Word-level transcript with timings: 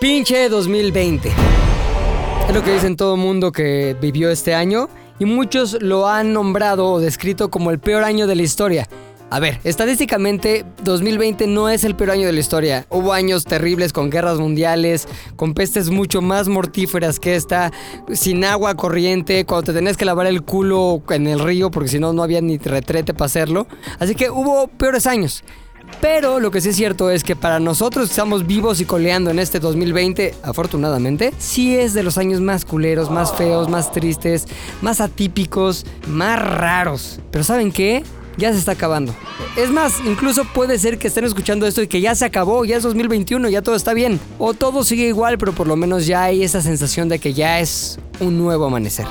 Pinche 0.00 0.48
2020. 0.48 1.28
Es 2.48 2.54
lo 2.54 2.62
que 2.62 2.72
dicen 2.72 2.94
todo 2.94 3.16
el 3.16 3.20
mundo 3.20 3.50
que 3.50 3.96
vivió 4.00 4.30
este 4.30 4.54
año 4.54 4.88
y 5.18 5.24
muchos 5.24 5.82
lo 5.82 6.06
han 6.06 6.32
nombrado 6.32 6.86
o 6.86 7.00
descrito 7.00 7.50
como 7.50 7.72
el 7.72 7.80
peor 7.80 8.04
año 8.04 8.28
de 8.28 8.36
la 8.36 8.42
historia. 8.42 8.88
A 9.30 9.40
ver, 9.40 9.58
estadísticamente 9.64 10.64
2020 10.84 11.48
no 11.48 11.68
es 11.68 11.82
el 11.82 11.96
peor 11.96 12.12
año 12.12 12.26
de 12.26 12.32
la 12.32 12.38
historia. 12.38 12.86
Hubo 12.90 13.12
años 13.12 13.44
terribles 13.44 13.92
con 13.92 14.08
guerras 14.08 14.38
mundiales, 14.38 15.08
con 15.34 15.52
pestes 15.52 15.90
mucho 15.90 16.22
más 16.22 16.46
mortíferas 16.46 17.18
que 17.18 17.34
esta, 17.34 17.72
sin 18.12 18.44
agua 18.44 18.76
corriente, 18.76 19.44
cuando 19.46 19.72
te 19.72 19.78
tenías 19.78 19.96
que 19.96 20.04
lavar 20.04 20.28
el 20.28 20.42
culo 20.42 21.02
en 21.10 21.26
el 21.26 21.40
río 21.40 21.72
porque 21.72 21.88
si 21.88 21.98
no 21.98 22.12
no 22.12 22.22
había 22.22 22.40
ni 22.40 22.56
retrete 22.56 23.14
para 23.14 23.26
hacerlo. 23.26 23.66
Así 23.98 24.14
que 24.14 24.30
hubo 24.30 24.68
peores 24.68 25.08
años. 25.08 25.42
Pero 26.00 26.38
lo 26.38 26.50
que 26.50 26.60
sí 26.60 26.68
es 26.68 26.76
cierto 26.76 27.10
es 27.10 27.24
que 27.24 27.34
para 27.34 27.58
nosotros 27.58 28.10
estamos 28.10 28.46
vivos 28.46 28.80
y 28.80 28.84
coleando 28.84 29.30
en 29.30 29.38
este 29.38 29.58
2020, 29.58 30.34
afortunadamente, 30.42 31.32
sí 31.38 31.76
es 31.76 31.92
de 31.92 32.02
los 32.02 32.18
años 32.18 32.40
más 32.40 32.64
culeros, 32.64 33.10
más 33.10 33.34
feos, 33.34 33.68
más 33.68 33.90
tristes, 33.90 34.46
más 34.80 35.00
atípicos, 35.00 35.84
más 36.06 36.40
raros. 36.40 37.18
Pero 37.30 37.42
¿saben 37.42 37.72
qué? 37.72 38.04
Ya 38.38 38.52
se 38.52 38.58
está 38.58 38.72
acabando. 38.72 39.14
Es 39.56 39.70
más, 39.70 39.94
incluso 40.06 40.44
puede 40.44 40.78
ser 40.78 40.98
que 40.98 41.08
estén 41.08 41.24
escuchando 41.24 41.66
esto 41.66 41.82
y 41.82 41.88
que 41.88 42.00
ya 42.00 42.14
se 42.14 42.24
acabó, 42.24 42.64
ya 42.64 42.76
es 42.76 42.84
2021, 42.84 43.48
ya 43.48 43.62
todo 43.62 43.74
está 43.74 43.92
bien. 43.92 44.20
O 44.38 44.54
todo 44.54 44.84
sigue 44.84 45.08
igual, 45.08 45.38
pero 45.38 45.52
por 45.52 45.66
lo 45.66 45.76
menos 45.76 46.06
ya 46.06 46.22
hay 46.22 46.44
esa 46.44 46.62
sensación 46.62 47.08
de 47.08 47.18
que 47.18 47.34
ya 47.34 47.58
es 47.58 47.98
un 48.20 48.38
nuevo 48.38 48.66
amanecer. 48.66 49.06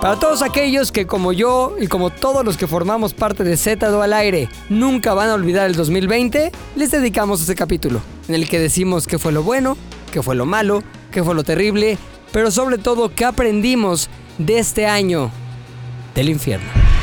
Para 0.00 0.16
todos 0.20 0.42
aquellos 0.42 0.92
que 0.92 1.08
como 1.08 1.32
yo 1.32 1.74
y 1.80 1.88
como 1.88 2.10
todos 2.10 2.44
los 2.44 2.56
que 2.56 2.68
formamos 2.68 3.14
parte 3.14 3.42
de 3.42 3.54
Z2 3.54 4.00
al 4.00 4.12
aire 4.12 4.48
nunca 4.68 5.12
van 5.12 5.28
a 5.30 5.34
olvidar 5.34 5.66
el 5.66 5.74
2020, 5.74 6.52
les 6.76 6.90
dedicamos 6.92 7.40
este 7.40 7.56
capítulo 7.56 8.00
en 8.28 8.36
el 8.36 8.48
que 8.48 8.60
decimos 8.60 9.08
qué 9.08 9.18
fue 9.18 9.32
lo 9.32 9.42
bueno, 9.42 9.76
qué 10.12 10.22
fue 10.22 10.36
lo 10.36 10.46
malo, 10.46 10.84
qué 11.10 11.24
fue 11.24 11.34
lo 11.34 11.42
terrible, 11.42 11.98
pero 12.32 12.52
sobre 12.52 12.78
todo 12.78 13.12
qué 13.12 13.24
aprendimos 13.24 14.08
de 14.38 14.60
este 14.60 14.86
año 14.86 15.32
del 16.14 16.28
infierno. 16.28 16.97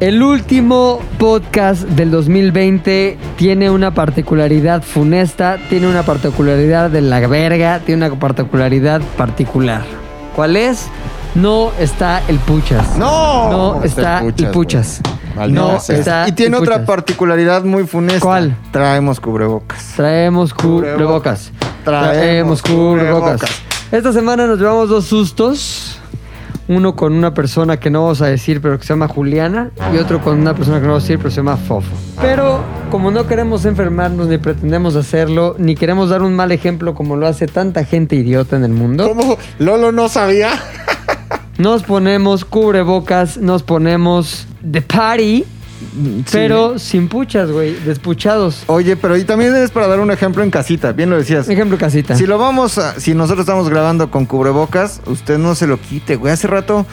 El 0.00 0.20
último 0.22 1.00
podcast 1.18 1.82
del 1.82 2.10
2020 2.10 3.18
tiene 3.36 3.70
una 3.70 3.94
particularidad 3.94 4.82
funesta, 4.82 5.58
tiene 5.68 5.86
una 5.88 6.02
particularidad 6.02 6.90
de 6.90 7.02
la 7.02 7.20
verga, 7.28 7.80
tiene 7.86 8.06
una 8.06 8.18
particularidad 8.18 9.00
particular. 9.16 9.82
¿Cuál 10.34 10.56
es? 10.56 10.88
No 11.36 11.70
está 11.78 12.20
el 12.26 12.38
Puchas. 12.40 12.96
¡No! 12.98 13.50
No 13.50 13.84
está 13.84 14.20
el 14.20 14.48
Puchas. 14.50 15.00
No 15.48 15.76
está 15.76 16.28
y 16.28 16.32
tiene 16.32 16.56
el 16.56 16.62
otra 16.62 16.74
Puchas. 16.76 16.86
particularidad 16.88 17.62
muy 17.62 17.86
funesta. 17.86 18.20
¿Cuál? 18.20 18.56
Traemos 18.72 19.20
cubrebocas. 19.20 19.92
Traemos 19.96 20.52
cubrebocas. 20.52 21.52
Traemos 21.84 22.12
Traemos 22.12 22.62
cubrebocas. 22.62 23.40
cubrebocas. 23.40 23.50
Esta 23.92 24.12
semana 24.12 24.46
nos 24.48 24.58
llevamos 24.58 24.88
dos 24.88 25.04
sustos. 25.04 25.98
Uno 26.68 26.94
con 26.94 27.12
una 27.12 27.34
persona 27.34 27.78
que 27.78 27.90
no 27.90 28.02
vamos 28.02 28.22
a 28.22 28.26
decir, 28.26 28.60
pero 28.60 28.78
que 28.78 28.84
se 28.84 28.92
llama 28.92 29.08
Juliana. 29.08 29.70
Y 29.92 29.98
otro 29.98 30.20
con 30.20 30.40
una 30.40 30.54
persona 30.54 30.78
que 30.78 30.82
no 30.86 30.92
vamos 30.92 31.04
a 31.04 31.06
decir, 31.06 31.18
pero 31.18 31.30
se 31.30 31.36
llama 31.36 31.56
Fofo. 31.56 31.90
Pero 32.20 32.60
como 32.90 33.10
no 33.10 33.26
queremos 33.26 33.64
enfermarnos, 33.64 34.28
ni 34.28 34.38
pretendemos 34.38 34.96
hacerlo, 34.96 35.56
ni 35.58 35.74
queremos 35.74 36.10
dar 36.10 36.22
un 36.22 36.34
mal 36.34 36.52
ejemplo 36.52 36.94
como 36.94 37.16
lo 37.16 37.26
hace 37.26 37.46
tanta 37.46 37.84
gente 37.84 38.16
idiota 38.16 38.56
en 38.56 38.64
el 38.64 38.72
mundo, 38.72 39.08
¿Cómo? 39.08 39.36
Lolo 39.58 39.92
no 39.92 40.08
sabía. 40.08 40.50
nos 41.58 41.82
ponemos 41.82 42.44
cubrebocas, 42.44 43.38
nos 43.38 43.62
ponemos 43.62 44.46
de 44.62 44.82
party, 44.82 45.44
pero 46.30 46.78
sin 46.78 47.08
puchas, 47.08 47.50
güey, 47.50 47.74
despuchados. 47.74 48.64
Oye, 48.66 48.96
pero 48.96 49.16
y 49.16 49.24
también 49.24 49.54
es 49.56 49.70
para 49.70 49.86
dar 49.86 50.00
un 50.00 50.10
ejemplo 50.10 50.42
en 50.42 50.50
casita, 50.50 50.92
bien 50.92 51.10
lo 51.10 51.16
decías. 51.16 51.48
Ejemplo 51.48 51.76
casita. 51.78 52.16
Si 52.16 52.26
lo 52.26 52.38
vamos 52.38 52.78
a, 52.78 52.98
si 52.98 53.14
nosotros 53.14 53.40
estamos 53.44 53.68
grabando 53.68 54.10
con 54.10 54.26
cubrebocas, 54.26 55.00
usted 55.06 55.38
no 55.38 55.54
se 55.54 55.66
lo 55.66 55.80
quite, 55.80 56.16
güey. 56.16 56.32
Hace 56.32 56.46
rato 56.46 56.86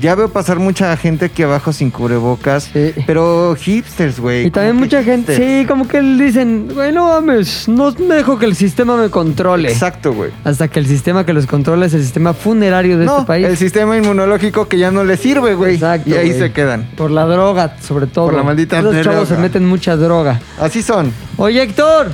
ya 0.00 0.14
veo 0.14 0.28
pasar 0.28 0.58
mucha 0.58 0.94
gente 0.96 1.26
aquí 1.26 1.42
abajo 1.42 1.72
sin 1.72 1.90
cubrebocas, 1.90 2.64
Sí. 2.72 2.92
pero 3.06 3.54
hipsters, 3.58 4.20
güey. 4.20 4.46
Y 4.46 4.50
también 4.50 4.76
mucha 4.76 5.02
gente, 5.02 5.36
sí, 5.36 5.66
como 5.66 5.88
que 5.88 6.00
dicen, 6.00 6.68
güey, 6.74 6.92
no 6.92 7.08
mames, 7.08 7.68
no 7.68 7.92
me 7.92 8.16
dejo 8.16 8.38
que 8.38 8.46
el 8.46 8.54
sistema 8.56 8.96
me 8.96 9.08
controle. 9.10 9.70
Exacto, 9.70 10.12
güey. 10.12 10.30
Hasta 10.44 10.68
que 10.68 10.80
el 10.80 10.86
sistema 10.86 11.24
que 11.24 11.32
los 11.32 11.46
controla 11.46 11.86
es 11.86 11.94
el 11.94 12.02
sistema 12.02 12.34
funerario 12.34 12.98
de 12.98 13.06
No, 13.06 13.14
este 13.18 13.26
país. 13.26 13.46
el 13.46 13.56
sistema 13.56 13.96
inmunológico 13.96 14.68
que 14.68 14.78
ya 14.78 14.90
no 14.90 15.04
le 15.04 15.16
sirve, 15.16 15.54
güey. 15.54 15.74
Exacto, 15.74 16.10
Y 16.10 16.14
ahí 16.14 16.32
se 16.32 16.52
quedan. 16.52 16.88
Por 16.96 17.10
la 17.10 17.24
droga, 17.26 17.76
sobre 17.80 18.06
todo. 18.06 18.26
Por 18.26 18.34
la 18.34 18.42
maldita 18.46 18.78
Esos 18.78 18.92
chavos 19.04 19.28
se 19.28 19.34
droga. 19.34 19.42
meten 19.42 19.66
mucha 19.66 19.96
droga. 19.96 20.40
Así 20.60 20.82
son. 20.82 21.12
Oye, 21.36 21.62
Héctor, 21.62 22.10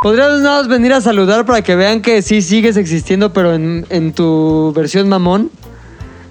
¿podrías 0.00 0.40
nada 0.40 0.58
más 0.58 0.68
venir 0.68 0.92
a 0.92 1.00
saludar 1.00 1.46
para 1.46 1.62
que 1.62 1.76
vean 1.76 2.00
que 2.02 2.22
sí 2.22 2.42
sigues 2.42 2.76
existiendo, 2.76 3.32
pero 3.32 3.54
en, 3.54 3.86
en 3.90 4.12
tu 4.12 4.72
versión 4.74 5.08
mamón? 5.08 5.50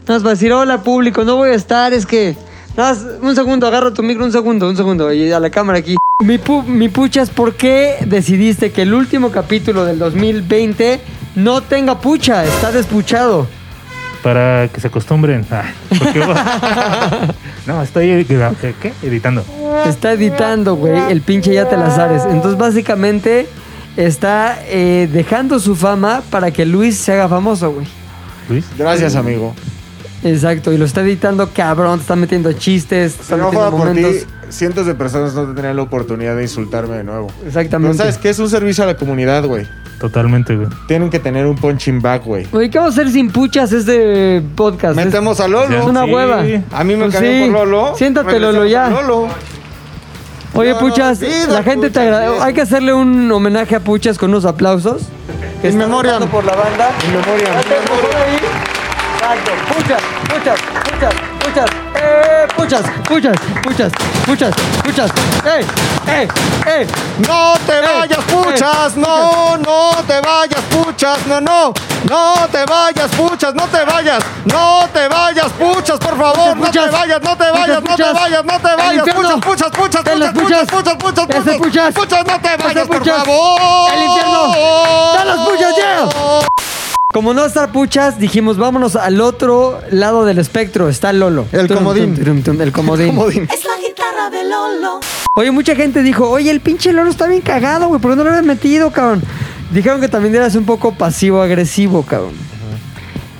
Nada 0.01 0.16
más 0.16 0.23
para 0.23 0.34
decir, 0.35 0.51
hola 0.51 0.81
público, 0.84 1.23
no 1.23 1.35
voy 1.38 1.51
a 1.51 1.53
estar, 1.56 1.94
es 1.94 2.06
que... 2.06 2.35
Nada 2.78 2.94
más, 2.94 3.06
un 3.22 3.35
segundo, 3.35 3.67
agarra 3.67 3.94
tu 3.94 4.03
micro, 4.03 4.23
un 4.23 4.31
segundo, 4.31 4.69
un 4.69 4.78
segundo, 4.78 5.12
y 5.13 5.31
a 5.31 5.40
la 5.40 5.50
cámara 5.50 5.79
aquí. 5.79 5.96
Mi, 6.23 6.38
pu- 6.38 6.63
mi 6.66 6.88
puchas, 6.90 7.29
¿por 7.29 7.56
qué 7.56 7.96
decidiste 8.06 8.72
que 8.72 8.84
el 8.84 8.94
último 8.94 9.31
capítulo 9.31 9.85
del 9.85 10.00
2020 10.00 11.00
no 11.35 11.61
tenga 11.61 12.00
pucha? 12.00 12.46
Está 12.46 12.72
despuchado. 12.72 13.47
Para 14.24 14.68
que 14.68 14.81
se 14.81 14.88
acostumbren. 14.88 15.46
Ah, 15.50 15.63
porque- 15.97 16.19
no, 17.68 17.81
estoy 17.81 18.25
¿qué? 18.25 18.94
editando. 19.03 19.44
Está 19.88 20.12
editando, 20.13 20.75
güey, 20.75 21.00
el 21.09 21.22
pinche 21.22 21.53
ya 21.53 21.69
te 21.69 21.78
las 21.78 21.97
ares. 21.97 22.24
Entonces, 22.29 22.58
básicamente, 22.59 23.47
está 23.96 24.58
eh, 24.68 25.09
dejando 25.12 25.59
su 25.59 25.75
fama 25.75 26.22
para 26.29 26.52
que 26.52 26.66
Luis 26.66 26.97
se 26.97 27.13
haga 27.13 27.29
famoso, 27.29 27.72
güey. 27.72 27.88
Luis. 28.50 28.66
Gracias, 28.78 29.16
amigo. 29.16 29.53
Exacto, 30.24 30.74
y 30.74 30.78
lo 30.78 30.84
está 30.84 31.00
editando 31.02 31.50
cabrón, 31.53 32.00
te 32.00 32.02
está 32.02 32.16
metiendo 32.18 32.52
chistes, 32.52 33.13
te 33.13 33.18
Si 33.18 33.24
está 33.24 33.38
no 33.38 33.46
metiendo 33.46 33.78
fuera 33.78 33.94
por 33.94 33.96
ti, 33.96 34.19
cientos 34.50 34.85
de 34.85 34.94
personas 34.96 35.34
no 35.34 35.46
tendrían 35.46 35.78
la 35.78 35.84
oportunidad 35.84 36.35
de 36.35 36.41
insultarme 36.44 36.97
de 36.97 37.03
nuevo. 37.06 37.28
Pero 37.38 37.47
Exactamente. 37.47 37.97
¿sabes 37.97 38.18
qué? 38.18 38.29
Es 38.29 38.40
un 38.40 38.50
servicio 38.50 38.84
a 38.84 38.88
la 38.88 38.97
comunidad, 38.97 39.46
güey. 39.46 39.66
Totalmente, 40.00 40.56
güey. 40.56 40.68
Tienen 40.88 41.10
que 41.10 41.20
tener 41.20 41.46
un 41.46 41.56
punching 41.56 42.02
bag, 42.02 42.24
güey. 42.24 42.48
Oye, 42.52 42.70
¿qué 42.70 42.78
vamos 42.80 42.98
a 42.98 43.02
hacer 43.02 43.12
sin 43.14 43.30
puchas 43.32 43.72
este 43.72 44.42
podcast? 44.56 44.96
Metemos 44.96 45.40
a 45.40 45.48
Lolo. 45.48 45.78
Es 45.78 45.86
una 45.86 46.06
Sí. 46.06 46.12
hueva. 46.12 46.44
A 46.72 46.84
mí 46.84 46.96
me 46.96 47.04
Pues 47.06 47.14
cambió 47.16 47.32
sí. 47.32 47.40
por 47.52 47.52
Lolo. 47.68 47.96
Siéntate, 47.96 48.40
Lolo, 48.40 48.66
ya. 48.66 48.86
a 48.86 48.90
Lolo. 48.90 49.28
Oye, 50.56 50.72
No, 50.74 50.80
Puchas, 50.80 51.20
vida, 51.20 51.48
la 51.50 51.64
gente 51.64 51.90
te 51.90 52.00
Puchas, 52.00 52.04
agradece. 52.04 52.44
Hay 52.44 52.54
que 52.54 52.62
hacerle 52.62 52.94
un 52.94 53.32
homenaje 53.32 53.76
a 53.76 53.80
Puchas 53.82 54.18
con 54.18 54.32
unos 54.32 54.46
aplausos. 54.46 55.04
Que 55.62 55.68
In 55.68 55.74
está 55.74 55.86
memoriam. 55.86 56.16
votando 56.16 56.32
por 56.32 56.44
la 56.46 56.56
banda. 56.56 56.90
In 57.06 57.12
memoriam. 57.12 57.54
Ya 57.54 57.62
tengo 57.62 58.02
por 58.02 58.16
ahí. 58.16 58.36
Exacto. 59.16 59.52
Puchas, 59.76 60.02
puchas, 60.24 60.59
puchas, 60.92 61.14
puchas. 61.50 61.70
¡Eh! 61.96 62.48
Puchas, 62.56 62.82
puchas, 63.08 63.36
puchas, 63.64 63.92
puchas, 64.26 64.54
puchas. 64.84 65.12
¡Eh! 65.46 65.66
¡Eh! 66.08 66.28
¡Eh! 66.66 66.88
No 67.28 67.54
te 67.66 67.80
Ey, 67.80 67.86
vayas, 67.86 68.18
ey, 68.20 68.26
puchas. 68.34 68.96
No, 68.98 69.58
no 69.58 69.92
te 70.08 70.22
vayas, 70.22 70.62
puchas. 70.70 71.26
No, 71.28 71.42
no. 71.42 71.74
No 72.09 72.48
te 72.52 72.66
vayas, 72.66 73.09
puchas. 73.16 73.54
No 73.56 73.64
te 73.68 73.84
vayas. 73.84 74.24
No 74.46 74.88
te 74.94 75.08
vayas, 75.08 75.48
puchas, 75.54 75.98
por 76.00 76.18
favor. 76.18 76.56
No 76.58 76.70
te 76.70 76.80
Puchas. 76.80 76.92
vayas, 76.92 77.22
no 77.22 77.36
te 77.38 77.52
vayas, 77.52 77.82
no 77.82 77.82
te 77.82 77.90
Puchas. 77.90 78.14
vayas, 78.14 78.46
no 78.46 78.59
te 78.59 78.76
vayas. 78.76 79.04
Puchas, 79.04 79.40
puchas, 79.42 79.72
puchas, 79.72 80.02
puchas, 80.04 80.34
puchas. 80.34 80.34
puchas, 80.34 80.96
puchas, 80.96 80.96
puchas, 81.28 81.58
puchas. 81.58 81.94
Puchas, 81.94 82.26
no 82.26 82.40
te 82.40 82.58
vayas, 82.58 82.88
por 82.88 83.00
puchas. 83.00 83.18
favor. 83.24 83.92
¡El 83.94 84.04
infierno! 84.04 84.54
¡Da 85.14 85.26
las 85.26 85.38
puchas 85.48 85.76
ya! 85.78 86.50
Como 87.12 87.34
no 87.34 87.44
estar 87.44 87.72
puchas, 87.72 88.20
dijimos 88.20 88.58
vámonos 88.58 88.96
al 88.96 89.20
otro 89.20 89.80
lado 89.90 90.25
del 90.25 90.38
espectro. 90.38 90.90
Está 90.90 91.12
Lolo. 91.12 91.47
El 91.52 91.68
Tum, 91.68 91.78
comodín. 91.78 92.14
tum, 92.14 92.24
tum, 92.24 92.42
tum, 92.44 92.62
el 92.62 92.72
comodín. 92.72 93.08
Comodín. 93.16 93.47
Es 93.52 93.66
la 93.66 93.81
guitarra 93.81 94.30
de 94.30 94.44
Lolo. 94.44 95.00
Oye, 95.34 95.50
mucha 95.50 95.75
gente 95.75 96.03
dijo, 96.03 96.30
oye, 96.30 96.52
el 96.52 96.62
pinche 96.62 96.94
Lolo 96.94 97.09
está 97.09 97.25
bien 97.25 97.42
cagado, 97.42 97.88
güey, 97.88 98.00
¿por 98.00 98.12
qué 98.12 98.18
no 98.18 98.24
lo 98.25 98.30
habías 98.30 98.46
metido, 98.46 98.91
cabrón? 98.91 99.23
Dijeron 99.72 100.00
que 100.02 100.08
también 100.08 100.35
eras 100.35 100.53
un 100.53 100.66
poco 100.66 100.94
pasivo-agresivo, 100.94 102.03
cabrón. 102.03 102.34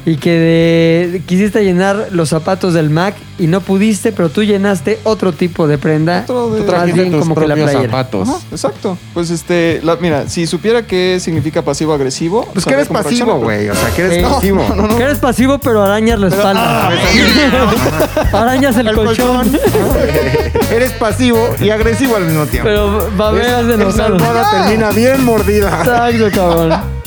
Y 0.06 0.16
que 0.16 0.32
de- 0.32 1.22
quisiste 1.26 1.64
llenar 1.64 2.08
los 2.12 2.30
zapatos 2.30 2.74
del 2.74 2.90
Mac 2.90 3.16
y 3.38 3.48
no 3.48 3.62
pudiste, 3.62 4.12
pero 4.12 4.30
tú 4.30 4.44
llenaste 4.44 4.98
otro 5.04 5.34
tipo 5.34 5.68
de 5.68 5.78
prenda. 5.78 6.22
Otro 6.24 6.50
de- 6.52 6.62
Tú 6.62 6.66
más 6.66 6.76
trajiste 6.76 7.00
bien 7.02 7.12
tus 7.12 7.20
como 7.22 7.36
que 7.36 7.48
la 7.48 7.56
playera. 7.56 7.82
zapatos. 7.84 8.30
Ajá, 8.30 8.38
exacto. 8.52 8.98
Pues 9.14 9.30
este, 9.30 9.82
la- 9.84 9.98
mira, 9.98 10.28
si 10.30 10.48
supiera 10.48 10.84
qué 10.88 11.20
significa 11.20 11.62
pasivo-agresivo. 11.64 12.46
Pues 12.54 12.66
que 12.66 12.74
eres 12.74 12.88
pasivo, 12.88 13.36
güey. 13.40 13.70
O 13.70 13.76
sea, 13.76 13.90
que 13.96 14.02
eres 14.04 14.18
Sí. 14.18 14.24
pasivo. 14.34 14.66
Que 14.98 15.04
eres 15.04 15.18
pasivo, 15.20 15.60
pero 15.60 15.84
arañas 15.84 16.20
la 16.20 16.28
espalda. 16.30 16.90
arañas 18.34 18.78
el, 18.78 18.88
El 18.88 18.96
colchón. 18.96 19.52
Eres 20.72 20.92
pasivo 20.94 21.56
y 21.60 21.70
agresivo 21.72 22.16
al 22.16 22.26
mismo 22.26 22.46
tiempo. 22.46 22.68
pero 22.70 23.10
babeas 23.18 23.66
de 23.68 23.74
Esa 23.74 23.84
enojado. 23.84 24.06
almohada 24.16 24.52
termina 24.52 24.92
bien 24.92 25.24
mordida. 25.26 25.80
Exacto, 25.82 26.30
cabrón. 26.34 27.00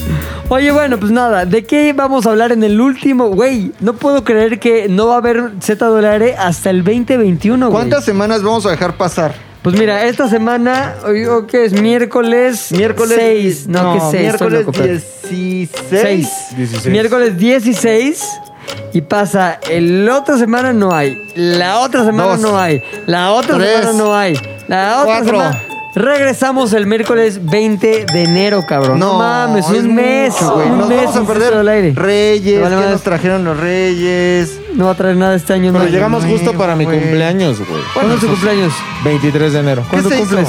Oye, 0.55 0.71
bueno, 0.71 1.01
pues 1.01 1.11
nada, 1.11 1.47
¿de 1.47 1.65
qué 1.65 1.95
vamos 1.95 2.27
a 2.27 2.31
hablar 2.31 2.53
en 2.53 2.63
el 2.63 2.79
último? 2.79 3.29
Güey, 3.29 3.73
no 3.81 3.95
puedo 3.95 4.23
creer 4.23 4.61
que 4.61 4.87
no 4.87 5.07
va 5.07 5.15
a 5.15 5.17
haber 5.17 5.53
Z 5.63 5.87
dólares 5.87 6.37
hasta 6.39 6.69
el 6.69 6.85
2021, 6.85 7.71
güey. 7.71 7.73
¿Cuántas 7.75 8.05
semanas 8.05 8.43
vamos 8.43 8.67
a 8.67 8.71
dejar 8.71 8.99
pasar? 8.99 9.35
Pues 9.63 9.79
mira, 9.79 10.05
esta 10.05 10.29
semana, 10.29 10.97
hoy 11.07 11.25
hoy 11.25 11.47
que 11.47 11.65
es 11.65 11.73
miércoles 11.73 12.71
Miércoles 12.71 13.17
6, 13.19 13.69
no, 13.69 13.95
que 13.95 14.01
6, 14.19 14.21
miércoles 14.21 15.07
6. 15.23 15.71
16. 15.81 16.29
16. 16.59 16.87
Miércoles 16.93 17.39
16 17.39 18.23
y 18.93 19.01
pasa 19.01 19.59
el 19.71 20.07
otra 20.11 20.37
semana 20.37 20.75
no 20.75 20.93
hay, 20.93 21.17
la 21.35 21.79
otra 21.79 22.05
semana 22.05 22.33
Dos. 22.33 22.41
no 22.41 22.59
hay, 22.61 22.83
la 23.07 23.33
otra 23.33 23.57
Tres. 23.57 23.81
semana 23.81 23.93
no 23.99 24.15
hay, 24.15 24.35
la 24.69 25.01
otra 25.01 25.05
Cuatro. 25.07 25.39
semana 25.39 25.72
Regresamos 25.95 26.73
el 26.73 26.87
miércoles 26.87 27.41
20 27.45 28.07
de 28.13 28.23
enero, 28.23 28.65
cabrón. 28.67 28.99
No, 28.99 29.19
mames, 29.19 29.69
es 29.69 29.83
un 29.85 29.95
mes, 29.95 30.33
mucho, 30.33 30.55
güey. 30.55 30.71
un 30.71 30.79
Nos 30.79 30.89
mes 30.89 30.99
vamos 31.05 31.15
a 31.15 31.19
sin 31.19 31.27
perder 31.27 31.55
del 31.57 31.69
aire. 31.69 31.93
Reyes, 31.95 32.63
vale 32.63 32.77
¿qué 32.77 32.91
nos 32.91 33.03
trajeron 33.03 33.45
los 33.45 33.59
Reyes? 33.61 34.59
No 34.75 34.87
va 34.87 34.93
a 34.93 34.95
traer 34.95 35.17
nada 35.17 35.35
este 35.35 35.53
año. 35.53 35.71
Pero 35.73 35.85
no. 35.85 35.91
llegamos 35.91 36.25
justo 36.25 36.55
para 36.55 36.75
mi 36.77 36.85
güey. 36.87 36.99
cumpleaños, 36.99 37.59
güey. 37.59 37.83
¿Cuándo 37.93 38.15
es 38.15 38.21
tu 38.21 38.27
cumpleaños? 38.27 38.73
23 39.05 39.53
de 39.53 39.59
enero. 39.59 39.85
¿Cuándo 39.91 40.09
se 40.09 40.15
hizo? 40.17 40.25
cumples? 40.29 40.49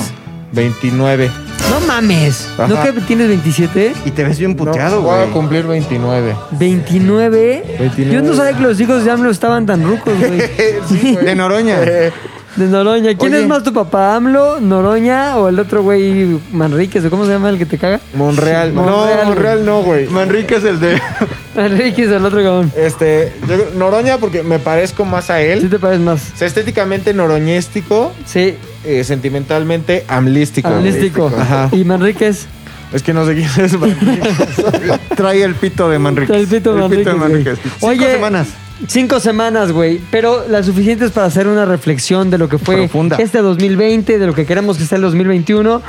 29. 0.54 1.32
No 1.72 1.88
mames. 1.88 2.48
¿No 2.58 2.64
Ajá. 2.76 2.94
que 2.94 3.02
tienes 3.02 3.28
27? 3.28 3.94
Y 4.06 4.12
te 4.12 4.24
ves 4.24 4.40
bien 4.40 4.52
No, 4.52 4.58
puteado, 4.58 5.02
voy 5.02 5.16
güey. 5.18 5.30
a 5.30 5.32
cumplir 5.34 5.66
29. 5.66 6.36
29. 6.52 7.64
29. 7.80 8.14
Yo 8.16 8.22
no 8.22 8.34
sabía 8.34 8.56
que 8.58 8.64
los 8.64 8.80
hijos 8.80 9.04
de 9.04 9.12
AMLO 9.12 9.30
estaban 9.30 9.66
tan 9.66 9.84
rucos, 9.84 10.14
güey. 10.18 11.16
De 11.26 11.36
Noroña. 11.36 11.80
De 12.56 12.68
Noroña. 12.68 13.16
¿Quién 13.18 13.34
Oye. 13.34 13.42
es 13.44 13.48
más 13.48 13.64
tu 13.64 13.74
papá? 13.74 14.16
¿AMLO, 14.16 14.60
Noroña 14.60 15.38
o 15.38 15.50
el 15.50 15.58
otro 15.60 15.82
güey 15.82 16.40
Manríquez? 16.52 17.04
¿O 17.06 17.10
cómo 17.10 17.26
se 17.26 17.32
llama 17.32 17.50
el 17.50 17.58
que 17.58 17.66
te 17.66 17.78
caga? 17.80 18.00
Monreal. 18.16 18.74
Monreal, 18.74 18.86
no, 18.86 19.02
güey. 19.04 19.26
Monreal 19.26 19.66
no, 19.66 19.82
güey. 19.82 20.08
Manrique 20.08 20.56
es 20.58 20.64
el 20.64 20.80
de. 20.80 21.02
Manríquez, 21.56 22.10
el 22.12 22.24
otro 22.26 22.38
cabrón. 22.44 22.72
Este, 22.78 23.34
yo- 23.48 23.72
Noroña 23.78 24.18
porque 24.20 24.44
me 24.44 24.60
parezco 24.60 25.04
más 25.06 25.30
a 25.32 25.38
¿Sí 25.40 25.46
él. 25.46 25.70
te 25.70 25.80
pareces 25.80 26.04
más? 26.06 26.32
O 26.34 26.38
sea, 26.38 26.48
estéticamente 26.48 27.14
noroñéstico, 27.14 28.14
Sí, 28.26 28.56
eh, 28.86 29.04
sentimentalmente 29.04 30.06
amlístico. 30.08 30.70
güey. 30.70 30.80
amnístico. 30.80 31.32
Ajá. 31.38 31.70
¿Y 31.72 31.84
Manríquez? 31.84 32.46
Es 32.94 33.02
que 33.02 33.12
no 33.14 33.26
sé 33.26 33.34
quién 33.34 33.50
es. 33.66 33.76
Trae 35.16 35.42
el 35.44 35.56
pito 35.56 35.90
de 35.90 35.98
Manrique. 35.98 36.34
El 36.36 36.46
pito 36.48 36.76
Manríquez, 36.76 37.16
güey. 37.18 37.46
Cinco 37.56 37.88
Oye, 37.88 38.12
semanas. 38.12 38.50
Cinco 38.88 39.20
semanas, 39.20 39.72
güey, 39.72 40.02
pero 40.12 40.46
las 40.48 40.66
suficientes 40.66 41.12
para 41.12 41.28
hacer 41.28 41.48
una 41.48 41.66
reflexión 41.66 42.30
de 42.30 42.38
lo 42.38 42.50
que 42.50 42.58
fue 42.58 42.76
Profunda. 42.78 43.18
este 43.18 43.40
2020, 43.40 44.20
de 44.20 44.28
lo 44.28 44.34
que 44.34 44.46
queremos 44.46 44.78
que 44.78 44.86
sea 44.86 44.96
el 44.98 45.04
2021. 45.04 45.82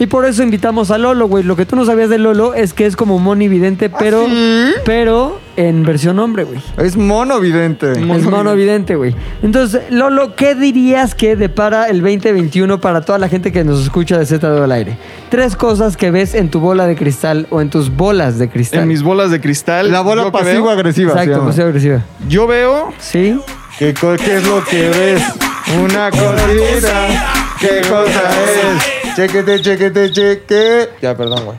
Y 0.00 0.06
por 0.06 0.24
eso 0.24 0.42
invitamos 0.42 0.90
a 0.90 0.96
Lolo, 0.96 1.28
güey. 1.28 1.44
Lo 1.44 1.56
que 1.56 1.66
tú 1.66 1.76
no 1.76 1.84
sabías 1.84 2.08
de 2.08 2.16
Lolo 2.18 2.54
es 2.54 2.72
que 2.72 2.86
es 2.86 2.96
como 2.96 3.18
Moni 3.18 3.48
Vidente, 3.48 3.90
pero, 3.90 4.26
pero 4.86 5.38
en 5.56 5.82
versión 5.82 6.18
hombre, 6.18 6.44
güey. 6.44 6.58
Es 6.78 6.96
mono 6.96 7.38
vidente. 7.38 7.92
Es 7.92 8.24
mono 8.24 8.50
evidente, 8.50 8.96
güey. 8.96 9.14
Entonces, 9.42 9.82
Lolo, 9.90 10.34
¿qué 10.36 10.54
dirías 10.54 11.14
que 11.14 11.36
depara 11.36 11.84
el 11.90 12.00
2021 12.00 12.80
para 12.80 13.02
toda 13.02 13.18
la 13.18 13.28
gente 13.28 13.52
que 13.52 13.62
nos 13.62 13.82
escucha 13.82 14.18
de 14.18 14.24
Z 14.24 14.48
al 14.64 14.72
aire? 14.72 14.96
Tres 15.28 15.54
cosas 15.54 15.98
que 15.98 16.10
ves 16.10 16.34
en 16.34 16.48
tu 16.50 16.60
bola 16.60 16.86
de 16.86 16.96
cristal 16.96 17.46
o 17.50 17.60
en 17.60 17.68
tus 17.68 17.94
bolas 17.94 18.38
de 18.38 18.48
cristal. 18.48 18.80
En 18.80 18.88
mis 18.88 19.02
bolas 19.02 19.30
de 19.30 19.38
cristal. 19.42 19.92
La 19.92 20.00
bola 20.00 20.32
pasivo-agresiva. 20.32 21.10
Exacto, 21.12 21.32
llama. 21.32 21.46
pasiva 21.48 21.66
agresiva. 21.66 22.02
Yo 22.26 22.46
veo 22.46 22.90
¿Sí? 22.98 23.38
¿Qué, 23.78 23.92
co- 23.92 24.16
qué 24.16 24.36
es 24.38 24.46
lo 24.46 24.64
que 24.64 24.88
ves? 24.88 25.22
Una 25.84 26.10
cosita. 26.10 27.06
¿Qué 27.60 27.82
cosa 27.86 28.22
es? 28.44 28.89
Chequete, 29.16 29.60
chequete, 29.60 30.10
cheque. 30.12 30.88
Ya, 31.02 31.16
perdón, 31.16 31.44
güey. 31.44 31.58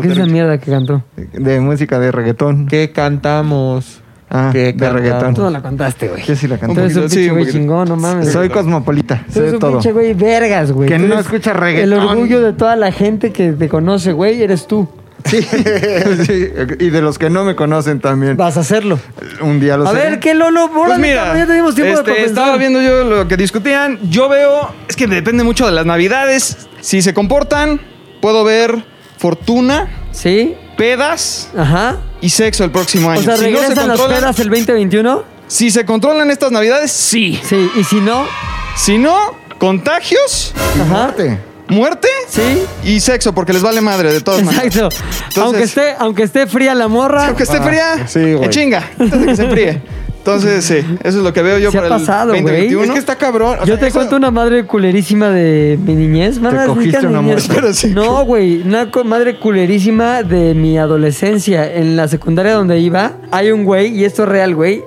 ¿Qué 0.00 0.08
es 0.08 0.12
esa 0.18 0.26
mierda 0.26 0.58
que 0.58 0.70
cantó? 0.70 1.02
De 1.16 1.60
música 1.60 1.98
de 1.98 2.12
reggaetón. 2.12 2.66
¿Qué 2.66 2.90
cantamos? 2.92 4.00
Ah, 4.28 4.50
¿Qué 4.52 4.58
de 4.58 4.70
cantamos? 4.74 4.94
reggaetón. 5.02 5.34
Tú 5.34 5.42
no 5.42 5.50
la 5.50 5.62
contaste, 5.62 6.08
güey. 6.08 6.22
Yo 6.24 6.36
sí 6.36 6.46
la 6.48 6.56
Tú 6.56 6.66
canto. 6.66 6.80
eres 6.82 6.96
un 6.96 7.08
sí, 7.08 7.16
pinche 7.16 7.30
güey 7.30 7.44
poquito. 7.44 7.58
chingón, 7.58 7.88
no 7.88 7.96
mames. 7.96 8.30
Soy 8.32 8.48
cosmopolita. 8.50 9.22
Tú 9.26 9.32
Sé 9.32 9.38
eres 9.40 9.50
de 9.52 9.56
un 9.56 9.60
todo. 9.60 9.72
pinche 9.72 9.92
güey 9.92 10.12
vergas, 10.14 10.72
güey. 10.72 10.88
Que 10.88 10.96
Tú 10.98 11.06
no 11.06 11.14
eres 11.14 11.26
escucha 11.26 11.52
El 11.52 11.56
reggaetón. 11.58 11.98
orgullo 12.08 12.40
de 12.42 12.52
toda 12.52 12.76
la 12.76 12.92
gente 12.92 13.32
que 13.32 13.52
te 13.52 13.68
conoce, 13.68 14.12
güey, 14.12 14.42
eres 14.42 14.66
tú. 14.66 14.88
Sí, 15.24 15.42
sí. 16.26 16.48
Y 16.78 16.88
de 16.90 17.02
los 17.02 17.18
que 17.18 17.28
no 17.28 17.44
me 17.44 17.54
conocen 17.54 18.00
también. 18.00 18.36
Vas 18.38 18.56
a 18.56 18.60
hacerlo. 18.60 18.98
Un 19.42 19.60
día 19.60 19.76
lo 19.76 19.86
A 19.86 19.90
sé. 19.92 19.96
ver, 19.96 20.18
¿qué 20.20 20.34
Lolo? 20.34 20.70
Pues 20.72 20.98
mira, 20.98 21.36
ya 21.36 21.46
tenemos 21.46 21.74
tiempo 21.74 21.98
este, 22.00 22.10
de 22.12 22.24
estaba 22.24 22.56
viendo 22.56 22.80
yo 22.80 23.04
lo 23.04 23.28
que 23.28 23.36
discutían. 23.36 23.98
Yo 24.10 24.30
veo, 24.30 24.70
que 25.06 25.14
depende 25.14 25.44
mucho 25.44 25.64
de 25.66 25.72
las 25.72 25.86
navidades. 25.86 26.68
Si 26.80 27.00
se 27.00 27.14
comportan, 27.14 27.80
puedo 28.20 28.44
ver 28.44 28.84
fortuna, 29.16 29.88
¿Sí? 30.12 30.54
pedas 30.76 31.48
Ajá. 31.56 31.96
y 32.20 32.28
sexo 32.30 32.64
el 32.64 32.70
próximo 32.70 33.10
año. 33.10 33.20
O 33.20 33.22
sea, 33.22 33.36
si 33.36 33.44
no 33.44 33.48
se 33.48 33.54
¿regresan 33.62 33.88
las 33.88 33.96
controlan, 33.98 34.20
pedas 34.20 34.38
el 34.40 34.48
2021? 34.50 35.24
si 35.46 35.70
se 35.70 35.84
controlan 35.86 36.30
estas 36.30 36.52
navidades, 36.52 36.92
sí. 36.92 37.40
Sí. 37.42 37.70
¿Y 37.76 37.84
si 37.84 37.96
no? 37.96 38.26
Si 38.76 38.98
no, 38.98 39.16
contagios, 39.58 40.52
Ajá. 40.74 40.84
Muerte. 40.84 41.38
muerte 41.68 42.08
¿Sí? 42.28 42.62
y 42.84 43.00
sexo, 43.00 43.32
porque 43.34 43.52
les 43.54 43.62
vale 43.62 43.80
madre 43.80 44.12
de 44.12 44.20
todas 44.20 44.42
maneras. 44.42 44.66
Exacto. 44.66 44.90
aunque, 45.40 45.62
esté, 45.62 45.94
aunque 45.98 46.22
esté 46.24 46.46
fría 46.46 46.74
la 46.74 46.88
morra. 46.88 47.26
Aunque 47.28 47.44
esté 47.44 47.60
fría, 47.62 48.06
sí, 48.06 48.34
güey. 48.34 48.44
en 48.44 48.50
chinga, 48.50 48.90
antes 48.98 49.18
de 49.20 49.26
que 49.26 49.36
se 49.36 49.44
enfríe. 49.44 49.82
Entonces, 50.20 50.64
sí, 50.64 50.74
eso 51.02 51.18
es 51.18 51.24
lo 51.24 51.32
que 51.32 51.40
veo 51.42 51.58
yo 51.58 51.70
Se 51.70 51.78
ha 51.78 51.82
para 51.82 51.96
pasado, 51.96 52.34
el 52.34 52.42
güey. 52.42 52.54
2021. 52.68 52.84
Es 52.84 52.90
que 52.92 52.98
está 52.98 53.16
cabrón. 53.16 53.56
o 53.60 53.64
Yo 53.64 53.74
sea, 53.74 53.78
te 53.78 53.86
eso- 53.86 53.98
cuento 53.98 54.16
una 54.16 54.30
madre 54.30 54.66
culerísima 54.66 55.30
de 55.30 55.78
mi 55.82 55.94
niñez. 55.94 56.38
Te 56.40 56.66
cogiste 56.66 56.98
que 56.98 57.06
una 57.06 57.20
niñez- 57.20 57.24
muerte. 57.24 57.48
Pero 57.54 57.72
sí. 57.72 57.88
No, 57.88 58.24
güey. 58.26 58.60
Una 58.60 58.88
madre 59.04 59.38
culerísima 59.38 60.22
de 60.22 60.54
mi 60.54 60.76
adolescencia. 60.78 61.72
En 61.74 61.96
la 61.96 62.06
secundaria 62.06 62.52
donde 62.52 62.78
iba, 62.78 63.12
hay 63.30 63.50
un 63.50 63.64
güey, 63.64 63.96
y 63.98 64.04
esto 64.04 64.24
es 64.24 64.28
real, 64.28 64.54
güey. 64.54 64.84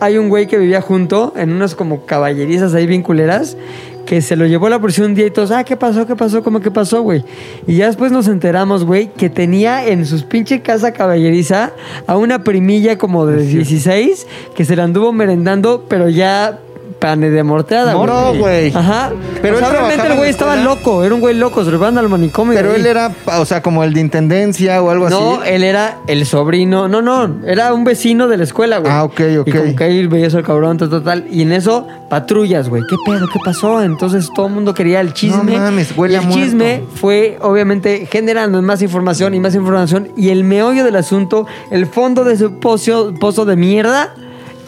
Hay 0.00 0.18
un 0.18 0.28
güey 0.28 0.46
que 0.46 0.58
vivía 0.58 0.82
junto 0.82 1.32
en 1.36 1.52
unas 1.52 1.74
como 1.74 2.04
caballerizas 2.04 2.74
ahí 2.74 2.86
bien 2.86 3.02
culeras. 3.02 3.56
Que 4.06 4.20
se 4.20 4.36
lo 4.36 4.46
llevó 4.46 4.68
la 4.68 4.80
policía 4.80 5.04
un 5.04 5.14
día 5.14 5.26
y 5.26 5.30
todos, 5.30 5.50
ah, 5.50 5.64
¿qué 5.64 5.76
pasó? 5.76 6.06
¿Qué 6.06 6.14
pasó? 6.16 6.42
¿Cómo 6.42 6.60
que 6.60 6.70
pasó, 6.70 7.02
güey? 7.02 7.24
Y 7.66 7.76
ya 7.76 7.86
después 7.86 8.12
nos 8.12 8.28
enteramos, 8.28 8.84
güey, 8.84 9.08
que 9.08 9.30
tenía 9.30 9.86
en 9.86 10.04
sus 10.06 10.24
pinche 10.24 10.60
casa 10.60 10.92
caballeriza 10.92 11.72
a 12.06 12.16
una 12.16 12.44
primilla 12.44 12.98
como 12.98 13.26
de 13.26 13.44
16 13.44 14.26
que 14.54 14.64
se 14.64 14.76
la 14.76 14.84
anduvo 14.84 15.12
merendando, 15.12 15.86
pero 15.88 16.08
ya 16.08 16.58
pane 16.98 17.30
de 17.30 17.42
morteada, 17.42 17.94
güey. 17.94 18.06
No, 18.06 18.34
güey. 18.34 18.72
Ajá. 18.74 19.10
Pero 19.10 19.40
Pero 19.42 19.58
él 19.58 19.60
realmente 19.60 19.94
trabajaba 19.94 20.12
el 20.12 20.16
güey 20.18 20.30
estaba 20.30 20.54
escuela. 20.56 20.74
loco, 20.74 21.04
era 21.04 21.14
un 21.14 21.20
güey 21.20 21.34
loco, 21.34 21.60
se 21.64 21.66
lo 21.70 21.76
llevaban 21.76 21.98
al 21.98 22.08
manicomio. 22.08 22.54
Pero 22.54 22.74
él 22.74 22.86
era, 22.86 23.12
o 23.38 23.44
sea, 23.44 23.62
como 23.62 23.84
el 23.84 23.92
de 23.94 24.00
intendencia 24.00 24.82
o 24.82 24.90
algo 24.90 25.08
No, 25.10 25.40
así. 25.40 25.50
él 25.52 25.64
era 25.64 25.98
el 26.06 26.24
sobrino. 26.26 26.88
No, 26.88 27.02
no, 27.02 27.30
era 27.46 27.72
un 27.74 27.84
vecino 27.84 28.28
de 28.28 28.36
la 28.38 28.44
escuela, 28.44 28.78
güey. 28.78 28.92
Ah, 28.92 29.04
ok, 29.04 29.20
ok. 29.40 29.48
Y 29.48 29.52
como 29.52 29.76
que 29.76 29.84
ahí 29.84 30.06
veías 30.06 30.34
al 30.34 30.42
cabrón, 30.44 30.78
tal, 30.78 30.90
tal, 30.90 31.02
tal. 31.02 31.24
Y 31.30 31.42
en 31.42 31.52
eso, 31.52 31.86
patrullas, 32.08 32.68
güey. 32.68 32.82
¿Qué 32.88 32.96
pedo? 33.04 33.26
¿Qué 33.32 33.38
pasó? 33.44 33.82
Entonces 33.82 34.28
todo 34.34 34.46
el 34.46 34.52
mundo 34.52 34.72
quería 34.74 35.00
el 35.00 35.12
chisme. 35.12 35.52
No 35.56 35.60
mames, 35.60 35.96
huele 35.96 36.14
Y 36.14 36.16
el 36.16 36.28
chisme 36.30 36.82
fue, 36.94 37.38
obviamente, 37.40 38.06
generando 38.10 38.60
más 38.62 38.82
información 38.82 39.34
y 39.34 39.40
más 39.40 39.54
información. 39.54 40.08
Y 40.16 40.30
el 40.30 40.44
meollo 40.44 40.84
del 40.84 40.96
asunto, 40.96 41.46
el 41.70 41.86
fondo 41.86 42.24
de 42.24 42.36
su 42.36 42.58
pozo, 42.60 43.12
pozo 43.20 43.44
de 43.44 43.56
mierda, 43.56 44.14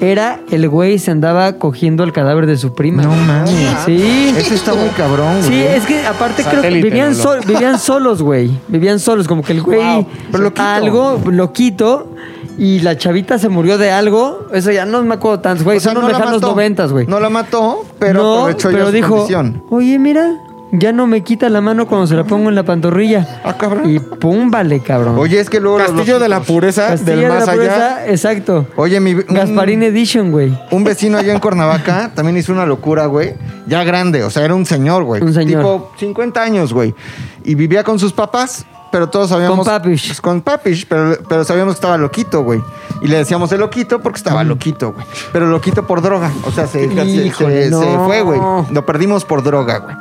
era 0.00 0.40
el 0.50 0.68
güey 0.68 0.98
se 0.98 1.10
andaba 1.10 1.54
cogiendo 1.54 2.04
el 2.04 2.12
cadáver 2.12 2.46
de 2.46 2.56
su 2.56 2.74
prima. 2.74 3.02
No 3.02 3.10
mames. 3.10 3.50
Sí. 3.84 4.34
Ese 4.36 4.54
está 4.54 4.74
muy 4.74 4.88
cabrón, 4.90 5.38
güey. 5.40 5.48
Sí, 5.48 5.62
es 5.62 5.86
que 5.86 6.06
aparte 6.06 6.44
creo 6.44 6.62
que 6.62 6.68
vivían, 6.70 7.10
Lolo. 7.12 7.22
sol- 7.22 7.40
vivían 7.46 7.78
solos, 7.78 8.22
güey. 8.22 8.50
Vivían 8.68 8.98
solos, 8.98 9.26
como 9.28 9.42
que 9.42 9.52
el 9.52 9.62
güey 9.62 9.78
Wow, 9.80 10.06
pero 10.32 10.44
loquito. 10.44 10.62
algo 10.62 11.20
loquito 11.30 12.08
y 12.58 12.80
la 12.80 12.96
chavita 12.96 13.38
se 13.38 13.48
murió 13.48 13.78
de 13.78 13.90
algo. 13.90 14.46
Eso 14.52 14.70
ya 14.70 14.84
no 14.86 15.02
me 15.02 15.14
acuerdo 15.14 15.40
tanto, 15.40 15.64
güey. 15.64 15.78
O 15.78 15.80
sea, 15.80 15.92
Son 15.92 16.02
no 16.02 16.08
los 16.08 16.12
la 16.12 16.18
lejanos 16.18 16.40
mató. 16.42 16.52
noventas, 16.52 16.92
güey. 16.92 17.06
No 17.06 17.20
la 17.20 17.28
mató, 17.30 17.84
pero 17.98 18.22
No, 18.22 18.34
aprovechó 18.46 18.70
su 18.86 18.92
dijo, 18.92 19.08
condición. 19.10 19.62
oye, 19.70 19.98
mira, 19.98 20.34
ya 20.72 20.92
no 20.92 21.06
me 21.06 21.22
quita 21.22 21.48
la 21.48 21.60
mano 21.60 21.86
cuando 21.86 22.06
se 22.06 22.14
la 22.14 22.24
pongo 22.24 22.48
en 22.48 22.54
la 22.54 22.64
pantorrilla. 22.64 23.40
Ah, 23.44 23.56
cabrón. 23.56 23.88
Y 23.88 23.98
pum, 23.98 24.50
vale, 24.50 24.80
cabrón. 24.80 25.16
Oye, 25.18 25.38
es 25.40 25.48
que 25.48 25.60
luego 25.60 25.78
los 25.78 25.88
Castillo 25.92 26.18
de 26.18 26.28
la 26.28 26.40
pureza 26.40 26.88
Castilla 26.88 27.12
del 27.12 27.20
de 27.22 27.28
más 27.28 27.46
la 27.46 27.52
allá. 27.52 27.62
pureza, 27.62 28.06
exacto. 28.08 28.66
Oye, 28.76 29.00
mi... 29.00 29.12
un- 29.14 29.24
Gasparín 29.28 29.82
Edition, 29.82 30.30
güey. 30.32 30.58
Un 30.70 30.84
vecino 30.84 31.18
allá 31.18 31.32
en 31.32 31.38
Cuernavaca 31.40 32.10
también 32.14 32.36
hizo 32.36 32.52
una 32.52 32.66
locura, 32.66 33.06
güey. 33.06 33.34
Ya 33.66 33.84
grande, 33.84 34.22
o 34.24 34.30
sea, 34.30 34.44
era 34.44 34.54
un 34.54 34.66
señor, 34.66 35.04
güey. 35.04 35.22
Un 35.22 35.32
señor. 35.34 35.60
Tipo 35.62 35.92
50 35.98 36.42
años, 36.42 36.72
güey. 36.72 36.94
Y 37.44 37.54
vivía 37.54 37.82
con 37.84 37.98
sus 37.98 38.12
papás, 38.12 38.64
pero 38.92 39.08
todos 39.08 39.28
sabíamos... 39.30 39.58
Con 39.58 39.66
papish. 39.66 40.06
Pues, 40.08 40.20
con 40.20 40.40
papish, 40.40 40.86
pero, 40.88 41.16
pero 41.28 41.44
sabíamos 41.44 41.74
que 41.74 41.78
estaba 41.78 41.96
loquito, 41.96 42.42
güey. 42.42 42.60
Y 43.02 43.08
le 43.08 43.18
decíamos 43.18 43.50
el 43.52 43.60
loquito 43.60 44.00
porque 44.00 44.16
estaba 44.18 44.42
loquito, 44.44 44.92
güey. 44.92 45.04
Pero 45.32 45.46
loquito 45.46 45.86
por 45.86 46.00
droga. 46.02 46.30
O 46.44 46.50
sea, 46.50 46.66
se, 46.66 46.88
se- 46.88 47.04
Híjole, 47.04 47.64
se- 47.64 47.70
no. 47.70 47.80
se 47.82 47.98
fue, 48.06 48.22
güey. 48.22 48.40
Lo 48.70 48.86
perdimos 48.86 49.24
por 49.24 49.42
droga, 49.42 49.78
güey. 49.78 49.96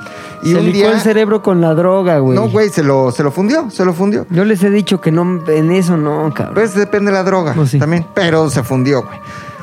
Y 0.45 0.51
se 0.51 0.57
un 0.57 0.65
licó 0.65 0.77
día... 0.77 0.91
el 0.93 1.01
cerebro 1.01 1.41
con 1.41 1.59
la 1.61 1.73
droga, 1.73 2.19
güey. 2.19 2.37
No, 2.37 2.47
güey, 2.49 2.69
se 2.69 2.83
lo, 2.83 3.11
se 3.11 3.23
lo 3.23 3.31
fundió, 3.31 3.69
se 3.69 3.83
lo 3.83 3.93
fundió. 3.93 4.25
Yo 4.29 4.45
les 4.45 4.61
he 4.63 4.69
dicho 4.69 5.01
que 5.01 5.11
no, 5.11 5.41
en 5.47 5.71
eso 5.71 5.97
no, 5.97 6.31
cabrón. 6.33 6.55
Pues 6.55 6.75
depende 6.75 7.11
de 7.11 7.17
la 7.17 7.23
droga 7.23 7.53
Pues 7.53 7.71
sí. 7.71 7.79
también. 7.79 8.05
Pero 8.13 8.49
se 8.49 8.63
fundió, 8.63 9.03
güey. 9.03 9.19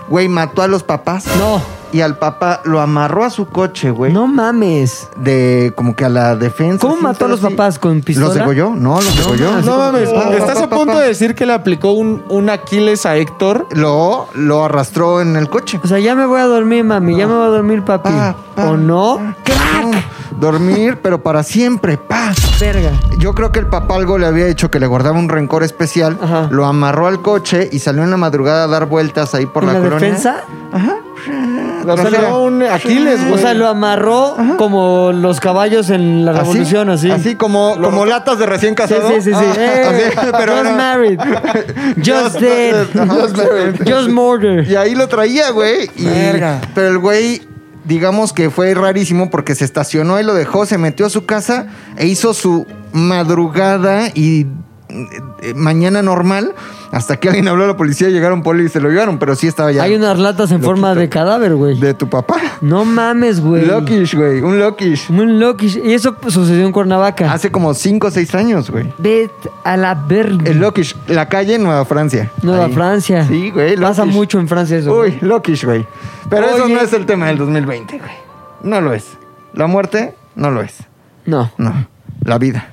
Güey, 0.09 0.29
mató 0.29 0.63
a 0.63 0.69
los 0.69 0.83
papás. 0.83 1.25
No. 1.39 1.63
Y 1.93 2.01
al 2.01 2.17
papá 2.19 2.61
lo 2.65 2.81
amarró 2.81 3.25
a 3.25 3.31
su 3.31 3.47
coche, 3.49 3.91
güey. 3.91 4.13
No 4.13 4.27
mames. 4.27 5.09
De 5.17 5.73
como 5.77 5.95
que 5.95 6.05
a 6.05 6.09
la 6.09 6.37
defensa. 6.37 6.81
¿Cómo 6.81 6.95
así, 6.95 7.03
mató 7.03 7.25
a 7.27 7.29
los 7.29 7.45
así. 7.45 7.55
papás? 7.55 7.79
¿Con 7.79 8.01
pistola? 8.03 8.29
¿Los 8.29 8.37
degolló? 8.37 8.71
No, 8.75 8.95
los 8.97 9.17
degolló. 9.17 9.61
No 9.63 9.79
mames, 9.79 10.09
Pa, 10.11 10.31
¿estás 10.35 10.59
pa, 10.59 10.65
a 10.65 10.69
punto 10.71 10.99
de 10.99 11.07
decir 11.09 11.35
que 11.35 11.47
le 11.47 11.53
aplicó 11.53 11.93
un, 11.93 12.23
un 12.29 12.51
Aquiles 12.51 13.07
a 13.07 13.17
Héctor? 13.17 13.67
Lo, 13.73 14.29
lo 14.35 14.65
arrastró 14.65 15.21
en 15.21 15.37
el 15.37 15.49
coche. 15.49 15.81
O 15.83 15.87
sea, 15.87 15.99
ya 15.99 16.15
me 16.15 16.27
voy 16.27 16.41
a 16.41 16.47
dormir, 16.47 16.85
mami. 16.85 17.17
Ya 17.17 17.27
me 17.27 17.35
voy 17.35 17.45
a 17.45 17.49
dormir, 17.49 17.83
papi. 17.85 18.11
Pa, 18.11 18.37
pa, 18.55 18.65
¿O 18.71 18.77
no? 18.77 19.35
pa. 19.45 19.53
Dormir, 20.41 20.99
pero 21.03 21.23
para 21.23 21.43
siempre. 21.43 21.97
Pa. 21.99 22.33
Verga. 22.59 22.93
Yo 23.19 23.35
creo 23.35 23.53
que 23.53 23.59
el 23.61 23.67
papá 23.67 23.95
algo 23.97 24.19
le 24.19 24.27
había 24.27 24.47
dicho 24.47 24.71
que 24.71 24.81
le 24.81 24.87
guardaba 24.87 25.19
un 25.19 25.29
rencor 25.29 25.63
especial. 25.63 26.19
Ajá. 26.21 26.49
Lo 26.51 26.65
amarró 26.67 27.07
al 27.07 27.21
coche 27.23 27.69
y 27.71 27.79
salió 27.81 28.03
en 28.03 28.11
la 28.11 28.17
madrugada 28.17 28.65
a 28.65 28.67
dar 28.69 28.87
vueltas 28.87 29.35
ahí 29.35 29.47
por 29.47 29.63
¿En 29.65 29.69
la, 29.69 29.73
la, 29.75 29.81
colonia. 29.81 30.09
defensa? 30.09 30.45
O 30.73 31.72
dio 32.11 32.43
un 32.43 32.63
Aquiles, 32.63 33.21
güey. 33.23 33.35
O 33.35 33.39
sea, 33.39 33.55
lo 33.55 33.69
amarró 33.69 34.37
como 34.59 35.13
los 35.13 35.41
caballos 35.41 35.91
en 35.91 36.25
la 36.25 36.33
revolución, 36.33 36.91
así. 36.91 37.11
Así 37.11 37.35
como, 37.35 37.77
como 37.81 38.05
latas 38.07 38.39
de 38.39 38.47
recién 38.47 38.73
Sí, 38.73 38.77
casado. 38.77 39.09
sí, 39.09 39.21
sí, 39.23 39.31
sí. 39.31 39.35
Ah, 39.35 39.55
Eh, 39.59 40.13
así, 40.15 40.27
pero 40.39 40.53
just 40.55 40.65
no. 40.71 40.77
married. 40.77 41.21
Just 42.05 42.39
dead. 42.41 42.87
Just 42.95 43.37
married. 43.37 43.75
Just 43.87 44.09
murder. 44.09 44.69
Y 44.69 44.77
ahí 44.77 44.95
lo 44.95 45.09
traía, 45.09 45.51
güey. 45.51 45.91
y- 45.97 46.05
Verga. 46.05 46.61
Pero 46.75 46.89
el 46.89 46.99
güey, 46.99 47.43
digamos 47.85 48.33
que 48.33 48.51
fue 48.51 48.73
rarísimo 48.75 49.31
porque 49.31 49.55
se 49.55 49.65
estacionó 49.65 50.21
y 50.21 50.25
lo 50.25 50.35
dejó, 50.35 50.67
se 50.67 50.79
metió 50.79 51.07
a 51.07 51.11
su 51.11 51.27
casa 51.27 51.67
e 51.97 52.07
hizo 52.07 52.33
su 52.35 52.67
madrugada 52.93 54.09
y 54.15 54.47
mañana 55.55 56.03
normal 56.03 56.55
hasta 56.91 57.17
que 57.19 57.29
alguien 57.29 57.49
habló 57.49 57.65
a 57.65 57.69
la 57.69 57.77
policía, 57.77 58.09
llegaron 58.11 58.43
poli 58.43 58.65
y 58.65 58.69
se 58.69 58.81
lo 58.81 58.91
llevaron, 58.91 59.19
pero 59.19 59.35
sí 59.35 59.47
estaba 59.47 59.73
ya 59.73 59.83
Hay 59.83 59.95
unas 59.95 60.19
latas 60.19 60.51
en 60.53 60.63
forma 60.63 60.95
de 60.95 61.09
cadáver, 61.09 61.55
güey. 61.55 61.79
de 61.81 61.95
tu 61.95 62.09
papá. 62.09 62.37
No 62.61 62.85
mames, 62.85 63.41
güey. 63.41 63.65
Lockish, 63.65 64.15
güey, 64.15 64.43
un 64.43 64.59
Lockish. 64.59 65.09
Muy 65.11 65.27
loquish. 65.27 65.79
Y 65.83 65.95
eso 65.95 66.15
sucedió 66.29 66.67
en 66.67 66.73
Cuernavaca. 66.73 67.33
Hace 67.33 67.51
como 67.51 67.73
5 67.75 68.07
o 68.07 68.11
6 68.11 68.35
años, 68.35 68.71
güey. 68.71 68.93
Vete 68.99 69.51
a 69.65 69.77
la 69.77 69.95
verga. 69.95 70.51
El 70.51 70.59
Lockish, 70.59 70.95
la 71.09 71.29
calle 71.29 71.55
en 71.55 71.63
Nueva 71.63 71.85
Francia. 71.85 72.31
Nueva 72.43 72.67
Ahí. 72.67 72.73
Francia. 72.73 73.27
Sí, 73.27 73.51
güey. 73.51 73.77
Pasa 73.77 74.05
mucho 74.05 74.39
en 74.39 74.49
Francia 74.49 74.77
eso. 74.77 74.95
Uy, 74.95 75.17
Lockish, 75.23 75.65
güey. 75.65 75.87
Pero 76.29 76.47
eso 76.47 76.69
no 76.69 76.81
es 76.81 76.93
el 76.93 77.07
tema 77.07 77.27
del 77.29 77.39
2020, 77.39 77.99
güey. 77.99 78.11
No 78.63 78.81
lo 78.81 78.93
es. 78.93 79.07
La 79.55 79.67
muerte 79.67 80.15
no 80.35 80.51
lo 80.51 80.61
es. 80.63 80.75
No. 81.27 81.51
No. 81.59 81.87
La 82.25 82.39
vida. 82.39 82.69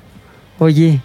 Oye, 0.58 1.00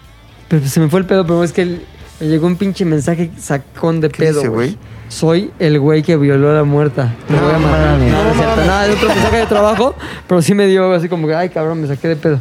pero 0.48 0.66
se 0.66 0.80
me 0.80 0.88
fue 0.88 1.00
el 1.00 1.06
pedo, 1.06 1.24
pero 1.26 1.42
es 1.44 1.52
que 1.52 1.62
el- 1.62 1.82
me 2.20 2.28
llegó 2.28 2.46
un 2.46 2.56
pinche 2.56 2.84
mensaje 2.84 3.30
sacón 3.38 4.00
de 4.00 4.08
¿Qué 4.08 4.18
pedo, 4.24 4.36
dice, 4.40 4.48
güey. 4.48 4.76
Soy 5.08 5.50
el 5.58 5.78
güey 5.78 6.02
que 6.02 6.16
violó 6.16 6.50
a 6.50 6.54
la 6.54 6.64
muerta. 6.64 7.14
Te 7.28 7.34
voy 7.34 7.52
a 7.54 7.58
matar. 7.58 7.98
No, 7.98 8.22
no 8.24 8.30
es 8.30 8.36
cierto. 8.36 8.64
Nada, 8.64 8.86
es 8.86 8.94
otro 8.96 9.08
mensaje 9.08 9.36
de 9.36 9.46
trabajo, 9.46 9.94
pero 10.26 10.42
sí 10.42 10.54
me 10.54 10.66
dio 10.66 10.92
así 10.92 11.08
como 11.08 11.28
que, 11.28 11.34
ay, 11.34 11.48
cabrón, 11.50 11.80
me 11.82 11.86
saqué 11.86 12.08
de 12.08 12.16
pedo. 12.16 12.40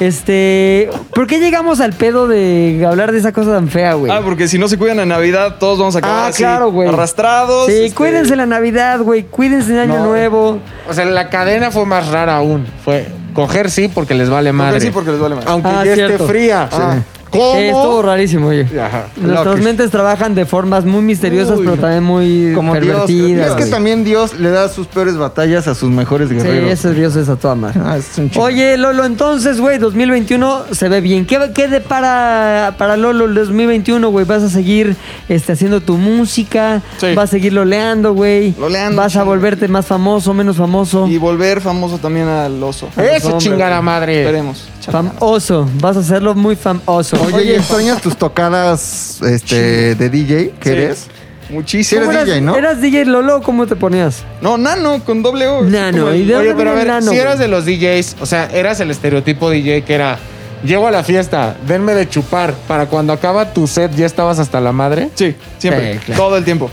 Este, 0.00 0.90
¿por 1.14 1.26
qué 1.28 1.38
llegamos 1.38 1.80
al 1.80 1.92
pedo 1.92 2.26
de 2.26 2.84
hablar 2.86 3.12
de 3.12 3.18
esa 3.18 3.32
cosa 3.32 3.52
tan 3.52 3.68
fea, 3.68 3.94
güey? 3.94 4.10
Ah, 4.12 4.20
porque 4.24 4.48
si 4.48 4.58
no 4.58 4.66
se 4.68 4.76
cuidan 4.76 4.98
en 5.00 5.08
Navidad, 5.08 5.56
todos 5.60 5.78
vamos 5.78 5.94
a 5.94 5.98
acabar 5.98 6.18
Ah, 6.24 6.26
así, 6.26 6.42
claro, 6.42 6.72
güey. 6.72 6.88
arrastrados. 6.88 7.66
Sí, 7.68 7.84
este, 7.84 7.94
cuídense 7.96 8.34
la 8.36 8.46
Navidad, 8.46 9.00
güey. 9.00 9.22
Cuídense 9.22 9.72
el 9.72 9.78
Año 9.78 9.98
No. 10.00 10.06
Nuevo. 10.06 10.58
O 10.88 10.92
sea, 10.92 11.04
la 11.04 11.30
cadena 11.30 11.70
fue 11.70 11.86
más 11.86 12.08
rara 12.08 12.36
aún. 12.36 12.66
Fue 12.84 13.06
coger 13.34 13.70
sí 13.70 13.88
porque 13.88 14.14
les 14.14 14.28
vale 14.28 14.52
madre. 14.52 14.80
sí, 14.80 14.90
porque 14.92 15.12
les 15.12 15.20
vale 15.20 15.36
más. 15.36 15.46
Aunque 15.46 15.68
Ah, 15.68 15.84
ya 15.84 15.94
cierto. 15.94 16.14
esté 16.24 16.26
fría. 16.26 16.68
Ah. 16.72 16.96
¿Cómo? 17.34 17.54
Eh, 17.58 17.68
estuvo 17.68 18.02
rarísimo, 18.02 18.48
oye. 18.48 18.62
Ajá. 18.80 19.06
Nuestras 19.16 19.46
Loquish. 19.46 19.64
mentes 19.64 19.90
trabajan 19.90 20.34
de 20.34 20.46
formas 20.46 20.84
muy 20.84 21.02
misteriosas, 21.02 21.58
Uy. 21.58 21.64
pero 21.66 21.76
también 21.78 22.02
muy 22.04 22.52
Como 22.54 22.72
Dios. 22.74 22.84
pervertidas. 22.86 23.50
Es 23.50 23.64
que 23.64 23.70
también 23.70 24.04
Dios 24.04 24.38
le 24.38 24.50
da 24.50 24.68
sus 24.68 24.86
peores 24.86 25.16
batallas 25.16 25.66
a 25.68 25.74
sus 25.74 25.90
mejores 25.90 26.28
Sí, 26.28 26.34
guerreros. 26.36 26.70
ese 26.70 26.94
Dios 26.94 27.16
es 27.16 27.28
a 27.28 27.36
toda 27.36 27.54
madre. 27.54 27.80
Ah, 27.84 27.96
es 27.96 28.16
un 28.18 28.30
chingo. 28.30 28.44
Oye, 28.44 28.76
Lolo, 28.76 29.04
entonces, 29.04 29.60
güey, 29.60 29.78
2021 29.78 30.62
se 30.72 30.88
ve 30.88 31.00
bien. 31.00 31.26
¿Qué, 31.26 31.38
qué 31.54 31.68
de 31.68 31.80
para, 31.80 32.74
para 32.78 32.96
Lolo 32.96 33.24
el 33.26 33.34
2021, 33.34 34.08
güey? 34.10 34.24
¿Vas 34.24 34.42
a 34.42 34.48
seguir 34.48 34.96
este, 35.28 35.52
haciendo 35.52 35.80
tu 35.80 35.96
música? 35.96 36.82
Sí. 36.98 37.14
¿Vas 37.14 37.30
a 37.30 37.32
seguir 37.32 37.52
loleando, 37.52 38.14
güey? 38.14 38.54
Loleando, 38.58 39.00
¿Vas 39.02 39.16
a 39.16 39.22
volverte 39.24 39.68
más 39.68 39.86
famoso, 39.86 40.32
menos 40.34 40.56
famoso? 40.56 41.06
Y 41.08 41.18
volver 41.18 41.60
famoso 41.60 41.98
también 41.98 42.28
al 42.28 42.62
oso. 42.62 42.88
Eso 42.96 43.28
Hombre, 43.28 43.38
chingada 43.44 43.80
madre. 43.82 44.20
Esperemos. 44.22 44.68
Famoso. 44.90 45.68
Vas 45.80 45.96
a 45.96 46.00
hacerlo 46.00 46.34
muy 46.34 46.56
famoso. 46.56 47.16
Oye, 47.32 47.44
¿y 47.44 47.54
extrañas 47.54 48.00
tus 48.02 48.16
tocadas 48.16 49.20
este, 49.22 49.94
de 49.94 50.10
DJ? 50.10 50.52
¿Qué 50.60 50.70
Sí. 50.70 50.76
eres? 50.76 51.06
Muchísimo. 51.50 52.00
Sí, 52.00 52.06
¿Cómo 52.06 52.18
eres 52.18 52.26
DJ, 52.26 52.40
¿no? 52.40 52.56
¿Eras 52.56 52.80
DJ 52.80 53.04
Lolo 53.04 53.36
o 53.36 53.42
cómo 53.42 53.66
te 53.66 53.76
ponías? 53.76 54.22
No, 54.40 54.56
nano, 54.56 55.02
con 55.04 55.22
doble 55.22 55.46
O. 55.46 55.62
Nano, 55.62 55.98
Como 56.04 56.10
el- 56.10 56.22
y 56.22 56.24
de- 56.26 56.36
Oye, 56.36 56.48
dónde 56.48 56.54
pero 56.64 56.70
a 56.70 56.74
viene 56.74 56.84
ver, 56.90 56.94
nano, 56.94 57.02
si 57.02 57.08
güey? 57.08 57.20
eras 57.20 57.38
de 57.38 57.48
los 57.48 57.64
DJs, 57.66 58.16
o 58.20 58.26
sea, 58.26 58.46
eras 58.52 58.80
el 58.80 58.90
estereotipo 58.90 59.50
DJ 59.50 59.82
que 59.82 59.94
era, 59.94 60.18
llego 60.64 60.86
a 60.86 60.90
la 60.90 61.04
fiesta, 61.04 61.56
denme 61.66 61.94
de 61.94 62.08
chupar, 62.08 62.54
para 62.66 62.86
cuando 62.86 63.12
acaba 63.12 63.52
tu 63.52 63.66
set 63.66 63.94
ya 63.94 64.06
estabas 64.06 64.38
hasta 64.38 64.60
la 64.60 64.72
madre. 64.72 65.10
Sí, 65.14 65.34
siempre. 65.58 65.94
Sí, 65.94 65.98
claro. 66.06 66.22
Todo 66.22 66.36
el 66.38 66.44
tiempo. 66.44 66.70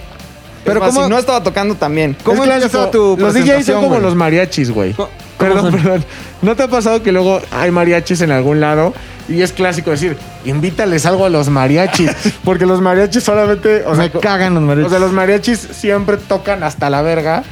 Pero 0.64 0.80
Pero 0.80 0.92
¿cómo- 0.94 1.04
si 1.04 1.10
no 1.10 1.18
estaba 1.18 1.44
tocando 1.44 1.76
también. 1.76 2.16
¿Cómo 2.24 2.44
Es 2.44 2.50
empieza 2.50 2.70
clásico, 2.70 2.92
tu 2.92 3.18
Los 3.20 3.34
DJs 3.34 3.34
son 3.34 3.34
presentación, 3.34 3.78
como 3.80 3.90
güey? 3.90 4.02
los 4.02 4.16
mariachis, 4.16 4.72
güey. 4.72 4.94
¿Cómo- 4.94 5.10
Perdón, 5.38 5.72
son? 5.72 5.82
perdón. 5.82 6.06
¿No 6.44 6.56
te 6.56 6.64
ha 6.64 6.68
pasado 6.68 7.02
que 7.04 7.12
luego 7.12 7.42
hay 7.52 7.72
mariachis 7.72 8.22
en 8.22 8.32
algún 8.32 8.60
lado 8.62 8.94
y 9.30 9.42
es 9.42 9.52
clásico 9.54 9.92
decir, 9.92 10.18
invítales 10.46 11.06
algo 11.06 11.26
a 11.26 11.30
los 11.30 11.50
mariachis? 11.50 12.10
Porque 12.44 12.66
los 12.66 12.82
mariachis 12.82 13.24
solamente... 13.24 13.84
O 13.86 13.96
sea, 13.96 14.04
Me 14.06 14.12
cagan 14.20 14.54
los 14.54 14.64
O 14.64 14.66
mariachis. 14.66 14.90
sea, 14.92 15.00
los 15.00 15.12
mariachis 15.12 15.60
siempre 15.72 16.18
tocan 16.18 16.64
hasta 16.64 16.90
la 16.90 17.02
verga. 17.02 17.44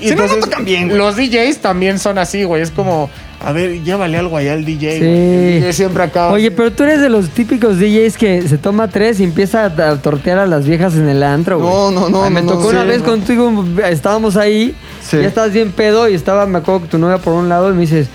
Y 0.00 0.08
Si 0.08 0.14
no, 0.16 0.26
no 0.26 0.36
tocan 0.36 0.64
bien, 0.64 0.88
güey. 0.88 0.98
Los 0.98 1.16
DJs 1.16 1.58
también 1.58 1.98
son 2.00 2.18
así, 2.18 2.42
güey. 2.42 2.60
Es 2.60 2.72
como, 2.72 3.08
a 3.40 3.52
ver, 3.52 3.82
llévale 3.84 4.18
algo 4.18 4.36
allá 4.36 4.54
al 4.54 4.64
DJ. 4.64 4.92
Sí. 4.94 4.98
güey. 4.98 5.10
El 5.54 5.60
DJ 5.60 5.72
siempre 5.74 6.02
acaba. 6.02 6.32
Oye, 6.32 6.50
pero 6.50 6.72
tú 6.72 6.82
eres 6.82 7.00
de 7.00 7.08
los 7.08 7.28
típicos 7.28 7.78
DJs 7.78 8.16
que 8.16 8.42
se 8.48 8.58
toma 8.58 8.88
tres 8.88 9.20
y 9.20 9.24
empieza 9.24 9.64
a, 9.66 9.96
tortear 9.98 10.38
a 10.40 10.46
las 10.46 10.66
viejas 10.66 10.94
en 10.96 11.08
el 11.08 11.22
antro, 11.22 11.60
güey. 11.60 11.70
No, 11.70 11.90
no, 11.92 12.08
no, 12.08 12.24
Ay, 12.24 12.30
Me 12.32 12.42
no, 12.42 12.48
tocó 12.54 12.64
no. 12.64 12.68
una 12.70 12.82
Sí, 12.82 12.88
vez 12.88 13.02
contigo, 13.02 13.64
estábamos 13.88 14.36
ahí, 14.36 14.74
Sí. 15.08 15.18
ya 15.18 15.26
estabas 15.28 15.52
bien 15.52 15.70
pedo 15.70 16.08
y 16.08 16.14
estaba, 16.14 16.46
me 16.46 16.58
acuerdo 16.58 16.82
que 16.82 16.88
tu 16.88 16.98
novia 16.98 17.18
por 17.18 17.34
un 17.34 17.48
lado 17.48 17.70
y 17.70 17.74
me 17.74 17.82
dices, 17.82 18.08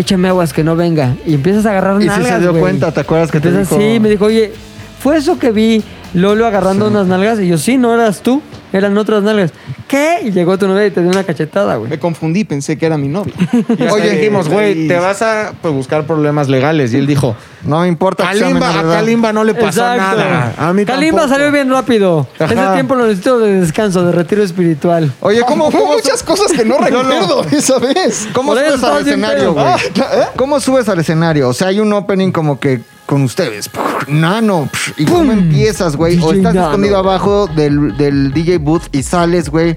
échame 0.00 0.28
aguas 0.28 0.52
que 0.52 0.64
no 0.64 0.76
venga. 0.76 1.14
Y 1.26 1.34
empiezas 1.34 1.66
a 1.66 1.70
agarrar 1.70 1.98
Y 2.00 2.02
sí 2.02 2.08
nalgas, 2.08 2.34
se 2.34 2.40
dio 2.40 2.58
cuenta, 2.58 2.92
¿te 2.92 3.00
acuerdas 3.00 3.30
que 3.30 3.40
te 3.40 3.48
Empiezas, 3.48 3.70
dijo? 3.70 3.80
Sí, 3.80 4.00
me 4.00 4.08
dijo, 4.08 4.24
oye, 4.26 4.52
¿fue 4.98 5.16
eso 5.16 5.38
que 5.38 5.52
vi 5.52 5.82
Lolo 6.14 6.46
agarrando 6.46 6.88
unas 6.88 7.06
nalgas? 7.06 7.40
Y 7.40 7.48
yo, 7.48 7.58
sí, 7.58 7.76
no 7.76 7.94
eras 7.94 8.20
tú, 8.20 8.42
eran 8.72 8.96
otras 8.98 9.22
nalgas. 9.22 9.52
¿Qué? 9.88 10.20
Y 10.24 10.30
llegó 10.30 10.56
tu 10.58 10.68
novia 10.68 10.86
y 10.86 10.90
te 10.90 11.00
dio 11.00 11.10
una 11.10 11.24
cachetada, 11.24 11.76
güey. 11.76 11.90
Me 11.90 11.98
confundí, 11.98 12.44
pensé 12.44 12.78
que 12.78 12.86
era 12.86 12.96
mi 12.96 13.08
novia. 13.08 13.34
Oye, 13.92 14.10
dijimos, 14.10 14.48
güey, 14.48 14.86
te 14.86 14.98
vas 14.98 15.22
a 15.22 15.52
pues, 15.60 15.74
buscar 15.74 16.04
problemas 16.04 16.48
legales. 16.48 16.92
Y 16.92 16.96
él 16.98 17.06
dijo, 17.06 17.34
No 17.64 17.80
me 17.80 17.88
importa. 17.88 18.28
que 18.30 18.38
sea 18.38 18.42
Kalimba, 18.46 18.68
menor 18.68 18.78
a 18.84 18.86
edad. 18.88 18.94
Kalimba 19.00 19.32
no 19.32 19.44
le 19.44 19.54
pasó 19.54 19.80
Exacto. 19.80 20.16
nada. 20.16 20.54
A 20.58 20.72
mí 20.72 20.84
Kalimba 20.84 21.22
tampoco. 21.22 21.34
salió 21.38 21.52
bien 21.52 21.70
rápido. 21.70 22.26
Ajá. 22.38 22.52
Ese 22.54 22.74
tiempo 22.74 22.94
lo 22.94 23.06
necesito 23.06 23.38
de 23.40 23.60
descanso, 23.60 24.04
de 24.04 24.12
retiro 24.12 24.42
espiritual. 24.42 25.12
Oye, 25.20 25.42
¿cómo, 25.46 25.68
Hubo 25.68 25.72
cómo, 25.78 25.92
muchas 25.94 26.22
cosas 26.22 26.52
que 26.52 26.64
no 26.64 26.78
recuerdo 26.78 27.44
esa 27.52 27.78
vez. 27.78 28.28
¿Cómo 28.32 28.52
Por 28.52 28.62
eso 28.62 28.76
subes 28.76 28.84
al 28.84 29.00
estabas 29.00 29.04
bien 29.04 29.18
escenario, 29.24 29.54
pedo. 29.54 29.64
güey? 29.64 29.66
Ah, 30.00 30.30
¿Cómo 30.36 30.60
subes 30.60 30.88
al 30.88 30.98
escenario? 31.00 31.48
O 31.48 31.52
sea, 31.52 31.68
hay 31.68 31.80
un 31.80 31.92
opening 31.92 32.30
como 32.32 32.60
que 32.60 32.80
con 33.10 33.22
ustedes. 33.24 33.68
Nano. 34.06 34.68
¿Y 34.96 35.04
cómo 35.04 35.32
empiezas, 35.32 35.96
güey? 35.96 36.16
¿O 36.22 36.32
estás 36.32 36.54
Nano. 36.54 36.68
escondido 36.68 36.96
abajo 36.96 37.48
del, 37.48 37.96
del 37.96 38.32
DJ 38.32 38.58
booth 38.58 38.84
y 38.92 39.02
sales, 39.02 39.50
güey? 39.50 39.76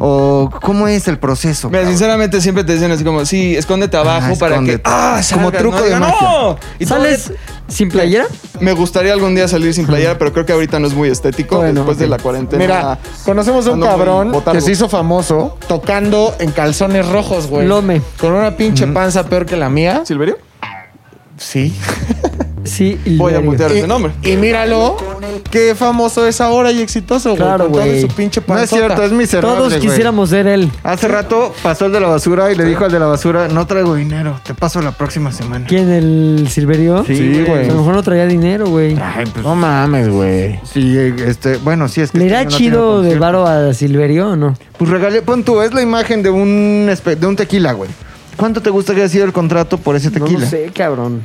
¿O 0.00 0.50
cómo 0.60 0.88
es 0.88 1.06
el 1.06 1.16
proceso? 1.20 1.68
Mira, 1.68 1.82
cabrón? 1.82 1.92
sinceramente 1.92 2.40
siempre 2.40 2.64
te 2.64 2.74
dicen 2.74 2.90
así 2.90 3.04
como, 3.04 3.24
sí, 3.24 3.54
escóndete 3.56 3.96
abajo 3.96 4.32
Ah, 4.32 4.36
para 4.38 4.54
escóndete. 4.56 4.82
que... 4.82 4.90
Ah, 4.90 5.20
Como 5.32 5.52
truco 5.52 5.76
no 5.78 5.82
de 5.84 5.96
magia. 5.96 6.28
¡No! 6.28 6.58
Y 6.80 6.84
¿Sales 6.86 7.32
sin 7.68 7.88
playera? 7.88 8.26
Me 8.58 8.72
gustaría 8.72 9.12
algún 9.12 9.36
día 9.36 9.46
salir 9.46 9.72
sin 9.74 9.86
playera, 9.86 10.18
pero 10.18 10.32
creo 10.32 10.44
que 10.44 10.52
ahorita 10.52 10.80
no 10.80 10.88
es 10.88 10.94
muy 10.94 11.08
estético 11.08 11.58
Bueno, 11.58 11.74
después 11.74 11.98
de 11.98 12.08
la 12.08 12.18
cuarentena. 12.18 12.60
Mira, 12.64 12.98
conocemos 13.24 13.64
a 13.68 13.70
un 13.70 13.80
cabrón 13.80 14.32
que 14.50 14.60
se 14.60 14.72
hizo 14.72 14.88
famoso 14.88 15.56
tocando 15.68 16.34
en 16.40 16.50
calzones 16.50 17.06
rojos, 17.08 17.46
güey. 17.46 17.68
Lome. 17.68 18.02
Con 18.18 18.32
una 18.32 18.56
pinche 18.56 18.88
panza 18.88 19.22
peor 19.24 19.46
que 19.46 19.56
la 19.56 19.68
mía. 19.68 20.02
¿Silverio? 20.04 20.36
Sí. 21.38 21.74
Sí, 22.64 22.98
Voy 23.18 23.34
a 23.34 23.40
mutear 23.40 23.72
ese 23.72 23.86
nombre. 23.86 24.12
Y 24.22 24.36
míralo, 24.36 24.96
qué 25.50 25.74
famoso 25.74 26.26
es 26.26 26.40
ahora 26.40 26.70
y 26.72 26.80
exitoso, 26.80 27.30
güey. 27.30 27.42
Claro, 27.42 27.64
con 27.64 27.72
todo 27.74 27.82
güey. 27.84 28.00
su 28.00 28.08
pinche 28.08 28.40
No 28.46 28.54
es 28.54 28.60
panzota. 28.70 28.76
cierto, 28.86 29.02
es 29.04 29.12
miserable, 29.12 29.56
Todos 29.56 29.68
güey. 29.74 29.80
quisiéramos 29.80 30.30
ser 30.30 30.46
él. 30.46 30.70
Hace 30.82 31.08
rato 31.08 31.52
pasó 31.62 31.86
el 31.86 31.92
de 31.92 32.00
la 32.00 32.08
basura 32.08 32.50
y 32.52 32.54
le 32.54 32.64
dijo 32.64 32.84
al 32.84 32.92
de 32.92 32.98
la 32.98 33.06
basura, 33.06 33.48
no 33.48 33.66
traigo 33.66 33.94
dinero, 33.94 34.40
te 34.44 34.54
paso 34.54 34.80
la 34.80 34.92
próxima 34.92 35.32
semana. 35.32 35.66
¿Quién? 35.66 35.90
¿El 35.90 36.48
Silverio? 36.50 37.04
Sí, 37.06 37.44
güey. 37.46 37.64
A 37.68 37.72
lo 37.72 37.78
mejor 37.78 37.94
no 37.94 38.02
traía 38.02 38.26
dinero, 38.26 38.66
güey. 38.68 38.96
Ay, 39.00 39.26
pues, 39.32 39.44
No 39.44 39.54
mames, 39.54 40.08
güey. 40.08 40.60
sí, 40.64 40.96
este, 41.26 41.56
bueno, 41.58 41.88
sí 41.88 42.00
es 42.00 42.10
que... 42.12 42.18
¿Le 42.18 42.24
este 42.26 42.30
irá 42.32 42.40
año 42.40 42.50
no 42.50 42.56
tiene 42.56 42.70
chido 42.72 42.90
de 42.92 42.96
concierto. 43.16 43.20
varo 43.20 43.46
a 43.46 43.74
Silverio 43.74 44.30
o 44.30 44.36
no? 44.36 44.56
Pues 44.78 44.90
regalé, 44.90 45.22
pon 45.22 45.42
tú, 45.44 45.60
es 45.62 45.72
la 45.74 45.82
imagen 45.82 46.22
de 46.22 46.30
un, 46.30 46.88
espe- 46.90 47.16
de 47.16 47.26
un 47.26 47.36
tequila, 47.36 47.72
güey. 47.72 47.90
¿Cuánto 48.36 48.60
te 48.62 48.70
gusta 48.70 48.94
que 48.94 49.00
haya 49.02 49.08
sido 49.08 49.24
el 49.24 49.32
contrato 49.32 49.78
por 49.78 49.94
ese 49.94 50.10
No 50.10 50.24
tequila? 50.24 50.40
lo 50.40 50.46
sé, 50.46 50.70
cabrón. 50.74 51.22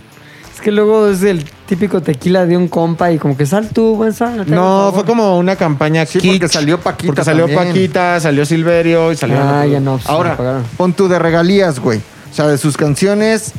Que 0.68 0.74
luego 0.74 1.08
es 1.08 1.24
el 1.24 1.46
típico 1.66 2.02
tequila 2.02 2.46
de 2.46 2.58
un 2.58 2.68
compa 2.68 3.10
y 3.14 3.18
como 3.18 3.38
que 3.38 3.46
sal 3.46 3.70
tú, 3.74 3.96
buen 3.96 4.12
sal. 4.12 4.44
No, 4.48 4.92
fue 4.94 5.06
como 5.06 5.38
una 5.40 5.56
campaña 5.56 6.06
Sí, 6.06 6.20
kitsch, 6.20 6.32
porque 6.42 6.50
salió 6.50 6.78
Paquita 6.78 7.08
Porque 7.08 7.24
salió 7.24 7.46
también. 7.46 7.68
Paquita, 7.70 8.20
salió 8.20 8.46
Silverio 8.46 9.14
y 9.14 9.16
salió. 9.16 9.38
Ah, 9.40 9.66
ya 9.66 9.80
no. 9.80 9.94
pues, 9.94 10.06
me 10.06 10.12
Ahora, 10.12 10.36
pagaron. 10.36 10.64
pon 10.76 10.92
tú 10.92 11.08
de 11.08 11.20
regalías, 11.20 11.80
güey. 11.80 12.00
O 12.00 12.34
sea, 12.36 12.48
de 12.48 12.58
sus 12.58 12.76
canciones 12.76 13.54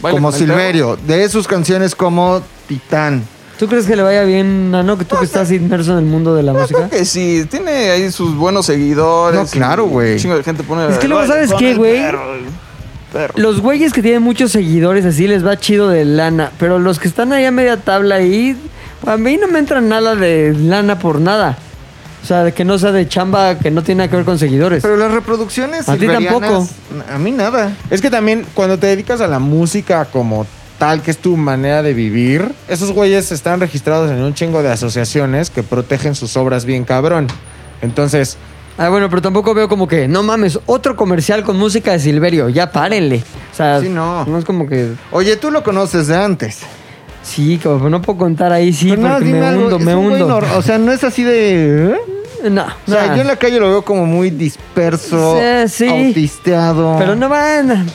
Baila 0.00 0.16
como 0.16 0.30
con 0.30 0.40
el 0.40 0.46
Silverio, 0.46 0.96
de 1.04 1.28
sus 1.28 1.48
canciones 1.48 1.96
como 1.96 2.40
Titán. 2.68 3.24
¿Tú 3.58 3.66
crees 3.66 3.86
que 3.86 3.96
le 3.96 4.04
vaya 4.04 4.22
bien, 4.22 4.70
Nano, 4.70 4.96
que 4.96 5.04
tú 5.04 5.16
que 5.18 5.24
estás 5.24 5.50
inmerso 5.50 5.90
en 5.94 5.98
el 5.98 6.04
mundo 6.04 6.36
de 6.36 6.44
la 6.44 6.52
Yo 6.52 6.60
música? 6.60 6.78
creo 6.86 6.90
que 7.00 7.04
sí, 7.04 7.46
tiene 7.50 7.90
ahí 7.90 8.12
sus 8.12 8.36
buenos 8.36 8.66
seguidores. 8.66 9.40
No, 9.40 9.46
claro, 9.48 9.86
y 9.86 9.88
güey. 9.88 10.12
Un 10.12 10.18
chingo 10.20 10.36
de 10.36 10.44
gente 10.44 10.62
pone. 10.62 10.86
Es 10.88 10.98
que 10.98 11.08
luego, 11.08 11.26
"Baila 11.26 11.34
¿sabes 11.48 11.52
qué, 11.58 11.74
güey? 11.74 12.00
Perro, 13.14 13.24
el 13.26 13.32
perro". 13.32 13.42
Los 13.42 13.60
güeyes 13.60 13.92
que 13.92 14.02
tienen 14.02 14.22
muchos 14.22 14.52
seguidores 14.52 15.04
así 15.04 15.26
les 15.26 15.46
va 15.46 15.56
chido 15.56 15.88
de 15.88 16.04
lana, 16.04 16.50
pero 16.58 16.78
los 16.78 16.98
que 16.98 17.08
están 17.08 17.32
ahí 17.32 17.44
a 17.44 17.50
media 17.50 17.76
tabla 17.76 18.16
ahí, 18.16 18.56
a 19.06 19.16
mí 19.16 19.36
no 19.36 19.48
me 19.48 19.58
entra 19.58 19.80
nada 19.80 20.14
de 20.14 20.52
lana 20.52 20.98
por 20.98 21.20
nada. 21.20 21.56
O 22.22 22.26
sea, 22.26 22.42
de 22.42 22.52
que 22.52 22.64
no 22.64 22.78
sea 22.78 22.90
de 22.90 23.06
chamba 23.06 23.58
que 23.58 23.70
no 23.70 23.82
tiene 23.82 23.98
nada 23.98 24.10
que 24.10 24.16
ver 24.16 24.24
con 24.24 24.38
seguidores. 24.38 24.82
Pero 24.82 24.96
las 24.96 25.12
reproducciones 25.12 25.86
A 25.90 25.96
ti 25.96 26.06
tampoco. 26.06 26.66
A 27.12 27.18
mí 27.18 27.30
nada. 27.30 27.76
Es 27.90 28.00
que 28.00 28.08
también 28.08 28.46
cuando 28.54 28.78
te 28.78 28.86
dedicas 28.86 29.20
a 29.20 29.26
la 29.26 29.38
música 29.38 30.06
como 30.06 30.46
tal, 30.78 31.02
que 31.02 31.10
es 31.10 31.18
tu 31.18 31.36
manera 31.36 31.82
de 31.82 31.92
vivir, 31.92 32.50
esos 32.66 32.92
güeyes 32.92 33.30
están 33.30 33.60
registrados 33.60 34.10
en 34.10 34.22
un 34.22 34.32
chingo 34.32 34.62
de 34.62 34.72
asociaciones 34.72 35.50
que 35.50 35.62
protegen 35.62 36.14
sus 36.14 36.34
obras 36.38 36.64
bien 36.64 36.84
cabrón. 36.84 37.26
Entonces, 37.82 38.38
Ah, 38.76 38.88
bueno, 38.88 39.08
pero 39.08 39.22
tampoco 39.22 39.54
veo 39.54 39.68
como 39.68 39.86
que, 39.86 40.08
no 40.08 40.22
mames, 40.24 40.58
otro 40.66 40.96
comercial 40.96 41.44
con 41.44 41.56
música 41.56 41.92
de 41.92 42.00
Silverio, 42.00 42.48
ya 42.48 42.72
párenle. 42.72 43.22
O 43.52 43.56
sea, 43.56 43.80
Sí, 43.80 43.88
no. 43.88 44.24
no 44.24 44.38
es 44.38 44.44
como 44.44 44.66
que, 44.66 44.92
Oye, 45.12 45.36
tú 45.36 45.50
lo 45.52 45.62
conoces 45.62 46.08
de 46.08 46.16
antes. 46.16 46.58
sí, 47.22 47.60
como 47.62 47.88
no 47.88 48.02
puedo 48.02 48.18
contar 48.18 48.52
ahí, 48.52 48.72
sí, 48.72 48.90
Pero 48.90 49.02
nada, 49.02 49.14
porque 49.14 49.26
dime 49.28 49.40
me 49.40 49.46
algo, 49.46 49.62
hundo, 49.64 49.76
es 49.76 49.84
me 49.84 49.94
un 49.94 50.08
güey 50.10 50.22
hundo. 50.22 50.40
nor- 50.40 50.56
O 50.56 50.62
sea, 50.62 50.78
no 50.78 50.90
es 50.90 51.04
así 51.04 51.22
de... 51.22 51.92
¿eh? 51.92 52.50
No, 52.50 52.64
O 52.86 52.90
sea, 52.90 53.14
yo 53.14 53.22
en 53.22 53.28
la 53.28 53.36
calle 53.36 53.58
lo 53.60 53.68
veo 53.68 53.82
como 53.84 54.04
muy 54.06 54.28
disperso, 54.30 55.38
Sí, 55.66 55.86
sí. 55.86 55.88
autisteado. 55.88 56.96
Pero 56.98 57.14
no 57.14 57.28
van. 57.30 57.86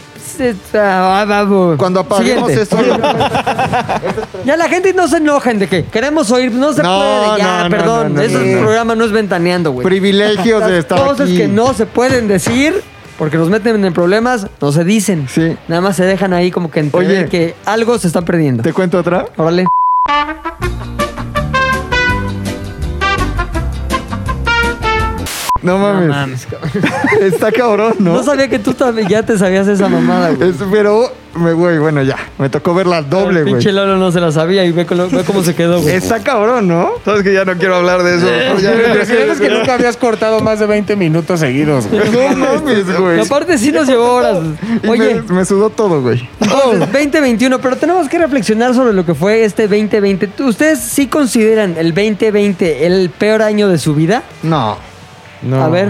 Ah, 0.74 1.26
vamos. 1.28 1.78
Cuando 1.78 2.00
apaguemos 2.02 2.50
Siguiente. 2.52 2.62
esto... 2.64 2.78
Ya 4.46 4.56
la 4.58 4.70
gente 4.70 4.94
no 4.94 5.08
se 5.08 5.18
enojen 5.18 5.60
de 5.60 5.68
que 5.68 5.84
queremos 5.86 6.32
oír, 6.32 6.52
no 6.52 6.72
se 6.74 6.82
No, 6.82 6.98
puede, 6.98 7.38
ya, 7.40 7.58
no, 7.58 7.64
no, 7.64 7.70
perdón. 7.70 8.14
no, 8.14 8.20
no, 8.20 8.22
Ese 8.22 8.38
no, 8.38 8.56
no. 8.56 8.62
programa 8.62 8.96
no 8.96 9.06
es 9.06 9.12
ventaneando, 9.12 9.72
güey. 9.72 9.86
privilegios 9.86 10.62
de 10.64 10.70
Las 10.72 10.80
estar 10.80 11.00
cosas 11.00 11.28
aquí. 11.28 11.38
que 11.38 11.48
no 11.48 11.74
se 11.74 11.86
pueden 11.86 12.28
decir 12.28 12.82
porque 13.18 13.38
nos 13.38 13.50
meten 13.50 13.84
en 13.84 13.94
problemas, 13.94 14.48
no 14.62 14.72
se 14.72 14.84
dicen. 14.86 15.28
Sí. 15.30 15.58
Nada 15.68 15.82
más 15.82 15.98
se 15.98 16.06
dejan 16.06 16.32
ahí 16.34 16.52
como 16.52 16.72
que 16.72 16.80
entender 16.80 17.24
Oye. 17.26 17.30
que 17.30 17.56
algo 17.66 18.00
se 18.00 18.08
está 18.08 18.22
perdiendo. 18.22 18.64
¿Te 18.64 18.72
cuento 18.72 18.98
otra? 18.98 19.26
Órale. 19.36 19.66
No 25.62 25.78
No 25.78 25.80
mames. 25.80 26.08
mames, 26.10 26.46
cabrón. 26.48 26.72
Está 27.22 27.52
cabrón, 27.52 27.94
¿no? 28.00 28.14
No 28.14 28.24
sabía 28.24 28.48
que 28.50 28.60
tú 28.60 28.74
también 28.74 29.08
ya 29.08 29.24
te 29.24 29.38
sabías 29.38 29.68
esa 29.68 29.90
mamada, 29.90 30.32
güey. 30.32 30.50
Es- 30.50 30.56
pero, 30.72 31.12
me, 31.36 31.54
güey, 31.54 31.78
bueno, 31.80 32.02
ya. 32.02 32.18
Me 32.38 32.50
tocó 32.50 32.74
verla 32.74 33.02
doble, 33.02 33.42
güey. 33.42 33.54
pinche 33.56 33.72
Lolo 33.72 33.98
no 33.98 34.12
se 34.12 34.20
la 34.20 34.32
sabía 34.32 34.64
y 34.66 34.72
ve, 34.72 34.86
cómo- 34.86 35.08
ve 35.10 35.24
cómo 35.26 35.44
se 35.44 35.54
quedó, 35.56 35.82
güey. 35.82 35.96
Está 35.96 36.20
cabrón, 36.24 36.68
¿no? 36.68 36.92
Sabes 37.06 37.24
que 37.24 37.34
ya 37.34 37.46
no 37.46 37.56
quiero 37.58 37.76
hablar 37.76 38.04
de 38.04 38.18
eso. 38.18 38.28
Ya- 38.62 38.72
lo 38.74 38.88
impresionante 38.88 39.34
es 39.34 39.40
que 39.42 39.50
nunca 39.50 39.74
habías 39.76 39.98
cortado 39.98 40.40
más 40.40 40.60
de 40.60 40.66
20 40.68 40.96
minutos 40.96 41.40
seguidos, 41.40 41.88
güey. 41.88 42.10
No 42.10 42.36
mames, 42.38 42.98
güey. 43.00 43.18
Y 43.20 43.22
aparte 43.22 43.58
sí 43.58 43.72
nos 43.72 43.88
llevó 43.88 44.14
horas. 44.14 44.38
Y 44.84 44.88
Oye, 44.88 45.22
me, 45.28 45.34
me 45.36 45.46
sudó 45.46 45.70
todo, 45.70 46.02
güey. 46.02 46.28
Entonces, 46.40 46.80
2021, 46.92 47.60
pero 47.60 47.76
tenemos 47.78 48.08
que 48.10 48.18
reflexionar 48.18 48.74
sobre 48.74 48.94
lo 48.94 49.06
que 49.06 49.14
fue 49.14 49.44
este 49.44 49.64
2020. 49.68 50.28
¿Tú- 50.28 50.48
¿Ustedes 50.48 50.80
sí 50.80 51.08
consideran 51.08 51.76
el 51.78 51.94
2020 51.94 52.86
el 52.86 53.10
peor 53.12 53.42
año 53.42 53.68
de 53.68 53.78
su 53.78 53.94
vida? 53.96 54.24
No. 54.44 54.78
No. 55.42 55.64
A 55.64 55.70
ver, 55.70 55.90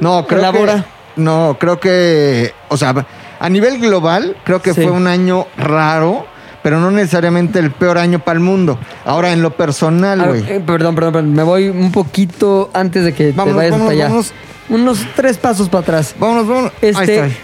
No, 0.00 0.26
creo 0.26 0.52
que... 0.52 0.82
No, 1.16 1.56
creo 1.60 1.78
que... 1.78 2.52
O 2.68 2.76
sea, 2.76 2.94
a 3.38 3.48
nivel 3.48 3.78
global, 3.78 4.36
creo 4.44 4.60
que 4.60 4.74
Sí. 4.74 4.82
fue 4.82 4.90
un 4.90 5.06
año 5.06 5.46
raro, 5.56 6.26
pero 6.62 6.80
no 6.80 6.90
necesariamente 6.90 7.58
el 7.60 7.70
peor 7.70 7.98
año 7.98 8.18
para 8.18 8.34
el 8.38 8.40
mundo. 8.40 8.78
Ahora, 9.04 9.32
en 9.32 9.40
lo 9.42 9.50
personal, 9.50 10.20
a- 10.20 10.26
güey. 10.28 10.40
eh, 10.48 10.60
perdón, 10.66 10.94
perdón, 10.94 11.12
perdón, 11.12 11.32
me 11.34 11.42
voy 11.42 11.68
un 11.68 11.92
poquito 11.92 12.70
antes 12.74 13.04
de 13.04 13.12
que 13.12 13.30
Vámonos, 13.32 13.52
te 13.52 13.56
vayas 13.56 13.70
vámonos, 13.72 13.92
hasta 13.92 13.92
allá. 13.92 14.04
vámonos. 14.08 14.32
Unos 14.70 15.06
tres 15.14 15.36
pasos 15.38 15.68
para 15.68 15.82
atrás. 15.82 16.14
Vámonos, 16.18 16.48
vámonos. 16.48 16.72
Ahí 16.82 16.88
Este, 16.88 17.26
está. 17.26 17.38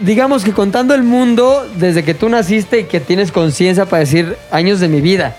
digamos 0.00 0.44
que 0.44 0.52
contando 0.52 0.94
el 0.94 1.02
mundo 1.02 1.66
desde 1.76 2.04
que 2.04 2.14
tú 2.14 2.28
naciste 2.28 2.80
y 2.80 2.84
que 2.84 3.00
tienes 3.00 3.32
conciencia 3.32 3.86
para 3.86 4.00
decir 4.00 4.36
años 4.50 4.78
de 4.80 4.88
mi 4.88 5.00
vida, 5.00 5.36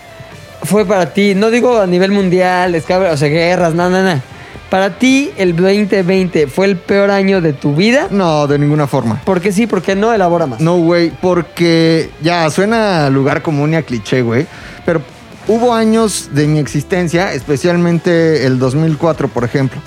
fue 0.64 0.86
para 0.86 1.14
ti, 1.14 1.34
no 1.36 1.50
digo 1.52 1.80
a 1.80 1.88
nivel 1.88 2.12
mundial, 2.12 2.76
escabra- 2.76 3.12
o 3.14 3.18
sea, 3.18 3.30
guerras, 3.30 3.74
nada, 3.74 3.90
nada. 3.90 4.04
nada. 4.04 4.24
Para 4.70 4.98
ti, 4.98 5.32
el 5.38 5.56
2020 5.56 6.48
fue 6.48 6.66
el 6.66 6.76
peor 6.76 7.12
año 7.12 7.40
de 7.40 7.54
tu 7.54 7.76
vida. 7.76 8.08
No, 8.10 8.48
de 8.48 8.58
ninguna 8.58 8.88
forma. 8.88 9.22
¿Por 9.24 9.40
qué 9.40 9.52
sí? 9.52 9.68
¿Por 9.68 9.82
qué 9.82 9.96
no? 9.96 10.12
Elabora 10.14 10.48
más. 10.48 10.60
No, 10.60 10.78
güey, 10.78 11.12
porque 11.22 12.10
ya 12.22 12.50
suena 12.50 13.06
a 13.06 13.10
lugar 13.10 13.42
común 13.42 13.74
y 13.74 13.76
a 13.76 13.84
cliché, 13.84 14.22
güey. 14.22 14.48
Pero 14.86 15.02
hubo 15.48 15.74
años 15.74 16.30
de 16.32 16.48
mi 16.48 16.60
existencia, 16.60 17.34
especialmente 17.34 18.46
el 18.46 18.58
2004, 18.58 19.28
por 19.28 19.44
ejemplo, 19.44 19.80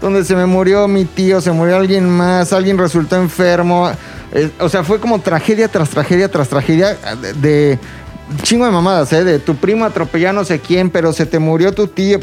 donde 0.00 0.24
se 0.24 0.34
me 0.34 0.46
murió 0.46 0.88
mi 0.88 1.04
tío, 1.04 1.40
se 1.40 1.52
murió 1.52 1.76
alguien 1.76 2.08
más, 2.08 2.52
alguien 2.52 2.78
resultó 2.78 3.16
enfermo. 3.16 3.90
eh, 4.32 4.50
o 4.58 4.68
sea, 4.68 4.82
fue 4.82 4.98
como 4.98 5.20
tragedia 5.20 5.68
tras 5.68 5.90
tragedia 5.90 6.30
tras 6.30 6.48
tragedia 6.48 6.96
de, 7.20 7.34
de 7.34 7.78
chingo 8.42 8.64
de 8.64 8.70
mamadas, 8.70 9.12
¿eh? 9.12 9.24
De 9.24 9.38
tu 9.38 9.56
primo 9.56 9.84
atropelló 9.84 10.32
no 10.32 10.44
sé 10.44 10.60
quién, 10.60 10.90
pero 10.90 11.12
se 11.12 11.26
te 11.26 11.38
murió 11.38 11.72
tu 11.72 11.88
tío. 11.88 12.18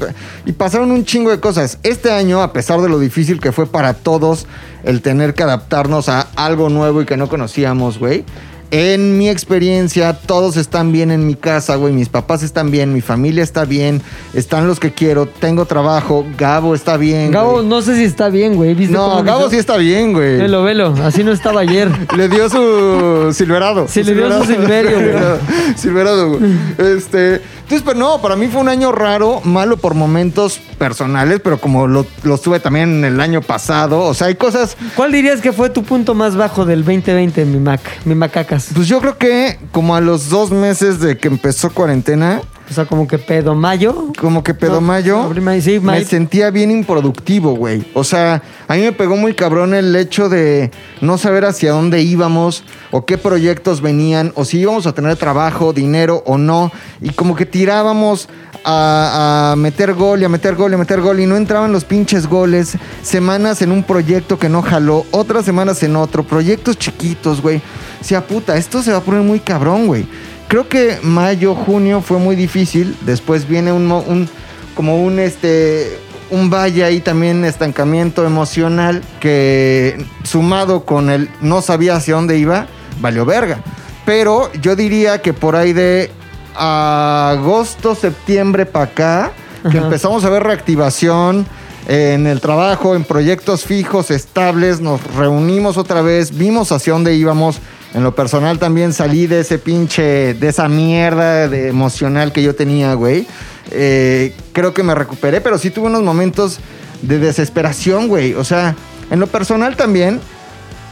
Y 0.45 0.51
pasaron 0.51 0.91
un 0.91 1.05
chingo 1.05 1.29
de 1.29 1.39
cosas. 1.39 1.79
Este 1.83 2.11
año, 2.11 2.41
a 2.41 2.53
pesar 2.53 2.81
de 2.81 2.89
lo 2.89 2.99
difícil 2.99 3.39
que 3.39 3.51
fue 3.51 3.67
para 3.67 3.93
todos 3.93 4.47
el 4.83 5.01
tener 5.01 5.33
que 5.33 5.43
adaptarnos 5.43 6.09
a 6.09 6.27
algo 6.35 6.69
nuevo 6.69 7.01
y 7.01 7.05
que 7.05 7.17
no 7.17 7.29
conocíamos, 7.29 7.99
güey. 7.99 8.25
En 8.71 9.17
mi 9.17 9.29
experiencia, 9.29 10.13
todos 10.13 10.55
están 10.55 10.91
bien 10.91 11.09
en 11.09 11.25
mi 11.25 11.33
casa, 11.33 11.75
güey. 11.75 11.91
Mis 11.91 12.07
papás 12.07 12.43
están 12.43 12.69
bien, 12.69 12.93
mi 12.93 13.01
familia 13.01 13.41
está 13.41 13.65
bien, 13.65 13.99
están 14.35 14.67
los 14.67 14.79
que 14.79 14.91
quiero, 14.93 15.25
tengo 15.25 15.65
trabajo, 15.65 16.23
Gabo 16.37 16.75
está 16.75 16.95
bien. 16.95 17.31
Gabo, 17.31 17.53
güey. 17.53 17.65
no 17.65 17.81
sé 17.81 17.95
si 17.95 18.03
está 18.03 18.29
bien, 18.29 18.55
güey. 18.55 18.75
¿Viste 18.75 18.93
No, 18.93 19.23
Gabo 19.23 19.41
hizo? 19.41 19.49
sí 19.49 19.57
está 19.57 19.77
bien, 19.77 20.13
güey. 20.13 20.37
Velo, 20.37 20.63
velo. 20.63 20.93
Así 21.03 21.23
no 21.23 21.31
estaba 21.31 21.61
ayer. 21.61 21.89
Le 22.15 22.29
dio 22.29 22.47
su 22.47 23.33
Silverado. 23.33 23.87
Sí, 23.87 24.03
le 24.03 24.13
dio 24.13 24.31
su 24.39 24.45
Silverio, 24.45 24.91
güey. 24.91 25.03
Silverado, 25.07 25.39
Silverado, 25.75 26.29
güey. 26.37 26.51
Este. 26.95 27.35
Entonces, 27.63 27.81
pero 27.83 27.97
no, 27.97 28.21
para 28.21 28.35
mí 28.35 28.47
fue 28.47 28.61
un 28.61 28.69
año 28.69 28.91
raro, 28.91 29.41
malo 29.43 29.77
por 29.77 29.95
momentos 29.95 30.59
personales, 30.79 31.41
pero 31.43 31.59
como 31.59 31.85
lo, 31.85 32.07
lo 32.23 32.35
estuve 32.35 32.59
también 32.59 33.05
el 33.05 33.19
año 33.21 33.41
pasado. 33.41 33.99
O 33.99 34.13
sea, 34.15 34.27
hay 34.27 34.35
cosas. 34.35 34.75
¿Cuál 34.95 35.11
dirías 35.11 35.41
que 35.41 35.53
fue 35.53 35.69
tu 35.69 35.83
punto 35.83 36.15
más 36.15 36.35
bajo 36.35 36.65
del 36.65 36.83
2020, 36.83 37.45
mi 37.45 37.59
Mac? 37.59 37.81
Mi 38.05 38.15
Macacas. 38.15 38.69
Pues 38.73 38.87
yo 38.87 38.99
creo 38.99 39.17
que 39.17 39.59
como 39.71 39.95
a 39.95 40.01
los 40.01 40.29
dos 40.29 40.49
meses 40.49 40.99
de 40.99 41.17
que 41.17 41.27
empezó 41.27 41.69
cuarentena, 41.71 42.41
O 42.69 42.73
sea, 42.73 42.85
como 42.85 43.07
que 43.07 43.17
pedo 43.17 43.55
mayo. 43.55 44.13
como 44.19 44.43
que 44.43 44.53
pedo 44.53 44.75
No, 44.75 44.81
mayo, 44.81 45.29
sí, 45.61 45.79
me 45.79 46.03
sentía 46.05 46.49
bien 46.51 46.71
improductivo, 46.71 47.53
güey. 47.55 47.83
O 47.93 48.03
sea, 48.03 48.41
a 48.67 48.75
mí 48.75 48.81
me 48.81 48.91
pegó 48.91 49.17
muy 49.17 49.33
cabrón 49.33 49.73
el 49.73 49.95
hecho 49.95 50.29
de 50.29 50.71
no 51.01 51.17
saber 51.17 51.45
hacia 51.45 51.71
dónde 51.71 52.01
íbamos 52.01 52.63
o 52.91 53.05
qué 53.05 53.17
proyectos 53.17 53.81
venían 53.81 54.31
o 54.35 54.45
si 54.45 54.59
íbamos 54.59 54.85
a 54.87 54.93
tener 54.93 55.15
trabajo, 55.17 55.73
dinero 55.73 56.23
o 56.25 56.37
no. 56.37 56.71
Y 57.01 57.09
como 57.09 57.35
que 57.35 57.45
tirábamos 57.45 58.29
a, 58.63 59.55
meter 59.57 59.93
gol 59.93 60.21
y 60.21 60.25
a 60.25 60.29
meter 60.29 60.55
gol 60.55 60.71
y 60.71 60.75
a 60.75 60.77
meter 60.77 61.01
gol 61.01 61.19
y 61.19 61.25
no 61.25 61.37
entraban 61.37 61.71
los 61.71 61.85
pinches 61.85 62.27
goles. 62.27 62.77
Semanas 63.01 63.61
en 63.61 63.71
un 63.71 63.83
proyecto 63.83 64.37
que 64.37 64.49
no 64.49 64.61
jaló, 64.61 65.05
otras 65.11 65.45
semanas 65.45 65.81
en 65.83 65.95
otro, 65.95 66.23
proyectos 66.23 66.77
chiquitos, 66.77 67.41
güey. 67.41 67.61
O 68.01 68.03
sea, 68.03 68.25
puta, 68.25 68.57
esto 68.57 68.81
se 68.83 68.91
va 68.91 68.97
a 68.97 69.01
poner 69.01 69.21
muy 69.21 69.39
cabrón, 69.39 69.87
güey. 69.87 70.07
Creo 70.47 70.67
que 70.67 70.97
mayo, 71.03 71.53
junio 71.55 72.01
fue 72.01 72.17
muy 72.17 72.35
difícil. 72.35 72.95
Después 73.01 73.47
viene 73.47 73.71
un, 73.71 73.91
un 73.91 74.29
como 74.75 75.03
un 75.03 75.19
este 75.19 75.99
un 76.31 76.49
valle 76.49 76.83
ahí 76.83 77.01
también 77.01 77.43
estancamiento 77.43 78.25
emocional 78.25 79.01
que 79.19 80.05
sumado 80.23 80.85
con 80.85 81.09
el 81.09 81.29
no 81.41 81.61
sabía 81.61 81.95
hacia 81.95 82.15
dónde 82.15 82.37
iba, 82.37 82.67
valió 83.01 83.25
verga. 83.25 83.61
Pero 84.05 84.51
yo 84.53 84.75
diría 84.75 85.21
que 85.21 85.33
por 85.33 85.55
ahí 85.55 85.73
de 85.73 86.11
agosto, 86.59 87.95
septiembre 87.95 88.65
para 88.65 88.85
acá, 88.85 89.31
que 89.71 89.77
empezamos 89.77 90.23
a 90.25 90.29
ver 90.29 90.43
reactivación 90.43 91.45
en 91.87 92.27
el 92.27 92.39
trabajo, 92.39 92.95
en 92.95 93.03
proyectos 93.03 93.65
fijos, 93.65 94.11
estables, 94.11 94.79
nos 94.79 95.01
reunimos 95.15 95.77
otra 95.77 96.01
vez, 96.01 96.37
vimos 96.37 96.71
hacia 96.71 96.93
dónde 96.93 97.15
íbamos. 97.15 97.59
En 97.93 98.03
lo 98.03 98.13
personal 98.13 98.59
también 98.59 98.93
salí 98.93 99.25
de 99.25 99.39
ese 99.39 99.57
pinche, 99.57 100.35
de 100.35 100.47
esa 100.47 100.69
mierda 100.69 101.47
de 101.47 101.69
emocional 101.69 102.31
que 102.31 102.43
yo 102.43 102.53
tenía, 102.53 102.93
güey. 102.93 103.25
Eh, 103.71 104.35
creo 104.53 104.73
que 104.73 104.83
me 104.83 104.93
recuperé, 104.93 105.41
pero 105.41 105.57
sí 105.57 105.71
tuve 105.71 105.87
unos 105.87 106.03
momentos 106.03 106.59
de 107.01 107.17
desesperación, 107.17 108.07
güey. 108.07 108.35
O 108.35 108.43
sea, 108.43 108.75
en 109.09 109.19
lo 109.19 109.25
personal 109.25 109.75
también, 109.75 110.19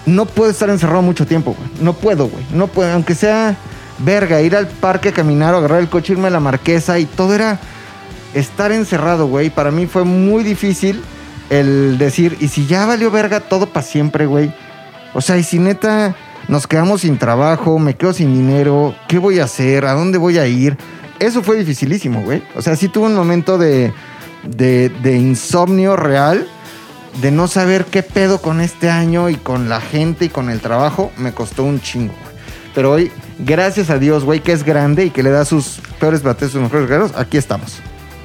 no 0.08 0.26
puedo 0.26 0.50
estar 0.50 0.70
encerrado 0.70 1.04
mucho 1.04 1.28
tiempo, 1.28 1.56
güey. 1.56 1.70
No 1.82 1.94
puedo, 1.94 2.28
güey. 2.28 2.44
No 2.52 2.66
puedo, 2.68 2.92
aunque 2.92 3.14
sea, 3.14 3.56
verga, 4.00 4.42
ir 4.42 4.56
al 4.56 4.68
parque 4.68 5.12
caminar 5.12 5.54
o 5.54 5.58
agarrar 5.58 5.80
el 5.80 5.90
coche, 5.90 6.14
irme 6.14 6.28
a 6.28 6.32
la 6.32 6.40
marquesa 6.40 7.00
y 7.00 7.06
todo 7.06 7.34
era 7.34 7.60
estar 8.34 8.72
encerrado, 8.72 9.28
güey. 9.28 9.50
Para 9.50 9.72
mí 9.72 9.88
fue 9.88 10.04
muy 10.04 10.44
difícil 10.44 11.02
el 11.50 11.98
decir, 11.98 12.38
y 12.40 12.50
si 12.50 12.68
ya 12.68 12.86
valió 12.86 13.10
verga 13.10 13.40
todo 13.40 13.68
para 13.68 13.86
siempre, 13.86 14.26
güey. 14.26 14.54
O 15.14 15.22
sea, 15.22 15.38
y 15.38 15.44
si 15.44 15.60
neta 15.60 16.16
nos 16.48 16.68
quedamos 16.68 17.02
sin 17.02 17.18
trabajo, 17.18 17.80
me 17.80 17.96
quedo 17.96 18.14
sin 18.14 18.34
dinero, 18.34 18.96
¿qué 19.08 19.18
voy 19.18 19.40
a 19.40 19.46
hacer? 19.46 19.86
¿A 19.86 19.94
dónde 19.94 20.18
voy 20.18 20.38
a 20.38 20.48
ir? 20.48 20.78
Eso 21.20 21.42
fue 21.42 21.58
dificilísimo, 21.58 22.22
güey. 22.22 22.44
O 22.56 22.62
sea, 22.62 22.76
sí 22.76 22.90
tuve 22.90 23.08
un 23.08 23.16
momento 23.16 23.58
de, 23.58 23.92
de, 24.44 24.90
de 24.90 25.18
insomnio 25.18 25.96
real, 25.96 26.48
de 27.22 27.32
no 27.32 27.48
saber 27.48 27.86
qué 27.86 28.04
pedo 28.04 28.42
con 28.42 28.62
este 28.62 28.90
año 28.90 29.30
y 29.30 29.36
con 29.36 29.70
la 29.70 29.82
gente 29.82 30.26
y 30.26 30.30
con 30.30 30.50
el 30.50 30.60
trabajo. 30.60 31.12
Me 31.18 31.34
costó 31.34 31.64
un 31.64 31.82
chingo, 31.82 32.14
güey. 32.22 32.36
Pero 32.76 32.92
hoy, 32.92 33.12
gracias 33.40 33.90
a 33.90 33.98
Dios, 34.00 34.24
güey, 34.24 34.40
que 34.40 34.52
es 34.52 34.64
grande 34.64 35.06
y 35.06 35.10
que 35.10 35.24
le 35.24 35.30
da 35.32 35.46
sus 35.46 35.80
peores 36.00 36.24
bates, 36.24 36.52
sus 36.52 36.62
mejores 36.62 36.88
guerreros, 36.88 37.12
aquí 37.16 37.38
estamos. 37.38 37.78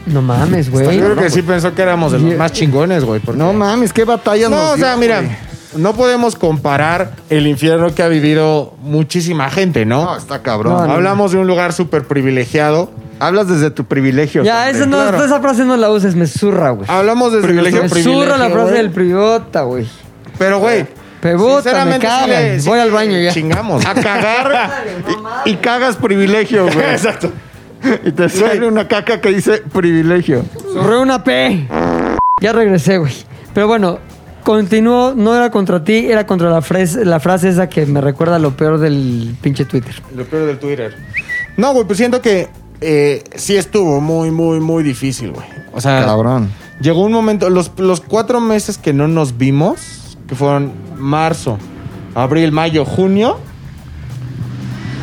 No 0.06 0.20
mames, 0.20 0.70
güey. 0.70 0.98
Yo 0.98 1.04
creo 1.04 1.16
que 1.16 1.30
sí 1.30 1.42
pensó 1.42 1.74
que 1.74 1.82
éramos 1.82 2.12
de 2.12 2.18
los 2.18 2.36
más 2.36 2.52
chingones, 2.52 3.04
güey. 3.04 3.20
porque- 3.20 3.38
No 3.38 3.52
mames, 3.52 3.92
qué 3.92 4.04
batallas 4.04 4.50
No, 4.50 4.56
nos 4.56 4.74
o 4.74 4.76
sea, 4.76 4.90
dio, 4.92 4.98
mira, 5.00 5.20
güey. 5.20 5.30
no 5.76 5.92
podemos 5.94 6.34
comparar 6.34 7.12
el 7.30 7.46
infierno 7.46 7.94
que 7.94 8.02
ha 8.02 8.08
vivido 8.08 8.74
muchísima 8.82 9.48
gente, 9.50 9.84
¿no? 9.86 10.04
No, 10.04 10.16
está 10.16 10.42
cabrón. 10.42 10.72
No, 10.74 10.86
no, 10.86 10.92
Hablamos 10.92 11.30
de 11.32 11.38
un 11.38 11.46
lugar 11.46 11.72
súper 11.72 12.04
privilegiado. 12.08 12.90
Hablas 13.20 13.46
desde 13.46 13.70
tu 13.70 13.84
privilegio. 13.84 14.42
Ya, 14.42 14.68
esa, 14.68 14.84
no, 14.86 14.96
claro. 14.96 15.24
esa 15.24 15.40
frase 15.40 15.64
no 15.64 15.76
la 15.76 15.88
uses, 15.90 16.16
me 16.16 16.26
zurra, 16.26 16.70
güey. 16.70 16.90
Hablamos 16.90 17.30
desde 17.32 17.46
Privilegio, 17.46 17.82
Me 17.84 17.88
nuestro 17.88 18.12
zurra 18.12 18.36
la 18.36 18.50
frase 18.50 18.70
güey. 18.72 18.76
del 18.82 18.90
privota, 18.90 19.62
güey. 19.62 19.86
Pero, 20.36 20.58
güey. 20.58 20.84
Pebota, 21.22 21.54
me 21.86 21.92
sinceramente, 21.94 22.06
sí 22.06 22.12
cagan. 22.12 22.60
sí 22.60 22.68
Voy 22.68 22.78
al 22.80 22.90
baño 22.90 23.18
ya. 23.18 23.32
Chingamos. 23.32 23.86
A 23.86 23.94
cagar 23.94 24.84
y, 25.46 25.50
y 25.50 25.56
cagas 25.56 25.96
privilegio, 25.96 26.64
güey. 26.64 26.78
Exacto. 26.92 27.32
Y 28.04 28.12
te 28.12 28.28
sale 28.28 28.66
una 28.66 28.86
caca 28.88 29.20
que 29.20 29.30
dice 29.30 29.58
privilegio. 29.72 30.44
Zurré 30.72 30.98
una 30.98 31.24
P. 31.24 31.66
Ya 32.40 32.52
regresé, 32.52 32.98
güey. 32.98 33.12
Pero 33.54 33.66
bueno, 33.68 33.98
continuó, 34.44 35.14
no 35.16 35.34
era 35.34 35.50
contra 35.50 35.82
ti, 35.84 36.10
era 36.10 36.26
contra 36.26 36.50
la, 36.50 36.60
frase- 36.60 37.04
la 37.04 37.20
frase 37.20 37.48
esa 37.48 37.68
que 37.68 37.86
me 37.86 38.00
recuerda 38.00 38.38
lo 38.38 38.56
peor 38.56 38.78
del 38.78 39.36
pinche 39.40 39.64
Twitter. 39.64 39.94
Lo 40.14 40.24
peor 40.24 40.46
del 40.46 40.58
Twitter. 40.58 40.94
No, 41.56 41.72
güey, 41.72 41.84
pues 41.86 41.98
siento 41.98 42.20
que 42.20 42.48
eh, 42.80 43.22
sí 43.36 43.56
estuvo 43.56 44.00
muy, 44.00 44.30
muy, 44.30 44.58
muy 44.60 44.82
difícil, 44.82 45.32
güey. 45.32 45.46
O 45.72 45.80
sea, 45.80 46.04
Cabrón. 46.04 46.50
llegó 46.80 47.04
un 47.04 47.12
momento, 47.12 47.48
los, 47.50 47.70
los 47.78 48.00
cuatro 48.00 48.40
meses 48.40 48.78
que 48.78 48.92
no 48.92 49.06
nos 49.08 49.38
vimos, 49.38 50.01
que 50.32 50.36
fueron 50.36 50.72
marzo, 50.96 51.58
abril, 52.14 52.52
mayo, 52.52 52.86
junio, 52.86 53.36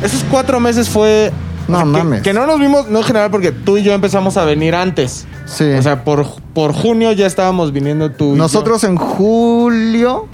esos 0.02 0.24
cuatro 0.28 0.58
meses 0.58 0.88
fue... 0.88 1.30
No 1.68 1.76
o 1.78 1.80
sea, 1.82 1.84
que- 1.84 1.98
mames. 1.98 2.22
Que, 2.22 2.32
no 2.32 2.46
nos 2.46 2.58
vimos, 2.58 2.88
no 2.88 2.98
en 2.98 3.04
general, 3.04 3.30
porque 3.30 3.52
tú 3.52 3.76
y 3.78 3.84
yo 3.84 3.92
empezamos 3.92 4.36
a 4.36 4.44
venir 4.44 4.74
antes. 4.74 5.26
Sí. 5.46 5.70
O 5.70 5.82
sea, 5.82 6.02
por, 6.02 6.26
por 6.52 6.72
junio 6.72 7.12
ya 7.12 7.26
estábamos 7.28 7.72
viniendo 7.72 8.10
tú 8.10 8.30
y 8.30 8.30
yo. 8.30 8.36
Nosotros 8.38 8.82
en 8.82 8.96
julio. 8.96 10.26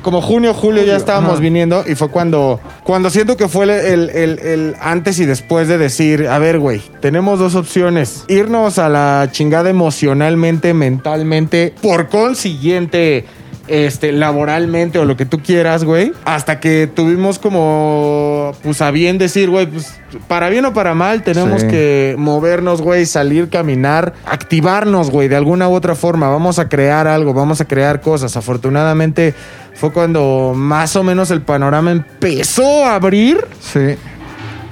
Como 0.00 0.22
junio, 0.22 0.54
julio, 0.54 0.82
ya 0.84 0.96
estábamos 0.96 1.32
ajá. 1.32 1.40
viniendo 1.40 1.82
y 1.86 1.94
fue 1.94 2.08
cuando, 2.08 2.60
cuando 2.82 3.08
siento 3.10 3.36
que 3.38 3.48
fue 3.48 3.64
el, 3.64 3.70
el- 3.70 4.10
el- 4.10 4.38
el 4.38 4.76
antes 4.80 5.18
y 5.18 5.24
después 5.26 5.66
de 5.68 5.76
decir, 5.78 6.28
a 6.28 6.38
ver, 6.38 6.58
güey, 6.58 6.80
tenemos 7.00 7.38
dos 7.38 7.54
opciones. 7.54 8.24
Irnos 8.28 8.78
a 8.78 8.88
la 8.90 9.28
chingada 9.32 9.68
emocionalmente, 9.70 10.72
mentalmente, 10.74 11.74
por 11.82 12.08
consiguiente, 12.10 13.24
este, 13.66 14.12
laboralmente 14.12 14.98
o 14.98 15.04
lo 15.04 15.16
que 15.16 15.24
tú 15.26 15.40
quieras, 15.40 15.84
güey. 15.84 16.12
Hasta 16.24 16.60
que 16.60 16.86
tuvimos 16.92 17.38
como, 17.38 18.52
pues 18.62 18.80
a 18.82 18.90
bien 18.90 19.18
decir, 19.18 19.48
güey, 19.50 19.66
pues 19.66 19.98
para 20.28 20.48
bien 20.48 20.64
o 20.66 20.72
para 20.74 20.94
mal 20.94 21.22
tenemos 21.22 21.62
Sí. 21.62 21.68
que 21.68 22.14
movernos, 22.18 22.82
güey, 22.82 23.06
salir, 23.06 23.48
caminar, 23.48 24.12
activarnos, 24.26 25.10
güey, 25.10 25.28
de 25.28 25.36
alguna 25.36 25.68
u 25.68 25.72
otra 25.74 25.94
forma. 25.94 26.28
Vamos 26.28 26.58
a 26.58 26.68
crear 26.68 27.06
algo, 27.08 27.32
vamos 27.34 27.60
a 27.60 27.64
crear 27.64 28.00
cosas. 28.00 28.36
Afortunadamente 28.36 29.34
fue 29.74 29.92
cuando 29.92 30.52
más 30.54 30.94
o 30.96 31.02
menos 31.02 31.30
el 31.30 31.42
panorama 31.42 31.90
empezó 31.90 32.84
a 32.84 32.94
abrir, 32.94 33.44
Sí. 33.60 33.96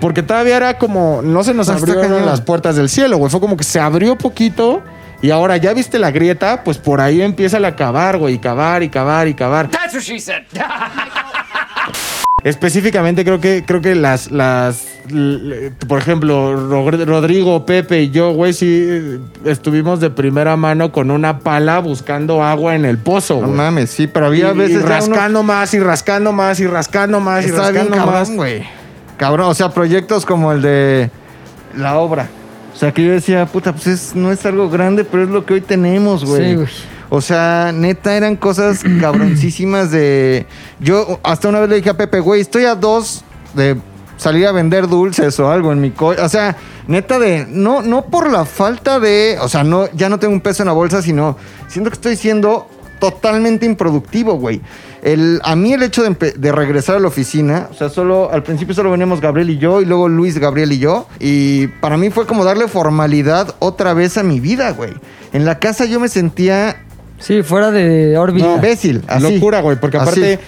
porque 0.00 0.22
todavía 0.22 0.57
era 0.57 0.78
como, 0.78 1.22
no 1.22 1.42
se 1.44 1.55
nos 1.55 1.68
abrieron 1.68 2.26
las 2.26 2.40
puertas 2.40 2.76
del 2.76 2.88
cielo, 2.88 3.16
güey. 3.16 3.31
Fue 3.31 3.40
como 3.40 3.57
que 3.57 3.64
se 3.64 3.81
abrió 3.81 4.16
poquito. 4.18 4.83
Y 5.22 5.30
ahora 5.30 5.56
ya 5.56 5.72
viste 5.72 5.98
la 6.00 6.11
grieta, 6.11 6.64
pues 6.64 6.78
por 6.78 7.00
ahí 7.00 7.22
empieza 7.22 7.64
a 7.64 7.76
cavar, 7.76 8.18
güey, 8.18 8.35
y 8.35 8.38
cavar 8.38 8.82
y 8.82 8.88
cavar 8.88 9.28
y 9.28 9.35
cavar. 9.35 9.70
Específicamente 12.44 13.24
creo 13.24 13.40
que 13.40 13.62
creo 13.64 13.80
que 13.80 13.94
las 13.94 14.32
las 14.32 14.85
por 15.87 16.00
ejemplo 16.00 16.56
Rodrigo, 17.04 17.64
Pepe 17.64 18.02
y 18.02 18.11
yo, 18.11 18.32
güey, 18.32 18.52
sí 18.52 18.66
eh, 18.88 19.18
estuvimos 19.44 20.00
de 20.00 20.11
primera 20.11 20.56
mano 20.56 20.90
con 20.90 21.12
una 21.12 21.38
pala 21.38 21.78
buscando 21.78 22.42
agua 22.42 22.74
en 22.74 22.85
el 22.85 22.98
pozo, 22.98 23.35
No 23.35 23.40
güey. 23.46 23.52
mames, 23.52 23.90
sí, 23.90 24.08
pero 24.08 24.26
había 24.26 24.52
y 24.52 24.56
veces. 24.56 24.78
uno- 24.78 24.87
rascando 24.88 25.42
más 25.44 25.72
y 25.74 25.78
rascando 25.78 26.32
más 26.32 26.58
y 26.58 26.66
rascando 26.66 27.20
más 27.20 27.44
y 27.44 27.50
Estaba 27.50 27.70
bien 27.70 27.85
rascando 27.87 28.06
más. 28.11 28.18
cabrón, 28.18 28.37
güey. 28.37 28.62
Cabrón, 29.18 29.46
o 29.50 29.54
sea, 29.54 29.68
proyectos 29.68 30.26
como 30.26 30.50
el 30.50 30.62
de 30.62 31.11
la 31.76 31.96
obra. 31.98 32.26
O 32.74 32.76
sea, 32.76 32.92
que 32.92 33.04
yo 33.04 33.12
decía, 33.12 33.46
puta, 33.46 33.72
pues 33.72 33.87
es- 33.87 34.14
no 34.14 34.32
es 34.32 34.44
algo 34.46 34.68
grande, 34.70 35.04
pero 35.04 35.22
es 35.24 35.28
lo 35.28 35.44
que 35.44 35.54
hoy 35.54 35.61
tenemos, 35.61 36.24
güey. 36.24 36.50
Sí, 36.50 36.54
güey. 36.56 36.68
O 37.11 37.20
sea, 37.20 37.72
neta, 37.74 38.16
eran 38.16 38.37
cosas 38.37 38.80
cabroncísimas 39.00 39.90
de... 39.90 40.46
Yo 40.80 41.20
hasta 41.22 41.48
una 41.48 41.61
vez 41.61 41.68
le 41.68 41.76
dije 41.76 41.90
a 41.90 41.96
Pepe, 41.96 42.20
güey, 42.20 42.40
estoy 42.40 42.64
a 42.64 42.74
dos 42.74 43.22
de 43.54 43.76
salir 44.16 44.46
a 44.46 44.52
vender 44.52 44.88
dulces 44.88 45.38
o 45.40 45.50
algo 45.50 45.72
en 45.72 45.80
mi 45.80 45.90
coche. 45.90 46.22
O 46.22 46.28
sea, 46.28 46.56
neta 46.87 47.18
de... 47.18 47.46
No, 47.48 47.82
no 47.82 48.06
por 48.06 48.30
la 48.32 48.44
falta 48.46 48.98
de... 48.98 49.37
O 49.42 49.48
sea, 49.48 49.62
no, 49.62 49.90
ya 49.92 50.08
no 50.08 50.18
tengo 50.18 50.32
un 50.32 50.40
peso 50.40 50.62
en 50.62 50.68
la 50.68 50.72
bolsa, 50.72 51.02
sino 51.02 51.37
siento 51.68 51.90
que 51.90 51.94
estoy 51.94 52.16
siendo 52.16 52.66
totalmente 52.98 53.66
improductivo, 53.66 54.35
güey. 54.35 54.61
El, 55.03 55.41
a 55.43 55.57
mí 55.57 55.73
el 55.73 55.83
hecho 55.83 56.03
de, 56.05 56.53
regresar 56.53 56.97
a 56.97 57.01
la 57.01 57.09
oficina, 57.09 57.69
o 57.71 57.75
sea, 57.75 57.88
solo 57.88 58.31
al 58.33 58.45
principio 58.45 58.75
solo 58.75 58.91
veníamos 58.91 59.21
Gabriel 59.21 59.51
y 59.51 59.59
yo, 59.59 59.81
y 59.81 59.85
luego 59.85 60.09
Luis, 60.09 60.38
Gabriel 60.38 60.73
y 60.73 60.79
yo, 60.79 61.09
y 61.19 61.67
para 61.67 61.97
mí 61.97 62.11
fue 62.11 62.27
como 62.27 62.45
darle 62.45 62.69
formalidad 62.69 63.57
otra 63.59 63.95
vez 63.95 64.17
a 64.17 64.23
mi 64.23 64.38
vida, 64.38 64.71
güey. 64.71 64.93
En 65.33 65.45
la 65.45 65.59
casa 65.59 65.87
yo 65.87 65.99
me 65.99 66.09
sentía 66.09 66.77
Sí, 67.19 67.43
fuera 67.43 67.71
de 67.71 68.17
órbita. 68.17 68.55
imbécil, 68.55 69.03
así. 69.09 69.35
Locura, 69.35 69.61
güey, 69.61 69.77
porque 69.79 69.97
Así. 69.97 70.09
aparte 70.09 70.38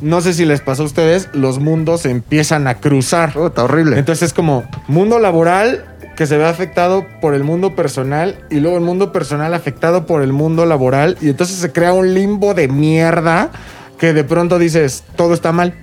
no 0.00 0.20
sé 0.20 0.32
si 0.32 0.44
les 0.44 0.60
pasó 0.60 0.82
a 0.84 0.86
ustedes, 0.86 1.28
los 1.32 1.58
mundos 1.58 2.02
se 2.02 2.10
empiezan 2.10 2.66
a 2.68 2.74
cruzar. 2.76 3.32
Puta, 3.32 3.64
horrible. 3.64 3.98
Entonces 3.98 4.28
es 4.28 4.34
como 4.34 4.64
mundo 4.86 5.18
laboral 5.18 5.84
que 6.16 6.26
se 6.26 6.36
ve 6.36 6.44
afectado 6.46 7.04
por 7.20 7.34
el 7.34 7.44
mundo 7.44 7.74
personal 7.76 8.36
y 8.50 8.60
luego 8.60 8.76
el 8.76 8.82
mundo 8.82 9.12
personal 9.12 9.54
afectado 9.54 10.06
por 10.06 10.22
el 10.22 10.32
mundo 10.32 10.66
laboral 10.66 11.16
y 11.20 11.28
entonces 11.28 11.56
se 11.56 11.72
crea 11.72 11.92
un 11.92 12.12
limbo 12.14 12.54
de 12.54 12.66
mierda 12.68 13.50
que 13.98 14.12
de 14.12 14.24
pronto 14.24 14.58
dices, 14.58 15.04
todo 15.16 15.34
está 15.34 15.52
mal. 15.52 15.74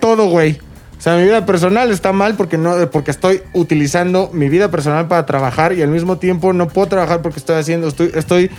Todo, 0.00 0.26
güey. 0.26 0.58
O 0.98 1.02
sea, 1.02 1.16
mi 1.16 1.24
vida 1.24 1.44
personal 1.44 1.90
está 1.90 2.12
mal 2.12 2.36
porque 2.36 2.56
no 2.58 2.74
porque 2.92 3.10
estoy 3.10 3.42
utilizando 3.54 4.30
mi 4.32 4.48
vida 4.48 4.70
personal 4.70 5.08
para 5.08 5.26
trabajar 5.26 5.72
y 5.72 5.82
al 5.82 5.88
mismo 5.88 6.18
tiempo 6.18 6.52
no 6.52 6.68
puedo 6.68 6.86
trabajar 6.86 7.22
porque 7.22 7.40
estoy 7.40 7.56
haciendo 7.56 7.88
estoy 7.88 8.12
estoy 8.14 8.50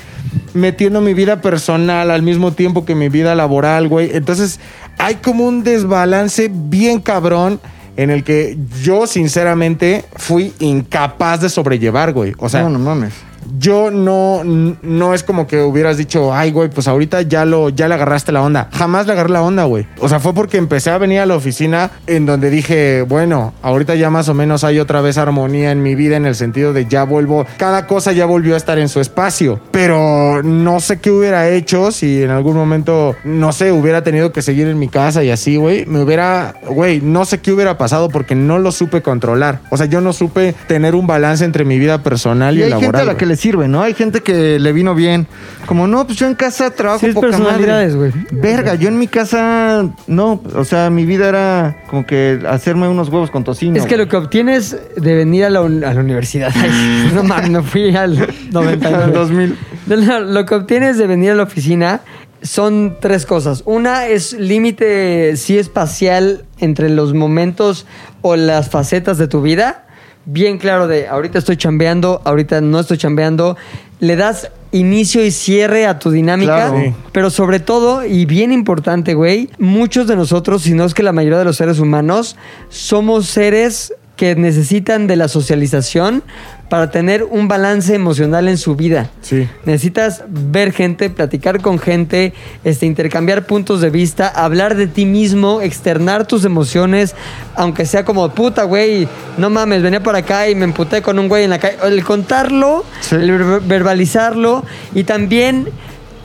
metiendo 0.54 1.00
mi 1.00 1.14
vida 1.14 1.40
personal 1.40 2.12
al 2.12 2.22
mismo 2.22 2.52
tiempo 2.52 2.84
que 2.84 2.96
mi 2.96 3.08
vida 3.08 3.34
laboral, 3.34 3.88
güey. 3.88 4.10
Entonces, 4.14 4.60
hay 4.98 5.16
como 5.16 5.46
un 5.46 5.64
desbalance 5.64 6.52
bien 6.54 7.00
cabrón 7.00 7.62
en 7.96 8.10
el 8.10 8.26
que 8.26 8.58
yo 8.82 9.08
sinceramente 9.08 10.04
fui 10.16 10.54
incapaz 10.60 11.40
de 11.40 11.50
sobrellevar, 11.50 12.12
güey. 12.12 12.34
O 12.40 12.50
sea, 12.50 12.64
no, 12.64 12.72
no 12.72 12.80
mames. 12.80 13.14
Yo 13.58 13.92
no, 13.92 14.42
no 14.44 15.14
es 15.14 15.24
como 15.24 15.48
que 15.48 15.62
hubieras 15.62 15.98
dicho, 15.98 16.34
ay, 16.34 16.52
güey, 16.52 16.70
pues 16.70 16.88
ahorita 16.88 17.22
ya 17.24 17.46
lo, 17.46 17.70
ya 17.70 17.88
le 17.88 17.96
agarraste 17.96 18.32
la 18.32 18.42
onda. 18.42 18.70
Jamás 18.74 19.06
le 19.08 19.14
agarré 19.14 19.30
la 19.32 19.42
onda, 19.42 19.64
güey. 19.66 19.86
O 20.00 20.10
sea, 20.10 20.20
fue 20.20 20.34
porque 20.34 20.58
empecé 20.58 20.90
a 20.90 20.98
venir 20.98 21.20
a 21.20 21.26
la 21.26 21.36
oficina 21.36 21.92
en 22.08 22.26
donde 22.26 22.50
dije, 22.50 23.04
bueno, 23.04 23.54
ahorita 23.62 23.96
ya 23.96 24.10
más 24.10 24.30
o 24.30 24.34
menos 24.34 24.64
hay 24.64 24.80
otra 24.80 25.02
vez 25.02 25.18
armonía 25.18 25.72
en 25.72 25.82
mi 25.84 25.96
vida 25.96 26.18
en 26.18 26.26
el 26.26 26.36
sentido 26.36 26.74
de 26.74 26.86
ya 26.86 27.04
vuelvo, 27.04 27.46
cada 27.58 27.88
cosa 27.88 28.12
ya 28.12 28.26
volvió 28.26 28.54
a 28.54 28.58
estar 28.58 28.78
en 28.80 28.90
su 28.90 29.00
espacio. 29.00 29.60
Pero 29.72 30.42
no 30.44 30.80
sé 30.80 31.00
qué 31.00 31.12
hubiera 31.12 31.50
hecho 31.50 31.92
si 31.92 32.24
en 32.24 32.30
algún 32.30 32.56
momento, 32.56 33.16
no 33.24 33.52
sé, 33.52 33.72
hubiera 33.72 34.04
tenido 34.04 34.32
que 34.32 34.42
seguir 34.42 34.68
en 34.68 34.80
mi 34.80 34.88
casa 34.90 35.24
y 35.24 35.32
así, 35.32 35.56
güey. 35.58 35.86
Me 35.86 36.02
hubiera, 36.02 36.56
güey, 36.68 37.02
no 37.02 37.26
sé 37.26 37.40
qué 37.40 37.52
hubiera 37.52 37.78
pasado 37.78 38.10
porque 38.10 38.36
no 38.36 38.60
lo 38.60 38.72
supe 38.72 39.02
controlar. 39.02 39.60
O 39.70 39.78
sea, 39.78 39.86
yo 39.86 40.02
no 40.02 40.14
supe 40.14 40.56
tener 40.68 40.96
un 40.96 41.08
balance 41.08 41.44
entre 41.46 41.66
mi 41.66 41.80
vida 41.80 42.04
personal 42.04 42.56
y, 42.56 42.60
Y 42.62 42.64
hay 42.64 42.70
laboral. 42.70 42.86
gente 42.92 43.02
a 43.02 43.06
la 43.06 43.14
güey. 43.14 43.18
que 43.18 43.26
le 43.34 43.38
sirve, 43.38 43.68
¿no? 43.68 43.82
Hay 43.82 43.96
gente 43.96 44.22
que 44.22 44.60
le 44.60 44.72
vino 44.74 44.94
bien. 44.94 45.26
Como, 45.66 45.88
no, 45.88 46.06
pues 46.06 46.20
yo 46.20 46.28
en 46.28 46.36
casa 46.36 46.70
trabajo 46.70 47.00
Sí, 47.00 47.08
es 47.08 47.14
poca 47.16 47.30
personalidades, 47.30 47.96
güey. 47.96 48.12
Verga, 48.32 48.76
yo 48.76 48.90
en 48.90 49.00
mi 49.00 49.08
casa, 49.08 49.88
no. 50.06 50.40
O 50.56 50.64
sea, 50.66 50.90
mi 50.92 51.06
vida 51.06 51.30
era 51.30 51.84
como 51.90 52.06
que 52.06 52.40
hacerme 52.48 52.88
unos 52.88 53.10
huevos 53.10 53.32
con 53.32 53.44
tocino. 53.44 53.76
Es 53.78 53.86
que 53.88 53.98
lo 53.98 54.08
que 54.08 54.18
obtienes 54.18 54.78
de 54.96 55.16
venir 55.16 55.46
a 55.46 55.50
la, 55.50 55.62
un- 55.62 55.84
a 55.84 55.94
la 55.94 56.00
universidad. 56.02 56.52
Ay, 56.56 57.12
no 57.16 57.24
mames, 57.24 57.50
me 57.50 57.64
fui 57.64 57.96
al 57.96 58.16
99. 58.52 59.04
Al 59.06 59.14
2000. 59.14 59.58
De 59.88 59.98
la- 59.98 60.20
Lo 60.20 60.46
que 60.46 60.54
obtienes 60.56 60.98
de 61.00 61.08
venir 61.08 61.32
a 61.32 61.36
la 61.36 61.44
oficina 61.44 62.02
son 62.42 62.98
tres 63.00 63.26
cosas. 63.26 63.64
Una 63.66 64.08
es 64.08 64.34
límite 64.34 65.36
sí 65.38 65.58
espacial 65.58 66.44
entre 66.60 66.90
los 66.90 67.14
momentos 67.14 67.86
o 68.22 68.36
las 68.36 68.70
facetas 68.70 69.18
de 69.18 69.28
tu 69.28 69.42
vida. 69.42 69.83
Bien 70.26 70.58
claro 70.58 70.88
de 70.88 71.08
ahorita 71.08 71.40
estoy 71.40 71.58
chambeando, 71.58 72.22
ahorita 72.24 72.62
no 72.62 72.80
estoy 72.80 72.98
chambeando. 72.98 73.58
Le 74.00 74.16
das 74.16 74.50
inicio 74.72 75.24
y 75.24 75.32
cierre 75.32 75.86
a 75.86 76.00
tu 76.00 76.12
dinámica. 76.12 76.70
Claro. 76.70 76.80
Sí. 76.80 76.94
Pero 77.12 77.30
sobre 77.30 77.60
todo, 77.60 78.06
y 78.06 78.26
bien 78.26 78.52
importante, 78.52 79.14
güey, 79.14 79.50
muchos 79.60 80.08
de 80.08 80.16
nosotros, 80.16 80.64
si 80.64 80.74
no 80.74 80.86
es 80.86 80.94
que 80.94 81.04
la 81.04 81.14
mayoría 81.14 81.40
de 81.40 81.46
los 81.46 81.58
seres 81.58 81.80
humanos, 81.80 82.36
somos 82.70 83.28
seres 83.28 83.94
que 84.24 84.38
necesitan 84.38 85.06
de 85.06 85.18
la 85.18 85.28
socialización 85.28 86.24
para 86.70 86.90
tener 86.92 87.26
un 87.26 87.50
balance 87.50 87.94
emocional 87.94 88.48
en 88.48 88.58
su 88.58 88.74
vida. 88.78 89.10
Sí. 89.22 89.50
Necesitas 89.66 90.24
ver 90.30 90.72
gente, 90.72 91.10
platicar 91.10 91.60
con 91.62 91.78
gente, 91.78 92.34
este, 92.64 92.86
intercambiar 92.86 93.46
puntos 93.46 93.82
de 93.82 93.90
vista, 93.90 94.30
hablar 94.30 94.78
de 94.78 94.88
ti 94.88 95.04
mismo, 95.06 95.60
externar 95.60 96.26
tus 96.26 96.46
emociones, 96.46 97.16
aunque 97.56 97.86
sea 97.86 98.06
como 98.06 98.30
puta, 98.30 98.64
güey, 98.64 99.10
no 99.38 99.50
mames, 99.50 99.82
venía 99.84 100.02
por 100.02 100.16
acá 100.16 100.48
y 100.48 100.56
me 100.56 100.64
emputé 100.64 101.02
con 101.02 101.20
un 101.20 101.28
güey 101.28 101.44
en 101.44 101.50
la 101.50 101.60
calle. 101.60 101.76
El 101.84 102.02
contarlo, 102.06 102.86
Sí. 103.02 103.16
el 103.16 103.30
ver- 103.30 103.60
verbalizarlo 103.60 104.64
y 104.96 105.04
también 105.04 105.68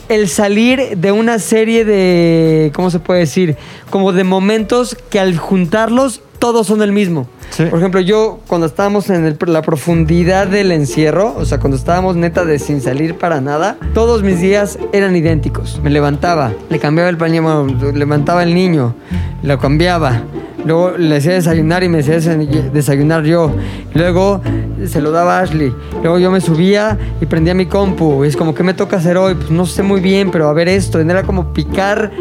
el 0.09 0.29
salir 0.29 0.97
de 0.97 1.11
una 1.11 1.41
serie 1.41 1.85
de, 1.85 2.71
¿cómo 2.77 2.93
se 2.93 3.01
puede 3.01 3.19
decir? 3.21 3.57
Como 3.91 4.13
de 4.13 4.23
momentos 4.23 4.97
que 5.11 5.19
al 5.19 5.37
juntarlos 5.37 6.21
todos 6.39 6.69
son 6.69 6.81
el 6.83 6.93
mismo. 6.93 7.29
Sí. 7.59 7.65
Por 7.65 7.81
ejemplo, 7.81 8.01
yo 8.01 8.39
cuando 8.47 8.69
estábamos 8.69 9.11
en 9.11 9.25
el- 9.27 9.37
la 9.47 9.63
profundidad 9.63 10.47
del 10.47 10.71
encierro, 10.71 11.35
o 11.37 11.45
sea, 11.45 11.59
cuando 11.59 11.77
estábamos 11.77 12.15
neta 12.15 12.45
de 12.45 12.61
sin 12.61 12.81
salir 12.81 13.17
para 13.17 13.41
nada, 13.41 13.77
todos 13.95 14.23
mis 14.23 14.41
días 14.41 14.79
eran 14.93 15.17
idénticos. 15.17 15.81
Me 15.83 15.91
levantaba, 15.91 16.53
le 16.71 16.79
cambiaba 16.79 17.11
el 17.11 17.17
paño, 17.17 17.43
bueno, 17.43 17.67
levantaba 17.93 18.45
el 18.45 18.55
niño, 18.55 18.95
lo 19.43 19.59
cambiaba. 19.59 20.23
Luego 20.65 20.93
le 20.99 21.17
hacía 21.17 21.33
desayunar 21.33 21.83
y 21.83 21.89
me 21.89 21.99
hacía 21.99 22.19
desa- 22.19 22.37
desayunar 22.71 23.25
yo. 23.25 23.51
Luego 23.93 24.41
se 24.87 25.01
lo 25.01 25.11
daba 25.11 25.39
a 25.39 25.43
Ashley. 25.43 25.75
Luego 26.01 26.21
yo 26.21 26.31
me 26.31 26.41
subía 26.41 26.97
y 27.21 27.27
prendía 27.27 27.55
mi 27.55 27.67
compu. 27.67 28.25
Y 28.25 28.29
es 28.29 28.37
como, 28.37 28.55
¿qué 28.55 28.63
me 28.63 28.75
toca 28.75 28.99
hacer 28.99 29.17
hoy? 29.17 29.35
Pues 29.35 29.51
no 29.51 29.67
sé 29.67 29.83
muy 29.83 30.01
bien, 30.01 30.31
pero 30.31 30.49
a 30.49 30.53
ver 30.53 30.69
esto. 30.69 31.01
Era 31.01 31.25
como 31.25 31.53
picar 31.53 32.13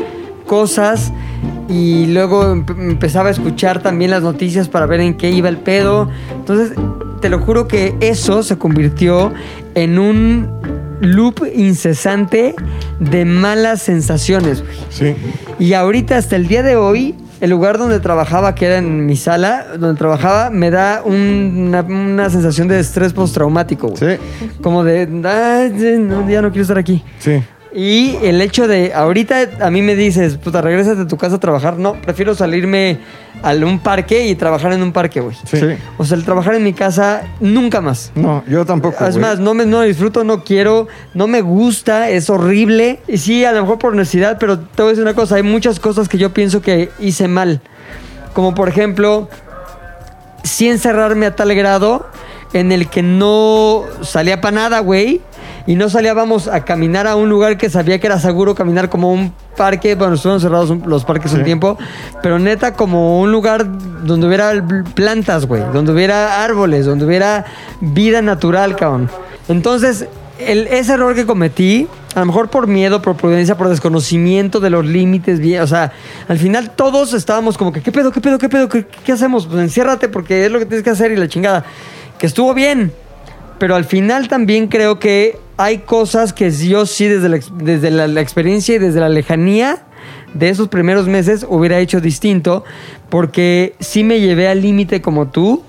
cosas 0.48 1.14
y 1.70 2.08
luego 2.08 2.44
empe- 2.56 2.80
empezaba 2.80 3.28
a 3.30 3.32
escuchar 3.32 3.82
también 3.84 4.10
las 4.12 4.24
noticias 4.24 4.68
para 4.70 4.86
ver 4.88 5.02
en 5.02 5.16
qué 5.16 5.30
iba 5.30 5.50
el 5.50 5.58
pedo. 5.58 6.10
Entonces, 6.36 6.72
te 7.22 7.30
lo 7.30 7.40
juro 7.40 7.68
que 7.68 7.96
eso 8.00 8.42
se 8.44 8.58
convirtió 8.58 9.32
en 9.76 10.00
un 10.00 10.50
loop 11.02 11.46
incesante 11.54 12.56
de 13.00 13.26
malas 13.26 13.82
sensaciones. 13.84 14.64
Sí. 14.90 15.16
Y 15.60 15.74
ahorita, 15.74 16.18
hasta 16.18 16.36
el 16.36 16.48
día 16.48 16.64
de 16.64 16.76
hoy, 16.76 17.14
el 17.40 17.52
lugar 17.52 17.78
donde 17.78 18.00
trabajaba, 18.00 18.56
que 18.56 18.66
era 18.66 18.78
en 18.78 19.06
mi 19.06 19.16
sala, 19.16 19.66
donde 19.80 19.96
trabajaba, 19.98 20.50
me 20.50 20.72
da 20.72 21.04
un- 21.06 21.68
una, 21.68 21.82
una 21.82 22.30
sensación 22.32 22.68
de 22.68 22.80
estrés 22.80 23.14
postraumático. 23.14 23.94
Sí. 23.96 24.06
Como 24.62 24.84
de, 24.84 25.02
"Ay, 25.24 26.00
no, 26.00 26.28
ya 26.28 26.42
no 26.42 26.50
quiero 26.50 26.64
estar 26.64 26.80
aquí. 26.80 27.04
Sí. 27.20 27.44
Y 27.74 28.18
el 28.24 28.42
hecho 28.42 28.68
de, 28.68 28.94
ahorita 28.94 29.50
a 29.62 29.70
mí 29.70 29.82
me 29.82 29.96
dices, 29.96 30.38
puta, 30.38 30.62
regresas 30.62 30.98
de 30.98 31.06
tu 31.06 31.18
casa 31.18 31.36
a 31.36 31.40
trabajar. 31.40 31.78
No, 31.78 31.94
prefiero 32.02 32.34
salirme 32.34 33.00
a 33.44 33.54
un 33.54 33.80
parque 33.80 34.28
y 34.28 34.36
trabajar 34.36 34.74
en 34.74 34.82
un 34.82 34.92
parque, 34.92 35.20
güey. 35.20 35.36
Sí. 35.46 35.58
Sí. 35.58 35.68
O 35.98 36.06
sea, 36.06 36.18
el 36.18 36.24
trabajar 36.24 36.56
en 36.56 36.64
mi 36.64 36.74
casa, 36.74 37.24
nunca 37.40 37.82
más. 37.82 38.12
No, 38.16 38.44
yo 38.48 38.66
tampoco. 38.66 39.06
Es 39.06 39.16
güey. 39.16 39.22
más, 39.22 39.40
no 39.40 39.54
me 39.54 39.66
no 39.66 39.82
disfruto, 39.82 40.24
no 40.24 40.44
quiero, 40.44 40.88
no 41.14 41.28
me 41.28 41.42
gusta, 41.42 42.10
es 42.10 42.30
horrible. 42.30 43.00
Y 43.08 43.18
sí, 43.18 43.46
a 43.46 43.52
lo 43.52 43.62
mejor 43.62 43.80
por 43.80 43.96
necesidad, 43.96 44.38
pero 44.40 44.60
te 44.60 44.82
voy 44.82 44.88
a 44.88 44.90
decir 44.90 45.04
una 45.04 45.14
cosa, 45.14 45.36
hay 45.36 45.44
muchas 45.44 45.80
cosas 45.80 46.10
que 46.10 46.18
yo 46.18 46.34
pienso 46.34 46.62
que 46.62 46.90
hice 47.00 47.28
mal. 47.28 47.62
Como 48.34 48.56
por 48.56 48.70
ejemplo, 48.70 49.30
sí 50.44 50.68
encerrarme 50.68 51.26
a 51.26 51.36
tal 51.36 51.54
grado 51.56 52.08
en 52.54 52.72
el 52.72 52.90
que 52.90 53.04
no 53.04 53.84
salía 54.02 54.42
para 54.42 54.56
nada, 54.56 54.80
güey. 54.80 55.22
Y 55.68 55.76
no 55.76 55.90
salía, 55.90 56.14
vamos, 56.14 56.48
a 56.48 56.64
caminar 56.64 57.08
a 57.08 57.18
un 57.18 57.28
lugar 57.30 57.58
que 57.58 57.70
sabía 57.70 58.00
que 58.00 58.08
era 58.08 58.20
seguro 58.20 58.56
caminar 58.56 58.90
como 58.90 59.12
un 59.12 59.34
parque. 59.58 59.96
Bueno, 59.96 60.14
estuvieron 60.16 60.40
cerrados 60.40 60.70
los 60.88 61.04
parques 61.04 61.34
un 61.34 61.44
tiempo. 61.44 61.78
Pero 62.24 62.40
neta, 62.40 62.74
como 62.74 63.20
un 63.20 63.34
lugar 63.34 63.68
donde 64.06 64.28
hubiera 64.28 64.54
plantas, 64.96 65.46
güey. 65.46 65.62
Donde 65.74 65.92
hubiera 65.92 66.42
árboles, 66.44 66.86
donde 66.86 67.06
hubiera 67.06 67.44
vida 67.82 68.22
natural, 68.22 68.78
cabrón. 68.78 69.10
Entonces, 69.50 70.08
el- 70.40 70.68
ese 70.68 70.94
error 70.94 71.14
que 71.16 71.26
cometí, 71.26 71.88
a 72.16 72.22
lo 72.22 72.28
mejor 72.28 72.48
por 72.50 72.68
miedo, 72.68 73.02
por 73.02 73.18
prudencia, 73.18 73.58
por 73.58 73.68
desconocimiento 73.68 74.62
de 74.62 74.70
los 74.70 74.86
límites, 74.86 75.42
o 75.62 75.68
sea, 75.68 75.92
al 76.30 76.38
final 76.38 76.72
todos 76.78 77.14
estábamos 77.14 77.58
como 77.58 77.74
que, 77.74 77.82
¿qué 77.82 77.92
pedo, 77.92 78.12
qué 78.12 78.22
pedo, 78.22 78.38
qué 78.38 78.48
pedo, 78.48 78.70
qué, 78.70 78.86
qué 78.86 79.12
hacemos? 79.12 79.48
Pues 79.48 79.60
enciérrate 79.60 80.08
porque 80.08 80.46
es 80.46 80.52
lo 80.52 80.60
que 80.60 80.66
tienes 80.66 80.84
que 80.84 80.92
hacer 80.92 81.12
y 81.12 81.18
la 81.18 81.28
chingada. 81.28 81.66
Que 82.18 82.26
estuvo 82.26 82.54
bien, 82.54 82.92
pero 83.60 83.76
al 83.76 83.86
final 83.86 84.28
también 84.28 84.68
creo 84.68 85.00
que 85.00 85.40
hay 85.58 85.80
cosas 85.80 86.34
que 86.34 86.52
yo 86.52 86.86
sí 86.86 87.08
desde 87.08 87.30
la, 87.30 87.40
desde 87.56 87.92
la 87.92 88.22
experiencia 88.22 88.76
y 88.76 88.80
desde 88.80 89.00
la 89.00 89.10
lejanía 89.10 89.84
de 90.34 90.50
esos 90.50 90.68
primeros 90.68 91.08
meses 91.08 91.46
hubiera 91.48 91.80
hecho 91.80 92.02
distinto 92.02 92.64
porque 93.10 93.76
sí 93.80 94.04
me 94.04 94.20
llevé 94.20 94.48
al 94.48 94.62
límite 94.62 95.02
como 95.02 95.28
tú 95.30 95.64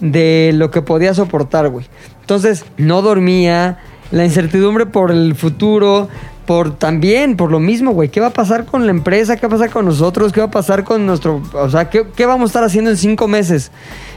de 0.00 0.52
lo 0.54 0.70
que 0.70 0.82
podía 0.82 1.14
soportar, 1.14 1.68
güey. 1.68 1.86
Entonces, 2.20 2.64
no 2.76 3.02
dormía, 3.02 3.78
la 4.10 4.24
incertidumbre 4.24 4.86
por 4.86 5.10
el 5.10 5.34
futuro, 5.34 6.08
por 6.46 6.76
también, 6.76 7.36
por 7.36 7.50
lo 7.50 7.60
mismo, 7.60 7.92
güey. 7.92 8.08
¿Qué 8.08 8.20
va 8.20 8.28
a 8.28 8.32
pasar 8.32 8.64
con 8.64 8.84
la 8.86 8.90
empresa? 8.90 9.36
¿Qué 9.36 9.46
va 9.46 9.54
a 9.54 9.58
pasar 9.58 9.70
con 9.70 9.84
nosotros? 9.84 10.32
¿Qué 10.32 10.40
va 10.40 10.46
a 10.46 10.50
pasar 10.50 10.84
con 10.84 11.06
nuestro... 11.06 11.42
O 11.52 11.70
sea, 11.70 11.90
¿qué, 11.90 12.06
qué 12.14 12.26
vamos 12.26 12.44
a 12.44 12.50
estar 12.50 12.64
haciendo 12.64 12.90
en 12.90 12.96
cinco 12.96 13.28
meses? 13.28 13.70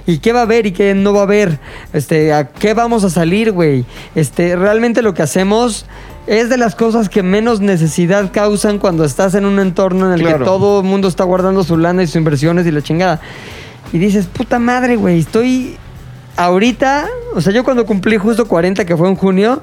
¿Y 0.05 0.19
qué 0.19 0.33
va 0.33 0.39
a 0.39 0.43
haber 0.43 0.65
y 0.65 0.71
qué 0.71 0.93
no 0.93 1.13
va 1.13 1.21
a 1.21 1.23
haber? 1.23 1.59
Este, 1.93 2.33
¿A 2.33 2.49
qué 2.49 2.73
vamos 2.73 3.03
a 3.03 3.09
salir, 3.09 3.51
güey? 3.51 3.85
Este, 4.15 4.55
realmente 4.55 5.01
lo 5.01 5.13
que 5.13 5.21
hacemos 5.21 5.85
es 6.27 6.49
de 6.49 6.57
las 6.57 6.75
cosas 6.75 7.09
que 7.09 7.23
menos 7.23 7.61
necesidad 7.61 8.31
causan 8.31 8.79
cuando 8.79 9.05
estás 9.05 9.33
en 9.35 9.45
un 9.45 9.59
entorno 9.59 10.07
en 10.07 10.13
el 10.13 10.21
Claro. 10.21 10.39
que 10.39 10.43
todo 10.45 10.81
el 10.81 10.85
mundo 10.85 11.07
está 11.07 11.23
guardando 11.23 11.63
su 11.63 11.77
lana 11.77 12.03
y 12.03 12.07
sus 12.07 12.17
inversiones 12.17 12.65
y 12.67 12.71
la 12.71 12.81
chingada. 12.81 13.21
Y 13.93 13.97
dices, 13.99 14.27
puta 14.27 14.59
madre, 14.59 14.97
güey, 14.97 15.19
estoy 15.19 15.77
ahorita, 16.35 17.07
o 17.33 17.41
sea, 17.41 17.53
yo 17.53 17.63
cuando 17.63 17.85
cumplí 17.85 18.17
justo 18.17 18.47
40, 18.47 18.85
que 18.85 18.95
fue 18.97 19.07
en 19.07 19.15
junio, 19.15 19.61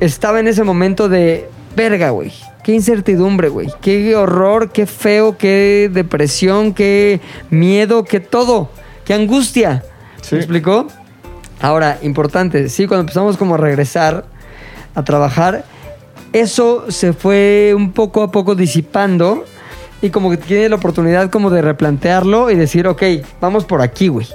estaba 0.00 0.40
en 0.40 0.48
ese 0.48 0.64
momento 0.64 1.08
de 1.08 1.48
verga, 1.74 2.10
güey. 2.10 2.32
Qué 2.62 2.72
incertidumbre, 2.72 3.48
güey. 3.48 3.68
Qué 3.80 4.14
horror, 4.16 4.70
qué 4.70 4.86
feo, 4.86 5.36
qué 5.38 5.90
depresión, 5.92 6.74
qué 6.74 7.20
miedo, 7.48 8.04
qué 8.04 8.20
todo. 8.20 8.70
Qué 9.04 9.14
angustia. 9.14 9.82
Sí. 10.22 10.34
¿Me 10.34 10.40
explicó? 10.40 10.86
Ahora, 11.60 11.98
importante, 12.02 12.68
sí, 12.68 12.86
cuando 12.86 13.02
empezamos 13.02 13.36
como 13.36 13.54
a 13.54 13.58
regresar 13.58 14.24
a 14.94 15.04
trabajar, 15.04 15.64
eso 16.32 16.90
se 16.90 17.12
fue 17.12 17.74
un 17.76 17.92
poco 17.92 18.22
a 18.22 18.30
poco 18.30 18.54
disipando 18.54 19.44
y 20.02 20.10
como 20.10 20.30
que 20.30 20.36
tiene 20.36 20.68
la 20.68 20.76
oportunidad 20.76 21.30
como 21.30 21.50
de 21.50 21.60
replantearlo 21.60 22.50
y 22.50 22.56
decir, 22.56 22.86
ok, 22.86 23.02
vamos 23.40 23.64
por 23.64 23.82
aquí, 23.82 24.08
güey. 24.08 24.26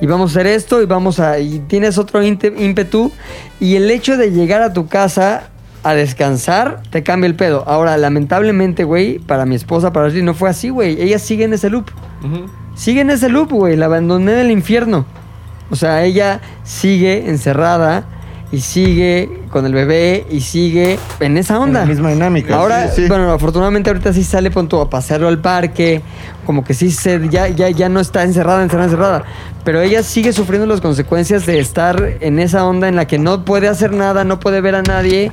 Y 0.00 0.06
vamos 0.06 0.30
a 0.30 0.32
hacer 0.32 0.46
esto 0.46 0.80
y 0.80 0.86
vamos 0.86 1.20
a... 1.20 1.38
Y 1.38 1.58
tienes 1.60 1.98
otro 1.98 2.22
ímpetu 2.22 3.12
y 3.58 3.76
el 3.76 3.90
hecho 3.90 4.16
de 4.16 4.30
llegar 4.30 4.62
a 4.62 4.72
tu 4.72 4.86
casa 4.86 5.49
a 5.82 5.94
descansar 5.94 6.82
te 6.90 7.02
cambia 7.02 7.26
el 7.26 7.34
pedo. 7.34 7.64
Ahora, 7.66 7.96
lamentablemente, 7.96 8.84
güey, 8.84 9.18
para 9.18 9.46
mi 9.46 9.54
esposa, 9.54 9.92
para 9.92 10.06
Ashley, 10.06 10.22
no 10.22 10.34
fue 10.34 10.50
así, 10.50 10.68
güey. 10.68 11.00
Ella 11.00 11.18
sigue 11.18 11.44
en 11.44 11.52
ese 11.52 11.70
loop. 11.70 11.90
Sigue 12.74 13.00
en 13.00 13.10
ese 13.10 13.28
loop, 13.28 13.50
güey. 13.50 13.76
La 13.76 13.86
abandoné 13.86 14.32
en 14.32 14.38
el 14.38 14.50
infierno. 14.50 15.06
O 15.70 15.76
sea, 15.76 16.02
ella 16.04 16.40
sigue 16.64 17.28
encerrada 17.28 18.04
y 18.52 18.60
sigue 18.60 19.42
con 19.50 19.64
el 19.64 19.72
bebé 19.72 20.26
y 20.28 20.40
sigue 20.40 20.98
en 21.20 21.36
esa 21.36 21.60
onda. 21.60 21.80
la 21.80 21.86
misma 21.86 22.10
dinámica, 22.10 22.56
Ahora, 22.56 22.88
sí, 22.88 23.02
sí. 23.02 23.08
bueno, 23.08 23.30
afortunadamente 23.30 23.90
ahorita 23.90 24.12
sí 24.12 24.24
sale 24.24 24.50
punto 24.50 24.80
a 24.80 24.90
pasearlo 24.90 25.28
al 25.28 25.38
parque, 25.38 26.02
como 26.44 26.64
que 26.64 26.74
sí 26.74 26.90
se, 26.90 27.28
ya, 27.28 27.46
ya, 27.46 27.70
ya 27.70 27.88
no 27.88 28.00
está 28.00 28.24
encerrada, 28.24 28.62
encerrada, 28.64 28.86
encerrada. 28.86 29.24
Pero 29.62 29.80
ella 29.80 30.02
sigue 30.02 30.32
sufriendo 30.32 30.66
las 30.66 30.80
consecuencias 30.80 31.46
de 31.46 31.60
estar 31.60 32.16
en 32.20 32.40
esa 32.40 32.66
onda 32.66 32.88
en 32.88 32.96
la 32.96 33.06
que 33.06 33.18
no 33.18 33.44
puede 33.44 33.68
hacer 33.68 33.92
nada, 33.92 34.24
no 34.24 34.40
puede 34.40 34.60
ver 34.60 34.74
a 34.74 34.82
nadie. 34.82 35.30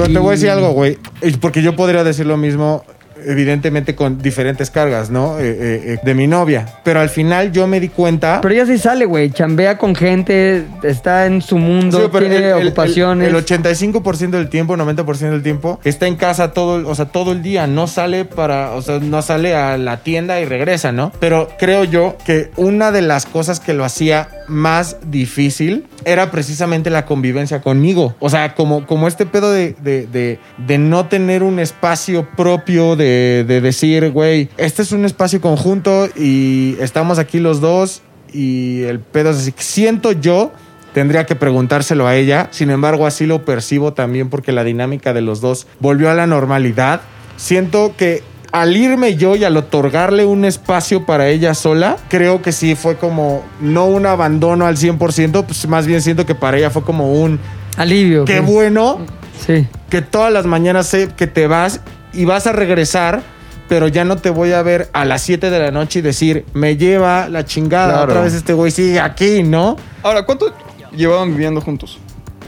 Pero 0.00 0.14
te 0.14 0.18
voy 0.18 0.28
a 0.28 0.32
decir 0.32 0.48
algo, 0.48 0.70
güey. 0.70 0.96
Porque 1.42 1.60
yo 1.60 1.76
podría 1.76 2.02
decir 2.04 2.24
lo 2.24 2.38
mismo, 2.38 2.86
evidentemente, 3.26 3.94
con 3.94 4.18
diferentes 4.18 4.70
cargas, 4.70 5.10
¿no? 5.10 5.38
Eh, 5.38 5.42
eh, 5.50 5.82
eh, 5.94 5.98
de 6.02 6.14
mi 6.14 6.26
novia. 6.26 6.66
Pero 6.84 7.00
al 7.00 7.08
final 7.08 7.52
yo 7.52 7.66
me 7.66 7.80
di 7.80 7.88
cuenta. 7.88 8.40
Pero 8.40 8.54
ella 8.54 8.66
sí 8.66 8.78
sale, 8.78 9.04
güey, 9.04 9.30
chambea 9.30 9.78
con 9.78 9.94
gente, 9.94 10.64
está 10.82 11.26
en 11.26 11.42
su 11.42 11.58
mundo, 11.58 12.10
Sí, 12.12 12.18
tiene 12.18 12.36
el- 12.36 12.44
el- 12.44 12.66
ocupaciones. 12.68 13.28
El, 13.28 13.34
85% 13.34 14.36
del 14.38 14.48
tiempo, 14.48 14.76
90% 14.76 15.30
del 15.32 15.42
tiempo, 15.42 15.80
está 15.84 16.06
en 16.06 16.16
casa 16.16 16.52
todo, 16.52 16.78
el- 16.78 16.86
o 16.86 16.94
sea, 16.94 17.06
todo 17.06 17.32
el 17.32 17.42
día. 17.42 17.66
No 17.66 17.86
sale 17.86 18.24
para, 18.24 18.72
o 18.72 18.82
sea, 18.82 18.98
no 19.00 19.22
sale 19.22 19.54
a 19.54 19.76
la 19.78 19.98
tienda 19.98 20.40
y 20.40 20.44
regresa, 20.44 20.92
¿no? 20.92 21.12
Pero 21.20 21.48
creo 21.58 21.84
yo 21.84 22.16
que 22.24 22.50
una 22.56 22.92
de 22.92 23.02
las 23.02 23.26
cosas 23.26 23.60
que 23.60 23.74
lo 23.74 23.84
hacía 23.84 24.28
más 24.48 24.96
difícil 25.10 25.86
era 26.04 26.30
precisamente 26.30 26.90
la 26.90 27.04
convivencia 27.06 27.60
conmigo. 27.60 28.14
O 28.20 28.30
sea, 28.30 28.54
como, 28.54 28.86
como 28.86 29.06
este 29.06 29.26
pedo 29.26 29.52
de, 29.52 29.74
de, 29.82 30.06
de- 30.06 30.38
de 30.58 30.78
no 30.78 31.06
tener 31.06 31.42
un 31.42 31.58
espacio 31.60 32.26
propio, 32.36 32.96
de, 32.96 33.09
de 33.46 33.60
decir, 33.60 34.10
güey, 34.10 34.48
este 34.56 34.82
es 34.82 34.92
un 34.92 35.04
espacio 35.04 35.40
conjunto 35.40 36.08
y 36.16 36.76
estamos 36.80 37.18
aquí 37.18 37.38
los 37.40 37.60
dos 37.60 38.02
y 38.32 38.82
el 38.82 39.00
pedo 39.00 39.30
es 39.30 39.36
así. 39.38 39.54
Siento 39.56 40.12
yo, 40.12 40.52
tendría 40.94 41.26
que 41.26 41.34
preguntárselo 41.36 42.06
a 42.06 42.16
ella, 42.16 42.48
sin 42.50 42.70
embargo 42.70 43.06
así 43.06 43.26
lo 43.26 43.44
percibo 43.44 43.92
también 43.92 44.28
porque 44.30 44.52
la 44.52 44.64
dinámica 44.64 45.12
de 45.12 45.20
los 45.20 45.40
dos 45.40 45.66
volvió 45.80 46.10
a 46.10 46.14
la 46.14 46.26
normalidad. 46.26 47.00
Siento 47.36 47.94
que 47.96 48.22
al 48.52 48.76
irme 48.76 49.14
yo 49.14 49.36
y 49.36 49.44
al 49.44 49.56
otorgarle 49.56 50.24
un 50.24 50.44
espacio 50.44 51.06
para 51.06 51.28
ella 51.28 51.54
sola, 51.54 51.96
creo 52.08 52.42
que 52.42 52.50
sí 52.50 52.74
fue 52.74 52.96
como 52.96 53.44
no 53.60 53.86
un 53.86 54.06
abandono 54.06 54.66
al 54.66 54.76
100%, 54.76 55.44
pues 55.46 55.68
más 55.68 55.86
bien 55.86 56.02
siento 56.02 56.26
que 56.26 56.34
para 56.34 56.58
ella 56.58 56.70
fue 56.70 56.82
como 56.82 57.12
un 57.22 57.38
Alivio. 57.76 58.24
qué 58.24 58.40
bueno 58.40 58.98
Sí. 59.46 59.66
que 59.88 60.02
todas 60.02 60.32
las 60.32 60.44
mañanas 60.46 60.88
sé 60.88 61.08
que 61.16 61.26
te 61.28 61.46
vas 61.46 61.80
y 62.12 62.24
vas 62.24 62.46
a 62.46 62.52
regresar, 62.52 63.22
pero 63.68 63.88
ya 63.88 64.04
no 64.04 64.16
te 64.16 64.30
voy 64.30 64.52
a 64.52 64.62
ver 64.62 64.88
a 64.92 65.04
las 65.04 65.22
7 65.22 65.50
de 65.50 65.58
la 65.58 65.70
noche 65.70 66.00
y 66.00 66.02
decir, 66.02 66.44
me 66.54 66.76
lleva 66.76 67.28
la 67.28 67.44
chingada, 67.44 67.92
Claro. 67.94 68.10
otra 68.12 68.22
vez 68.22 68.34
este 68.34 68.52
güey 68.52 68.70
sigue 68.72 68.98
aquí, 69.00 69.42
¿no? 69.42 69.76
Ahora, 70.02 70.24
¿cuánto 70.26 70.52
llevaban 70.96 71.30
viviendo 71.30 71.60
juntos? 71.60 71.98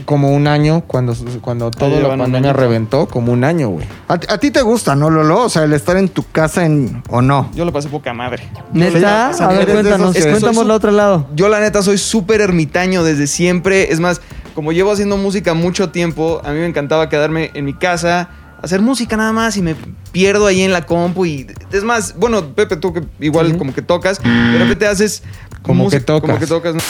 Como 0.05 0.33
un 0.35 0.47
año 0.47 0.81
cuando, 0.85 1.15
cuando 1.39 1.71
todo 1.71 1.91
la 1.91 1.95
llevan 1.95 2.11
un 2.19 2.25
pandemia 2.25 2.49
añito. 2.49 2.61
reventó, 2.61 3.05
como 3.07 3.31
un 3.31 3.45
año, 3.45 3.69
güey. 3.69 3.85
¿A, 4.09 4.17
ti- 4.17 4.27
a 4.29 4.37
ti 4.37 4.51
te 4.51 4.61
gusta, 4.61 4.95
no, 4.97 5.09
Lolo? 5.09 5.43
O 5.43 5.49
sea, 5.49 5.63
el 5.63 5.71
estar 5.71 5.95
en 5.95 6.09
tu 6.09 6.29
casa 6.29 6.65
en, 6.65 7.01
o 7.09 7.21
no. 7.21 7.49
Yo 7.55 7.63
le 7.63 7.71
pasé 7.71 7.87
poca 7.87 8.11
madre. 8.13 8.43
Neta, 8.73 9.29
a 9.29 9.47
ver, 9.47 9.61
eres 9.61 9.67
de 9.67 9.73
cuéntanos, 9.75 10.09
esos 10.15 10.25
que- 10.25 10.31
cuéntanos 10.31 10.65
el 10.65 10.71
otro 10.71 10.91
lado. 10.91 11.27
Yo 11.35 11.47
la 11.47 11.61
neta 11.61 11.81
soy 11.81 11.97
súper 11.97 12.41
ermitaño 12.41 13.05
desde 13.05 13.27
siempre. 13.27 13.93
Es 13.93 14.01
más, 14.01 14.19
como 14.55 14.73
llevo 14.73 14.91
haciendo 14.91 15.15
música 15.15 15.53
mucho 15.53 15.89
tiempo, 15.91 16.41
a 16.43 16.51
mí 16.51 16.59
me 16.59 16.65
encantaba 16.65 17.07
quedarme 17.07 17.51
en 17.53 17.63
mi 17.63 17.73
casa, 17.73 18.27
hacer 18.63 18.81
música 18.81 19.15
nada 19.17 19.31
más 19.33 19.57
y 19.57 19.61
me 19.61 19.75
pierdo 20.11 20.47
ahí 20.47 20.61
en 20.63 20.71
la 20.71 20.85
compu 20.85 21.25
y 21.25 21.45
es 21.71 21.83
más, 21.83 22.15
bueno, 22.17 22.55
Pepe, 22.55 22.77
tú 22.77 22.93
que 22.93 23.03
igual 23.19 23.51
Sí. 23.51 23.57
como 23.57 23.73
que 23.75 23.81
tocas, 23.83 24.19
de 24.23 24.57
repente 24.57 24.87
haces 24.87 25.21
Como 25.61 25.89
que 25.89 25.99
tocas. 25.99 26.21
Como 26.29 26.39
que 26.39 26.47
tocas. 26.47 26.75
¿no? 26.75 26.81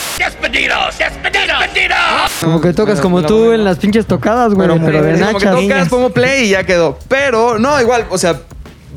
Como 2.41 2.61
que 2.61 2.73
tocas 2.73 2.99
como 3.01 3.23
tú 3.23 3.51
en 3.51 3.63
las 3.63 3.77
pinches 3.77 4.05
tocadas, 4.05 4.53
güey, 4.53 4.67
Pero 4.67 4.79
de 5.03 5.19
como 5.19 5.39
que 5.39 5.45
tocas, 5.67 5.89
pongo 5.89 6.09
play 6.11 6.45
y 6.45 6.49
ya 6.49 6.65
quedó. 6.65 6.97
Pero, 7.07 7.59
no, 7.59 7.79
igual, 7.81 8.05
o 8.09 8.17
sea, 8.17 8.41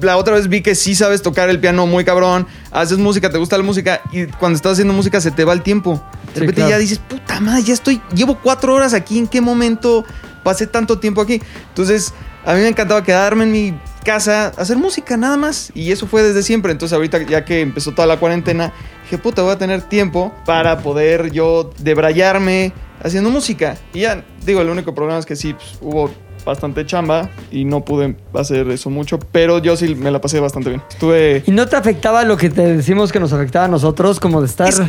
la 0.01 0.17
otra 0.17 0.35
vez 0.35 0.49
vi 0.49 0.61
que 0.63 0.75
sí 0.75 0.95
sabes 0.95 1.23
tocar 1.23 1.49
el 1.49 1.59
piano 1.61 1.87
muy 1.87 2.05
cabrón, 2.05 2.47
haces 2.71 2.99
música, 2.99 3.31
te 3.31 3.39
gusta 3.39 3.57
la 3.57 3.65
música 3.65 4.01
y 4.13 4.27
cuando 4.27 4.57
estás 4.57 4.73
haciendo 4.73 4.93
música 4.95 5.21
se 5.21 5.31
te 5.31 5.45
va 5.45 5.53
el 5.53 5.63
tiempo. 5.63 5.95
De 6.35 6.35
Sí, 6.35 6.41
repente 6.41 6.55
claro. 6.57 6.71
ya 6.71 6.79
dices, 6.79 6.99
puta 6.99 7.41
madre, 7.41 7.63
ya 7.63 7.73
estoy, 7.75 8.01
llevo 8.15 8.39
cuatro 8.43 8.75
horas 8.75 8.93
aquí, 8.93 9.19
¿en 9.19 9.27
qué 9.27 9.41
momento 9.41 10.05
pasé 10.47 10.69
tanto 10.69 11.01
tiempo 11.01 11.21
aquí? 11.21 11.43
Entonces, 11.71 12.15
a 12.45 12.55
mí 12.55 12.61
me 12.61 12.69
encantaba 12.69 13.03
quedarme 13.03 13.43
en 13.43 13.51
mi 13.51 13.75
casa, 14.05 14.53
hacer 14.57 14.77
música 14.77 15.17
nada 15.17 15.37
más 15.37 15.73
y 15.75 15.91
eso 15.91 16.07
fue 16.07 16.23
desde 16.23 16.45
siempre. 16.45 16.71
Entonces, 16.71 16.95
ahorita 16.95 17.21
ya 17.23 17.45
que 17.45 17.61
empezó 17.61 17.91
toda 17.91 18.07
la 18.07 18.19
cuarentena, 18.19 18.73
dije, 19.03 19.19
puta, 19.19 19.43
voy 19.43 19.51
a 19.51 19.59
tener 19.59 19.83
tiempo 19.83 20.33
para 20.47 20.79
poder 20.79 21.33
yo 21.33 21.73
debrayarme 21.81 22.73
haciendo 23.03 23.31
música. 23.31 23.77
Y 23.93 24.03
ya, 24.03 24.25
digo, 24.45 24.61
el 24.63 24.69
único 24.69 24.95
problema 24.95 25.19
es 25.19 25.27
que 25.27 25.35
sí, 25.35 25.53
pues, 25.55 25.77
hubo 25.81 26.11
bastante 26.45 26.87
chamba 26.87 27.29
y 27.51 27.65
no 27.65 27.85
pude 27.85 28.15
hacer 28.33 28.71
eso 28.71 28.89
mucho, 28.89 29.19
pero 29.19 29.59
yo 29.59 29.77
sí 29.77 29.97
me 29.97 30.13
la 30.13 30.21
pasé 30.21 30.39
bastante 30.39 30.69
bien. 30.69 30.83
Estuve... 30.89 31.43
¿Y 31.45 31.51
no 31.51 31.67
te 31.67 31.75
afectaba 31.75 32.23
lo 32.23 32.37
que 32.37 32.51
te 32.51 32.63
decimos 32.77 33.11
que 33.11 33.19
nos 33.19 33.33
afectaba 33.33 33.65
a 33.65 33.69
nosotros, 33.69 34.21
como 34.21 34.41
de 34.41 34.47
estar 34.47 34.69
Es- 34.69 34.81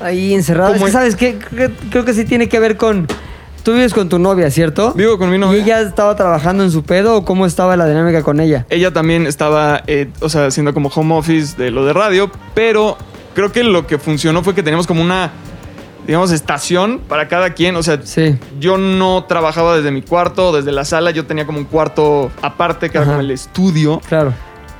ahí 0.00 0.32
encerrado? 0.32 0.74
Es 0.74 0.82
que, 0.82 0.90
¿sabes 0.90 1.16
qué? 1.16 1.38
Creo 1.90 2.06
que 2.06 2.14
sí 2.14 2.24
tiene 2.24 2.48
que 2.48 2.58
ver 2.58 2.78
con... 2.78 3.06
Tú 3.62 3.72
vives 3.74 3.94
con 3.94 4.08
tu 4.08 4.18
novia, 4.18 4.50
¿cierto? 4.50 4.92
Vivo 4.94 5.18
con 5.18 5.30
mi 5.30 5.38
novia. 5.38 5.58
¿Y 5.60 5.62
ella 5.62 5.80
estaba 5.82 6.16
trabajando 6.16 6.64
en 6.64 6.70
su 6.72 6.82
pedo 6.82 7.16
o 7.16 7.24
cómo 7.24 7.46
estaba 7.46 7.76
la 7.76 7.86
dinámica 7.86 8.22
con 8.22 8.40
ella? 8.40 8.66
Ella 8.70 8.92
también 8.92 9.26
estaba, 9.26 9.82
eh, 9.86 10.08
o 10.20 10.28
sea, 10.28 10.46
haciendo 10.46 10.74
como 10.74 10.88
home 10.88 11.14
office 11.14 11.56
de 11.56 11.70
lo 11.70 11.84
de 11.84 11.92
radio, 11.92 12.30
pero 12.54 12.96
creo 13.34 13.52
que 13.52 13.62
lo 13.62 13.86
que 13.86 13.98
funcionó 13.98 14.42
fue 14.42 14.54
que 14.56 14.64
teníamos 14.64 14.88
como 14.88 15.00
una, 15.00 15.30
digamos, 16.08 16.32
estación 16.32 17.00
para 17.08 17.28
cada 17.28 17.50
quien. 17.50 17.76
O 17.76 17.84
sea, 17.84 18.00
Sí. 18.02 18.36
yo 18.58 18.78
no 18.78 19.24
trabajaba 19.28 19.76
desde 19.76 19.92
mi 19.92 20.02
cuarto, 20.02 20.50
desde 20.52 20.72
la 20.72 20.84
sala, 20.84 21.12
yo 21.12 21.24
tenía 21.26 21.46
como 21.46 21.58
un 21.58 21.64
cuarto 21.64 22.32
aparte 22.42 22.90
que 22.90 22.98
era 22.98 23.06
como 23.06 23.20
el 23.20 23.30
estudio. 23.30 24.00
Claro. 24.08 24.32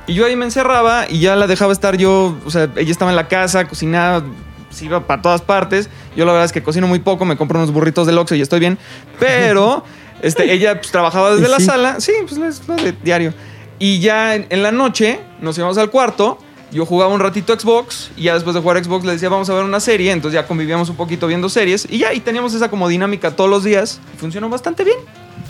Y 0.07 0.13
yo 0.15 0.25
ahí 0.25 0.35
me 0.35 0.43
encerraba 0.43 1.05
y 1.09 1.21
ya 1.21 1.37
la 1.37 1.47
dejaba 1.47 1.71
estar 1.71 1.95
yo, 1.95 2.35
o 2.45 2.51
sea, 2.51 2.67
ella 2.75 2.91
estaba 2.91 3.11
en 3.11 3.15
la 3.15 3.29
casa, 3.29 3.65
cocinaba, 3.65 4.23
se 4.73 4.85
iba 4.85 5.05
para 5.07 5.21
todas 5.21 5.41
partes. 5.41 5.89
Yo 6.15 6.25
la 6.25 6.31
verdad 6.31 6.45
es 6.45 6.51
que 6.51 6.63
cocino 6.63 6.87
muy 6.87 6.99
poco, 6.99 7.25
me 7.25 7.37
compro 7.37 7.59
unos 7.59 7.71
burritos 7.71 8.07
del 8.07 8.17
Oxxo 8.17 8.35
y 8.35 8.41
estoy 8.41 8.59
bien. 8.59 8.77
Pero 9.19 9.83
este, 10.21 10.51
ella 10.51 10.79
pues, 10.79 10.91
trabajaba 10.91 11.35
desde 11.35 11.49
la 11.49 11.57
sí. 11.57 11.65
sala. 11.65 11.99
Sí, 11.99 12.13
pues 12.27 12.37
es 12.37 12.67
lo 12.67 12.75
de 12.75 12.93
diario. 13.03 13.33
Y 13.79 13.99
ya 13.99 14.35
en, 14.35 14.45
en 14.49 14.63
la 14.63 14.71
noche 14.71 15.19
nos 15.41 15.57
íbamos 15.57 15.77
al 15.77 15.89
cuarto. 15.89 16.37
Yo 16.71 16.87
jugaba 16.87 17.13
un 17.13 17.19
ratito 17.19 17.57
Xbox 17.57 18.09
y 18.17 18.23
ya 18.23 18.33
después 18.33 18.55
de 18.55 18.61
jugar 18.61 18.83
Xbox 18.83 19.05
le 19.05 19.11
decía 19.11 19.29
vamos 19.29 19.49
a 19.49 19.53
ver 19.53 19.63
una 19.63 19.79
serie. 19.79 20.11
Entonces 20.11 20.39
ya 20.39 20.47
convivíamos 20.47 20.89
un 20.89 20.95
poquito 20.95 21.27
viendo 21.27 21.47
series 21.49 21.87
y 21.89 21.99
ya 21.99 22.13
y 22.13 22.19
teníamos 22.19 22.53
esa 22.55 22.69
como 22.69 22.87
dinámica 22.87 23.31
todos 23.35 23.49
los 23.49 23.63
días. 23.63 23.99
Y 24.15 24.17
funcionó 24.17 24.49
bastante 24.49 24.83
bien. 24.83 24.97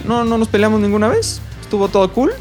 No, 0.06 0.26
no 0.26 0.38
nos 0.38 0.50
peleamos 0.50 0.82
ninguna 0.82 1.08
vez. 1.08 1.42
Estuvo 1.62 1.88
todo 1.88 2.12
cool. 2.12 2.34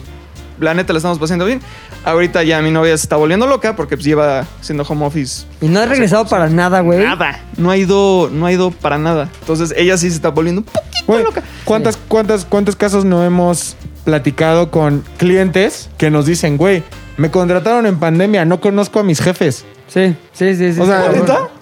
La 0.61 0.75
neta 0.75 0.93
la 0.93 0.99
estamos 0.99 1.19
pasando 1.19 1.45
bien. 1.45 1.61
Ahorita 2.05 2.43
ya 2.43 2.61
mi 2.63 2.71
novia 2.71 2.97
se 2.97 3.05
está 3.05 3.17
volviendo 3.17 3.47
loca 3.47 3.77
porque 3.77 3.97
pues, 3.97 4.05
lleva 4.05 4.47
haciendo 4.61 4.85
home 4.89 5.05
office. 5.07 5.45
¿Y 5.61 5.69
no 5.69 5.81
has 5.81 5.89
regresado 5.89 6.27
para 6.27 6.49
nada, 6.49 6.81
güey? 6.81 7.01
Nada. 7.05 7.41
No 7.57 7.71
ha 7.71 7.77
ido, 7.77 8.29
no 8.33 8.47
ha 8.47 8.53
ido 8.53 8.71
para 8.71 8.99
nada. 8.99 9.29
Entonces 9.41 9.75
ella 9.77 9.97
sí 9.97 10.09
se 10.11 10.17
está 10.17 10.29
volviendo 10.31 10.61
un 10.61 10.65
poquito 10.65 10.83
Güey, 11.07 11.25
loca. 11.25 11.43
¿cuántas, 11.65 11.97
cuántas, 12.09 12.45
¿Cuántos 12.45 12.77
casos 12.77 13.05
no 13.05 13.25
hemos 13.25 13.77
platicado 14.05 14.71
con 14.71 15.05
clientes 15.17 15.89
que 15.99 16.11
nos 16.11 16.27
dicen, 16.27 16.57
güey, 16.57 16.83
me 17.17 17.31
contrataron 17.31 17.87
en 17.87 17.99
pandemia, 17.99 18.45
no 18.45 18.61
conozco 18.61 19.01
a 19.01 19.03
mis 19.03 19.21
jefes? 19.21 19.65
Sí, 19.89 20.17
sí, 20.33 20.55
sí. 20.57 20.73
sí 20.73 20.81
O 20.81 20.87
sea. 20.87 21.11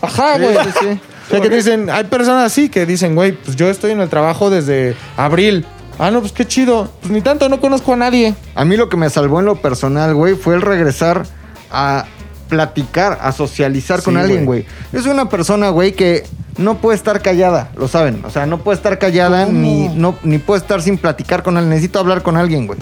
Ajá, 0.02 0.36
Sí, 0.36 0.42
güey. 0.42 0.54
sí, 0.64 0.70
sí. 0.80 1.00
O 1.26 1.30
sea, 1.30 1.40
que 1.40 1.48
dicen, 1.48 1.90
hay 1.90 2.04
personas 2.04 2.44
así 2.46 2.68
que 2.68 2.86
dicen, 2.86 3.14
güey, 3.14 3.32
pues 3.32 3.56
yo 3.56 3.70
estoy 3.70 3.92
en 3.92 4.00
el 4.00 4.08
trabajo 4.08 4.50
desde 4.50 4.96
abril. 5.16 5.64
Ah, 6.00 6.10
no, 6.10 6.20
pues 6.20 6.32
qué 6.32 6.46
chido. 6.46 6.90
Pues 7.00 7.12
ni 7.12 7.20
tanto, 7.20 7.48
no 7.50 7.60
conozco 7.60 7.92
a 7.92 7.96
nadie. 7.96 8.34
A 8.54 8.64
mí 8.64 8.78
lo 8.78 8.88
que 8.88 8.96
me 8.96 9.10
salvó 9.10 9.40
en 9.40 9.44
lo 9.44 9.56
personal, 9.56 10.14
güey, 10.14 10.34
fue 10.34 10.54
el 10.54 10.62
regresar 10.62 11.26
a 11.70 12.06
platicar, 12.48 13.18
a 13.20 13.32
socializar 13.32 14.02
con 14.02 14.16
alguien, 14.16 14.46
güey. 14.46 14.64
Soy 14.92 15.10
una 15.10 15.28
persona, 15.28 15.68
güey, 15.68 15.92
que 15.92 16.24
no 16.56 16.78
puede 16.78 16.96
estar 16.96 17.20
callada, 17.20 17.70
lo 17.76 17.86
saben. 17.86 18.22
O 18.24 18.30
sea, 18.30 18.46
no 18.46 18.58
puede 18.64 18.76
estar 18.76 18.98
callada 18.98 19.44
ni, 19.44 19.88
no, 19.88 20.16
ni 20.22 20.38
puede 20.38 20.62
estar 20.62 20.80
sin 20.80 20.96
platicar 20.96 21.42
con 21.42 21.58
alguien. 21.58 21.70
Necesito 21.70 21.98
hablar 21.98 22.22
con 22.22 22.38
alguien, 22.38 22.66
güey. 22.66 22.78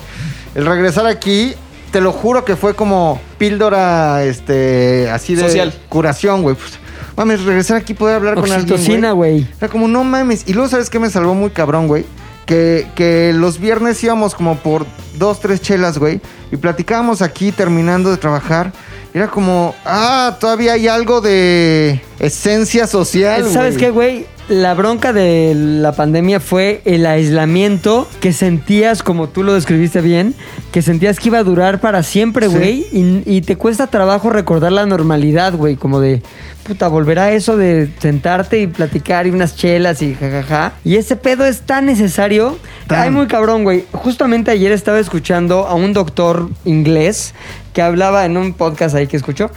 El 0.54 0.64
regresar 0.64 1.07
aquí, 1.07 1.54
te 1.90 2.00
lo 2.00 2.12
juro 2.12 2.44
que 2.44 2.54
fue 2.54 2.74
como 2.74 3.20
píldora, 3.37 4.22
este, 4.22 5.11
así 5.11 5.35
de 5.35 5.42
Social. 5.42 5.74
curación, 5.88 6.42
güey. 6.42 6.54
Pues, 6.54 6.78
mames, 7.16 7.44
regresar 7.44 7.78
aquí 7.78 7.94
poder 7.94 8.14
hablar 8.14 8.37
con 8.37 8.50
alguien. 8.50 9.12
Güey. 9.14 9.46
Era 9.59 9.68
como, 9.68 9.88
no 9.88 10.04
mames. 10.04 10.44
Y 10.46 10.52
luego, 10.52 10.68
¿sabes 10.68 10.88
qué 10.88 11.00
me 11.00 11.11
salvó 11.11 11.35
muy 11.35 11.50
cabrón, 11.50 11.88
güey? 11.88 12.07
Que, 12.49 13.33
los 13.35 13.61
viernes 13.61 14.03
íbamos 14.03 14.35
como 14.35 14.57
por 14.57 14.87
dos, 15.19 15.39
tres 15.39 15.61
chelas, 15.61 15.99
güey. 15.99 16.23
Y 16.51 16.57
platicábamos 16.57 17.21
aquí 17.21 17.53
terminando 17.53 18.11
de 18.11 18.17
trabajar. 18.17 18.73
Era 19.18 19.26
como, 19.26 19.74
ah, 19.85 20.37
todavía 20.38 20.74
hay 20.74 20.87
algo 20.87 21.20
de 21.20 22.00
esencia 22.20 22.87
social, 22.87 23.42
güey. 23.42 23.52
¿Sabes 23.52 23.76
qué, 23.76 23.90
güey? 23.90 24.26
La 24.48 24.74
bronca 24.74 25.12
de 25.12 25.54
la 25.57 25.90
pandemia 25.90 26.38
fue 26.38 26.83
el 26.85 27.04
aislamiento 27.04 28.07
que 28.20 28.33
sentías, 28.33 29.02
como 29.02 29.28
tú 29.28 29.42
lo 29.42 29.54
describiste 29.54 30.02
bien, 30.02 30.37
que 30.70 30.83
sentías 30.83 31.18
que 31.18 31.31
iba 31.31 31.38
a 31.38 31.42
durar 31.42 31.81
para 31.81 32.04
siempre, 32.04 32.48
Sí. 32.48 32.54
güey. 32.57 32.87
Y, 32.92 33.22
y 33.26 33.40
te 33.42 33.57
cuesta 33.57 33.88
trabajo 33.88 34.31
recordar 34.31 34.70
la 34.70 34.87
normalidad, 34.87 35.52
güey. 35.54 35.74
Como 35.74 35.98
de, 36.00 36.22
puta, 36.62 36.87
volverá 36.87 37.33
eso 37.33 37.57
de 37.57 37.90
sentarte 37.98 38.61
y 38.61 38.68
platicar 38.68 39.26
y 39.26 39.31
unas 39.31 39.57
chelas 39.57 40.00
y 40.00 40.14
jajaja. 40.14 40.74
Y 40.85 40.94
ese 40.94 41.16
pedo 41.16 41.44
es 41.44 41.62
tan 41.62 41.87
necesario. 41.87 42.57
Tan. 42.87 43.00
Ay, 43.00 43.11
muy 43.11 43.26
cabrón, 43.26 43.64
güey. 43.64 43.85
Justamente 43.92 44.52
ayer 44.52 44.70
estaba 44.70 45.00
escuchando 45.00 45.66
a 45.66 45.74
un 45.74 45.92
doctor 45.92 46.48
inglés 46.64 47.35
que 47.79 47.83
hablaba 47.83 48.25
en 48.27 48.37
un 48.37 48.55
podcast 48.55 48.97
ahí 48.97 49.07
que 49.07 49.17
escuchó 49.17 49.53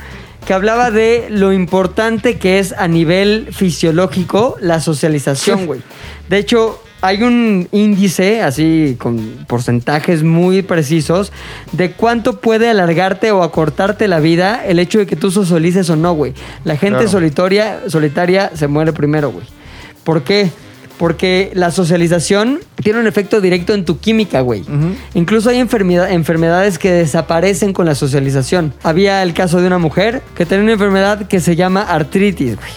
que 0.45 0.53
hablaba 0.53 0.91
de 0.91 1.25
lo 1.31 1.53
importante 1.53 2.37
que 2.37 2.59
es 2.59 2.71
a 2.71 2.87
nivel 2.87 3.47
fisiológico 3.51 4.57
la 4.61 4.79
socialización, 4.79 5.65
güey. 5.65 5.81
De 6.29 6.37
hecho, 6.37 6.79
hay 7.01 7.23
un 7.23 7.67
índice, 7.71 8.43
así 8.43 8.95
con 8.99 9.43
porcentajes 9.47 10.21
muy 10.21 10.61
precisos, 10.61 11.31
de 11.71 11.93
cuánto 11.93 12.41
puede 12.41 12.69
alargarte 12.69 13.31
o 13.31 13.41
acortarte 13.41 14.07
la 14.07 14.19
vida 14.19 14.63
el 14.63 14.77
hecho 14.77 14.99
de 14.99 15.07
que 15.07 15.15
tú 15.15 15.31
socialices 15.31 15.89
o 15.89 15.95
no, 15.95 16.13
güey. 16.13 16.35
La 16.63 16.75
gente 16.77 16.97
Claro. 16.99 17.09
solitaria, 17.09 17.79
solitaria 17.87 18.51
se 18.53 18.67
muere 18.67 18.93
primero, 18.93 19.31
güey. 19.31 19.47
¿Por 20.03 20.21
qué? 20.23 20.51
Porque 21.01 21.49
la 21.55 21.71
socialización 21.71 22.59
tiene 22.83 22.99
un 22.99 23.07
efecto 23.07 23.41
directo 23.41 23.73
en 23.73 23.85
tu 23.85 23.97
química, 23.99 24.41
güey. 24.41 24.63
Incluso 25.15 25.49
hay 25.49 25.57
enfermedad- 25.57 26.11
enfermedades 26.11 26.77
que 26.77 26.91
desaparecen 26.91 27.73
con 27.73 27.87
la 27.87 27.95
socialización. 27.95 28.71
Había 28.83 29.23
el 29.23 29.33
caso 29.33 29.59
de 29.59 29.65
una 29.65 29.79
mujer 29.79 30.21
que 30.35 30.45
tenía 30.45 30.61
una 30.63 30.73
enfermedad 30.73 31.27
que 31.27 31.39
se 31.39 31.55
llama 31.55 31.81
artritis, 31.81 32.55
güey. 32.55 32.71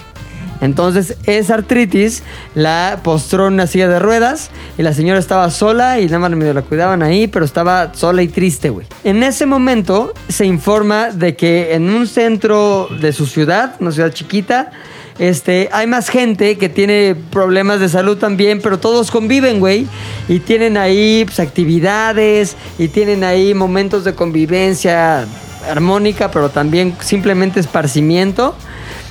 Entonces, 0.61 1.19
esa 1.27 1.55
artritis 1.55 2.23
la 2.55 3.01
postró 3.03 3.49
en 3.49 3.55
una 3.55 3.67
silla 3.67 3.89
de 3.89 3.99
ruedas 3.99 4.51
y 4.79 4.83
la 4.83 4.95
señora 4.95 5.19
estaba 5.21 5.51
sola 5.51 6.01
y 6.01 6.07
nada 6.07 6.21
más 6.21 6.31
medio 6.31 6.55
la 6.55 6.63
cuidaban 6.63 7.03
ahí, 7.03 7.27
pero 7.27 7.45
estaba 7.45 7.93
sola 7.93 8.23
y 8.23 8.29
triste, 8.29 8.71
güey. 8.71 8.87
En 9.03 9.23
ese 9.23 9.45
momento 9.45 10.15
se 10.29 10.47
informa 10.47 11.11
de 11.11 11.37
que 11.37 11.75
en 11.75 11.91
un 11.91 12.07
centro 12.07 12.89
de 13.03 13.13
su 13.13 13.27
ciudad, 13.27 13.75
una 13.81 13.93
ciudad 13.93 14.11
chiquita, 14.15 14.71
este, 15.19 15.69
hay 15.73 15.87
más 15.87 16.09
gente 16.09 16.59
que 16.59 16.69
tiene 16.69 17.15
problemas 17.31 17.79
de 17.81 17.89
salud 17.89 18.19
también, 18.19 18.61
pero 18.61 18.79
todos 18.79 19.11
conviven, 19.11 19.61
güey. 19.61 19.87
Y 20.29 20.41
tienen 20.41 20.77
ahí 20.77 21.25
pues, 21.25 21.39
actividades 21.41 22.57
y 22.79 22.89
tienen 22.89 23.23
ahí 23.23 23.55
momentos 23.55 24.05
de 24.05 24.15
convivencia 24.15 25.27
armónica, 25.71 26.31
pero 26.31 26.49
también 26.49 26.97
simplemente 27.01 27.61
esparcimiento. 27.61 28.57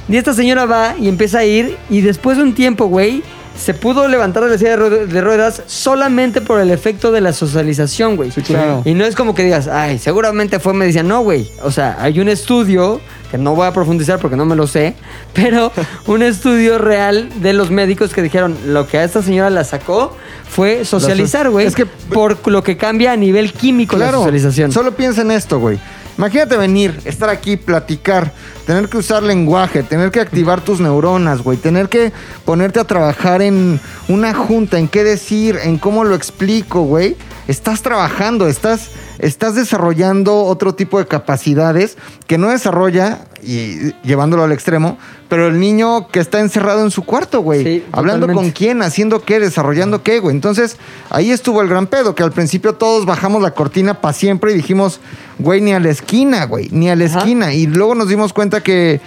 Y 0.10 0.18
esta 0.18 0.34
señora 0.34 0.66
va 0.66 0.96
y 1.00 1.08
empieza 1.08 1.40
a 1.40 1.46
ir 1.46 1.78
y 1.90 2.02
después 2.02 2.38
de 2.38 2.44
un 2.44 2.54
tiempo, 2.54 2.88
güey, 2.88 3.24
se 3.58 3.74
pudo 3.74 4.08
levantar 4.08 4.44
de 4.44 4.50
la 4.50 4.58
silla 4.58 4.72
de 4.72 4.78
rue- 4.78 5.06
de 5.08 5.22
ruedas 5.22 5.62
solamente 5.68 6.42
por 6.42 6.60
el 6.60 6.72
efecto 6.72 7.12
de 7.12 7.22
la 7.22 7.34
socialización, 7.34 8.16
güey. 8.16 8.32
claro. 8.32 8.82
Y 8.86 8.94
no 8.94 9.06
es 9.06 9.16
como 9.16 9.36
que 9.36 9.44
digas, 9.44 9.68
ay, 9.68 10.00
seguramente 10.00 10.60
fue 10.60 10.74
medicina. 10.74 11.04
No, 11.04 11.22
güey. 11.22 11.48
O 11.64 11.72
sea, 11.72 11.98
hay 12.00 12.20
un 12.20 12.30
estudio, 12.30 13.00
que 13.32 13.38
no 13.38 13.56
voy 13.56 13.68
a 13.68 13.72
profundizar 13.74 14.20
porque 14.20 14.36
no 14.36 14.46
me 14.46 14.56
lo 14.56 14.68
sé, 14.68 14.96
pero 15.34 15.72
un 16.08 16.24
estudio 16.24 16.78
real 16.78 17.30
de 17.42 17.54
los 17.54 17.70
médicos 17.72 18.12
que 18.14 18.22
dijeron, 18.22 18.58
lo 18.68 18.88
que 18.88 18.98
a 18.98 19.04
esta 19.04 19.22
señora 19.22 19.50
la 19.50 19.64
sacó 19.64 20.16
fue 20.50 20.84
socializar, 20.86 21.50
güey. 21.50 21.66
es 21.68 21.76
que- 21.76 21.86
por 21.86 22.48
lo 22.48 22.64
que 22.64 22.76
cambia 22.78 23.12
a 23.12 23.16
nivel 23.18 23.54
químico 23.54 23.98
la 23.98 24.12
socialización. 24.12 24.72
Solo 24.72 24.92
piensa 24.96 25.22
en 25.22 25.32
esto, 25.32 25.60
güey. 25.60 25.80
Imagínate 26.18 26.58
venir, 26.58 27.00
estar 27.06 27.30
aquí, 27.30 27.58
platicar, 27.58 28.32
tener 28.68 28.88
que 28.88 28.98
usar 28.98 29.24
lenguaje, 29.24 29.82
tener 29.82 30.12
que 30.12 30.20
activar 30.20 30.62
tus 30.62 30.80
neuronas, 30.80 31.42
güey, 31.42 31.58
tener 31.58 31.90
que 31.90 32.12
ponerte 32.46 32.80
a 32.80 32.84
trabajar 32.84 33.42
en 33.42 33.80
una 34.08 34.34
junta, 34.34 34.78
en 34.78 34.88
qué 34.88 35.04
decir, 35.04 35.58
en 35.64 35.80
cómo 35.80 36.04
lo 36.04 36.16
explico, 36.16 36.82
güey. 36.84 37.16
Estás 37.48 37.82
trabajando, 37.82 38.48
estás, 38.48 38.92
estás 39.20 39.56
desarrollando 39.56 40.44
otro 40.44 40.76
tipo 40.76 41.00
de 41.00 41.08
capacidades 41.08 41.98
que 42.28 42.38
no 42.38 42.50
desarrolla, 42.50 43.26
y 43.42 43.94
llevándolo 44.04 44.44
al 44.44 44.52
extremo, 44.52 44.98
pero 45.30 45.48
el 45.48 45.60
niño 45.60 46.08
que 46.08 46.20
está 46.20 46.40
encerrado 46.40 46.84
en 46.84 46.92
su 46.92 47.04
cuarto, 47.04 47.42
güey. 47.42 47.64
Sí, 47.64 47.86
hablando 47.92 48.28
con 48.32 48.52
quién, 48.52 48.82
haciendo 48.82 49.24
qué, 49.24 49.40
desarrollando 49.40 50.04
qué, 50.04 50.20
güey. 50.20 50.36
Entonces, 50.36 50.78
ahí 51.10 51.32
estuvo 51.32 51.62
el 51.62 51.68
gran 51.68 51.88
pedo, 51.88 52.16
que 52.16 52.24
al 52.24 52.32
principio 52.32 52.76
todos 52.76 53.06
bajamos 53.06 53.42
la 53.42 53.52
cortina 53.52 54.00
para 54.00 54.14
siempre 54.14 54.52
y 54.52 54.56
dijimos, 54.56 55.00
güey, 55.40 55.62
ni 55.62 55.74
a 55.74 55.80
la 55.80 55.90
esquina, 55.90 56.46
güey, 56.46 56.70
ni 56.72 56.90
a 56.90 56.96
la 56.96 57.06
Ajá. 57.06 57.20
esquina. 57.20 57.54
Y 57.54 57.68
luego 57.68 57.96
nos 57.96 58.08
dimos 58.08 58.32
cuenta 58.34 58.62
que, 58.62 59.02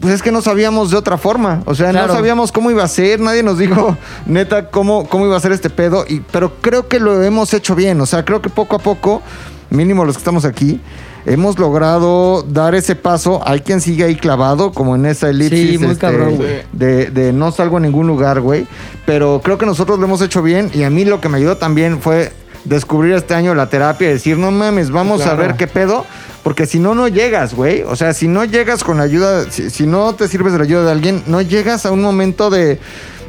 pues 0.00 0.14
es 0.14 0.22
que 0.22 0.32
no 0.32 0.42
sabíamos 0.42 0.90
de 0.90 0.96
otra 0.96 1.18
forma. 1.18 1.62
O 1.66 1.74
sea, 1.74 1.90
Claro. 1.90 2.08
no 2.08 2.14
sabíamos 2.14 2.52
cómo 2.52 2.70
iba 2.70 2.84
a 2.84 2.88
ser, 2.88 3.20
nadie 3.20 3.42
nos 3.42 3.58
dijo, 3.58 3.96
neta, 4.26 4.70
cómo, 4.70 5.08
cómo 5.08 5.26
iba 5.26 5.36
a 5.36 5.40
ser 5.40 5.52
este 5.52 5.70
pedo. 5.70 6.04
Y, 6.08 6.20
pero 6.20 6.54
creo 6.60 6.88
que 6.88 7.00
lo 7.00 7.22
hemos 7.22 7.52
hecho 7.54 7.74
bien. 7.74 8.00
O 8.00 8.06
sea, 8.06 8.24
creo 8.24 8.42
que 8.42 8.48
poco 8.50 8.76
a 8.76 8.78
poco, 8.78 9.22
mínimo 9.70 10.04
los 10.04 10.16
que 10.16 10.20
estamos 10.20 10.44
aquí, 10.44 10.80
hemos 11.24 11.58
logrado 11.58 12.42
dar 12.42 12.74
ese 12.74 12.94
paso. 12.96 13.40
Hay 13.44 13.60
quien 13.60 13.80
sigue 13.80 14.04
ahí 14.04 14.16
clavado, 14.16 14.72
como 14.72 14.94
en 14.94 15.06
esa 15.06 15.28
elipsis. 15.30 15.70
Sí, 15.72 15.78
muy 15.78 15.88
este, 15.88 16.00
cabrón, 16.00 16.36
güey. 16.36 16.62
de, 16.72 17.10
de 17.10 17.32
no 17.32 17.50
salgo 17.52 17.78
a 17.78 17.80
ningún 17.80 18.06
lugar, 18.06 18.40
güey. 18.40 18.66
Pero 19.06 19.40
creo 19.42 19.58
que 19.58 19.66
nosotros 19.66 19.98
lo 19.98 20.04
hemos 20.06 20.20
hecho 20.22 20.42
bien 20.42 20.70
y 20.74 20.82
a 20.84 20.90
mí 20.90 21.04
lo 21.04 21.20
que 21.20 21.28
me 21.28 21.38
ayudó 21.38 21.56
también 21.56 22.00
fue 22.00 22.32
descubrir 22.68 23.14
este 23.14 23.34
año 23.34 23.54
la 23.54 23.68
terapia 23.68 24.08
y 24.08 24.12
decir, 24.12 24.38
no 24.38 24.50
mames, 24.50 24.90
vamos 24.90 25.22
a 25.26 25.34
ver 25.34 25.56
qué 25.56 25.66
pedo. 25.66 26.04
Porque 26.42 26.66
si 26.66 26.78
no, 26.78 26.94
no 26.94 27.08
llegas, 27.08 27.54
güey. 27.54 27.82
O 27.82 27.96
sea, 27.96 28.12
si 28.12 28.28
no 28.28 28.44
llegas 28.44 28.84
con 28.84 28.98
la 28.98 29.02
ayuda, 29.02 29.50
si, 29.50 29.68
si 29.70 29.86
no 29.86 30.14
te 30.14 30.28
sirves 30.28 30.52
de 30.52 30.58
la 30.58 30.64
ayuda 30.64 30.84
de 30.84 30.92
alguien, 30.92 31.22
no 31.26 31.40
llegas 31.40 31.86
a 31.86 31.90
un 31.90 32.02
momento 32.02 32.50
de 32.50 32.78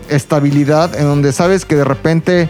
estabilidad 0.09 0.95
en 0.95 1.05
donde 1.05 1.33
sabes 1.33 1.65
que 1.65 1.75
de 1.75 1.83
repente 1.83 2.47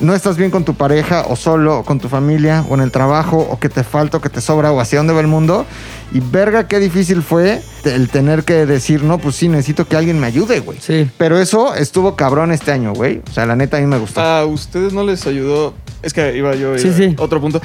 no 0.00 0.14
estás 0.14 0.36
bien 0.36 0.50
con 0.50 0.64
tu 0.64 0.74
pareja 0.74 1.24
o 1.28 1.36
solo 1.36 1.78
o 1.78 1.84
con 1.84 1.98
tu 2.00 2.08
familia 2.08 2.64
o 2.68 2.74
en 2.74 2.80
el 2.80 2.90
trabajo 2.90 3.38
o 3.38 3.58
que 3.58 3.68
te 3.68 3.84
falta 3.84 4.18
o 4.18 4.20
que 4.20 4.28
te 4.28 4.40
sobra 4.40 4.72
o 4.72 4.80
hacia 4.80 4.98
dónde 4.98 5.12
va 5.12 5.20
el 5.20 5.28
mundo. 5.28 5.64
Y 6.12 6.20
verga, 6.20 6.68
qué 6.68 6.78
difícil 6.78 7.22
fue 7.22 7.62
el 7.84 8.10
tener 8.10 8.44
que 8.44 8.66
decir, 8.66 9.02
no, 9.02 9.18
pues 9.18 9.36
sí, 9.36 9.48
necesito 9.48 9.86
que 9.86 9.96
alguien 9.96 10.20
me 10.20 10.26
ayude, 10.26 10.60
güey. 10.60 10.78
Sí. 10.80 11.10
Pero 11.16 11.38
eso 11.38 11.74
estuvo 11.74 12.16
cabrón 12.16 12.52
este 12.52 12.70
año, 12.70 12.92
güey. 12.92 13.22
O 13.30 13.32
sea, 13.32 13.46
la 13.46 13.56
neta 13.56 13.78
a 13.78 13.80
mí 13.80 13.86
me 13.86 13.98
gustó. 13.98 14.20
¿A 14.20 14.44
ustedes 14.44 14.92
no 14.92 15.04
les 15.04 15.26
ayudó? 15.26 15.72
Es 16.02 16.12
que 16.12 16.36
iba 16.36 16.54
yo. 16.54 16.76
Sí, 16.78 16.88
iba- 16.88 16.96
sí. 16.96 17.14
Otro 17.18 17.40
punto. 17.40 17.60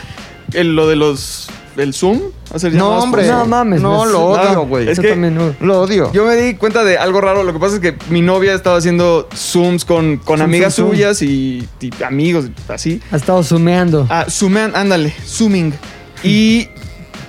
El- 0.53 0.75
lo 0.75 0.87
de 0.87 0.95
los. 0.95 1.47
El 1.75 1.93
Zoom. 1.93 2.19
Hacer 2.51 2.73
no, 2.73 2.89
hombre. 2.97 3.27
No 3.27 3.45
mames, 3.45 3.81
No, 3.81 4.03
me- 4.05 4.11
lo 4.11 4.25
odio, 4.29 4.65
güey. 4.65 4.89
es 4.89 4.97
Yo 4.97 5.03
que- 5.03 5.09
también. 5.09 5.37
Lo 5.59 5.81
odio. 5.81 6.11
Yo 6.11 6.25
me 6.25 6.35
di 6.35 6.55
cuenta 6.55 6.83
de 6.83 6.97
algo 6.97 7.21
raro. 7.21 7.43
Lo 7.43 7.53
que 7.53 7.59
pasa 7.59 7.75
es 7.75 7.81
que 7.81 7.95
mi 8.09 8.21
novia 8.21 8.53
estaba 8.55 8.77
haciendo 8.77 9.29
Zooms 9.35 9.85
con, 9.85 10.17
con 10.17 10.39
Zoom, 10.39 10.45
amigas 10.49 10.73
zoom, 10.73 10.87
zoom. 10.87 10.95
suyas 10.95 11.21
y, 11.21 11.67
y 11.79 11.91
amigos, 12.03 12.45
así. 12.69 12.99
Ha 13.11 13.17
estado 13.17 13.43
sumeando. 13.43 14.07
Ah, 14.09 14.25
zoomean, 14.27 14.75
ándale, 14.75 15.13
zooming. 15.23 15.71
Y 16.23 16.67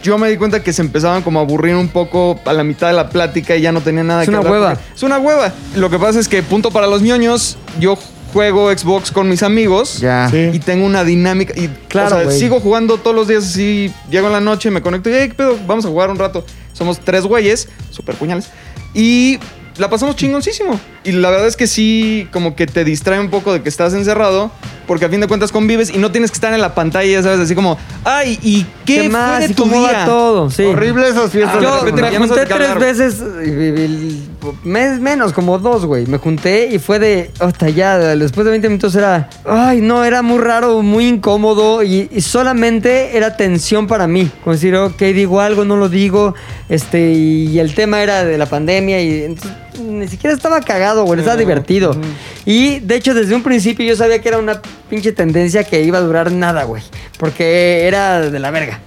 yo 0.02 0.16
me 0.16 0.30
di 0.30 0.38
cuenta 0.38 0.62
que 0.62 0.72
se 0.72 0.80
empezaban 0.80 1.20
como 1.22 1.40
a 1.40 1.42
aburrir 1.42 1.74
un 1.74 1.88
poco 1.88 2.40
a 2.46 2.52
la 2.54 2.64
mitad 2.64 2.86
de 2.86 2.94
la 2.94 3.10
plática 3.10 3.54
y 3.54 3.60
ya 3.60 3.72
no 3.72 3.82
tenía 3.82 4.02
nada 4.04 4.22
Es 4.22 4.28
que 4.28 4.30
una 4.30 4.38
hablar 4.38 4.52
hueva. 4.54 4.76
Es 4.96 5.02
una 5.02 5.18
hueva. 5.18 5.52
Lo 5.76 5.90
que 5.90 5.98
pasa 5.98 6.20
es 6.20 6.26
que, 6.28 6.42
punto 6.42 6.70
para 6.70 6.86
los 6.86 7.02
ñoños, 7.02 7.58
yo 7.78 7.98
juego 8.32 8.70
Xbox 8.76 9.10
con 9.10 9.28
mis 9.28 9.42
amigos. 9.42 9.98
Ya. 10.00 10.28
Sí. 10.30 10.50
Y 10.52 10.58
tengo 10.58 10.86
una 10.86 11.04
dinámica. 11.04 11.52
Y, 11.56 11.68
Claro, 11.88 12.06
o 12.06 12.10
sea, 12.10 12.24
güey. 12.24 12.38
sigo 12.38 12.60
jugando 12.60 12.98
todos 12.98 13.16
los 13.16 13.28
días 13.28 13.44
así. 13.44 13.92
Llego 14.10 14.26
en 14.26 14.32
la 14.32 14.40
noche, 14.40 14.70
me 14.70 14.82
conecto 14.82 15.10
y, 15.10 15.14
hey, 15.14 15.28
¿qué 15.28 15.34
pedo? 15.34 15.58
Vamos 15.66 15.84
a 15.84 15.88
jugar 15.88 16.10
un 16.10 16.18
rato. 16.18 16.44
Somos 16.72 17.00
tres 17.00 17.24
güeyes, 17.24 17.68
súper 17.90 18.14
puñales. 18.14 18.48
Y 18.94 19.38
la 19.78 19.88
pasamos 19.90 20.16
chingoncísimo. 20.16 20.78
Y 21.04 21.12
la 21.12 21.30
verdad 21.30 21.46
es 21.48 21.56
que 21.56 21.66
sí, 21.66 22.28
como 22.32 22.54
que 22.56 22.66
te 22.66 22.84
distrae 22.84 23.20
un 23.20 23.30
poco 23.30 23.52
de 23.52 23.62
que 23.62 23.68
estás 23.68 23.94
encerrado. 23.94 24.50
Porque 24.86 25.04
a 25.04 25.10
fin 25.10 25.20
de 25.20 25.26
cuentas 25.28 25.52
convives 25.52 25.90
y 25.94 25.98
no 25.98 26.10
tienes 26.12 26.30
que 26.30 26.36
estar 26.36 26.54
en 26.54 26.62
la 26.62 26.74
pantalla, 26.74 27.22
¿sabes? 27.22 27.40
Así 27.40 27.54
como, 27.54 27.76
ay, 28.04 28.38
¿y 28.42 28.64
qué, 28.86 29.02
¿Qué 29.02 29.08
más? 29.10 29.36
fue 29.36 29.46
de 29.48 29.52
¿Y 29.52 29.54
tu 29.54 29.64
cómo 29.64 29.82
va 29.82 29.90
día? 29.90 30.04
todo? 30.06 30.48
Sí. 30.50 30.64
Horrible 30.64 31.06
esas 31.06 31.30
fiestas. 31.30 31.56
Ah, 31.62 31.84
de 31.84 31.92
de 31.92 32.10
Yo 32.10 32.20
me 32.20 32.26
junté 32.26 32.46
tres 32.46 32.74
veces, 32.78 33.22
y- 33.44 33.50
y- 33.50 33.82
y- 33.84 34.28
mes 34.64 34.98
menos, 34.98 35.34
como 35.34 35.58
dos, 35.58 35.84
güey. 35.84 36.06
Me 36.06 36.16
junté 36.16 36.68
y 36.72 36.78
fue 36.78 36.98
de, 36.98 37.30
hasta 37.38 37.68
ya, 37.68 37.98
después 37.98 38.46
de 38.46 38.50
20 38.52 38.66
minutos 38.70 38.94
era, 38.94 39.28
ay, 39.44 39.82
no, 39.82 40.04
era 40.06 40.22
muy 40.22 40.38
raro, 40.38 40.80
muy 40.80 41.06
incómodo 41.06 41.82
y, 41.82 42.08
y 42.10 42.22
solamente 42.22 43.14
era 43.18 43.36
tensión 43.36 43.86
para 43.88 44.06
mí. 44.06 44.30
Como 44.42 44.54
decir, 44.54 44.74
ok, 44.74 44.98
digo 45.02 45.42
algo, 45.42 45.66
no 45.66 45.76
lo 45.76 45.90
digo, 45.90 46.34
este, 46.68 47.12
y 47.12 47.58
el 47.58 47.74
tema 47.74 48.02
era 48.02 48.24
de 48.24 48.36
la 48.36 48.46
pandemia 48.46 49.00
y 49.00 49.24
entonces, 49.24 49.56
ni 49.80 50.08
siquiera 50.08 50.34
estaba 50.34 50.60
cagado, 50.60 51.04
güey, 51.04 51.20
estaba 51.20 51.36
divertido. 51.36 51.96
Y 52.44 52.80
de 52.80 52.96
hecho, 52.96 53.14
desde 53.14 53.34
un 53.34 53.42
principio 53.42 53.86
yo 53.86 53.96
sabía 53.96 54.20
que 54.20 54.28
era 54.28 54.38
una 54.38 54.60
pinche 54.90 55.12
tendencia 55.12 55.64
que 55.64 55.82
iba 55.82 55.98
a 55.98 56.00
durar 56.00 56.32
nada, 56.32 56.64
güey, 56.64 56.82
porque 57.18 57.86
era 57.86 58.20
de 58.20 58.38
la 58.38 58.50
verga. 58.50 58.80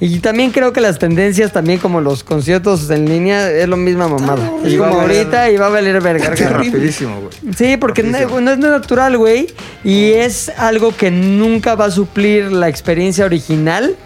Y 0.00 0.20
también 0.20 0.52
creo 0.52 0.72
que 0.72 0.80
las 0.80 0.98
tendencias, 0.98 1.52
también 1.52 1.80
como 1.80 2.00
los 2.00 2.22
conciertos 2.22 2.88
en 2.90 3.08
línea, 3.08 3.50
es 3.50 3.66
lo 3.66 3.76
misma 3.76 4.06
mamada. 4.06 4.48
Y 4.64 4.76
como 4.76 5.00
ahorita 5.00 5.50
y 5.50 5.56
va 5.56 5.66
a 5.66 5.70
valer 5.70 6.00
verga. 6.00 6.30
Rapidísimo, 6.34 7.20
güey. 7.20 7.54
Sí, 7.56 7.76
porque 7.76 8.04
no, 8.04 8.40
no 8.40 8.52
es 8.52 8.58
natural, 8.58 9.18
güey. 9.18 9.48
Y 9.82 10.12
es 10.12 10.50
algo 10.56 10.96
que 10.96 11.10
nunca 11.10 11.74
va 11.74 11.86
a 11.86 11.90
suplir 11.90 12.52
la 12.52 12.68
experiencia 12.68 13.24
original. 13.24 13.96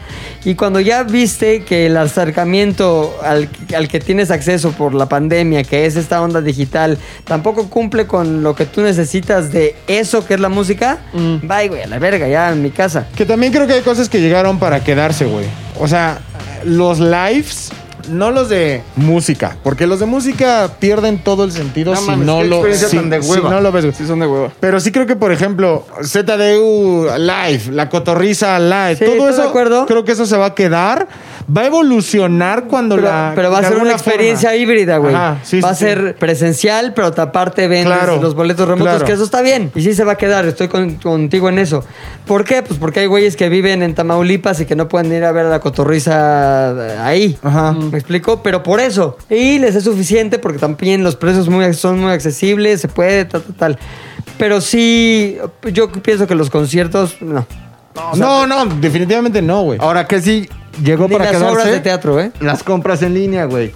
Y 0.45 0.57
cuando 0.57 0.81
ya 0.81 1.05
viste 1.05 1.63
que 1.63 1.87
el 1.87 1.97
acercamiento 1.97 3.17
al, 3.23 3.49
al 3.77 3.89
que 3.89 4.01
tienes 4.01 4.31
acceso 4.31 4.73
por 4.73 4.93
la 4.93 5.09
pandemia, 5.09 5.63
que 5.63 5.87
es 5.87 5.95
esta 5.95 6.21
onda 6.21 6.41
digital, 6.41 6.99
tampoco 7.25 7.69
cumple 7.69 8.07
con 8.07 8.43
lo 8.43 8.57
que 8.57 8.67
tú 8.67 8.81
necesitas 8.81 9.53
de 9.53 9.77
eso 9.87 10.27
que 10.27 10.35
es 10.35 10.41
la 10.41 10.49
música, 10.49 10.99
bye, 11.13 11.69
güey, 11.69 11.83
a 11.83 11.87
la 11.87 11.99
verga, 11.99 12.27
ya 12.27 12.51
en 12.51 12.63
mi 12.63 12.71
casa. 12.71 13.07
Que 13.15 13.25
también 13.25 13.53
creo 13.53 13.67
que 13.67 13.75
hay 13.75 13.83
cosas 13.83 14.09
que 14.09 14.21
llegaron 14.21 14.59
para 14.59 14.83
quedarse, 14.83 15.27
güey. 15.27 15.47
O 15.79 15.87
sea, 15.87 16.21
los 16.65 16.99
lives, 16.99 17.71
no 18.09 18.31
los 18.31 18.49
de 18.49 18.83
música, 18.97 19.57
porque 19.63 19.87
los 19.87 20.01
de 20.01 20.07
música 20.07 20.71
pierden 20.79 21.19
todo 21.19 21.45
el 21.45 21.53
sentido 21.53 21.95
No 21.95 22.01
si 22.01 22.07
mames, 22.07 22.27
no 22.27 22.43
lo 22.43 22.63
si, 22.75 22.97
tan 22.97 23.11
de 23.11 23.23
si 23.23 23.41
no 23.41 23.61
lo 23.61 23.73
ves. 23.73 23.87
Sí, 23.97 24.07
son 24.07 24.21
de 24.21 24.27
hueva. 24.27 24.51
Pero 24.61 24.81
sí 24.81 24.93
creo 24.93 25.07
que, 25.07 25.17
por 25.17 25.33
ejemplo, 25.33 25.85
ZDU 26.03 27.07
Live, 27.19 27.73
La 27.73 27.89
Cotorriza 27.89 28.59
Live, 28.59 28.97
Sí, 28.97 29.05
todo 29.05 29.15
¿estás 29.17 29.35
eso, 29.35 29.43
de 29.43 29.49
acuerdo? 29.49 29.87
creo 29.87 30.05
que 30.05 30.13
eso 30.13 30.27
se 30.27 30.37
va 30.37 30.47
a 30.47 30.55
quedar. 30.55 31.09
Va 31.55 31.63
a 31.63 31.67
evolucionar 31.67 32.65
cuando 32.69 32.95
Pero, 32.95 33.09
la... 33.09 33.33
pero 33.35 33.51
va 33.51 33.59
a 33.59 33.63
ser 33.65 33.77
una 33.79 33.91
experiencia 33.93 34.51
forma. 34.51 34.63
híbrida, 34.63 34.97
güey. 34.99 35.13
Ajá, 35.15 35.39
sí, 35.43 35.61
va 35.61 35.71
a 35.71 35.75
ser 35.75 36.15
presencial, 36.17 36.95
pero 36.95 37.09
aparte 37.09 37.67
vendes 37.67 37.87
Claro, 37.93 38.23
los 38.23 38.35
boletos 38.37 38.67
remotos, 38.69 38.93
claro. 38.93 39.05
que 39.07 39.13
eso 39.13 39.25
está 39.25 39.43
bien. 39.43 39.71
Y 39.75 39.83
sí 39.83 39.93
se 39.93 40.05
va 40.05 40.13
a 40.13 40.17
quedar, 40.17 40.47
estoy 40.47 40.69
con- 40.69 40.95
contigo 40.95 41.49
en 41.49 41.59
eso. 41.59 41.85
¿Por 42.27 42.45
qué? 42.45 42.63
Pues 42.63 42.79
porque 42.79 43.01
hay 43.01 43.07
güeyes 43.07 43.37
que 43.37 43.49
viven 43.49 43.83
en 43.83 43.95
Tamaulipas 43.95 44.61
y 44.61 44.67
que 44.67 44.77
no 44.77 44.89
pueden 44.89 45.13
ir 45.13 45.25
a 45.25 45.33
ver 45.33 45.47
a 45.47 45.51
la 45.51 45.59
cotorriza 45.61 46.71
eh, 46.79 46.97
ahí. 47.01 47.37
Ajá. 47.43 47.75
¿Me 47.93 47.99
explico? 47.99 48.43
Pero 48.43 48.63
por 48.63 48.81
eso. 48.81 49.17
Y 49.31 49.59
les 49.59 49.75
es 49.77 49.85
suficiente 49.85 50.39
porque 50.39 50.59
también 50.59 51.05
los 51.05 51.15
precios 51.15 51.49
muy, 51.49 51.73
son 51.75 52.01
muy 52.01 52.11
accesibles, 52.13 52.81
se 52.81 52.89
puede, 52.89 53.25
tal, 53.27 53.43
tal, 53.43 53.55
tal. 53.55 53.79
Pero 54.39 54.61
sí, 54.61 55.37
yo 55.73 55.93
pienso 55.93 56.27
que 56.27 56.35
los 56.35 56.51
conciertos, 56.51 57.17
no. 57.21 57.47
no, 58.17 58.47
no, 58.47 58.65
definitivamente 58.81 59.43
no, 59.43 59.63
güey. 59.63 59.79
Ahora 59.81 60.07
que 60.07 60.21
sí 60.21 60.49
llegó 60.83 61.07
Ni 61.07 61.13
para 61.13 61.27
las 61.27 61.35
quedarse. 61.35 61.53
obras 61.53 61.67
de 61.67 61.81
teatro, 61.81 62.19
¿eh? 62.19 62.33
Las 62.41 62.63
compras 62.63 63.03
en 63.03 63.15
línea, 63.15 63.45
güey. 63.45 63.73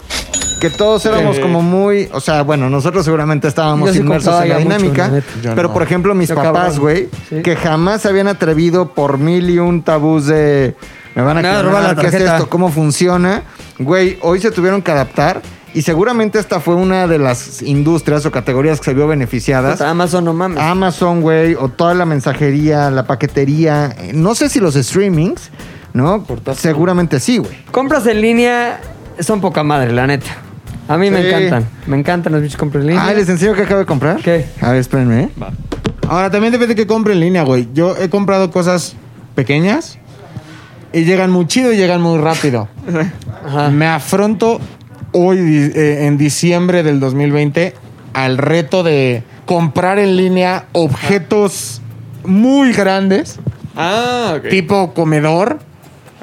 que 0.60 0.70
todos 0.70 1.04
éramos 1.04 1.38
como 1.38 1.60
muy, 1.60 2.08
o 2.12 2.20
sea, 2.20 2.40
bueno, 2.42 2.70
nosotros 2.70 3.04
seguramente 3.04 3.46
estábamos 3.46 3.90
sí 3.92 3.98
inmersos 3.98 4.42
en 4.42 4.48
la 4.48 4.54
mucho, 4.58 4.68
dinámica, 4.68 5.08
la 5.42 5.54
pero 5.54 5.68
no. 5.68 5.74
por 5.74 5.82
ejemplo 5.82 6.14
mis 6.14 6.30
Yo 6.30 6.34
papás, 6.34 6.78
güey, 6.78 7.10
Sí. 7.28 7.42
que 7.42 7.54
jamás 7.56 8.00
se 8.00 8.08
habían 8.08 8.26
atrevido 8.26 8.94
por 8.94 9.18
mil 9.18 9.50
y 9.50 9.58
un 9.58 9.82
tabús 9.82 10.24
de 10.26 10.74
me 11.14 11.22
van 11.22 11.44
a 11.44 11.62
robar 11.62 11.82
la 11.82 11.94
¿qué 12.00 12.06
es 12.08 12.14
esto? 12.14 12.48
¿Cómo 12.48 12.70
funciona? 12.70 13.42
Güey, 13.78 14.18
hoy 14.22 14.40
se 14.40 14.50
tuvieron 14.50 14.82
que 14.82 14.90
adaptar 14.90 15.42
y 15.74 15.82
seguramente 15.82 16.38
esta 16.38 16.60
fue 16.60 16.74
una 16.74 17.06
de 17.06 17.18
las 17.18 17.60
industrias 17.62 18.24
o 18.24 18.30
categorías 18.30 18.78
que 18.78 18.86
se 18.86 18.94
vio 18.94 19.06
beneficiadas. 19.06 19.72
Puta, 19.74 19.90
Amazon, 19.90 20.24
no 20.24 20.32
mames. 20.32 20.58
Amazon, 20.58 21.20
güey, 21.20 21.54
o 21.54 21.68
toda 21.68 21.94
la 21.94 22.06
mensajería, 22.06 22.90
la 22.90 23.06
paquetería, 23.06 23.94
eh, 23.98 24.12
no 24.14 24.34
sé 24.34 24.48
si 24.48 24.60
los 24.60 24.74
streamings, 24.74 25.50
¿no? 25.92 26.24
Seguramente 26.54 27.20
sí, 27.20 27.38
güey. 27.38 27.64
Compras 27.70 28.06
en 28.06 28.22
línea 28.22 28.80
son 29.20 29.40
poca 29.40 29.62
madre, 29.62 29.92
la 29.92 30.06
neta. 30.06 30.36
A 30.88 30.96
mí 30.96 31.10
me 31.10 31.26
encantan. 31.26 31.68
Me 31.86 31.98
encantan 31.98 32.32
los 32.32 32.42
bichos 32.42 32.56
compras 32.56 32.82
en 32.82 32.88
línea. 32.88 33.06
Ah, 33.06 33.12
¿les 33.12 33.28
enseño 33.28 33.54
qué 33.54 33.62
acabo 33.62 33.80
de 33.80 33.86
comprar? 33.86 34.22
¿Qué? 34.22 34.46
A 34.60 34.70
ver, 34.70 34.80
espérenme, 34.80 35.24
¿eh? 35.24 35.28
Ahora, 36.08 36.30
también 36.30 36.52
depende 36.52 36.74
de 36.74 36.80
que 36.80 36.86
compre 36.86 37.12
en 37.14 37.20
línea, 37.20 37.42
güey. 37.42 37.68
Yo 37.74 37.96
he 37.96 38.08
comprado 38.08 38.50
cosas 38.50 38.94
pequeñas 39.34 39.98
y 40.96 41.04
llegan 41.04 41.30
muy 41.30 41.46
chido 41.46 41.72
y 41.72 41.76
llegan 41.76 42.00
muy 42.00 42.18
rápido. 42.18 42.68
Ajá. 43.46 43.68
Me 43.70 43.86
afronto 43.86 44.58
hoy, 45.12 45.38
eh, 45.74 46.06
en 46.06 46.16
diciembre 46.16 46.82
del 46.82 47.00
2020, 47.00 47.74
al 48.14 48.38
reto 48.38 48.82
de 48.82 49.22
comprar 49.44 49.98
en 49.98 50.16
línea 50.16 50.64
objetos 50.72 51.82
muy 52.24 52.72
grandes, 52.72 53.38
Ah, 53.76 54.36
ok. 54.38 54.48
tipo 54.48 54.94
comedor, 54.94 55.58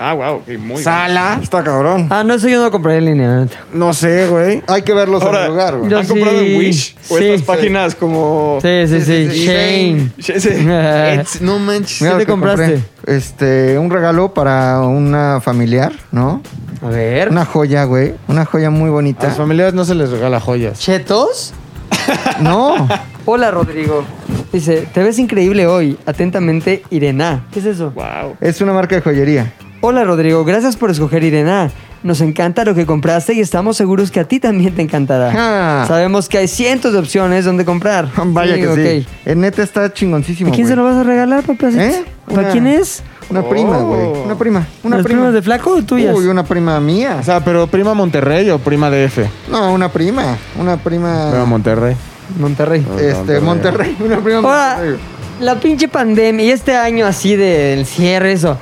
Ah, 0.06 0.14
wow, 0.14 0.36
ok, 0.36 0.48
muy 0.58 0.68
bien. 0.72 0.84
sala, 0.84 1.40
Está 1.42 1.64
cabrón. 1.64 2.08
Ah, 2.10 2.24
no, 2.26 2.34
eso 2.34 2.50
yo 2.50 2.62
no 2.62 2.70
compré 2.72 2.98
en 2.98 3.06
línea, 3.06 3.40
neta. 3.40 3.58
no 3.74 3.94
sé, 3.94 4.28
güey. 4.28 4.62
Hay 4.68 4.82
que 4.82 4.94
verlos 4.94 5.22
Ahora, 5.24 5.40
en 5.40 5.44
el 5.46 5.52
lugar, 5.52 5.78
güey. 5.78 5.90
Yo 5.90 5.98
¿Han 6.00 6.08
comprado 6.08 6.40
sí, 6.40 6.46
en 6.54 6.58
Wish? 6.60 6.96
O 7.10 7.18
sí, 7.18 7.24
estas 7.26 7.40
sí. 7.40 7.46
páginas 7.46 7.96
como... 7.96 8.60
Sí, 8.62 8.88
sí, 8.88 9.00
sí. 9.02 9.06
sí, 9.06 9.32
sí. 9.32 9.46
Shane. 9.46 10.12
Sí, 10.20 10.34
sí. 10.42 10.50
Ets- 10.50 11.40
no 11.40 11.58
manches. 11.60 12.02
Mira 12.02 12.12
¿qué 12.12 12.14
lo 12.16 12.20
te 12.20 12.26
que 12.26 12.32
compré. 12.32 12.52
compraste? 12.52 12.84
Este, 13.06 13.80
un 13.80 13.90
regalo 13.90 14.34
para 14.34 14.82
una 14.82 15.40
familiar, 15.42 15.94
¿no? 16.12 16.42
A 16.82 16.90
ver. 16.90 17.30
Una 17.30 17.46
joya, 17.46 17.86
güey. 17.86 18.14
Una 18.28 18.44
joya 18.44 18.70
muy 18.70 18.90
A 18.90 18.92
bonita. 18.92 19.28
las 19.28 19.38
familiares 19.38 19.74
no 19.74 19.86
se 19.86 19.96
les 19.96 20.10
regala 20.10 20.40
joyas. 20.42 20.80
¿Chetos? 20.80 21.54
No. 22.42 22.88
Hola, 23.26 23.52
Rodrigo. 23.52 24.04
Dice, 24.52 24.88
te 24.94 25.02
ves 25.02 25.18
increíble 25.20 25.66
hoy. 25.68 25.98
Atentamente, 26.06 26.84
Irena. 26.90 27.46
¿Qué 27.54 27.60
es 27.60 27.66
eso? 27.66 27.92
Wow. 27.92 28.36
Es 28.42 28.60
una 28.60 28.74
marca 28.74 28.96
de 28.96 29.02
joyería. 29.02 29.54
Hola, 29.86 30.06
Rodrigo. 30.06 30.46
Gracias 30.46 30.78
por 30.78 30.92
escoger 30.92 31.26
Irena. 31.26 31.70
Nos 32.04 32.22
encanta 32.22 32.64
lo 32.64 32.74
que 32.74 32.86
compraste 32.86 33.34
y 33.34 33.42
estamos 33.42 33.76
seguros 33.76 34.12
que 34.12 34.22
a 34.22 34.24
ti 34.24 34.40
también 34.40 34.74
te 34.74 34.82
encantará. 34.82 35.34
Ah. 35.36 35.84
Sabemos 35.86 36.30
que 36.30 36.38
hay 36.38 36.48
cientos 36.48 36.94
de 36.94 37.00
opciones 37.00 37.44
donde 37.44 37.66
comprar. 37.66 38.08
Vaya 38.28 38.56
que 38.56 38.68
ok. 38.70 38.78
sí. 38.78 39.08
El 39.26 39.42
neta 39.42 39.62
está 39.62 39.92
chingoncísimo. 39.92 40.54
¿A 40.54 40.56
quién 40.56 40.68
se 40.70 40.78
lo 40.78 40.86
vas 40.86 40.96
a 40.96 41.04
regalar, 41.04 41.44
papacito? 41.44 41.82
¿Eh? 41.84 42.06
¿Para 42.28 42.44
Una- 42.44 42.52
quién 42.52 42.68
es? 42.68 43.04
Una 43.30 43.44
prima, 43.44 43.78
güey. 43.80 44.08
Una 44.24 44.36
prima. 44.38 44.66
Una 44.84 44.96
¿Las 44.98 45.06
prima. 45.06 45.20
primas 45.20 45.34
de 45.34 45.42
flaco 45.42 45.72
o 45.72 45.84
tuyas? 45.84 46.16
Uy, 46.16 46.28
una 46.28 46.46
prima 46.46 46.80
mía. 46.80 47.18
O 47.20 47.24
sea, 47.24 47.44
pero 47.44 47.68
prima 47.68 47.94
Monterrey 47.94 48.50
o 48.52 48.60
prima 48.60 48.90
DF. 48.90 49.20
No, 49.52 49.74
una 49.74 49.90
prima. 49.90 50.38
Una 50.58 50.78
prima. 50.78 51.30
Prima 51.30 51.46
Monterrey. 51.46 51.96
Monterrey. 52.40 52.86
este, 53.02 53.42
Monterrey. 53.42 53.98
Una 54.04 54.18
prima 54.20 54.38
Ahora, 54.40 54.76
Monterrey. 54.78 55.00
la 55.42 55.60
pinche 55.60 55.90
pandemia 55.90 56.46
y 56.46 56.52
este 56.52 56.74
año 56.76 57.06
así 57.06 57.36
del 57.36 57.86
cierre, 57.86 58.32
eso. 58.32 58.58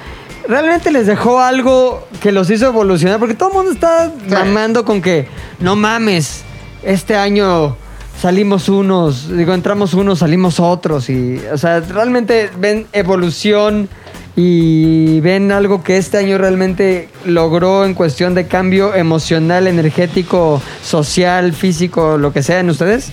¿Realmente 0.47 0.91
les 0.91 1.07
dejó 1.07 1.39
algo 1.39 2.07
que 2.19 2.31
los 2.31 2.49
hizo 2.49 2.67
evolucionar? 2.67 3.19
Porque 3.19 3.35
todo 3.35 3.49
el 3.49 3.55
mundo 3.55 3.71
está 3.71 4.11
mamando 4.27 4.83
con 4.85 5.01
que, 5.01 5.27
no 5.59 5.75
mames, 5.75 6.43
este 6.83 7.15
año 7.15 7.77
salimos 8.21 8.69
unos, 8.69 9.35
digo, 9.35 9.53
entramos 9.53 9.93
unos, 9.93 10.19
salimos 10.19 10.59
otros. 10.59 11.09
Y, 11.09 11.41
o 11.51 11.57
sea, 11.57 11.79
realmente 11.79 12.49
ven 12.57 12.87
evolución 12.93 13.89
y 14.35 15.19
ven 15.21 15.51
algo 15.51 15.83
que 15.83 15.97
este 15.97 16.17
año 16.17 16.37
realmente 16.37 17.09
logró 17.25 17.83
en 17.85 17.93
cuestión 17.93 18.33
de 18.33 18.47
cambio 18.47 18.95
emocional, 18.95 19.67
energético, 19.67 20.61
social, 20.83 21.53
físico, 21.53 22.17
lo 22.17 22.31
que 22.31 22.43
sea 22.43 22.59
en 22.59 22.69
ustedes. 22.69 23.11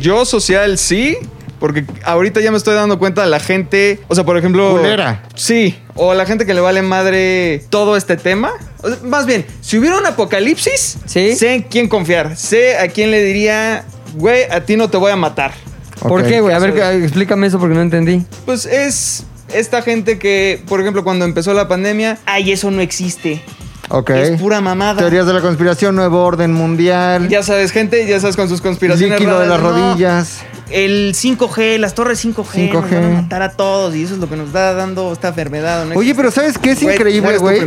Yo 0.00 0.24
social 0.24 0.78
sí, 0.78 1.16
porque 1.62 1.84
ahorita 2.02 2.40
ya 2.40 2.50
me 2.50 2.56
estoy 2.56 2.74
dando 2.74 2.98
cuenta 2.98 3.22
de 3.22 3.28
la 3.28 3.38
gente, 3.38 4.00
o 4.08 4.16
sea, 4.16 4.24
por 4.24 4.36
ejemplo... 4.36 4.72
Culera. 4.72 5.22
Sí, 5.36 5.78
o 5.94 6.12
la 6.12 6.26
gente 6.26 6.44
que 6.44 6.54
le 6.54 6.60
vale 6.60 6.82
madre 6.82 7.62
todo 7.70 7.96
este 7.96 8.16
tema. 8.16 8.50
O 8.82 8.88
sea, 8.88 8.98
más 9.04 9.26
bien, 9.26 9.46
si 9.60 9.78
hubiera 9.78 9.96
un 9.96 10.04
apocalipsis, 10.04 10.98
Sí. 11.06 11.36
sé 11.36 11.54
en 11.54 11.62
quién 11.62 11.86
confiar, 11.86 12.36
sé 12.36 12.78
a 12.78 12.88
quién 12.88 13.12
le 13.12 13.22
diría, 13.22 13.84
güey, 14.14 14.42
a 14.50 14.62
ti 14.64 14.76
no 14.76 14.90
te 14.90 14.96
voy 14.96 15.12
a 15.12 15.16
matar. 15.16 15.52
¿Por 16.00 16.26
qué, 16.26 16.40
güey? 16.40 16.52
A 16.52 16.58
ver, 16.58 16.76
explícame 17.00 17.46
eso 17.46 17.60
porque 17.60 17.76
no 17.76 17.82
entendí. 17.82 18.26
Pues 18.44 18.66
es 18.66 19.22
esta 19.54 19.82
gente 19.82 20.18
que, 20.18 20.60
por 20.66 20.80
ejemplo, 20.80 21.04
cuando 21.04 21.24
empezó 21.24 21.54
la 21.54 21.68
pandemia, 21.68 22.18
ay, 22.26 22.50
eso 22.50 22.72
no 22.72 22.80
existe. 22.82 23.40
Ok. 23.88 24.10
Es 24.10 24.40
pura 24.40 24.60
mamada. 24.60 24.96
Teorías 24.98 25.26
de 25.26 25.32
la 25.32 25.40
conspiración, 25.40 25.94
nuevo 25.94 26.24
orden 26.24 26.52
mundial. 26.52 27.28
Ya 27.28 27.44
sabes, 27.44 27.70
gente, 27.70 28.04
ya 28.04 28.18
sabes 28.18 28.34
con 28.34 28.48
sus 28.48 28.60
conspiraciones. 28.60 29.20
líquido 29.20 29.38
de 29.38 29.46
las 29.46 29.60
no, 29.60 29.70
rodillas. 29.70 30.40
El 30.70 31.14
5G, 31.14 31.78
las 31.78 31.94
torres 31.94 32.24
5G, 32.24 32.70
5G. 32.70 32.72
nos 32.72 32.90
van 32.90 33.04
a 33.04 33.22
matar 33.22 33.42
a 33.42 33.50
todos 33.52 33.94
y 33.94 34.04
eso 34.04 34.14
es 34.14 34.20
lo 34.20 34.28
que 34.28 34.36
nos 34.36 34.46
está 34.48 34.72
dando 34.74 35.12
esta 35.12 35.28
enfermedad. 35.28 35.84
¿no? 35.84 35.94
Oye, 35.96 36.14
pero 36.14 36.30
¿sabes 36.30 36.56
qué 36.58 36.70
es 36.72 36.82
increíble, 36.82 37.38
güey? 37.38 37.60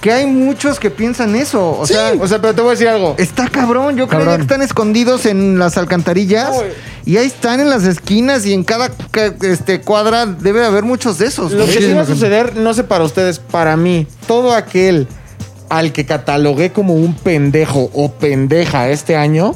Que 0.00 0.10
hay 0.12 0.24
muchos 0.26 0.80
que 0.80 0.90
piensan 0.90 1.36
eso. 1.36 1.76
O 1.78 1.86
sea, 1.86 2.14
O 2.18 2.26
sea, 2.26 2.40
pero 2.40 2.54
te 2.54 2.62
voy 2.62 2.68
a 2.68 2.72
decir 2.72 2.88
algo. 2.88 3.14
está 3.18 3.48
cabrón. 3.48 3.96
Yo 3.98 4.08
creo 4.08 4.20
Cabrón. 4.20 4.36
que 4.36 4.42
están 4.42 4.62
escondidos 4.62 5.26
en 5.26 5.58
las 5.58 5.76
alcantarillas. 5.76 6.50
y 7.04 7.18
ahí 7.18 7.26
están 7.26 7.60
en 7.60 7.68
las 7.68 7.84
esquinas 7.84 8.46
y 8.46 8.54
en 8.54 8.64
cada 8.64 8.88
ca- 9.10 9.34
este, 9.42 9.82
cuadra 9.82 10.24
debe 10.24 10.64
haber 10.64 10.84
muchos 10.84 11.18
de 11.18 11.26
esos. 11.26 11.52
Lo 11.52 11.66
que 11.66 11.82
sí 11.82 11.92
va 11.92 12.00
a 12.02 12.06
suceder, 12.06 12.56
no 12.56 12.72
sé 12.72 12.82
para 12.82 13.04
ustedes, 13.04 13.38
para 13.40 13.76
mí, 13.76 14.06
todo 14.26 14.54
aquel 14.54 15.06
al 15.68 15.92
que 15.92 16.06
catalogué 16.06 16.72
como 16.72 16.94
un 16.94 17.14
pendejo 17.14 17.90
o 17.92 18.10
pendeja 18.12 18.88
este 18.88 19.16
año, 19.16 19.54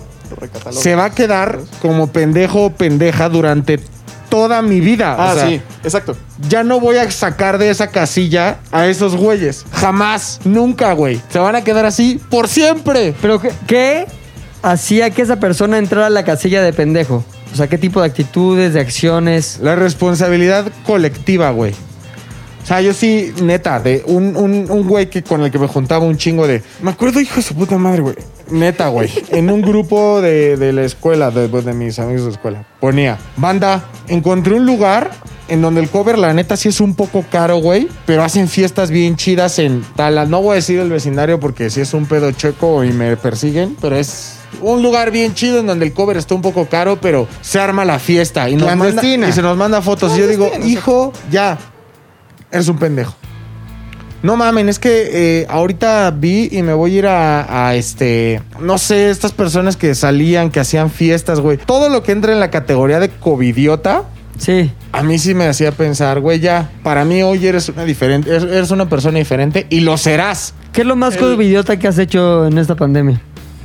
se 0.71 0.95
va 0.95 1.07
a 1.07 1.11
quedar 1.11 1.61
como 1.81 2.09
pendejo 2.09 2.65
o 2.67 2.71
pendeja 2.71 3.29
durante 3.29 3.81
toda 4.29 4.63
mi 4.63 4.81
vida. 4.81 5.15
Ah, 5.19 5.33
O 5.33 5.35
sea, 5.37 5.49
sí, 5.49 5.61
exacto. 5.85 6.17
Ya 6.49 6.65
no 6.65 6.81
voy 6.81 6.97
a 6.97 7.09
sacar 7.11 7.59
de 7.59 7.71
esa 7.71 7.89
casilla 7.89 8.57
a 8.73 8.87
esos 8.87 9.17
güeyes. 9.17 9.65
Jamás, 9.73 10.41
nunca, 10.45 10.93
güey. 10.93 11.21
Se 11.29 11.39
van 11.39 11.55
a 11.55 11.63
quedar 11.63 11.87
así 11.87 12.21
por 12.31 12.49
siempre. 12.49 13.15
Pero 13.23 13.41
¿qué, 13.41 13.53
qué 13.67 14.07
hacía 14.63 15.11
que 15.11 15.23
esa 15.23 15.37
persona 15.37 15.79
entrara 15.79 16.07
a 16.07 16.11
la 16.11 16.25
casilla 16.25 16.63
de 16.63 16.73
pendejo? 16.73 17.25
O 17.53 17.57
sea, 17.57 17.69
¿qué 17.69 17.79
tipo 17.79 18.01
de 18.01 18.07
actitudes, 18.07 18.75
de 18.75 18.81
acciones? 18.81 19.61
La 19.63 19.77
responsabilidad 19.77 20.67
colectiva, 20.85 21.51
güey. 21.51 21.73
O 22.65 22.67
sea, 22.67 22.81
yo 22.81 22.95
sí, 22.95 23.35
neta, 23.43 23.79
de 23.79 24.03
un, 24.07 24.37
un, 24.37 24.71
un 24.71 24.89
güey 24.89 25.11
que 25.11 25.23
con 25.23 25.43
el 25.43 25.51
que 25.51 25.59
me 25.59 25.67
juntaba 25.67 26.07
un 26.07 26.17
chingo 26.17 26.47
de. 26.47 26.63
Me 26.81 26.93
acuerdo, 26.93 27.21
hijo 27.21 27.37
de 27.37 27.43
su 27.43 27.55
puta 27.55 27.77
madre, 27.77 28.01
güey. 28.01 28.17
Neta, 28.51 28.89
güey. 28.89 29.11
En 29.29 29.51
un 29.51 29.61
grupo 29.61 30.23
de, 30.23 30.57
de 30.57 30.73
la 30.73 30.85
escuela, 30.85 31.31
de, 31.31 31.49
de 31.49 31.73
mis 31.75 31.99
amigos 31.99 32.25
de 32.25 32.31
escuela, 32.31 32.67
ponía: 32.81 33.19
Banda, 33.37 33.85
encontré 34.09 34.55
un 34.55 34.65
lugar 34.65 35.11
en 35.49 35.61
donde 35.61 35.83
el 35.83 35.91
cover, 35.91 36.19
la 36.19 36.33
neta, 36.33 36.57
sí 36.57 36.71
es 36.71 36.81
un 36.81 36.95
poco 36.95 37.23
caro, 37.31 37.59
güey. 37.59 37.87
Pero 38.07 38.23
hacen 38.23 38.49
fiestas 38.49 38.91
bien 38.91 39.17
chidas 39.17 39.59
en 39.59 39.85
tal. 39.95 40.31
No 40.31 40.41
voy 40.41 40.53
a 40.53 40.55
decir 40.55 40.81
el 40.81 40.89
vecindario 40.89 41.39
porque 41.39 41.69
sí 41.69 41.83
es 41.83 41.93
un 41.93 42.07
pedo 42.07 42.33
checo 42.33 42.83
y 42.83 42.93
me 42.93 43.17
persiguen, 43.19 43.77
pero 43.79 43.97
es. 43.97 44.39
Un 44.63 44.83
lugar 44.83 45.11
bien 45.11 45.35
chido 45.35 45.59
en 45.59 45.67
donde 45.67 45.85
el 45.85 45.93
cover 45.93 46.17
está 46.17 46.35
un 46.35 46.41
poco 46.41 46.67
caro, 46.67 46.97
pero 46.99 47.27
se 47.43 47.59
arma 47.59 47.85
la 47.85 47.99
fiesta 47.99 48.49
y, 48.49 48.55
nos 48.55 48.75
manda, 48.75 49.05
y 49.05 49.33
se 49.33 49.43
nos 49.43 49.57
manda 49.59 49.83
fotos. 49.83 50.17
Y 50.17 50.21
yo 50.21 50.29
digo, 50.29 50.51
hijo, 50.65 51.13
ya, 51.31 51.59
eres 52.55 52.69
un 52.69 52.79
pendejo. 52.79 53.15
No 54.23 54.37
mamen, 54.37 54.71
es 54.71 54.79
que 54.79 55.11
eh, 55.43 55.47
ahorita 55.51 56.11
vi 56.13 56.49
y 56.51 56.63
me 56.63 56.73
voy 56.73 56.95
a 56.95 56.99
ir 56.99 57.07
a, 57.07 57.67
a, 57.69 57.75
este, 57.75 58.41
no 58.59 58.79
sé, 58.79 59.11
estas 59.11 59.33
personas 59.33 59.77
que 59.77 59.95
salían, 59.95 60.51
que 60.51 60.61
hacían 60.61 60.89
fiestas, 60.91 61.41
güey. 61.41 61.59
Todo 61.59 61.91
lo 61.91 62.03
que 62.03 62.13
entra 62.13 62.33
en 62.33 62.41
la 62.41 62.51
categoría 62.51 63.01
de 63.01 63.11
covidiota, 63.11 64.05
Sí. 64.39 64.71
a 64.93 65.03
mí 65.03 65.19
sí 65.19 65.35
me 65.35 65.47
hacía 65.47 65.73
pensar, 65.73 66.21
güey, 66.21 66.41
ya, 66.41 66.71
para 66.83 67.05
mí 67.05 67.23
hoy 67.23 67.47
eres 67.47 67.69
una 67.69 67.85
diferente, 67.85 68.35
eres- 68.35 68.71
una 68.71 68.89
persona 68.89 69.19
diferente 69.19 69.67
y 69.69 69.81
lo 69.81 69.99
serás. 69.99 70.55
¿Qué 70.73 70.81
es 70.81 70.87
lo 70.87 70.97
más 70.97 71.19
covidiota 71.19 71.79
que 71.79 71.87
has 71.87 71.99
hecho 71.99 72.47
en 72.47 72.57
esta 72.57 72.75
pandemia? 72.77 73.21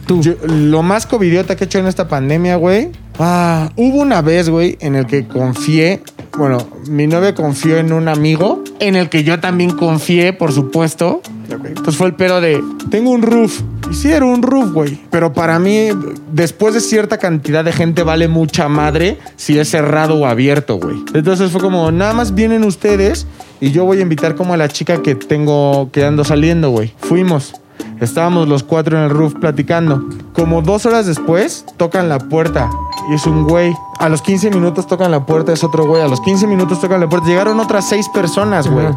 Tú. 0.06 0.22
Yo- 0.22 0.34
lo 0.46 0.84
más 0.84 1.06
covidiota 1.08 1.56
que 1.56 1.64
he 1.64 1.68
hecho 1.68 1.80
en 1.80 1.88
esta 1.88 2.10
pandemia, 2.10 2.58
güey. 2.58 2.90
Ah, 3.18 3.72
hubo 3.78 4.02
una 4.02 4.22
vez, 4.22 4.50
güey, 4.50 4.78
en 4.82 4.96
el 4.96 5.06
que 5.06 5.26
confié. 5.26 6.02
Bueno, 6.38 6.66
mi 6.88 7.08
novia 7.08 7.36
confió 7.36 7.78
en 7.78 7.92
un 7.92 8.08
amigo, 8.08 8.64
en 8.80 8.96
el 8.96 9.10
que 9.10 9.24
yo 9.24 9.40
también 9.40 9.72
confié, 9.72 10.34
por 10.34 10.52
supuesto. 10.52 11.22
Entonces 11.50 11.96
fue 11.96 12.08
el 12.08 12.16
pedo 12.16 12.42
de, 12.42 12.64
tengo 12.92 13.12
un 13.12 13.22
roof. 13.22 13.62
Y 13.90 13.94
sí, 13.96 14.12
era 14.12 14.26
un 14.26 14.44
roof, 14.44 14.72
güey. 14.72 15.00
Pero 15.10 15.34
para 15.34 15.58
mí, 15.58 15.90
después 16.32 16.74
de 16.74 16.80
cierta 16.80 17.18
cantidad 17.18 17.66
de 17.66 17.72
gente, 17.72 18.04
vale 18.04 18.28
mucha 18.28 18.70
madre 18.70 19.18
si 19.36 19.58
es 19.58 19.70
cerrado 19.70 20.16
o 20.16 20.26
abierto, 20.26 20.78
güey. 20.78 20.98
Entonces 21.14 21.52
fue 21.52 21.62
como, 21.62 21.92
nada 21.92 22.14
más 22.14 22.36
vienen 22.36 22.64
ustedes 22.64 23.26
y 23.60 23.72
yo 23.72 23.86
voy 23.86 24.00
a 24.00 24.02
invitar 24.02 24.36
como 24.36 24.54
a 24.54 24.58
la 24.58 24.70
chica 24.70 25.02
que 25.02 25.16
tengo, 25.16 25.90
que 25.92 26.06
ando 26.06 26.24
saliendo, 26.24 26.70
güey. 26.70 26.94
Fuimos. 27.00 27.54
Estábamos 28.00 28.48
los 28.48 28.64
cuatro 28.64 28.98
en 28.98 29.04
el 29.06 29.10
roof 29.10 29.34
platicando. 29.40 30.04
Como 30.34 30.62
dos 30.62 30.86
horas 30.86 31.06
después, 31.06 31.66
tocan 31.78 32.08
la 32.10 32.18
puerta 32.20 32.70
y 33.12 33.16
es 33.16 33.26
un 33.26 33.46
güey. 33.46 33.74
A 34.00 34.08
los 34.10 34.22
15 34.22 34.50
minutos 34.52 34.88
tocan 34.88 35.12
la 35.12 35.26
puerta, 35.26 35.52
es 35.52 35.64
otro 35.64 35.86
güey. 35.86 36.02
A 36.02 36.08
los 36.08 36.22
15 36.22 36.48
minutos 36.48 36.80
tocan 36.80 37.00
la 37.02 37.10
puerta. 37.10 37.28
Llegaron 37.28 37.60
otras 37.60 37.88
seis 37.90 38.08
personas, 38.14 38.68
güey. 38.68 38.88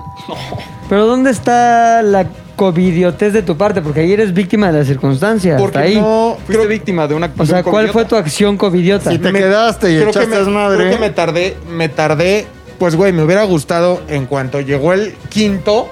Pero 0.89 1.07
¿dónde 1.07 1.30
está 1.30 2.03
la 2.03 2.26
covidiotez 2.55 3.33
de 3.33 3.43
tu 3.43 3.57
parte? 3.57 3.83
Porque 3.83 4.01
ahí 4.01 4.12
eres 4.12 4.33
víctima 4.33 4.70
de 4.70 4.78
la 4.80 4.85
circunstancia. 4.85 5.57
Porque 5.57 5.78
ahí. 5.78 5.97
no. 6.01 6.35
Fuiste 6.47 6.53
Creo, 6.53 6.68
víctima 6.68 7.09
de 7.09 7.14
una 7.14 7.30
O 7.37 7.47
sea, 7.47 7.62
¿cuál 7.64 7.89
fue 7.89 8.05
tu 8.05 8.14
acción 8.14 8.57
covidiota? 8.57 9.11
Si 9.11 9.18
te 9.18 9.33
Me- 9.33 9.39
quedaste 9.41 9.91
y 9.93 9.97
creo 9.97 10.11
echaste 10.11 10.30
que 10.30 10.45
me, 10.45 10.51
madre. 10.51 10.76
creo 10.78 10.91
que 10.93 10.99
me 11.01 11.11
tardé, 11.11 11.57
me 11.70 11.89
tardé. 11.89 12.47
Pues, 12.78 12.95
güey, 12.97 13.12
me 13.12 13.22
hubiera 13.24 13.45
gustado 13.45 14.01
en 14.09 14.26
cuanto 14.26 14.61
llegó 14.61 14.93
el 14.93 15.14
quinto, 15.28 15.89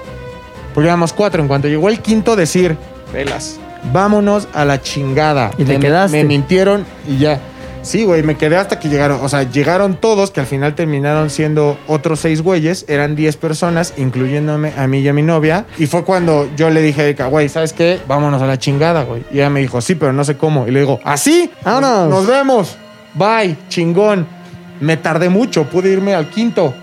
porque 0.73 0.87
éramos 0.87 1.13
cuatro, 1.13 1.41
en 1.41 1.47
cuanto 1.47 1.67
llegó 1.67 1.89
el 1.89 1.99
quinto, 1.99 2.35
decir, 2.35 2.77
Velas. 3.13 3.59
vámonos 3.91 4.47
a 4.53 4.65
la 4.65 4.81
chingada. 4.81 5.51
Y 5.57 5.63
te 5.65 5.73
me, 5.73 5.79
quedaste. 5.79 6.17
Me 6.17 6.23
mintieron 6.23 6.85
y 7.07 7.17
ya. 7.17 7.39
Sí, 7.83 8.03
güey, 8.03 8.21
me 8.21 8.37
quedé 8.37 8.57
hasta 8.57 8.79
que 8.79 8.89
llegaron. 8.89 9.19
O 9.23 9.29
sea, 9.29 9.43
llegaron 9.43 9.95
todos, 9.95 10.29
que 10.29 10.39
al 10.39 10.45
final 10.45 10.75
terminaron 10.75 11.31
siendo 11.31 11.79
otros 11.87 12.19
seis 12.19 12.43
güeyes. 12.43 12.85
Eran 12.87 13.15
10 13.15 13.37
personas, 13.37 13.93
incluyéndome 13.97 14.73
a 14.77 14.87
mí 14.87 14.99
y 14.99 15.07
a 15.07 15.13
mi 15.13 15.23
novia. 15.23 15.65
Y 15.79 15.87
fue 15.87 16.03
cuando 16.03 16.47
yo 16.55 16.69
le 16.69 16.81
dije 16.81 17.01
a 17.01 17.05
Erika, 17.05 17.25
güey, 17.25 17.49
¿sabes 17.49 17.73
qué? 17.73 17.99
Vámonos 18.07 18.41
a 18.41 18.45
la 18.45 18.59
chingada, 18.59 19.03
güey. 19.03 19.23
Y 19.31 19.37
ella 19.37 19.49
me 19.49 19.61
dijo, 19.61 19.81
sí, 19.81 19.95
pero 19.95 20.13
no 20.13 20.23
sé 20.23 20.37
cómo. 20.37 20.67
Y 20.67 20.71
le 20.71 20.81
digo, 20.81 20.99
¿así? 21.03 21.49
Vámonos. 21.63 22.09
Nos 22.09 22.27
vemos. 22.27 22.77
Bye, 23.15 23.57
chingón. 23.67 24.27
Me 24.79 24.97
tardé 24.97 25.29
mucho, 25.29 25.65
pude 25.65 25.91
irme 25.91 26.13
al 26.13 26.29
quinto. 26.29 26.73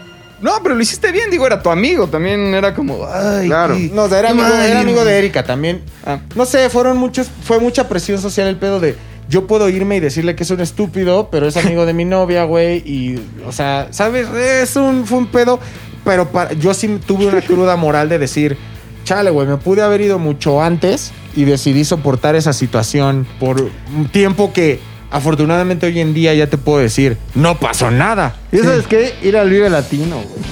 No, 0.40 0.52
pero 0.62 0.74
lo 0.74 0.80
hiciste 0.82 1.10
bien, 1.12 1.30
digo, 1.30 1.46
era 1.46 1.62
tu 1.62 1.70
amigo. 1.70 2.06
También 2.06 2.54
era 2.54 2.74
como, 2.74 3.06
ay, 3.06 3.46
Claro. 3.48 3.74
qué- 3.76 3.90
No, 3.92 4.04
o 4.04 4.08
sea, 4.08 4.18
era, 4.20 4.28
qué 4.28 4.32
amigo, 4.34 4.48
mal. 4.48 4.66
era 4.66 4.80
amigo 4.80 5.04
de 5.04 5.18
Erika 5.18 5.44
también. 5.44 5.82
Ah. 6.06 6.20
No 6.36 6.44
sé, 6.44 6.70
fueron 6.70 6.96
muchos, 6.96 7.28
fue 7.42 7.58
mucha 7.58 7.88
presión 7.88 8.20
social 8.20 8.46
el 8.46 8.56
pedo 8.56 8.78
de 8.80 8.96
yo 9.28 9.46
puedo 9.46 9.68
irme 9.68 9.96
y 9.96 10.00
decirle 10.00 10.34
que 10.34 10.42
es 10.44 10.50
un 10.50 10.60
estúpido, 10.60 11.28
pero 11.30 11.46
es 11.46 11.56
amigo 11.58 11.84
de 11.84 11.92
mi 11.92 12.06
novia, 12.06 12.44
güey, 12.44 12.78
y, 12.78 13.20
o 13.46 13.52
sea, 13.52 13.88
¿sabes? 13.90 14.26
Es 14.28 14.74
un, 14.76 15.04
fue 15.06 15.18
un 15.18 15.26
pedo, 15.26 15.60
pero 16.02 16.28
para- 16.30 16.54
yo 16.54 16.72
sí 16.72 16.98
tuve 17.06 17.26
una 17.26 17.42
cruda 17.42 17.76
moral 17.76 18.08
de 18.08 18.18
decir, 18.18 18.56
chale, 19.04 19.28
güey, 19.30 19.46
me 19.46 19.58
pude 19.58 19.82
haber 19.82 20.00
ido 20.00 20.18
mucho 20.18 20.62
antes 20.62 21.10
y 21.36 21.44
decidí 21.44 21.84
soportar 21.84 22.36
esa 22.36 22.54
situación 22.54 23.26
por 23.38 23.60
un 23.60 24.08
tiempo 24.10 24.52
que 24.54 24.80
afortunadamente 25.10 25.86
hoy 25.86 26.00
en 26.00 26.14
día 26.14 26.34
ya 26.34 26.46
te 26.48 26.58
puedo 26.58 26.78
decir, 26.78 27.16
no 27.34 27.58
pasó 27.58 27.90
nada. 27.90 28.36
¿Y 28.52 28.58
sabes 28.58 28.86
qué? 28.86 29.14
Ir 29.22 29.36
al 29.36 29.50
Vive 29.50 29.70
Latino, 29.70 30.16
güey. 30.16 30.48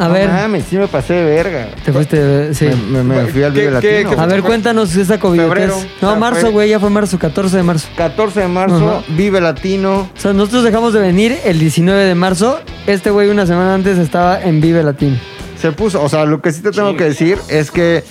A 0.00 0.06
No 0.06 0.14
ver, 0.14 0.28
mames, 0.28 0.64
sí 0.70 0.76
me 0.76 0.86
pasé 0.86 1.14
de 1.14 1.24
verga. 1.24 1.70
te 1.84 1.92
fuiste. 1.92 2.54
Sí. 2.54 2.66
Me, 2.66 3.02
me- 3.02 3.22
me 3.22 3.26
fui 3.26 3.42
al 3.42 3.52
¿Qué- 3.52 3.60
Vive 3.68 3.80
qué- 3.80 3.92
Latino. 4.02 4.10
qué- 4.14 4.20
A 4.22 4.26
ver, 4.26 4.42
cuéntanos 4.42 4.94
esa 4.94 5.18
covidiotez. 5.18 5.52
Febrero. 5.52 5.76
No, 6.00 6.14
marzo, 6.14 6.52
güey, 6.52 6.68
ya 6.70 6.78
fue 6.78 6.88
marzo, 6.88 7.18
14 7.18 7.56
de 7.56 7.62
marzo. 7.64 7.88
14 7.96 8.40
de 8.40 8.48
marzo. 8.48 9.02
Vive 9.08 9.40
Latino. 9.40 10.08
O 10.16 10.20
sea, 10.20 10.32
nosotros 10.32 10.62
dejamos 10.62 10.92
de 10.92 11.00
venir 11.00 11.36
el 11.44 11.58
19 11.58 12.04
de 12.04 12.14
marzo. 12.14 12.60
Este 12.86 13.10
güey 13.10 13.28
una 13.28 13.44
semana 13.46 13.74
antes 13.74 13.98
estaba 13.98 14.40
en 14.40 14.60
Vive 14.60 14.84
Latino. 14.84 15.16
Se 15.60 15.72
puso, 15.72 16.00
o 16.00 16.08
sea, 16.08 16.24
lo 16.26 16.40
que 16.40 16.52
sí 16.52 16.60
te 16.62 16.70
tengo 16.70 16.96
que 16.96 17.02
decir 17.04 17.36
es 17.48 17.72
que 17.72 18.04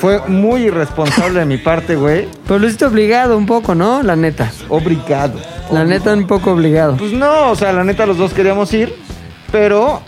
fue 0.00 0.20
muy 0.28 0.62
irresponsable 0.62 1.40
de 1.40 1.46
mi 1.46 1.58
parte, 1.58 1.96
güey. 1.96 2.28
Pero 2.46 2.58
lo 2.58 2.66
hiciste 2.66 2.84
obligado 2.84 3.36
un 3.36 3.46
poco, 3.46 3.74
¿no? 3.74 4.02
La 4.02 4.16
neta. 4.16 4.50
Obrigado. 4.68 5.38
La 5.72 5.84
neta 5.84 6.14
un 6.14 6.26
poco 6.26 6.52
obligado. 6.52 6.96
Pues 6.96 7.12
no, 7.12 7.50
o 7.50 7.56
sea, 7.56 7.72
la 7.72 7.84
neta 7.84 8.06
los 8.06 8.16
dos 8.16 8.32
queríamos 8.32 8.72
ir, 8.72 8.94
pero 9.52 10.00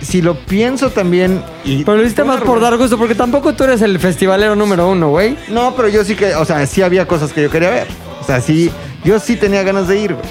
si 0.00 0.22
lo 0.22 0.34
pienso 0.34 0.90
también 0.90 1.42
y 1.64 1.84
Pero 1.84 1.98
lo 1.98 2.02
hiciste 2.02 2.24
más 2.24 2.40
por 2.40 2.60
dar 2.60 2.76
gusto, 2.76 2.98
porque 2.98 3.14
tampoco 3.14 3.54
tú 3.54 3.64
eres 3.64 3.82
el 3.82 3.98
festivalero 3.98 4.56
número 4.56 4.88
uno, 4.88 5.10
güey. 5.10 5.36
No, 5.48 5.74
pero 5.76 5.88
yo 5.88 6.04
sí 6.04 6.14
que, 6.14 6.34
o 6.34 6.44
sea, 6.44 6.66
sí 6.66 6.82
había 6.82 7.06
cosas 7.06 7.32
que 7.32 7.42
yo 7.42 7.50
quería 7.50 7.70
ver. 7.70 7.88
O 8.20 8.24
sea, 8.24 8.40
sí, 8.40 8.70
yo 9.04 9.18
sí 9.18 9.36
tenía 9.36 9.62
ganas 9.62 9.88
de 9.88 10.00
ir, 10.00 10.14
güey. 10.14 10.26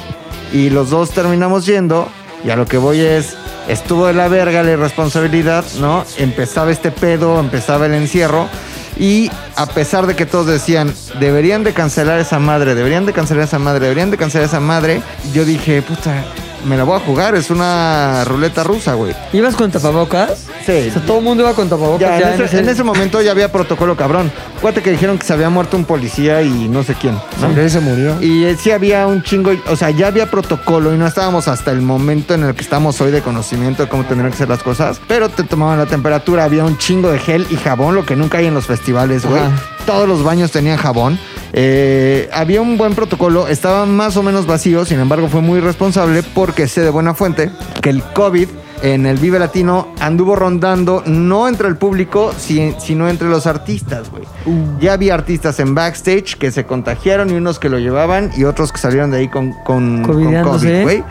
Y 0.53 0.69
los 0.69 0.89
dos 0.89 1.11
terminamos 1.11 1.65
yendo. 1.65 2.07
Y 2.43 2.49
a 2.49 2.55
lo 2.55 2.65
que 2.65 2.77
voy 2.77 2.99
es, 2.99 3.37
estuvo 3.67 4.07
de 4.07 4.13
la 4.13 4.27
verga 4.27 4.63
la 4.63 4.71
irresponsabilidad, 4.71 5.63
¿no? 5.79 6.03
Empezaba 6.17 6.71
este 6.71 6.91
pedo, 6.91 7.39
empezaba 7.39 7.85
el 7.85 7.93
encierro. 7.93 8.47
Y 9.01 9.31
a 9.55 9.65
pesar 9.65 10.05
de 10.05 10.15
que 10.15 10.27
todos 10.27 10.45
decían, 10.45 10.93
deberían 11.19 11.63
de 11.63 11.73
cancelar 11.73 12.19
esa 12.19 12.37
madre, 12.37 12.75
deberían 12.75 13.07
de 13.07 13.13
cancelar 13.13 13.45
esa 13.45 13.57
madre, 13.57 13.79
deberían 13.79 14.11
de 14.11 14.17
cancelar 14.17 14.45
esa 14.45 14.59
madre, 14.59 15.01
yo 15.33 15.43
dije, 15.43 15.81
puta, 15.81 16.23
me 16.65 16.77
la 16.77 16.83
voy 16.83 16.97
a 16.97 16.99
jugar, 16.99 17.35
es 17.35 17.49
una 17.49 18.23
ruleta 18.25 18.63
rusa, 18.63 18.93
güey. 18.93 19.15
¿Ibas 19.33 19.55
con 19.55 19.71
tapabocas? 19.71 20.47
Sí. 20.65 20.87
O 20.89 20.93
sea, 20.93 21.05
todo 21.05 21.19
el 21.19 21.23
mundo 21.23 21.43
iba 21.43 21.53
con 21.53 21.69
tapabocas. 21.69 22.01
Ya, 22.01 22.19
ya 22.19 22.35
en, 22.35 22.41
ese, 22.41 22.59
en 22.59 22.69
ese 22.69 22.83
momento 22.83 23.21
ya 23.21 23.31
había 23.31 23.51
protocolo 23.51 23.95
cabrón. 23.95 24.31
Acuérdate 24.57 24.83
que 24.83 24.91
dijeron 24.91 25.17
que 25.17 25.25
se 25.25 25.33
había 25.33 25.49
muerto 25.49 25.77
un 25.77 25.85
policía 25.85 26.41
y 26.41 26.69
no 26.69 26.83
sé 26.83 26.95
quién. 26.95 27.15
¿no? 27.15 27.69
Se 27.69 27.79
murió. 27.79 28.21
Y 28.21 28.45
eh, 28.45 28.55
sí 28.59 28.71
había 28.71 29.07
un 29.07 29.23
chingo, 29.23 29.51
o 29.67 29.75
sea, 29.75 29.89
ya 29.89 30.07
había 30.07 30.29
protocolo 30.29 30.93
y 30.93 30.97
no 30.97 31.07
estábamos 31.07 31.47
hasta 31.47 31.71
el 31.71 31.81
momento 31.81 32.33
en 32.33 32.43
el 32.43 32.53
que 32.53 32.61
estamos 32.61 32.99
hoy 33.01 33.11
de 33.11 33.21
conocimiento 33.21 33.83
de 33.83 33.89
cómo 33.89 34.03
tendrían 34.05 34.31
que 34.31 34.37
ser 34.37 34.49
las 34.49 34.63
cosas. 34.63 35.01
Pero 35.07 35.29
te 35.29 35.43
tomaban 35.43 35.79
la 35.79 35.85
temperatura, 35.85 36.43
había 36.43 36.63
un 36.63 36.77
chingo 36.77 37.11
de 37.11 37.19
gel 37.19 37.47
y 37.49 37.55
jabón, 37.55 37.95
lo 37.95 38.05
que 38.05 38.15
nunca 38.15 38.37
hay 38.37 38.47
en 38.47 38.53
los 38.53 38.65
festivales, 38.65 39.25
güey. 39.25 39.41
Todos 39.85 40.07
los 40.07 40.23
baños 40.23 40.51
tenían 40.51 40.77
jabón. 40.77 41.19
Eh, 41.53 42.29
había 42.31 42.61
un 42.61 42.77
buen 42.77 42.95
protocolo, 42.95 43.47
estaba 43.47 43.85
más 43.85 44.15
o 44.15 44.23
menos 44.23 44.45
vacío, 44.45 44.85
sin 44.85 44.99
embargo 44.99 45.27
fue 45.27 45.41
muy 45.41 45.59
responsable 45.59 46.23
porque 46.23 46.67
sé 46.67 46.81
de 46.81 46.89
buena 46.89 47.13
fuente 47.13 47.51
que 47.81 47.89
el 47.89 48.01
COVID 48.03 48.47
en 48.81 49.05
el 49.05 49.17
Vive 49.17 49.37
Latino 49.39 49.89
anduvo 49.99 50.35
rondando 50.35 51.03
no 51.05 51.47
entre 51.47 51.67
el 51.67 51.77
público, 51.77 52.33
si- 52.37 52.75
sino 52.79 53.07
entre 53.09 53.29
los 53.29 53.45
artistas, 53.47 54.09
güey. 54.09 54.23
Ya 54.79 54.93
había 54.93 55.13
artistas 55.13 55.59
en 55.59 55.75
backstage 55.75 56.35
que 56.37 56.51
se 56.51 56.65
contagiaron 56.65 57.29
y 57.29 57.33
unos 57.33 57.59
que 57.59 57.69
lo 57.69 57.77
llevaban 57.79 58.31
y 58.35 58.43
otros 58.43 58.71
que 58.71 58.79
salieron 58.79 59.11
de 59.11 59.17
ahí 59.19 59.27
con, 59.27 59.51
con, 59.63 60.01
con 60.03 60.13
Covideándose. 60.13 60.67
COVID, 60.67 60.81
güey. 60.83 61.03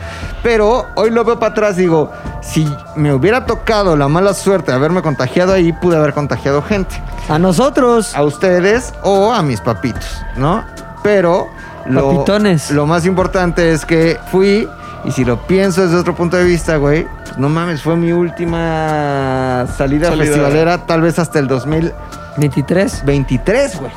Pero 0.43 0.87
hoy 0.97 1.11
lo 1.11 1.25
veo 1.25 1.39
para 1.39 1.53
atrás, 1.53 1.77
digo, 1.77 2.11
si 2.43 2.67
me 2.97 3.13
hubiera 3.15 3.47
tocado 3.47 3.97
la 3.97 4.09
mala 4.09 4.35
suerte 4.35 4.71
de 4.73 4.77
haberme 4.77 5.03
contagiado 5.03 5.53
ahí, 5.53 5.73
pude 5.73 5.97
haber 5.97 6.13
contagiado 6.13 6.63
gente 6.63 6.95
A 7.29 7.39
nosotros. 7.39 8.15
a 8.17 8.23
ustedes 8.25 8.93
o 9.05 9.33
a 9.33 9.43
mis 9.43 9.61
papitos, 9.61 10.07
¿no? 10.37 10.65
Pero 11.03 11.47
lo, 11.87 12.11
Papitones. 12.11 12.71
lo 12.73 12.87
más 12.87 13.07
importante 13.07 13.73
es 13.73 13.85
que 13.87 14.19
fui 14.31 14.69
y 15.05 15.13
si 15.13 15.25
lo 15.25 15.47
pienso 15.47 15.83
desde 15.83 15.97
otro 15.97 16.15
punto 16.15 16.37
de 16.37 16.45
vista, 16.45 16.77
güey, 16.77 17.07
pues 17.25 17.39
no 17.39 17.49
mames, 17.49 17.83
fue 17.83 17.97
mi 17.97 18.13
última 18.13 19.67
salida, 19.77 20.09
Salida. 20.09 20.25
festivalera, 20.25 20.87
tal 20.87 21.01
vez 21.01 21.19
hasta 21.19 21.39
el 21.39 21.47
2023, 21.49 23.05
23. 23.05 23.81
güey. 23.81 23.93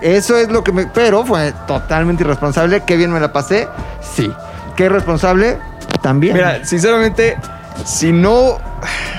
Eso 0.00 0.36
es 0.36 0.48
lo 0.48 0.62
que 0.62 0.72
me... 0.72 0.86
Pero 0.86 1.24
fue 1.24 1.52
totalmente 1.66 2.22
irresponsable. 2.22 2.82
Qué 2.84 2.96
bien 2.96 3.12
me 3.12 3.18
la 3.20 3.32
pasé, 3.32 3.68
sí. 4.00 4.32
Qué 4.76 4.84
irresponsable, 4.84 5.58
también. 6.02 6.34
Mira, 6.34 6.64
sinceramente, 6.64 7.36
si 7.84 8.12
no. 8.12 8.58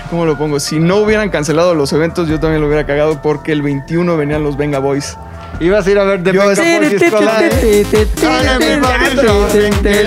¿Cómo 0.09 0.25
lo 0.25 0.37
pongo? 0.37 0.59
Si 0.59 0.79
no 0.79 0.97
hubieran 0.97 1.29
cancelado 1.29 1.75
los 1.75 1.93
eventos, 1.93 2.27
yo 2.27 2.39
también 2.39 2.61
lo 2.61 2.67
hubiera 2.67 2.85
cagado 2.85 3.21
porque 3.21 3.51
el 3.51 3.61
21 3.61 4.17
venían 4.17 4.43
los 4.43 4.57
Venga 4.57 4.79
Boys. 4.79 5.17
Ibas 5.59 5.85
a 5.87 5.91
ir 5.91 5.99
a 5.99 6.03
ver 6.05 6.23
The 6.23 6.33
Yo- 6.33 6.45
Makeup 6.45 6.63
Boys 6.79 6.93
Is 6.93 7.11
Collide. 7.11 7.95
Que 9.89 10.03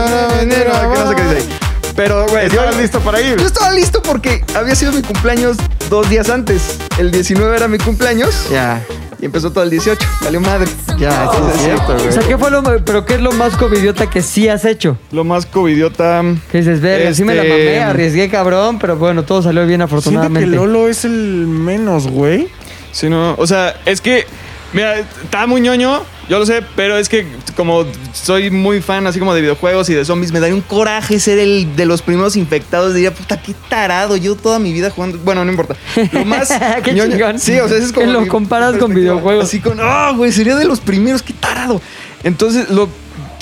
no 0.00 1.08
sé 1.08 1.14
qué 1.16 1.22
dice 1.22 1.36
ahí. 1.36 1.48
Pero, 1.94 2.26
güey, 2.28 2.44
yo, 2.50 2.56
¿Estabas 2.60 2.76
listo 2.76 3.00
para 3.00 3.20
ir? 3.22 3.36
yo 3.38 3.46
estaba 3.46 3.70
listo 3.72 4.02
porque 4.02 4.44
había 4.54 4.74
sido 4.74 4.92
mi 4.92 5.00
cumpleaños 5.00 5.56
dos 5.88 6.08
días 6.10 6.28
antes. 6.28 6.76
El 6.98 7.10
19 7.10 7.56
era 7.56 7.68
mi 7.68 7.78
cumpleaños 7.78 8.48
Ya, 8.50 8.82
y 9.18 9.24
empezó 9.24 9.50
todo 9.50 9.64
el 9.64 9.70
18. 9.70 10.06
Valió 10.22 10.40
madre. 10.42 10.68
ya, 10.98 11.30
sí 11.32 11.38
es 11.54 11.62
cierto, 11.62 11.94
güey. 11.94 12.08
O 12.08 12.12
sea, 12.12 12.22
¿qué 12.22 12.36
fue 12.36 12.50
lo, 12.50 12.60
ma- 12.60 12.76
pero 12.84 13.06
qué 13.06 13.14
es 13.14 13.20
lo 13.22 13.32
más 13.32 13.56
covidiota 13.56 14.10
que 14.10 14.20
sí 14.20 14.46
has 14.46 14.66
hecho? 14.66 14.98
Lo 15.10 15.24
más 15.24 15.46
covidiota. 15.46 16.22
Que 16.52 16.58
dices, 16.58 16.82
ver, 16.82 17.14
sí 17.14 17.24
me 17.24 17.34
la 17.34 17.42
Este- 17.44 17.50
mamé, 17.64 17.80
arriesgué 17.82 18.28
cabrón, 18.28 18.78
pero 18.78 18.96
bueno, 18.96 19.22
todo 19.24 19.40
salió 19.42 19.64
bien 19.66 19.80
Siento 19.88 20.40
que. 20.40 20.46
Lolo 20.56 20.88
es 20.88 21.06
el 21.06 21.46
menos, 21.46 22.08
güey. 22.08 22.48
Sí, 22.92 23.08
no. 23.08 23.34
O 23.38 23.46
sea, 23.46 23.76
es 23.84 24.00
que. 24.00 24.26
Mira, 24.72 24.98
está 24.98 25.46
muy 25.46 25.60
ñoño, 25.60 26.02
yo 26.28 26.38
lo 26.40 26.44
sé, 26.44 26.60
pero 26.74 26.98
es 26.98 27.08
que 27.08 27.24
como 27.56 27.86
soy 28.12 28.50
muy 28.50 28.82
fan 28.82 29.06
así 29.06 29.18
como 29.20 29.32
de 29.32 29.40
videojuegos 29.40 29.88
y 29.88 29.94
de 29.94 30.04
zombies, 30.04 30.32
me 30.32 30.40
daría 30.40 30.54
un 30.56 30.60
coraje 30.60 31.20
ser 31.20 31.38
el 31.38 31.76
de 31.76 31.86
los 31.86 32.02
primeros 32.02 32.36
infectados. 32.36 32.92
Diría, 32.92 33.14
puta, 33.14 33.40
qué 33.40 33.54
tarado, 33.70 34.16
yo 34.16 34.34
toda 34.34 34.58
mi 34.58 34.72
vida 34.72 34.90
jugando. 34.90 35.18
Bueno, 35.18 35.44
no 35.44 35.50
importa. 35.52 35.76
Lo 36.12 36.24
más. 36.24 36.48
Qué 36.84 36.92
ñoño- 36.94 37.12
chingón. 37.12 37.38
Sí, 37.38 37.58
o 37.60 37.68
sea, 37.68 37.78
es 37.78 37.92
como. 37.92 38.06
Que 38.06 38.12
lo 38.12 38.20
mi 38.22 38.28
comparas 38.28 38.76
con 38.76 38.92
videojuegos. 38.92 39.44
Así 39.44 39.60
con, 39.60 39.78
ah, 39.80 40.12
güey, 40.16 40.32
sería 40.32 40.56
de 40.56 40.64
los 40.66 40.80
primeros, 40.80 41.22
qué 41.22 41.32
tarado. 41.32 41.80
Entonces, 42.24 42.68
lo. 42.68 42.88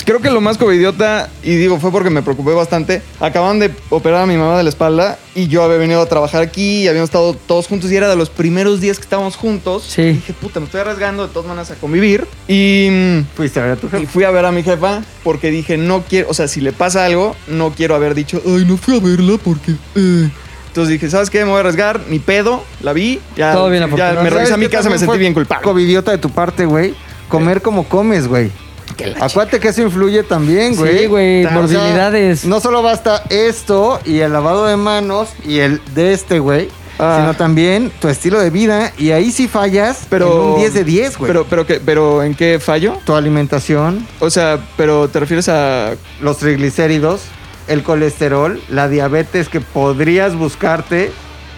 Creo 0.04 0.20
que 0.20 0.30
lo 0.30 0.42
más 0.42 0.58
covidiota, 0.58 1.30
y 1.42 1.56
digo, 1.56 1.80
fue 1.80 1.90
porque 1.90 2.10
me 2.10 2.20
preocupé 2.22 2.52
bastante. 2.52 3.00
Acaban 3.20 3.58
de 3.58 3.70
operar 3.88 4.22
a 4.22 4.26
mi 4.26 4.36
mamá 4.36 4.58
de 4.58 4.62
la 4.62 4.68
espalda 4.68 5.18
y 5.34 5.48
yo 5.48 5.62
había 5.62 5.78
venido 5.78 6.02
a 6.02 6.06
trabajar 6.06 6.42
aquí 6.42 6.82
y 6.82 6.88
habíamos 6.88 7.08
estado 7.08 7.32
todos 7.34 7.66
juntos 7.66 7.90
y 7.90 7.96
era 7.96 8.08
de 8.08 8.16
los 8.16 8.28
primeros 8.28 8.82
días 8.82 8.98
que 8.98 9.04
estábamos 9.04 9.36
juntos. 9.36 9.84
Sí. 9.88 10.02
Y 10.02 10.12
dije, 10.14 10.34
puta, 10.34 10.60
me 10.60 10.66
estoy 10.66 10.82
arriesgando 10.82 11.26
de 11.26 11.32
todas 11.32 11.48
maneras 11.48 11.70
a 11.70 11.76
convivir. 11.76 12.26
Y, 12.46 12.88
mm, 12.90 13.34
Fuiste 13.34 13.60
a 13.60 13.62
ver 13.62 13.72
a 13.72 13.76
tu 13.76 13.86
y 13.86 13.90
jefe. 13.90 14.06
fui 14.06 14.24
a 14.24 14.30
ver 14.30 14.44
a 14.44 14.52
mi 14.52 14.62
jefa 14.62 15.02
porque 15.22 15.50
dije, 15.50 15.78
no 15.78 16.02
quiero, 16.06 16.28
o 16.28 16.34
sea, 16.34 16.48
si 16.48 16.60
le 16.60 16.72
pasa 16.72 17.06
algo, 17.06 17.34
no 17.48 17.70
quiero 17.70 17.94
haber 17.94 18.14
dicho, 18.14 18.42
ay, 18.44 18.66
no 18.66 18.76
fui 18.76 18.96
a 18.98 19.00
verla 19.00 19.38
porque... 19.42 19.72
eh". 19.94 20.28
Entonces 20.66 20.92
dije, 20.92 21.08
¿sabes 21.08 21.30
qué? 21.30 21.38
Me 21.44 21.50
voy 21.50 21.58
a 21.58 21.60
arriesgar, 21.60 22.00
ni 22.10 22.18
pedo, 22.18 22.64
la 22.82 22.92
vi, 22.92 23.20
ya, 23.36 23.52
Todo 23.52 23.70
bien, 23.70 23.84
ya 23.96 24.12
me 24.14 24.28
regresé 24.28 24.42
a 24.42 24.46
¿Sabes 24.48 24.58
mi 24.58 24.66
casa, 24.68 24.90
me 24.90 24.98
sentí 24.98 25.16
bien 25.18 25.32
culpable. 25.32 25.62
Covidiota 25.64 26.10
de 26.10 26.18
tu 26.18 26.30
parte, 26.30 26.66
güey. 26.66 26.94
Comer 27.28 27.62
como 27.62 27.84
comes, 27.88 28.26
güey. 28.26 28.50
Acuérdate 29.20 29.60
que 29.60 29.68
eso 29.68 29.82
influye 29.82 30.22
también, 30.22 30.76
güey. 30.76 30.98
Sí, 31.00 31.06
güey, 31.06 31.44
O 31.44 31.48
sea, 31.48 31.56
morbilidades. 31.58 32.44
no 32.44 32.60
solo 32.60 32.82
basta 32.82 33.22
esto 33.30 34.00
y 34.04 34.20
el 34.20 34.32
lavado 34.32 34.66
de 34.66 34.76
manos 34.76 35.28
y 35.44 35.58
el 35.58 35.80
de 35.94 36.12
este, 36.12 36.38
güey. 36.38 36.68
Ah. 36.98 37.16
Sino 37.20 37.34
también 37.34 37.90
tu 38.00 38.06
estilo 38.08 38.38
de 38.38 38.50
vida. 38.50 38.92
Y 38.96 39.10
ahí 39.10 39.32
sí 39.32 39.48
fallas 39.48 40.06
Pero, 40.08 40.32
en 40.32 40.40
un 40.52 40.58
10 40.60 40.74
de 40.74 40.84
10, 40.84 41.18
güey. 41.18 41.28
Pero, 41.28 41.44
pero, 41.50 41.66
¿qué- 41.66 41.80
pero, 41.84 42.22
¿en 42.22 42.34
qué 42.36 42.60
fallo? 42.60 42.98
tu 43.04 43.16
alimentación, 43.16 44.06
O 44.20 44.30
sea, 44.30 44.60
pero 44.76 45.08
¿te 45.08 45.18
refieres 45.18 45.48
a 45.48 45.94
los 46.20 46.38
triglicéridos, 46.38 47.22
el 47.66 47.82
colesterol, 47.82 48.62
la 48.68 48.86
diabetes 48.88 49.48
que 49.48 49.60
podrías 49.60 50.36
buscarte. 50.36 51.10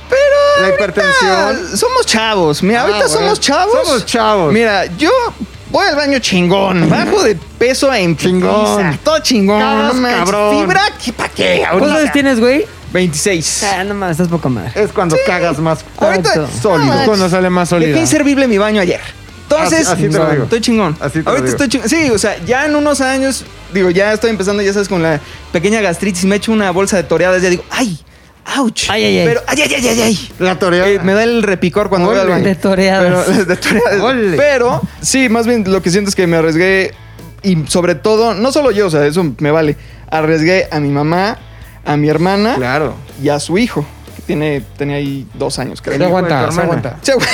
Pero 0.09 0.67
la 0.69 0.75
hipertensión. 0.75 1.77
Somos 1.77 2.07
chavos. 2.07 2.63
Mira, 2.63 2.81
Ah, 2.81 2.87
ahorita 2.87 3.09
somos 3.09 3.39
chavos. 3.41 3.75
Somos 3.87 4.07
chavos. 4.07 4.53
Mira, 4.55 4.87
yo 4.97 5.11
voy 5.71 5.87
al 5.87 5.97
baño 5.97 6.19
chingón. 6.19 6.89
Bajo 6.89 7.23
de 7.23 7.37
peso 7.59 7.93
en 7.93 8.17
Chingón. 8.17 8.77
putiza, 8.77 8.99
Todo 9.05 9.19
chingón. 9.21 9.59
No 9.61 9.95
manches. 9.95 10.19
cabrón. 10.21 10.61
Fibra, 10.61 10.83
¿qué 11.05 11.13
pa' 11.13 11.29
qué? 11.29 11.59
¿Cuántos 11.69 11.83
Ahorita. 11.83 12.01
años 12.01 12.13
tienes, 12.13 12.41
güey? 12.41 12.65
26. 12.93 13.65
Ah, 13.65 13.85
no 13.85 13.95
mames, 13.95 14.13
estás 14.13 14.29
poca 14.29 14.49
madre. 14.49 14.71
Es 14.75 14.93
cuando 14.93 15.17
cagas 15.27 15.59
más 15.59 15.85
Ahorita, 15.99 16.29
Exacto. 16.29 16.49
sólido. 16.63 16.79
no 16.79 16.85
manches. 16.87 17.07
Cuando 17.09 17.29
sale 17.29 17.51
más 17.51 17.69
sólida. 17.69 17.89
Dejé 17.89 18.01
inservible 18.01 18.47
mi 18.49 18.59
baño 18.59 18.81
ayer. 18.81 19.01
Entonces, 19.43 19.87
Así- 19.87 20.05
así 20.05 20.13
te 20.13 20.19
lo 20.19 20.31
digo. 20.31 20.45
estoy 20.45 20.61
chingón. 20.61 20.97
Así 21.01 21.19
te 21.19 21.23
lo 21.23 21.31
Ahorita 21.31 21.47
digo. 21.47 21.63
estoy 21.65 21.69
chingón. 21.69 21.89
Sí, 21.89 22.11
o 22.11 22.19
sea, 22.19 22.37
ya 22.45 22.65
en 22.67 22.75
unos 22.75 23.01
años, 23.01 23.45
digo, 23.73 23.91
ya 23.91 24.13
estoy 24.13 24.31
empezando, 24.31 24.63
ya 24.63 24.73
sabes, 24.73 24.89
con 24.89 25.03
la 25.03 25.21
pequeña 25.53 25.81
gastritis. 25.81 26.25
Me 26.25 26.37
echo 26.37 26.53
una 26.53 26.71
bolsa 26.71 26.97
de 26.97 27.03
toreadas, 27.05 27.43
ya 27.43 27.51
digo, 27.51 27.65
¡ay! 27.71 27.99
¡Ouch! 28.59 28.89
Ay, 28.89 29.05
ay, 29.05 29.19
ay. 29.19 29.27
Pero, 29.27 29.41
¡ay, 29.47 29.61
ay, 29.63 29.75
ay, 29.75 29.87
ay! 29.89 30.01
ay. 30.03 30.29
La 30.39 30.59
toreada. 30.59 30.89
Eh, 30.89 31.01
me 31.03 31.15
da 31.15 31.25
el 31.25 31.43
repicor 31.43 31.89
cuando 31.89 32.09
voy 32.09 32.19
al 32.19 32.29
baño. 32.29 32.45
De 32.45 32.55
toreadas. 32.55 33.25
Pero, 33.27 33.45
de 33.45 33.57
toreadas. 33.57 34.01
Ole. 34.01 34.37
Pero, 34.37 34.81
sí, 35.01 35.29
más 35.29 35.47
bien 35.47 35.65
lo 35.67 35.83
que 35.83 35.91
siento 35.91 36.09
es 36.09 36.15
que 36.15 36.27
me 36.27 36.37
arriesgué. 36.37 36.93
Y 37.43 37.65
sobre 37.69 37.95
todo, 37.95 38.35
no 38.35 38.53
solo 38.53 38.71
yo, 38.71 38.87
o 38.87 38.91
sea, 38.91 39.05
eso 39.07 39.25
me 39.39 39.51
vale. 39.51 39.77
Arriesgué 40.11 40.69
a 40.71 40.79
mi 40.81 40.89
mamá, 40.89 41.39
a 41.85 41.97
mi 41.97 42.09
hermana 42.09 42.55
Claro. 42.57 42.95
y 43.23 43.29
a 43.29 43.39
su 43.41 43.59
hijo, 43.59 43.85
que 44.17 44.23
tiene, 44.23 44.63
tenía 44.77 44.97
ahí 44.97 45.27
dos 45.35 45.59
años, 45.59 45.83
creo. 45.83 45.99
Se 45.99 46.05
aguanta, 46.05 46.51
se 46.53 46.61
aguanta. 46.61 46.97
Sí, 47.03 47.13
güey. 47.15 47.27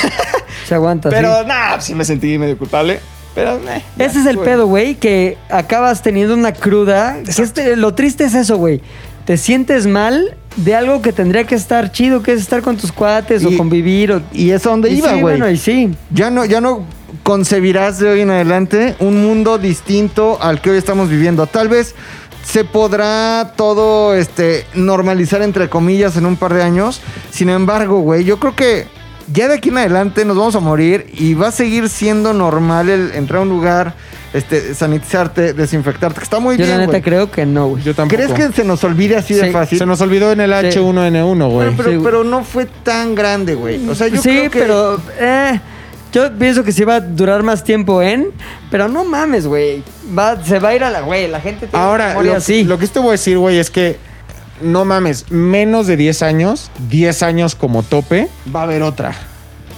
Se 0.67 0.75
aguanta, 0.75 1.09
sí. 1.09 1.15
Pero 1.15 1.43
nada, 1.43 1.79
sí 1.81 1.93
me 1.95 2.05
sentí 2.05 2.37
medio 2.37 2.57
culpable. 2.57 2.99
Pero, 3.35 3.55
eh, 3.67 3.81
ya, 3.97 4.05
Ese 4.05 4.19
es 4.19 4.25
el 4.27 4.35
güey. 4.37 4.47
pedo, 4.47 4.67
güey, 4.67 4.95
que 4.95 5.37
acabas 5.49 6.01
teniendo 6.03 6.33
una 6.35 6.53
cruda. 6.53 7.17
Que 7.23 7.41
este- 7.41 7.75
lo 7.75 7.93
triste 7.95 8.23
es 8.25 8.35
eso, 8.35 8.57
güey. 8.57 8.81
Te 9.25 9.37
sientes 9.37 9.87
mal 9.87 10.37
de 10.55 10.75
algo 10.75 11.01
que 11.01 11.11
tendría 11.13 11.45
que 11.45 11.55
estar 11.55 11.91
chido, 11.91 12.21
que 12.21 12.33
es 12.33 12.41
estar 12.41 12.61
con 12.61 12.77
tus 12.77 12.91
cuates 12.91 13.41
Y- 13.43 13.45
o 13.47 13.57
convivir. 13.57 14.11
O, 14.11 14.21
Y 14.31 14.51
es 14.51 14.65
a 14.65 14.69
donde 14.69 14.89
y 14.91 14.97
iba, 14.97 15.07
sí, 15.09 15.13
güey. 15.21 15.21
bueno, 15.37 15.49
y 15.49 15.57
sí. 15.57 15.93
Ya 16.11 16.29
no, 16.29 16.45
ya 16.45 16.61
no 16.61 16.85
concebirás 17.23 17.99
de 17.99 18.09
hoy 18.09 18.21
en 18.21 18.29
adelante 18.31 18.95
un 18.99 19.23
mundo 19.23 19.57
distinto 19.57 20.37
al 20.41 20.61
que 20.61 20.71
hoy 20.71 20.77
estamos 20.77 21.09
viviendo. 21.09 21.47
Tal 21.47 21.69
vez 21.69 21.95
se 22.45 22.65
podrá 22.65 23.53
todo 23.55 24.13
este 24.15 24.65
normalizar 24.73 25.41
entre 25.41 25.69
comillas 25.69 26.17
en 26.17 26.25
un 26.25 26.35
par 26.35 26.53
de 26.53 26.61
años. 26.63 27.01
Sin 27.31 27.49
embargo, 27.49 27.99
güey, 27.99 28.23
yo 28.25 28.39
creo 28.39 28.55
que 28.55 28.87
ya 29.31 29.47
de 29.47 29.55
aquí 29.55 29.69
en 29.69 29.77
adelante 29.77 30.25
nos 30.25 30.35
vamos 30.35 30.55
a 30.55 30.59
morir 30.59 31.07
y 31.13 31.33
va 31.33 31.47
a 31.47 31.51
seguir 31.51 31.87
siendo 31.87 32.33
normal 32.33 32.89
el 32.89 33.11
entrar 33.13 33.39
a 33.39 33.43
un 33.43 33.49
lugar, 33.49 33.95
este, 34.33 34.73
sanitizarte, 34.73 35.53
desinfectarte, 35.53 36.17
que 36.19 36.23
está 36.23 36.39
muy 36.39 36.57
Yo 36.57 36.65
bien. 36.65 36.69
la 36.71 36.77
neta 36.79 36.91
güey. 36.91 37.01
creo 37.01 37.31
que 37.31 37.45
no, 37.45 37.67
güey. 37.67 37.83
Yo 37.83 37.93
tampoco. 37.93 38.21
¿Crees 38.21 38.33
que 38.33 38.51
se 38.53 38.63
nos 38.63 38.83
olvide 38.83 39.15
así 39.15 39.33
de 39.33 39.51
fácil? 39.51 39.77
Se 39.77 39.85
nos 39.85 40.01
olvidó 40.01 40.31
en 40.31 40.41
el 40.41 40.51
Sí. 40.71 40.79
H1N1, 40.79 41.49
güey. 41.49 41.75
Pero, 41.77 41.91
Sí, 41.91 41.99
pero 42.03 42.23
no 42.23 42.43
fue 42.43 42.65
tan 42.65 43.15
grande, 43.15 43.55
güey. 43.55 43.87
O 43.87 43.95
sea, 43.95 44.07
yo 44.07 44.21
sí, 44.21 44.29
creo 44.29 44.51
que... 44.51 44.59
pero 44.59 45.01
eh, 45.19 45.59
yo 46.11 46.31
pienso 46.37 46.63
que 46.63 46.71
sí 46.71 46.83
va 46.83 46.95
a 46.95 46.99
durar 46.99 47.43
más 47.43 47.63
tiempo 47.63 48.01
en, 48.01 48.29
pero 48.71 48.87
no 48.87 49.03
mames, 49.05 49.45
güey. 49.47 49.83
Va, 50.17 50.43
se 50.43 50.59
va 50.59 50.69
a 50.69 50.75
ir 50.75 50.83
a 50.83 50.89
la 50.89 51.01
güey, 51.01 51.27
la 51.27 51.39
gente 51.41 51.67
tiene 51.67 51.83
Ahora, 51.83 52.21
lo, 52.21 52.35
así. 52.35 52.63
lo 52.63 52.77
que 52.79 52.87
te 52.87 52.99
voy 52.99 53.09
a 53.09 53.11
decir, 53.13 53.37
güey, 53.37 53.57
es 53.57 53.69
que 53.69 53.97
no 54.61 54.85
mames, 54.85 55.31
menos 55.31 55.87
de 55.87 55.97
10 55.97 56.21
años, 56.23 56.71
10 56.89 57.23
años 57.23 57.55
como 57.55 57.83
tope, 57.83 58.29
va 58.55 58.61
a 58.61 58.63
haber 58.63 58.81
otra. 58.83 59.13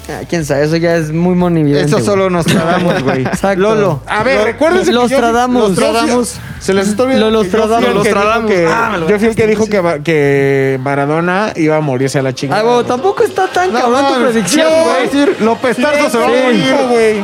Ah, 0.08 0.22
quién 0.30 0.46
sabe, 0.46 0.64
eso 0.66 0.76
ya 0.76 0.96
es 0.98 1.12
muy 1.12 1.34
monividente. 1.36 1.88
Eso 1.88 2.00
solo 2.00 2.30
nos 2.30 2.46
tradamos, 2.46 3.02
güey. 3.04 3.22
Exacto. 3.26 3.60
Lolo. 3.62 4.02
A 4.06 4.24
ver, 4.24 4.38
Lo- 4.40 4.46
recuérdense 4.46 4.92
los 4.92 5.06
que 5.06 5.10
yo- 5.16 5.18
tradamos. 5.18 5.70
los 5.70 5.78
tradamos. 5.78 6.36
Se 6.60 6.74
les 6.76 6.90
está 6.90 7.04
olvidando. 7.04 7.32
Lo- 7.32 7.38
los 7.42 7.48
que 7.48 7.52
yo 7.58 7.58
fui 7.58 7.62
el 7.64 7.70
tradamos. 7.70 7.88
que 7.90 7.94
Los 7.96 8.04
dijo 8.04 8.16
tradamos. 8.20 8.52
que- 8.52 8.68
Ah, 8.68 9.00
Yo 9.10 9.20
fui 9.20 9.28
el 9.30 9.36
que 9.36 9.48
dijo 9.48 9.68
que, 9.68 9.80
va- 9.80 10.00
que 10.00 10.80
Maradona 10.84 11.54
iba 11.56 11.78
a 11.78 11.82
morirse 11.82 12.20
a 12.20 12.22
la 12.22 12.34
chingada. 12.34 12.62
Ah, 12.62 12.64
güey, 12.64 12.86
tampoco 12.86 13.24
está 13.24 13.48
tan 13.48 13.74
No, 13.74 13.80
cabrón 13.80 14.06
tu 14.06 14.14
mames, 14.14 14.30
predicción, 14.32 14.68
güey. 14.84 15.04
decir, 15.06 15.36
López 15.42 15.78
Tarso 15.78 16.10
se 16.10 16.18
va 16.20 16.26
a 16.26 16.28
morir. 16.28 16.76
güey. 16.90 17.24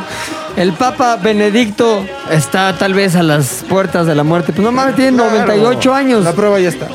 El 0.57 0.73
Papa 0.73 1.15
Benedicto 1.15 2.03
está 2.29 2.75
tal 2.77 2.93
vez 2.93 3.15
a 3.15 3.23
las 3.23 3.63
puertas 3.69 4.05
de 4.07 4.15
la 4.15 4.23
muerte. 4.23 4.51
Pues 4.53 4.63
no 4.65 4.71
mames, 4.71 4.95
tiene 4.95 5.11
98 5.11 5.93
años. 5.93 6.23
La 6.23 6.33
prueba 6.33 6.59
ya 6.59 6.69
está. 6.69 6.87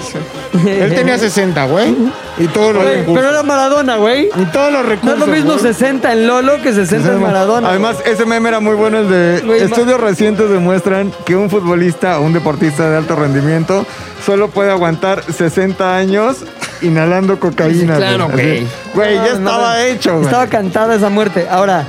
Él 0.67 0.95
tenía 0.95 1.19
60, 1.19 1.65
güey. 1.67 1.95
Y 2.39 2.47
todos 2.49 2.75
los 2.75 2.83
Güey, 2.85 2.97
recursos. 2.99 3.15
pero 3.23 3.31
era 3.35 3.43
Maradona, 3.43 3.97
güey. 3.97 4.29
Y 4.37 4.45
todos 4.53 4.73
los 4.73 4.83
No 4.83 4.89
recursos. 4.89 5.21
es 5.21 5.27
lo 5.27 5.27
mismo 5.27 5.53
güey. 5.53 5.63
60 5.63 6.13
en 6.13 6.27
Lolo 6.27 6.61
que 6.63 6.73
60 6.73 7.13
en 7.13 7.21
Maradona. 7.21 7.69
Además, 7.71 7.97
ese 8.05 8.25
meme 8.27 8.49
era 8.49 8.61
muy 8.61 8.75
bueno, 8.75 8.99
el 8.99 9.09
de 9.09 9.41
Güey, 9.45 9.61
ma- 9.61 9.67
estudios 9.67 10.01
recientes 10.01 10.49
demuestran 10.51 11.13
que 11.25 11.35
un 11.37 11.49
futbolista 11.51 12.19
o 12.19 12.23
un 12.23 12.33
deportista 12.33 12.91
de 12.91 12.97
alto 12.99 13.17
rendimiento 13.17 13.87
solo 14.25 14.49
puede 14.49 14.71
aguantar 14.71 15.23
60 15.33 15.97
años 15.97 16.39
inhalando 16.83 17.41
cocaína. 17.41 17.97
Claro, 17.97 18.29
güey. 18.29 18.59
Así. 18.59 18.67
Güey, 18.95 19.15
ya 19.15 19.21
No, 19.35 19.39
no, 19.41 19.51
estaba 19.51 19.75
no. 19.77 19.81
hecho, 19.85 20.13
güey. 20.15 20.25
Estaba 20.27 20.47
cantada 20.49 20.95
esa 20.95 21.09
muerte. 21.09 21.47
Ahora, 21.51 21.87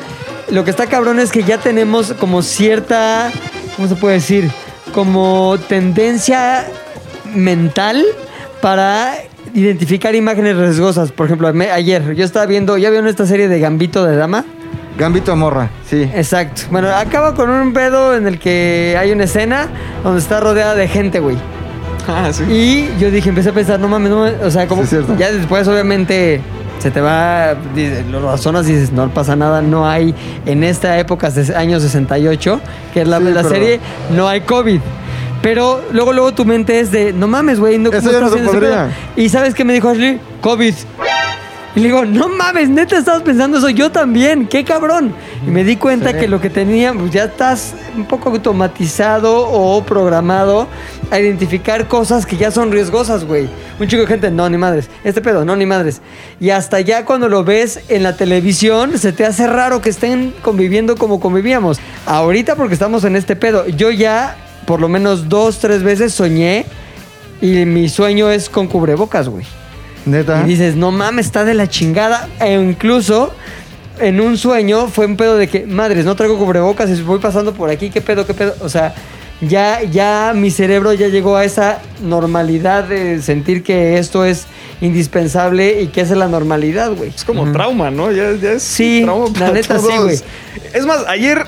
lo 0.50 0.64
que 0.64 0.70
está 0.72 0.86
cabrón 0.88 1.20
es 1.20 1.32
que 1.32 1.44
ya 1.44 1.58
tenemos 1.58 2.14
como 2.20 2.42
cierta, 2.42 3.32
¿cómo 3.76 3.88
se 3.90 3.96
puede 3.96 4.16
decir? 4.16 4.50
Como 4.94 5.58
tendencia 5.68 6.66
mental 7.34 8.06
para 8.62 9.14
identificar 9.54 10.14
imágenes 10.16 10.58
riesgosas. 10.58 11.12
Por 11.12 11.26
ejemplo, 11.28 11.52
me- 11.54 11.72
ayer 11.72 12.14
yo 12.16 12.26
estaba 12.26 12.46
viendo, 12.46 12.78
¿ya 12.78 12.90
vieron 12.90 13.08
esta 13.08 13.26
serie 13.26 13.48
de 13.48 13.60
Gambito 13.60 14.06
de 14.06 14.16
Dama? 14.16 14.46
Gambito 14.98 15.32
de 15.32 15.38
morra, 15.38 15.70
sí. 15.88 16.10
Exacto. 16.16 16.64
Bueno, 16.72 16.90
acaba 16.90 17.36
con 17.36 17.50
un 17.50 17.72
pedo 17.74 18.16
en 18.16 18.26
el 18.28 18.40
que 18.40 18.96
hay 19.00 19.12
una 19.12 19.26
escena 19.26 19.68
donde 20.04 20.20
está 20.20 20.40
rodeada 20.40 20.74
de 20.76 20.88
gente, 20.88 21.20
güey. 21.20 21.38
Ah, 22.08 22.30
sí. 22.32 22.44
Y 22.50 23.00
yo 23.00 23.12
dije, 23.12 23.30
empecé 23.30 23.50
a 23.50 23.54
pensar, 23.54 23.80
no 23.80 23.88
mames, 23.88 24.10
no 24.10 24.18
mames. 24.20 24.36
O 24.44 24.50
sea, 24.50 24.66
como 24.68 24.82
Sí, 24.82 24.86
es 24.86 24.90
cierto. 24.90 25.16
ya 25.18 25.32
después, 25.32 25.68
obviamente, 25.68 26.42
se 26.80 26.90
te 26.90 27.02
va, 27.02 27.54
dices, 27.76 28.06
lo 28.08 28.22
razonas 28.32 28.68
y 28.70 28.74
dices, 28.74 28.92
no 28.92 29.10
pasa 29.10 29.36
nada, 29.36 29.62
no 29.62 29.88
hay 29.88 30.16
en 30.46 30.64
esta 30.64 30.98
época, 30.98 31.32
año 31.56 31.80
68, 31.80 32.60
que 32.94 33.02
es 33.02 33.08
la, 33.08 33.18
Sí, 33.20 33.24
la 33.26 33.34
pero- 33.44 33.50
serie, 33.50 33.80
no 34.16 34.28
hay 34.28 34.42
COVID. 34.42 34.80
Pero 35.48 35.82
luego, 35.94 36.12
luego 36.12 36.34
tu 36.34 36.44
mente 36.44 36.82
es 36.82 36.92
de, 36.92 37.14
no 37.14 37.26
mames, 37.26 37.58
güey, 37.58 37.78
no, 37.78 37.90
Eso 37.90 38.00
¿cómo 38.00 38.12
ya 38.12 38.18
estás 38.18 38.22
no 38.22 38.28
se 38.28 38.42
haciendo 38.42 38.52
ese 38.52 38.60
podría. 38.60 38.94
pedo? 39.16 39.24
Y 39.24 39.30
¿sabes 39.30 39.54
qué 39.54 39.64
me 39.64 39.72
dijo 39.72 39.88
Ashley? 39.88 40.20
COVID. 40.42 40.74
Y 41.74 41.80
le 41.80 41.88
digo, 41.88 42.04
no 42.04 42.28
mames, 42.28 42.68
neta 42.68 42.98
estabas 42.98 43.22
pensando 43.22 43.58
eso, 43.60 43.70
yo 43.70 43.90
también, 43.90 44.46
qué 44.48 44.66
cabrón. 44.66 45.14
Y 45.48 45.50
me 45.50 45.64
di 45.64 45.78
cuenta 45.78 46.18
que 46.18 46.28
lo 46.28 46.42
que 46.42 46.50
tenía, 46.50 46.92
pues 46.92 47.12
ya 47.12 47.24
estás 47.24 47.76
un 47.96 48.04
poco 48.04 48.28
automatizado 48.30 49.48
o 49.48 49.82
programado 49.86 50.68
a 51.12 51.20
identificar 51.20 51.88
cosas 51.88 52.26
que 52.26 52.36
ya 52.36 52.52
son 52.52 52.74
riesgosas, 52.74 53.24
güey. 53.24 53.48
Un 53.80 53.88
chico 53.88 54.02
de 54.02 54.08
gente, 54.08 54.30
no, 54.30 54.50
ni 54.50 54.58
madres. 54.58 54.90
Este 55.06 55.22
pedo, 55.22 55.46
no, 55.46 55.56
ni 55.56 55.66
madres. 55.66 56.02
Y 56.42 56.50
hasta 56.50 56.82
ya 56.82 57.06
cuando 57.06 57.30
lo 57.30 57.46
ves 57.46 57.80
en 57.88 58.04
la 58.04 58.18
televisión, 58.18 58.98
se 58.98 59.14
te 59.14 59.24
hace 59.24 59.48
raro 59.48 59.80
que 59.80 59.92
estén 59.92 60.34
conviviendo 60.42 60.98
como 60.98 61.22
convivíamos. 61.22 61.80
Ahorita 62.06 62.56
porque 62.58 62.74
estamos 62.74 63.06
en 63.06 63.16
este 63.16 63.38
pedo. 63.38 63.66
Yo 63.68 63.92
ya, 63.92 64.36
por 64.68 64.82
lo 64.82 64.90
menos 64.90 65.30
dos, 65.30 65.60
tres 65.60 65.82
veces 65.82 66.14
soñé 66.14 66.66
y 67.42 67.66
mi 67.66 67.88
sueño 67.88 68.30
es 68.30 68.50
con 68.50 68.68
cubrebocas, 68.68 69.30
güey. 69.30 69.46
Neta. 70.06 70.44
Y 70.44 70.50
dices, 70.50 70.76
no 70.76 70.92
mames, 70.92 71.28
está 71.28 71.46
de 71.46 71.54
la 71.54 71.70
chingada. 71.70 72.28
E 72.42 72.54
incluso 72.54 73.32
en 74.00 74.20
un 74.20 74.38
sueño 74.38 74.88
fue 74.88 75.06
un 75.06 75.16
pedo 75.16 75.38
de 75.38 75.48
que, 75.48 75.66
madres, 75.66 76.04
no 76.04 76.16
traigo 76.16 76.38
cubrebocas 76.38 76.90
y 76.90 77.02
voy 77.02 77.20
pasando 77.20 77.54
por 77.54 77.70
aquí, 77.70 77.90
qué 77.90 78.02
pedo, 78.02 78.28
qué 78.28 78.34
pedo. 78.34 78.56
O 78.60 78.68
sea, 78.68 78.94
ya, 79.42 79.84
ya 79.84 80.34
mi 80.36 80.50
cerebro 80.52 80.94
ya 80.94 81.08
llegó 81.08 81.36
a 81.36 81.46
esa 81.46 81.80
normalidad 82.02 82.86
de 82.86 83.22
sentir 83.22 83.64
que 83.64 83.98
esto 83.98 84.26
es 84.26 84.48
indispensable 84.82 85.82
y 85.82 85.88
que 85.88 86.02
esa 86.02 86.14
es 86.14 86.20
la 86.20 86.28
normalidad, 86.28 86.92
güey. 86.94 87.10
Es 87.10 87.24
como 87.24 87.52
trauma, 87.52 87.92
¿no? 87.92 88.12
Ya, 88.12 88.32
ya 88.34 88.54
es 88.54 88.64
Sí, 88.64 89.02
trauma 89.04 89.30
la 89.40 89.52
neta 89.52 89.80
sí, 89.80 89.98
güey. 90.02 90.20
Es 90.74 90.86
más, 90.86 91.06
ayer, 91.08 91.46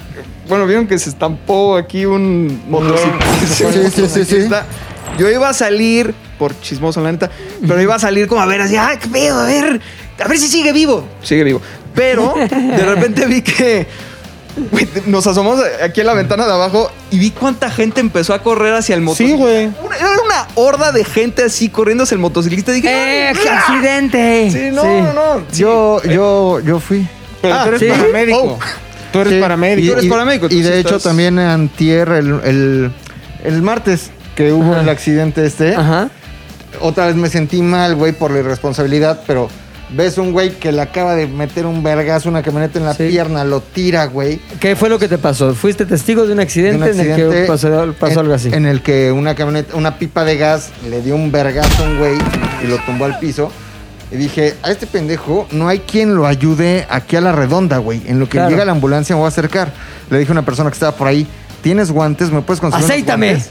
bueno, 0.48 0.66
vieron 0.66 0.88
que 0.88 1.00
se 1.00 1.10
estampó 1.10 1.76
aquí 1.78 2.06
un 2.06 2.62
motociclista. 2.70 3.72
Sí, 3.72 4.08
sí, 4.08 4.26
sí, 4.26 4.26
sí. 4.26 4.50
Yo 5.18 5.30
iba 5.30 5.50
a 5.50 5.54
salir, 5.54 6.14
por 6.38 6.60
chismoso, 6.62 7.02
la 7.02 7.12
neta, 7.12 7.30
pero 7.68 7.82
iba 7.82 7.96
a 7.96 8.00
salir 8.00 8.28
como 8.28 8.42
a 8.42 8.46
ver 8.46 8.62
así, 8.62 8.78
¡ay, 8.78 8.98
qué 8.98 9.08
pedo! 9.08 9.40
A 9.40 9.46
ver, 9.46 9.82
a 10.24 10.28
ver 10.28 10.38
si 10.38 10.48
sigue 10.48 10.72
vivo. 10.72 11.06
Sigue 11.24 11.44
vivo. 11.44 11.62
Pero 11.94 12.34
de 12.50 12.86
repente 12.86 13.26
vi 13.26 13.42
que 13.42 13.88
Güey, 14.72 14.88
nos 15.06 15.26
asomamos 15.28 15.62
aquí 15.82 16.02
a 16.02 16.04
la 16.04 16.14
ventana 16.14 16.45
de 16.45 16.52
abajo 16.54 16.91
y 17.12 17.20
vi 17.20 17.32
cuánta 17.32 17.70
gente 17.70 18.02
empezó 18.02 18.34
a 18.34 18.41
correr 18.43 18.74
hacia 18.74 18.95
el 18.95 19.02
Sí, 19.02 19.06
motociclista. 19.06 19.38
güey. 19.43 19.66
Una- 19.84 19.95
Era 19.95 20.10
una 20.26 20.47
horda 20.56 20.91
de 20.91 21.06
gente 21.06 21.43
así 21.43 21.70
corriendo 21.70 22.04
hacia 22.04 22.16
el 22.16 22.22
motociclista. 22.22 22.72
Dije, 22.72 22.89
¡Eh, 22.89 23.28
¡ay, 23.30 23.36
qué 23.41 23.50
¡ah! 23.50 23.60
accidente! 23.60 24.50
Sí, 24.52 24.70
no, 24.76 24.82
Sí. 24.82 24.88
no, 24.88 25.14
no. 25.14 25.43
Sí. 25.52 25.62
Yo, 25.62 26.02
yo, 26.04 26.60
yo 26.62 26.80
fui. 26.80 27.08
Pero 27.41 27.54
Ah, 27.54 27.64
tú 27.64 27.70
eres 27.70 27.80
¿sí? 27.82 27.88
paramédico. 27.89 28.38
Oh. 28.41 28.60
Tú 29.14 29.20
eres 29.22 29.34
Sí, 29.34 29.39
paramédico. 29.39 29.88
Tú 29.88 29.93
eres 29.93 30.06
y, 30.06 30.10
paramédico, 30.10 30.45
Y 30.47 30.50
tú 30.50 30.56
de 30.68 30.74
sí 30.74 30.80
hecho 30.80 31.00
también 31.00 31.39
antier, 31.39 32.10
el, 32.10 32.39
el, 32.43 32.91
el 33.43 33.62
martes 33.62 34.12
que 34.36 34.52
hubo 34.52 34.74
Ajá. 34.74 34.82
el 34.82 34.89
accidente 34.89 35.45
este, 35.45 35.76
Ajá. 35.76 36.10
otra 36.82 37.08
vez 37.08 37.16
me 37.16 37.30
sentí 37.30 37.62
mal, 37.62 37.95
güey, 37.95 38.12
por 38.12 38.32
la 38.32 38.39
irresponsabilidad, 38.39 39.22
pero 39.26 39.50
ves 39.92 40.18
un 40.18 40.32
güey 40.32 40.52
que 40.52 40.72
le 40.72 40.82
acaba 40.82 41.16
de 41.16 41.28
meter 41.28 41.66
un 41.66 41.82
vergazo, 41.84 42.30
una 42.30 42.44
camioneta 42.44 42.78
en 42.80 42.86
la 42.86 42.94
Sí. 42.94 43.08
pierna, 43.10 43.44
lo 43.44 43.62
tira, 43.62 44.06
güey. 44.06 44.40
¿Qué 44.60 44.76
fue 44.76 44.90
lo 44.90 45.00
que 45.00 45.08
te 45.08 45.18
pasó? 45.18 45.54
¿Fuiste 45.56 45.86
testigo 45.86 46.26
de 46.26 46.32
un 46.32 46.38
de 46.38 46.44
accidente, 46.44 46.92
un 46.92 47.00
en 47.00 47.12
el 47.12 47.16
que 47.16 47.46
pasó, 47.48 47.70
pasó 48.00 48.14
en- 48.14 48.20
algo 48.20 48.34
así? 48.34 48.50
En 48.54 48.66
el 48.66 48.82
que 48.82 49.12
una 49.12 49.36
camioneta, 49.36 49.76
una 49.76 49.98
pipa 49.98 50.24
de 50.26 50.38
gas 50.38 50.70
le 50.90 51.02
dio 51.02 51.16
un 51.16 51.32
vergazo 51.32 51.84
a 51.84 51.88
un 51.90 51.98
güey 51.98 52.18
y 52.64 52.68
lo 52.68 52.78
tumbó 52.86 53.06
al 53.06 53.18
piso. 53.20 53.52
Y 54.12 54.16
dije, 54.18 54.56
a 54.64 54.72
este 54.72 54.88
pendejo 54.88 55.48
no 55.52 55.68
hay 55.68 55.80
quien 55.80 56.16
lo 56.16 56.26
ayude 56.26 56.88
aquí 56.90 57.16
a 57.16 57.22
la 57.22 57.32
redonda, 57.32 57.78
güey. 57.78 58.02
En 58.08 58.20
lo 58.20 58.26
que 58.26 58.34
Claro. 58.40 58.50
llega 58.50 58.66
la 58.66 58.72
ambulancia 58.72 59.16
me 59.16 59.20
voy 59.20 59.28
a 59.28 59.30
acercar. 59.30 59.72
Le 60.10 60.18
dije 60.18 60.32
a 60.32 60.34
una 60.34 60.42
persona 60.46 60.70
que 60.72 60.74
estaba 60.74 60.94
por 60.96 61.08
ahí, 61.08 61.28
¿tienes 61.62 61.91
guantes? 61.91 62.32
¿Me 62.32 62.41
puedes 62.41 62.60
conseguir 62.60 63.05
guantes?" 63.05 63.49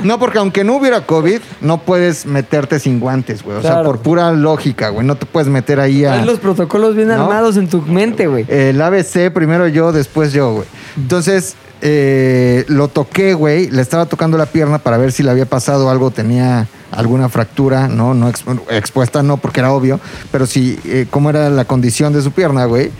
No, 0.00 0.18
porque 0.18 0.38
aunque 0.38 0.64
no 0.64 0.76
hubiera 0.76 1.02
COVID, 1.06 1.40
no 1.60 1.78
puedes 1.78 2.26
meterte 2.26 2.78
sin 2.80 3.00
guantes, 3.00 3.42
güey. 3.42 3.56
O 3.58 3.62
sea, 3.62 3.82
por 3.82 3.98
pura 4.00 4.32
lógica, 4.32 4.90
güey. 4.90 5.06
No 5.06 5.16
te 5.16 5.26
puedes 5.26 5.48
meter 5.48 5.80
ahí 5.80 6.04
a... 6.04 6.12
Traes 6.12 6.26
los 6.26 6.38
protocolos 6.38 6.94
bien 6.94 7.08
¿No? 7.08 7.14
armados 7.14 7.56
en 7.56 7.68
tu 7.68 7.82
mente, 7.82 8.26
güey. 8.26 8.44
El 8.48 8.80
ABC, 8.80 9.30
primero 9.32 9.68
yo, 9.68 9.92
después 9.92 10.32
yo, 10.32 10.52
güey. 10.52 10.66
Entonces, 10.96 11.54
eh, 11.82 12.64
lo 12.68 12.88
toqué, 12.88 13.34
güey. 13.34 13.70
Le 13.70 13.82
estaba 13.82 14.06
tocando 14.06 14.38
la 14.38 14.46
pierna 14.46 14.78
para 14.78 14.96
ver 14.96 15.12
si 15.12 15.22
le 15.22 15.30
había 15.30 15.46
pasado 15.46 15.90
algo, 15.90 16.10
tenía 16.10 16.66
alguna 16.92 17.28
fractura, 17.28 17.88
¿no? 17.88 18.14
No 18.14 18.30
expu- 18.30 18.60
expuesta, 18.70 19.22
no, 19.22 19.36
porque 19.36 19.60
era 19.60 19.72
obvio. 19.72 20.00
Pero 20.30 20.46
sí, 20.46 20.78
eh, 20.84 21.06
cómo 21.10 21.30
era 21.30 21.50
la 21.50 21.64
condición 21.64 22.12
de 22.12 22.22
su 22.22 22.30
pierna, 22.32 22.64
güey. 22.66 22.90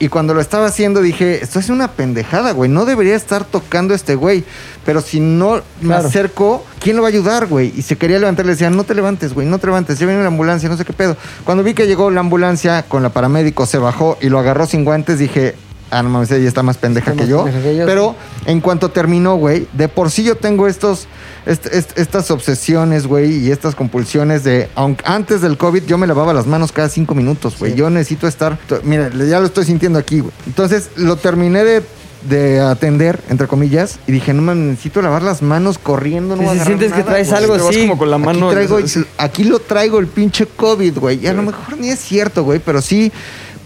Y 0.00 0.08
cuando 0.08 0.32
lo 0.32 0.40
estaba 0.40 0.66
haciendo 0.66 1.00
dije, 1.02 1.42
esto 1.42 1.58
es 1.58 1.70
una 1.70 1.88
pendejada, 1.88 2.52
güey. 2.52 2.70
No 2.70 2.84
debería 2.84 3.16
estar 3.16 3.44
tocando 3.44 3.94
a 3.94 3.96
este 3.96 4.14
güey. 4.14 4.44
Pero 4.86 5.00
si 5.00 5.18
no 5.20 5.60
me 5.80 5.88
Claro. 5.88 6.08
acerco, 6.08 6.64
¿quién 6.80 6.96
lo 6.96 7.02
va 7.02 7.08
a 7.08 7.10
ayudar, 7.10 7.46
güey? 7.46 7.72
Y 7.76 7.82
se 7.82 7.96
quería 7.96 8.18
levantar, 8.18 8.46
le 8.46 8.52
decía, 8.52 8.70
no 8.70 8.84
te 8.84 8.94
levantes, 8.94 9.34
güey, 9.34 9.46
no 9.46 9.58
te 9.58 9.66
levantes. 9.66 9.98
Ya 9.98 10.06
viene 10.06 10.22
la 10.22 10.28
ambulancia, 10.28 10.68
no 10.68 10.76
sé 10.76 10.84
qué 10.84 10.92
pedo. 10.92 11.16
Cuando 11.44 11.64
vi 11.64 11.74
que 11.74 11.86
llegó 11.86 12.10
la 12.10 12.20
ambulancia 12.20 12.84
con 12.84 13.02
la 13.02 13.08
paramédico, 13.10 13.66
se 13.66 13.78
bajó 13.78 14.16
y 14.20 14.28
lo 14.28 14.38
agarró 14.38 14.66
sin 14.66 14.84
guantes, 14.84 15.18
dije, 15.18 15.56
ah, 15.90 16.02
no 16.02 16.08
mames, 16.10 16.30
ella 16.30 16.48
está 16.48 16.62
más 16.62 16.76
pendeja 16.78 17.12
Está 17.12 17.24
que 17.24 17.30
más 17.30 17.38
yo. 17.38 17.44
pendeja 17.44 17.62
que 17.64 17.76
yo, 17.76 17.86
Pero 17.86 18.14
en 18.46 18.60
cuanto 18.60 18.90
terminó, 18.90 19.36
güey, 19.36 19.66
de 19.72 19.88
por 19.88 20.10
sí 20.10 20.22
yo 20.24 20.36
tengo 20.36 20.66
estos, 20.68 21.06
est- 21.46 21.66
est- 21.66 21.98
estas 21.98 22.30
obsesiones, 22.30 23.06
güey, 23.06 23.46
y 23.46 23.50
estas 23.50 23.74
compulsiones 23.74 24.44
de, 24.44 24.68
aunque 24.74 25.04
antes 25.06 25.40
del 25.40 25.56
COVID 25.56 25.84
yo 25.84 25.98
me 25.98 26.06
lavaba 26.06 26.32
las 26.34 26.46
manos 26.46 26.72
cada 26.72 26.88
cinco 26.88 27.14
minutos, 27.14 27.58
güey. 27.58 27.74
Yo 27.74 27.90
necesito 27.90 28.26
estar, 28.28 28.58
to- 28.68 28.80
mira, 28.84 29.10
ya 29.10 29.40
lo 29.40 29.46
estoy 29.46 29.64
sintiendo 29.64 29.98
aquí, 29.98 30.20
güey. 30.20 30.32
Entonces 30.46 30.90
lo 30.96 31.16
terminé 31.16 31.64
de, 31.64 31.82
de 32.28 32.60
atender, 32.60 33.20
entre 33.30 33.46
comillas, 33.46 34.00
y 34.08 34.12
dije, 34.12 34.34
no 34.34 34.42
mames, 34.42 34.70
necesito 34.70 35.00
lavar 35.00 35.22
las 35.22 35.40
manos 35.40 35.78
corriendo, 35.78 36.34
no 36.34 36.52
Si 36.52 36.58
sientes 36.60 36.92
que 36.92 37.04
traes 37.04 37.32
algo 37.32 37.54
así. 37.54 37.82
como 37.82 37.96
con 37.96 38.10
la 38.10 38.16
Aquí, 38.16 38.24
mano. 38.26 38.50
traigo- 38.50 38.80
aquí 39.18 39.44
lo 39.44 39.60
traigo 39.60 40.00
el 40.00 40.08
pinche 40.08 40.44
COVID, 40.46 40.98
güey. 40.98 41.20
Y 41.22 41.28
a 41.28 41.32
lo 41.32 41.42
mejor 41.42 41.78
ni 41.78 41.90
es 41.90 42.00
cierto, 42.00 42.42
güey, 42.42 42.58
pero 42.58 42.82
sí, 42.82 43.12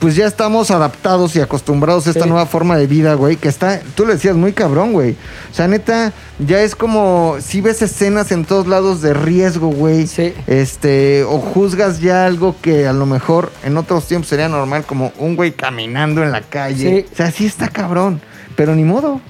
pues 0.03 0.17
ya 0.17 0.27
estamos 0.27 0.73
adaptados 0.73 1.37
y 1.37 1.41
acostumbrados 1.41 2.09
a 2.09 2.11
esta 2.11 2.25
Sí. 2.25 2.29
nueva 2.29 2.45
forma 2.47 2.77
de 2.77 2.89
vida, 2.89 3.15
güey, 3.15 3.37
que 3.37 3.49
está, 3.49 3.81
tú 3.95 4.05
le 4.05 4.15
decías, 4.15 4.35
muy 4.35 4.53
cabrón, 4.53 4.93
güey. 4.93 5.13
O 5.51 5.55
sea, 5.55 5.69
neta, 5.69 6.13
ya 6.41 6.61
es 6.61 6.75
como, 6.75 7.37
si 7.41 7.61
ves 7.61 7.81
escenas 7.83 8.33
en 8.33 8.45
todos 8.45 8.67
lados 8.67 9.01
de 9.01 9.15
riesgo, 9.15 9.69
güey. 9.69 10.09
Sí. 10.09 10.35
Este, 10.49 11.23
o 11.23 11.39
juzgas 11.39 12.01
ya 12.01 12.27
algo 12.27 12.57
que 12.61 12.89
a 12.89 12.93
lo 12.93 13.07
mejor 13.07 13.53
en 13.65 13.77
otros 13.77 14.09
tiempos 14.09 14.29
sería 14.29 14.49
normal, 14.49 14.83
como 14.85 15.13
un 15.19 15.37
güey 15.37 15.53
caminando 15.53 16.21
en 16.25 16.33
la 16.33 16.41
calle. 16.41 17.05
Sí. 17.07 17.07
O 17.13 17.17
sea, 17.17 17.31
sí 17.31 17.47
está 17.47 17.69
cabrón, 17.69 18.21
pero 18.57 18.75
ni 18.75 18.83
modo. 18.83 19.21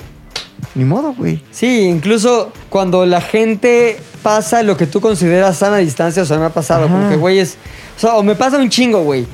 Ni 0.74 0.84
modo, 0.86 1.12
güey. 1.12 1.42
Sí, 1.50 1.82
incluso 1.82 2.50
cuando 2.70 3.04
la 3.04 3.20
gente 3.20 3.98
pasa 4.22 4.62
lo 4.62 4.78
que 4.78 4.86
tú 4.86 5.02
consideras 5.02 5.58
sana 5.58 5.76
distancia, 5.76 6.22
o 6.22 6.26
sea, 6.26 6.38
me 6.38 6.46
ha 6.46 6.50
pasado, 6.50 6.86
Ajá. 6.86 6.94
como 6.94 7.10
que, 7.10 7.16
güey, 7.16 7.40
es... 7.40 7.58
O 7.98 8.00
sea, 8.00 8.14
o 8.14 8.22
me 8.22 8.34
pasa 8.36 8.56
un 8.56 8.70
chingo, 8.70 9.02
güey. 9.02 9.26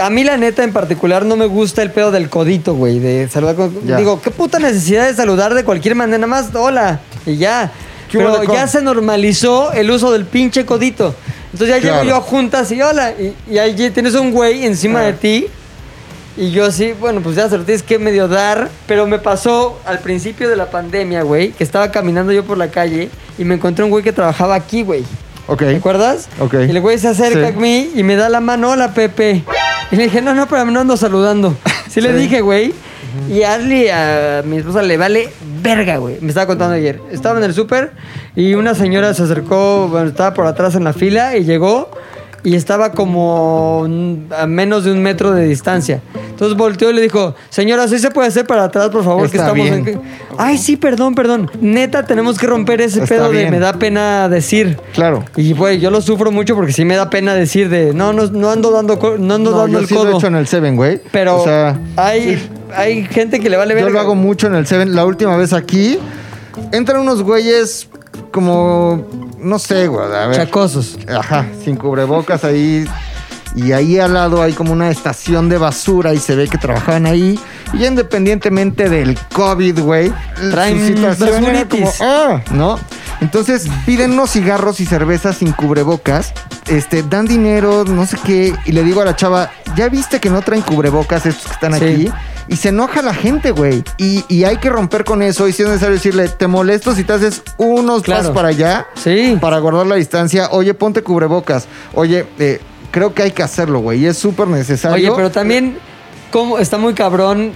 A 0.00 0.10
mí, 0.10 0.24
la 0.24 0.36
neta, 0.36 0.64
en 0.64 0.72
particular, 0.72 1.24
no 1.24 1.36
me 1.36 1.46
gusta 1.46 1.82
el 1.82 1.90
pedo 1.90 2.10
del 2.10 2.28
codito, 2.28 2.74
güey, 2.74 2.98
de 2.98 3.28
saludar 3.28 3.56
con... 3.56 3.86
Ya. 3.86 3.96
Digo, 3.96 4.20
qué 4.20 4.30
puta 4.30 4.58
necesidad 4.58 5.06
de 5.06 5.14
saludar 5.14 5.54
de 5.54 5.64
cualquier 5.64 5.94
manera, 5.94 6.18
nada 6.18 6.26
más, 6.28 6.54
hola, 6.54 7.00
y 7.24 7.36
ya. 7.36 7.72
¿Qué 8.10 8.18
Pero 8.18 8.44
ya 8.44 8.66
se 8.68 8.82
normalizó 8.82 9.72
el 9.72 9.90
uso 9.90 10.12
del 10.12 10.24
pinche 10.24 10.64
codito. 10.64 11.14
Entonces 11.52 11.76
ya 11.76 11.80
Claro. 11.80 12.02
llego 12.02 12.10
yo 12.10 12.16
a 12.16 12.20
juntas 12.20 12.70
y 12.70 12.80
hola, 12.82 13.12
y, 13.12 13.34
y 13.52 13.58
ahí 13.58 13.90
tienes 13.90 14.14
un 14.14 14.30
güey 14.30 14.64
encima 14.64 15.00
de 15.00 15.12
ti 15.14 15.46
y 16.36 16.50
yo 16.50 16.66
así, 16.66 16.92
bueno, 16.92 17.22
pues 17.22 17.34
ya 17.34 17.48
se 17.48 17.56
lo 17.56 17.64
tienes 17.64 17.82
que 17.82 17.98
medio 17.98 18.28
dar. 18.28 18.68
Pero 18.86 19.06
me 19.06 19.18
pasó 19.18 19.80
al 19.86 20.00
principio 20.00 20.48
de 20.50 20.56
la 20.56 20.70
pandemia, 20.70 21.22
güey, 21.22 21.52
que 21.52 21.64
estaba 21.64 21.90
caminando 21.90 22.30
yo 22.30 22.44
por 22.44 22.58
la 22.58 22.68
calle 22.70 23.08
y 23.38 23.44
me 23.44 23.54
encontré 23.54 23.84
un 23.84 23.90
güey 23.90 24.04
que 24.04 24.12
trabajaba 24.12 24.54
aquí, 24.54 24.82
güey. 24.82 25.04
Ok. 25.48 25.60
¿Te 25.60 25.76
acuerdas? 25.76 26.28
Ok. 26.40 26.54
Y 26.66 26.70
el 26.70 26.80
güey 26.80 26.98
se 26.98 27.08
acerca 27.08 27.48
Sí. 27.48 27.54
a 27.56 27.60
mí 27.60 27.90
y 27.94 28.02
me 28.02 28.16
da 28.16 28.28
la 28.28 28.40
mano, 28.40 28.70
hola 28.70 28.92
Pepe. 28.94 29.44
Y 29.92 29.96
le 29.96 30.04
dije, 30.04 30.20
no, 30.20 30.34
no, 30.34 30.46
pero 30.48 30.64
no 30.66 30.80
ando 30.80 30.96
saludando. 30.96 31.56
Sí, 31.88 32.00
le 32.02 32.12
dije, 32.12 32.40
güey. 32.42 32.74
Y 33.30 33.42
a 33.42 33.54
Ashley, 33.54 33.88
a 33.88 34.42
mi 34.44 34.58
esposa, 34.58 34.82
le 34.82 34.98
vale 34.98 35.30
verga, 35.62 35.96
güey. 35.96 36.18
Me 36.20 36.28
estaba 36.28 36.46
contando 36.46 36.74
ayer. 36.74 37.00
Estaba 37.10 37.38
en 37.38 37.44
el 37.44 37.54
súper 37.54 37.92
y 38.34 38.52
una 38.54 38.74
señora 38.74 39.14
se 39.14 39.22
acercó, 39.22 39.88
bueno, 39.88 40.08
estaba 40.08 40.34
por 40.34 40.46
atrás 40.46 40.74
en 40.74 40.84
la 40.84 40.92
fila 40.92 41.36
y 41.36 41.44
llegó 41.44 41.90
y 42.46 42.54
estaba 42.54 42.92
como 42.92 43.88
a 44.30 44.46
menos 44.46 44.84
de 44.84 44.92
un 44.92 45.02
metro 45.02 45.32
de 45.32 45.46
distancia. 45.48 46.00
Entonces 46.30 46.56
volteó 46.56 46.90
y 46.90 46.92
le 46.92 47.02
dijo, 47.02 47.34
señora, 47.48 47.88
¿sí 47.88 47.98
se 47.98 48.12
puede 48.12 48.28
hacer 48.28 48.46
para 48.46 48.62
atrás, 48.62 48.90
por 48.90 49.02
favor? 49.02 49.28
que 49.28 49.36
estamos 49.36 49.56
bien. 49.56 49.88
en... 49.88 50.00
Ay, 50.38 50.56
sí, 50.56 50.76
perdón, 50.76 51.16
perdón. 51.16 51.50
Neta, 51.60 52.06
tenemos 52.06 52.38
que 52.38 52.46
romper 52.46 52.82
ese 52.82 53.02
Está 53.02 53.16
pedo 53.16 53.32
de 53.32 53.50
me 53.50 53.58
da 53.58 53.72
pena 53.72 54.28
decir. 54.28 54.78
Claro. 54.94 55.24
Y 55.34 55.54
güey, 55.54 55.80
yo 55.80 55.90
lo 55.90 56.00
sufro 56.00 56.30
mucho 56.30 56.54
porque 56.54 56.72
sí 56.72 56.84
me 56.84 56.94
da 56.94 57.10
pena 57.10 57.34
decir 57.34 57.68
de 57.68 57.92
no, 57.92 58.12
no, 58.12 58.26
no 58.26 58.48
ando 58.48 58.70
dando, 58.70 58.94
no 59.18 59.34
ando 59.34 59.50
No, 59.50 59.58
dando 59.58 59.72
yo 59.72 59.78
el 59.80 59.88
sí 59.88 59.94
lo 59.94 60.08
he 60.08 60.14
hecho 60.14 60.28
en 60.28 60.36
el 60.36 60.46
Seven, 60.46 60.76
güey. 60.76 61.00
Pero 61.10 61.40
o 61.40 61.44
sea, 61.44 61.80
hay, 61.96 62.48
hay 62.76 63.06
gente 63.06 63.40
que 63.40 63.50
le 63.50 63.56
vale 63.56 63.74
ver. 63.74 63.82
yo 63.82 63.90
lo 63.90 63.98
hago 63.98 64.14
mucho 64.14 64.46
en 64.46 64.54
el 64.54 64.68
Seven. 64.68 64.94
La 64.94 65.04
última 65.04 65.36
vez 65.36 65.52
aquí, 65.52 65.98
entran 66.70 67.00
unos 67.00 67.24
güeyes 67.24 67.88
como, 68.36 69.02
no 69.38 69.58
sé, 69.58 69.86
güey, 69.88 70.04
a 70.04 70.26
ver. 70.26 70.36
Chacosos. 70.36 70.98
Ajá, 71.08 71.46
sin 71.64 71.74
cubrebocas 71.76 72.44
ahí. 72.44 72.86
Y 73.54 73.72
ahí 73.72 73.98
al 73.98 74.12
lado 74.12 74.42
hay 74.42 74.52
como 74.52 74.74
una 74.74 74.90
estación 74.90 75.48
de 75.48 75.56
basura 75.56 76.12
y 76.12 76.18
se 76.18 76.36
ve 76.36 76.46
que 76.46 76.58
trabajaban 76.58 77.06
ahí. 77.06 77.40
Y 77.72 77.86
independientemente 77.86 78.90
del 78.90 79.18
COVID, 79.32 79.80
güey, 79.80 80.12
Traen 80.50 80.78
su 80.78 80.86
situación 80.88 81.44
era 81.46 81.66
como, 81.66 81.90
ah, 82.02 82.42
¿no? 82.50 82.78
Entonces 83.22 83.66
piden 83.86 84.12
unos 84.12 84.32
cigarros 84.32 84.80
y 84.80 84.84
cervezas 84.84 85.38
sin 85.38 85.52
cubrebocas, 85.52 86.34
este, 86.66 87.02
dan 87.02 87.24
dinero, 87.26 87.84
no 87.86 88.04
sé 88.04 88.18
qué, 88.22 88.54
y 88.66 88.72
le 88.72 88.84
digo 88.84 89.00
a 89.00 89.06
la 89.06 89.16
chava, 89.16 89.50
¿ya 89.74 89.88
viste 89.88 90.20
que 90.20 90.28
no 90.28 90.42
traen 90.42 90.60
cubrebocas 90.60 91.24
estos 91.24 91.46
que 91.46 91.52
están 91.54 91.78
Sí. 91.78 91.84
aquí? 91.84 92.10
Y 92.48 92.56
se 92.56 92.68
enoja 92.68 93.02
la 93.02 93.12
gente, 93.14 93.50
güey. 93.50 93.82
Y, 93.98 94.24
y 94.28 94.44
hay 94.44 94.58
que 94.58 94.70
romper 94.70 95.04
con 95.04 95.22
eso. 95.22 95.48
Y 95.48 95.52
si 95.52 95.62
es 95.62 95.68
necesario 95.68 95.94
decirle, 95.96 96.28
te 96.28 96.46
molesto 96.46 96.94
si 96.94 97.02
te 97.04 97.12
haces 97.12 97.42
unos 97.58 98.02
Claro. 98.02 98.20
pasos 98.22 98.34
para 98.36 98.48
allá 98.48 98.86
Sí. 98.94 99.36
para 99.40 99.58
guardar 99.58 99.86
la 99.86 99.96
distancia. 99.96 100.48
Oye, 100.52 100.72
ponte 100.74 101.02
cubrebocas. 101.02 101.66
Oye, 101.94 102.24
eh, 102.38 102.60
creo 102.92 103.12
que 103.14 103.22
hay 103.22 103.32
que 103.32 103.42
hacerlo, 103.42 103.80
güey. 103.80 104.00
Y 104.02 104.06
es 104.06 104.16
súper 104.16 104.46
necesario. 104.48 104.94
Oye, 104.96 105.12
pero 105.16 105.30
también 105.30 105.76
cómo, 106.30 106.58
está 106.58 106.78
muy 106.78 106.94
cabrón 106.94 107.52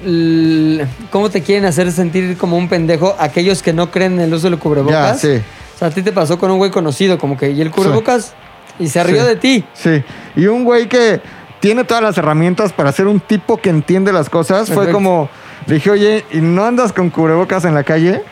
cómo 1.11 1.31
te 1.31 1.43
quieren 1.43 1.65
hacer 1.67 1.91
sentir 1.93 2.37
como 2.37 2.57
un 2.57 2.69
pendejo 2.69 3.15
aquellos 3.19 3.63
que 3.63 3.73
no 3.73 3.91
creen 3.91 4.15
en 4.15 4.21
el 4.21 4.35
uso 4.35 4.49
del 4.49 4.57
Ya, 4.57 4.61
cubrebocas. 4.63 5.21
sí. 5.21 5.41
O 5.77 5.79
sea, 5.79 5.89
a 5.89 5.91
ti 5.93 6.03
te 6.03 6.13
pasó 6.13 6.39
con 6.39 6.51
un 6.51 6.59
güey 6.59 6.71
conocido, 6.71 7.17
como 7.19 7.37
que, 7.39 7.51
y 7.53 7.61
el 7.63 7.71
cubrebocas, 7.71 8.35
y 8.79 8.89
se 8.89 9.03
rió 9.03 9.23
Sí. 9.23 9.29
de 9.29 9.37
ti. 9.37 9.65
Sí. 9.73 10.03
Y 10.37 10.47
un 10.47 10.65
güey 10.65 10.89
que 10.89 11.21
tiene 11.61 11.85
todas 11.85 12.03
las 12.03 12.19
herramientas 12.19 12.73
para 12.73 12.91
ser 12.93 13.07
un 13.07 13.21
tipo 13.21 13.59
que 13.59 13.71
entiende 13.71 14.13
las 14.13 14.29
cosas. 14.29 14.71
Fue 14.71 14.91
como, 14.91 15.29
le 15.67 15.75
dije, 15.75 15.91
oye, 15.91 16.25
¿y 16.33 16.39
no 16.39 16.65
andas 16.65 16.93
con 16.93 17.11
cubrebocas 17.11 17.65
en 17.65 17.75
la 17.75 17.85
calle? 17.85 18.23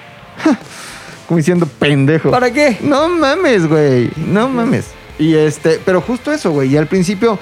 como 1.28 1.36
diciendo 1.36 1.68
pendejo. 1.78 2.30
¿Para 2.30 2.50
qué? 2.50 2.78
No 2.80 3.08
mames, 3.08 3.68
güey. 3.68 4.10
No 4.16 4.48
mames. 4.48 4.86
Y 5.18 5.34
este, 5.34 5.80
pero 5.84 6.00
justo 6.00 6.32
eso, 6.32 6.50
güey. 6.52 6.70
Y 6.70 6.76
al 6.76 6.86
principio 6.86 7.38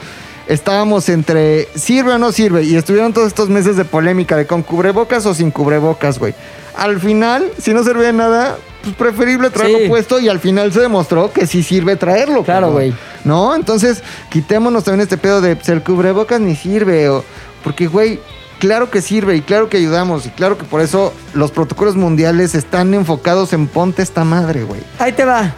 estábamos 0.49 1.09
entre 1.09 1.69
sirve 1.77 2.13
o 2.13 2.19
no 2.19 2.33
sirve. 2.33 2.65
Y 2.65 2.75
estuvieron 2.75 3.13
todos 3.13 3.29
estos 3.29 3.49
meses 3.49 3.77
de 3.77 3.85
polémica 3.85 4.37
de 4.37 4.47
con 4.47 4.63
cubrebocas 4.63 5.25
o 5.27 5.35
sin 5.35 5.53
cubrebocas, 5.53 6.19
güey. 6.19 6.35
Al 6.77 7.01
final, 7.01 7.51
si 7.59 7.73
no 7.73 7.85
servía 7.85 8.09
de 8.09 8.13
nada, 8.13 8.59
pues 8.87 8.97
preferible 8.97 9.51
traerlo 9.51 9.79
Sí. 9.79 9.89
puesto. 9.89 10.21
Y 10.21 10.29
al 10.29 10.41
final 10.41 10.73
se 10.73 10.81
demostró 10.81 11.33
que 11.33 11.47
sí 11.47 11.63
sirve 11.63 11.97
traerlo. 11.97 12.43
Claro, 12.45 12.73
güey. 12.73 12.95
¿No? 13.25 13.55
Entonces, 13.55 14.03
quitémonos 14.31 14.85
también 14.85 15.03
este 15.03 15.17
pedo 15.19 15.41
de 15.41 15.57
pues, 15.57 15.69
el 15.69 15.83
cubrebocas 15.83 16.41
ni 16.41 16.57
sirve. 16.57 17.09
O, 17.09 17.25
porque, 17.65 17.87
güey, 17.89 18.21
claro 18.59 18.91
que 18.91 19.03
sirve 19.03 19.37
y 19.37 19.43
claro 19.43 19.69
que 19.69 19.77
ayudamos 19.77 20.27
y 20.27 20.31
claro 20.31 20.57
que 20.57 20.65
por 20.65 20.81
eso 20.81 21.13
los 21.35 21.51
protocolos 21.51 21.97
mundiales 21.97 22.55
están 22.55 22.95
enfocados 22.95 23.53
en 23.53 23.67
ponte 23.67 24.03
esta 24.03 24.25
madre, 24.25 24.63
güey. 24.63 24.81
Ahí 24.99 25.13
te 25.13 25.25
va. 25.25 25.53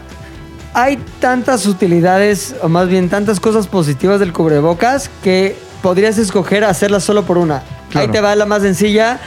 Hay 0.74 0.98
tantas 1.20 1.66
utilidades, 1.66 2.54
o 2.62 2.68
más 2.68 2.88
bien 2.88 3.08
tantas 3.08 3.40
cosas 3.40 3.66
positivas 3.66 4.20
del 4.20 4.32
cubrebocas 4.32 5.10
que 5.22 5.56
podrías 5.82 6.18
escoger 6.18 6.64
hacerlas 6.64 7.04
solo 7.04 7.24
por 7.24 7.38
una. 7.38 7.62
Claro. 7.90 8.06
Ahí 8.06 8.12
te 8.12 8.20
va 8.20 8.34
la 8.36 8.46
más 8.46 8.62
sencilla. 8.62 9.18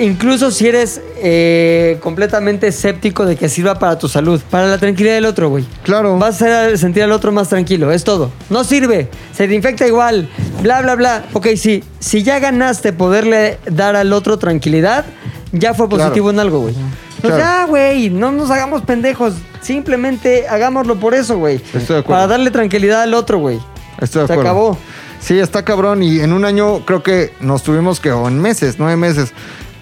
Incluso 0.00 0.50
si 0.50 0.66
eres 0.66 1.00
eh, 1.22 1.98
completamente 2.02 2.66
escéptico 2.68 3.24
de 3.26 3.36
que 3.36 3.48
sirva 3.48 3.78
para 3.78 3.98
tu 3.98 4.08
salud, 4.08 4.40
para 4.50 4.66
la 4.66 4.78
tranquilidad 4.78 5.14
del 5.14 5.24
otro, 5.26 5.48
güey. 5.50 5.64
Claro. 5.84 6.18
Vas 6.18 6.42
a 6.42 6.62
hacer 6.64 6.78
sentir 6.78 7.02
al 7.02 7.12
otro 7.12 7.32
más 7.32 7.48
tranquilo, 7.48 7.92
es 7.92 8.04
todo. 8.04 8.30
No 8.50 8.64
sirve, 8.64 9.08
se 9.32 9.46
te 9.46 9.54
infecta 9.54 9.86
igual, 9.86 10.28
bla, 10.62 10.82
bla, 10.82 10.94
bla. 10.96 11.24
Ok, 11.32 11.48
sí, 11.56 11.84
si 12.00 12.22
ya 12.22 12.38
ganaste 12.38 12.92
poderle 12.92 13.58
dar 13.70 13.94
al 13.96 14.12
otro 14.12 14.38
tranquilidad, 14.38 15.04
ya 15.52 15.74
fue 15.74 15.88
positivo 15.88 16.30
en 16.30 16.40
algo, 16.40 16.60
güey. 16.60 16.74
Pues 17.20 17.34
Claro. 17.34 17.38
ya, 17.38 17.64
güey, 17.66 18.10
no 18.10 18.30
nos 18.32 18.50
hagamos 18.50 18.82
pendejos. 18.82 19.34
Simplemente 19.60 20.46
hagámoslo 20.48 20.98
por 21.00 21.14
eso, 21.14 21.36
güey. 21.38 21.56
Estoy 21.56 21.80
de 21.80 21.84
acuerdo. 21.84 22.04
Para 22.06 22.26
darle 22.26 22.50
tranquilidad 22.50 23.02
al 23.02 23.14
otro, 23.14 23.38
güey. 23.38 23.58
Estoy 24.00 24.22
de 24.22 24.26
Se 24.28 24.32
acuerdo. 24.32 24.40
acabó. 24.50 24.78
Sí, 25.20 25.36
está 25.38 25.64
cabrón. 25.64 26.02
Y 26.04 26.20
en 26.20 26.32
un 26.32 26.44
año 26.44 26.84
creo 26.86 27.02
que 27.02 27.32
nos 27.40 27.64
tuvimos 27.64 27.98
que, 27.98 28.12
o 28.12 28.28
en 28.28 28.40
meses, 28.40 28.76
nueve 28.78 28.96
meses, 28.96 29.32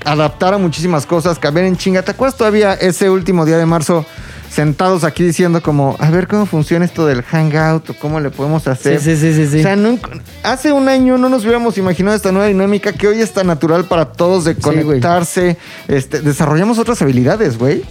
adaptar 0.06 0.54
a 0.54 0.58
muchísimas 0.58 1.04
cosas, 1.04 1.38
caber 1.38 1.64
en 1.64 1.76
chinga. 1.76 2.02
¿Te 2.02 2.12
acuerdas 2.12 2.36
todavía 2.38 2.74
ese 2.74 3.10
último 3.10 3.44
día 3.44 3.58
de 3.58 3.66
marzo? 3.66 4.06
Sentados 4.50 5.04
aquí 5.04 5.22
diciendo 5.24 5.60
como, 5.60 5.96
a 5.98 6.08
ver 6.10 6.28
cómo 6.28 6.46
funciona 6.46 6.84
esto 6.86 7.04
del 7.04 7.22
hangout 7.22 7.90
o 7.90 7.94
cómo 7.94 8.20
le 8.20 8.30
podemos 8.30 8.66
hacer. 8.68 9.00
Sí, 9.00 9.16
sí, 9.16 9.20
sí, 9.20 9.34
sí, 9.34 9.50
sí. 9.50 9.58
O 9.58 9.62
sea, 9.62 9.76
nunca- 9.76 10.08
hace 10.44 10.72
un 10.72 10.88
año 10.88 11.18
no 11.18 11.28
nos 11.28 11.42
hubiéramos 11.42 11.76
imaginado 11.76 12.16
esta 12.16 12.32
nueva 12.32 12.46
dinámica 12.46 12.92
que 12.92 13.08
hoy 13.08 13.20
es 13.20 13.32
tan 13.32 13.48
natural 13.48 13.84
para 13.84 14.06
todos 14.12 14.44
de 14.44 14.54
conectarse. 14.54 15.58
este, 15.88 16.20
desarrollamos 16.22 16.78
otras 16.78 17.02
habilidades, 17.02 17.58
güey. 17.58 17.82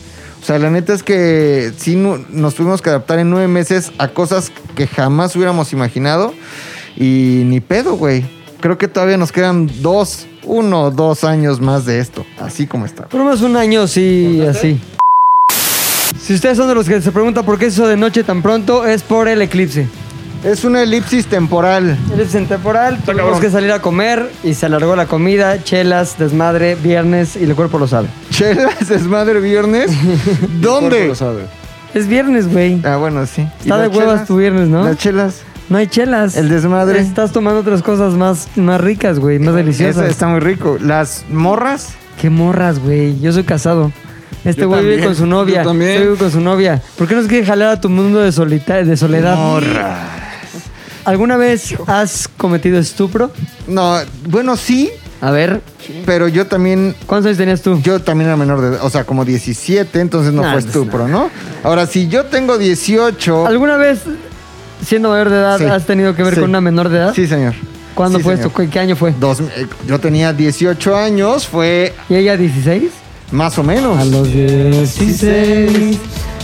O 0.41 0.45
sea, 0.45 0.57
la 0.57 0.69
neta 0.71 0.93
es 0.93 1.03
que 1.03 1.71
sí 1.77 1.95
nos 1.95 2.55
tuvimos 2.55 2.81
que 2.81 2.89
adaptar 2.89 3.19
en 3.19 3.29
nueve 3.29 3.47
meses 3.47 3.91
a 3.99 4.07
cosas 4.07 4.51
que 4.75 4.87
jamás 4.87 5.35
hubiéramos 5.35 5.73
imaginado. 5.73 6.33
Y 6.95 7.43
ni 7.45 7.59
pedo, 7.59 7.95
güey. 7.95 8.25
Creo 8.61 8.77
que 8.77 8.87
todavía 8.87 9.17
nos 9.17 9.31
quedan 9.31 9.69
dos, 9.81 10.25
uno 10.45 10.83
o 10.83 10.91
dos 10.91 11.23
años 11.23 11.59
más 11.59 11.85
de 11.85 11.99
esto. 11.99 12.25
Así 12.39 12.67
como 12.67 12.85
está. 12.85 13.05
Por 13.07 13.19
lo 13.19 13.25
menos 13.25 13.41
un 13.41 13.55
año, 13.57 13.87
sí, 13.87 14.41
así. 14.47 14.79
Si 16.19 16.33
ustedes 16.33 16.57
son 16.57 16.67
de 16.67 16.75
los 16.75 16.87
que 16.87 17.01
se 17.01 17.11
preguntan 17.11 17.45
por 17.45 17.59
qué 17.59 17.67
eso 17.67 17.87
de 17.87 17.97
noche 17.97 18.23
tan 18.23 18.41
pronto, 18.41 18.85
es 18.85 19.03
por 19.03 19.27
el 19.27 19.41
eclipse. 19.41 19.87
Es 20.43 20.63
una 20.63 20.83
elipsis 20.83 21.25
temporal. 21.25 21.97
En 22.11 22.45
temporal, 22.47 22.99
tuvimos 23.03 23.23
cabrón. 23.23 23.41
que 23.41 23.49
salir 23.49 23.71
a 23.71 23.81
comer 23.81 24.31
y 24.43 24.53
se 24.53 24.67
alargó 24.67 24.95
la 24.95 25.07
comida, 25.07 25.63
chelas, 25.63 26.19
desmadre, 26.19 26.75
viernes 26.75 27.35
y 27.35 27.45
el 27.45 27.55
cuerpo 27.55 27.79
lo 27.79 27.87
sabe. 27.87 28.07
Chelas, 28.29 28.87
desmadre 28.89 29.39
viernes. 29.39 29.91
Cuerpo 30.39 30.47
¿Dónde? 30.61 31.07
lo 31.07 31.15
sabe. 31.15 31.45
Es 31.95 32.07
viernes, 32.07 32.51
güey. 32.51 32.79
Ah, 32.83 32.97
bueno, 32.97 33.25
sí. 33.25 33.41
¿Y 33.41 33.61
Está 33.63 33.77
de 33.79 33.87
las 33.87 33.97
huevas 33.97 34.13
chelas? 34.15 34.27
tu 34.27 34.37
viernes, 34.37 34.67
¿no? 34.67 34.83
Las 34.83 34.97
chelas. 34.97 35.41
No 35.69 35.77
hay 35.77 35.87
chelas. 35.87 36.37
El 36.37 36.49
desmadre. 36.49 36.99
Estás 36.99 37.31
tomando 37.31 37.61
otras 37.61 37.81
cosas 37.81 38.13
más, 38.13 38.47
más 38.55 38.79
ricas, 38.79 39.19
güey, 39.19 39.39
más 39.39 39.55
deliciosas. 39.55 40.03
Eso 40.03 40.11
está 40.11 40.27
muy 40.27 40.39
rico. 40.39 40.77
Las 40.79 41.25
morras. 41.29 41.95
Qué 42.21 42.29
morras, 42.29 42.79
güey. 42.79 43.19
Yo 43.19 43.33
soy 43.33 43.43
casado. 43.43 43.91
Este 44.43 44.61
Yo 44.61 44.67
güey 44.69 44.81
vive 44.81 45.03
con 45.03 45.15
su 45.15 45.25
novia. 45.25 45.63
Yo 45.63 45.69
también. 45.69 45.91
Este 45.91 45.99
güey 46.03 46.09
vive 46.13 46.19
con 46.23 46.31
su 46.31 46.41
novia. 46.41 46.81
¿Por 46.97 47.07
qué 47.07 47.15
nos 47.15 47.27
quiere 47.27 47.45
jalar 47.45 47.69
a 47.69 47.81
tu 47.81 47.89
mundo 47.89 48.19
de, 48.19 48.31
solita 48.31 48.75
de 48.83 48.95
soledad? 48.95 49.37
¿Alguna 51.03 51.37
vez 51.37 51.75
has 51.87 52.27
cometido 52.27 52.79
estupro? 52.79 53.31
No, 53.67 53.97
bueno, 54.27 54.57
sí, 54.57 54.89
A 55.21 55.29
ver, 55.31 55.61
pero 56.05 56.27
yo 56.27 56.47
también. 56.47 56.95
¿cuántos 57.05 57.27
años 57.27 57.37
tenías 57.37 57.61
tú? 57.61 57.79
Yo 57.81 58.01
también 58.01 58.27
era 58.27 58.37
menor 58.37 58.61
de 58.61 58.67
edad, 58.69 58.79
o 58.83 58.89
sea, 58.89 59.03
como 59.03 59.23
17, 59.23 59.99
entonces 59.99 60.33
no 60.33 60.41
Nah, 60.41 60.51
fue 60.51 60.61
pues, 60.61 60.65
estupro, 60.65 61.07
¿no? 61.07 61.29
Ahora, 61.63 61.85
si 61.85 62.07
yo 62.07 62.25
tengo 62.25 62.57
18. 62.57 63.45
¿Alguna 63.47 63.77
vez, 63.77 63.99
siendo 64.83 65.09
mayor 65.09 65.29
de 65.29 65.35
edad, 65.37 65.57
Sí. 65.57 65.65
has 65.65 65.85
tenido 65.85 66.15
que 66.15 66.23
ver 66.23 66.33
Sí. 66.35 66.39
con 66.41 66.49
una 66.49 66.61
menor 66.61 66.89
de 66.89 66.97
edad? 66.97 67.13
Sí, 67.13 67.27
señor. 67.27 67.53
¿Cuándo 67.93 68.17
Sí, 68.19 68.23
fue 68.23 68.33
señor. 68.35 68.47
esto? 68.47 68.61
¿Qué, 68.61 68.69
qué 68.69 68.79
año 68.79 68.95
fue? 68.95 69.13
Dos- 69.19 69.39
eh, 69.41 69.67
yo 69.87 69.99
tenía 69.99 70.33
18 70.33 70.95
años, 70.97 71.47
fue 71.47 71.93
¿Y 72.09 72.15
ella 72.15 72.35
16? 72.37 72.91
más 73.31 73.57
o 73.57 73.63
menos. 73.63 73.97
A 73.97 74.05
los 74.05 74.27
16. 74.31 75.97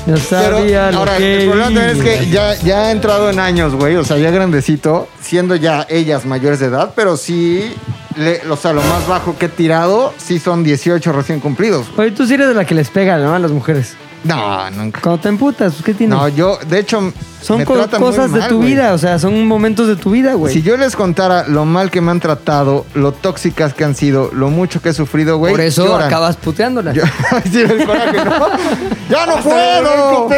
Yo 0.07 0.15
Pero 0.15 0.17
sabía 0.17 0.91
lo 0.91 0.99
ahora, 0.99 1.17
que 1.17 1.43
el 1.43 1.49
problema 1.51 1.85
es 1.91 1.95
iba. 1.97 2.03
que 2.05 2.29
ya, 2.31 2.55
ya 2.55 2.77
ha 2.85 2.91
entrado 2.91 3.29
en 3.29 3.39
años, 3.39 3.75
güey. 3.75 3.95
O 3.97 4.03
sea, 4.03 4.17
ya 4.17 4.31
grandecito, 4.31 5.07
siendo 5.21 5.55
ya 5.55 5.85
ellas 5.89 6.25
mayores 6.25 6.59
de 6.59 6.67
edad, 6.67 6.93
pero 6.95 7.17
sí, 7.17 7.71
le- 8.17 8.41
o 8.49 8.57
sea, 8.57 8.73
lo 8.73 8.81
más 8.81 9.07
bajo 9.07 9.37
que 9.37 9.45
he 9.45 9.49
tirado, 9.49 10.11
sí 10.17 10.39
son 10.39 10.63
18 10.63 11.11
recién 11.11 11.39
cumplidos. 11.39 11.85
Oye, 11.97 12.09
tú 12.11 12.25
sí 12.25 12.33
eres 12.33 12.47
de 12.47 12.55
la 12.55 12.65
que 12.65 12.73
les 12.73 12.89
pega, 12.89 13.17
¿no? 13.19 13.35
A 13.35 13.39
las 13.39 13.51
mujeres. 13.51 13.93
No, 14.23 14.69
nunca. 14.71 15.01
Cuando 15.01 15.19
te 15.21 15.29
emputas, 15.29 15.73
pues, 15.73 15.83
¿qué 15.83 15.93
tienes? 15.95 16.15
No, 16.17 16.27
yo, 16.27 16.59
de 16.69 16.77
hecho, 16.79 17.11
Son 17.41 17.57
me 17.57 17.65
co- 17.65 17.73
tratan 17.73 18.01
muy 18.01 18.09
cosas 18.11 18.31
de 18.31 18.41
tu 18.43 18.57
güey. 18.57 18.69
vida, 18.69 18.93
o 18.93 18.97
sea, 18.99 19.17
son 19.17 19.47
momentos 19.47 19.87
de 19.87 19.95
tu 19.95 20.11
vida, 20.11 20.33
güey. 20.35 20.53
Si 20.53 20.61
yo 20.61 20.77
les 20.77 20.95
contara 20.95 21.47
lo 21.47 21.65
mal 21.65 21.89
que 21.89 22.01
me 22.01 22.11
han 22.11 22.19
tratado, 22.19 22.85
lo 22.93 23.13
tóxicas 23.13 23.73
que 23.73 23.83
han 23.83 23.95
sido, 23.95 24.29
lo 24.31 24.49
mucho 24.51 24.79
que 24.79 24.89
he 24.89 24.93
sufrido, 24.93 25.37
güey. 25.37 25.53
Por 25.53 25.61
eso 25.61 25.85
lloran. 25.87 26.07
acabas 26.07 26.37
puteándola. 26.37 26.93
Yo- 26.93 27.01
Ay, 27.31 27.41
sí, 27.51 27.61
el 27.61 27.83
coraje, 27.85 28.23
¿no? 28.23 28.47
¡Ya 29.09 29.25
no 29.25 29.37
puedo! 29.41 30.29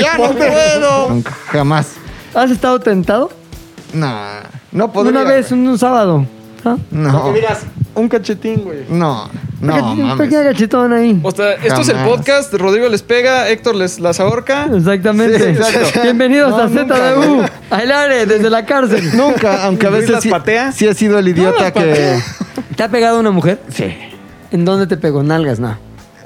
¡Ya 0.00 0.16
no 0.18 0.32
puedo! 0.32 1.08
Nunca, 1.10 1.32
jamás. 1.50 1.88
¿Has 2.34 2.50
estado 2.50 2.78
tentado? 2.80 3.30
No, 3.92 4.16
no 4.72 4.92
podría. 4.92 5.20
Una 5.22 5.30
vez, 5.30 5.50
un, 5.52 5.66
un 5.66 5.78
sábado. 5.78 6.26
¿Ah? 6.64 6.76
No, 6.90 7.32
un 7.94 8.08
cachetín, 8.08 8.62
güey. 8.64 8.80
no, 8.88 9.28
no, 9.60 9.92
un 9.92 10.02
mames. 10.02 10.16
pequeño 10.28 10.42
cachetón 10.42 10.92
ahí. 10.92 11.18
O 11.22 11.30
sea, 11.30 11.52
esto 11.52 11.80
es 11.80 11.88
el 11.88 11.96
Jamás. 11.96 12.16
podcast, 12.16 12.52
Rodrigo 12.54 12.88
les 12.88 13.02
pega, 13.02 13.48
Héctor 13.48 13.76
les 13.76 14.00
las 14.00 14.20
ahorca. 14.20 14.68
Exactamente. 14.74 15.38
Sí, 15.38 15.44
exacto. 15.60 16.00
Bienvenidos 16.02 16.50
No, 16.50 16.58
a 16.58 16.66
nunca, 16.66 16.96
ZDU. 16.96 18.28
desde 18.28 18.50
la 18.50 18.66
cárcel. 18.66 19.10
Nunca, 19.16 19.64
aunque 19.64 19.86
a 19.86 19.90
¿Luis 19.90 20.00
veces 20.02 20.10
las 20.14 20.22
sí, 20.22 20.30
patea? 20.30 20.72
sí 20.72 20.86
he 20.86 20.94
sido 20.94 21.18
el 21.18 21.28
idiota 21.28 21.72
que... 21.72 22.18
¿Te 22.76 22.82
ha 22.82 22.88
pegado 22.88 23.20
una 23.20 23.30
mujer? 23.30 23.60
Sí. 23.68 23.94
¿En 24.50 24.64
dónde 24.64 24.86
te 24.86 24.96
pegó? 24.96 25.22
Nalgas, 25.22 25.60
no. 25.60 25.76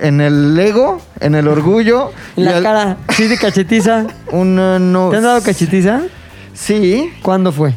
En 0.01 0.21
el 0.21 0.59
ego, 0.59 1.01
en 1.21 1.35
el 1.35 1.49
orgullo. 1.49 2.13
En 2.37 2.43
y 2.45 2.47
la 2.47 2.57
al- 2.59 2.63
cara. 2.63 2.97
¿Sí 3.11 3.27
de 3.29 3.37
cachetiza? 3.37 4.07
Una 4.31 4.79
no... 4.79 5.11
¿Te 5.11 5.17
han 5.17 5.23
dado 5.25 5.43
cachetiza? 5.43 6.03
Sí, 6.55 7.13
¿Cuándo 7.23 7.53
fue? 7.53 7.75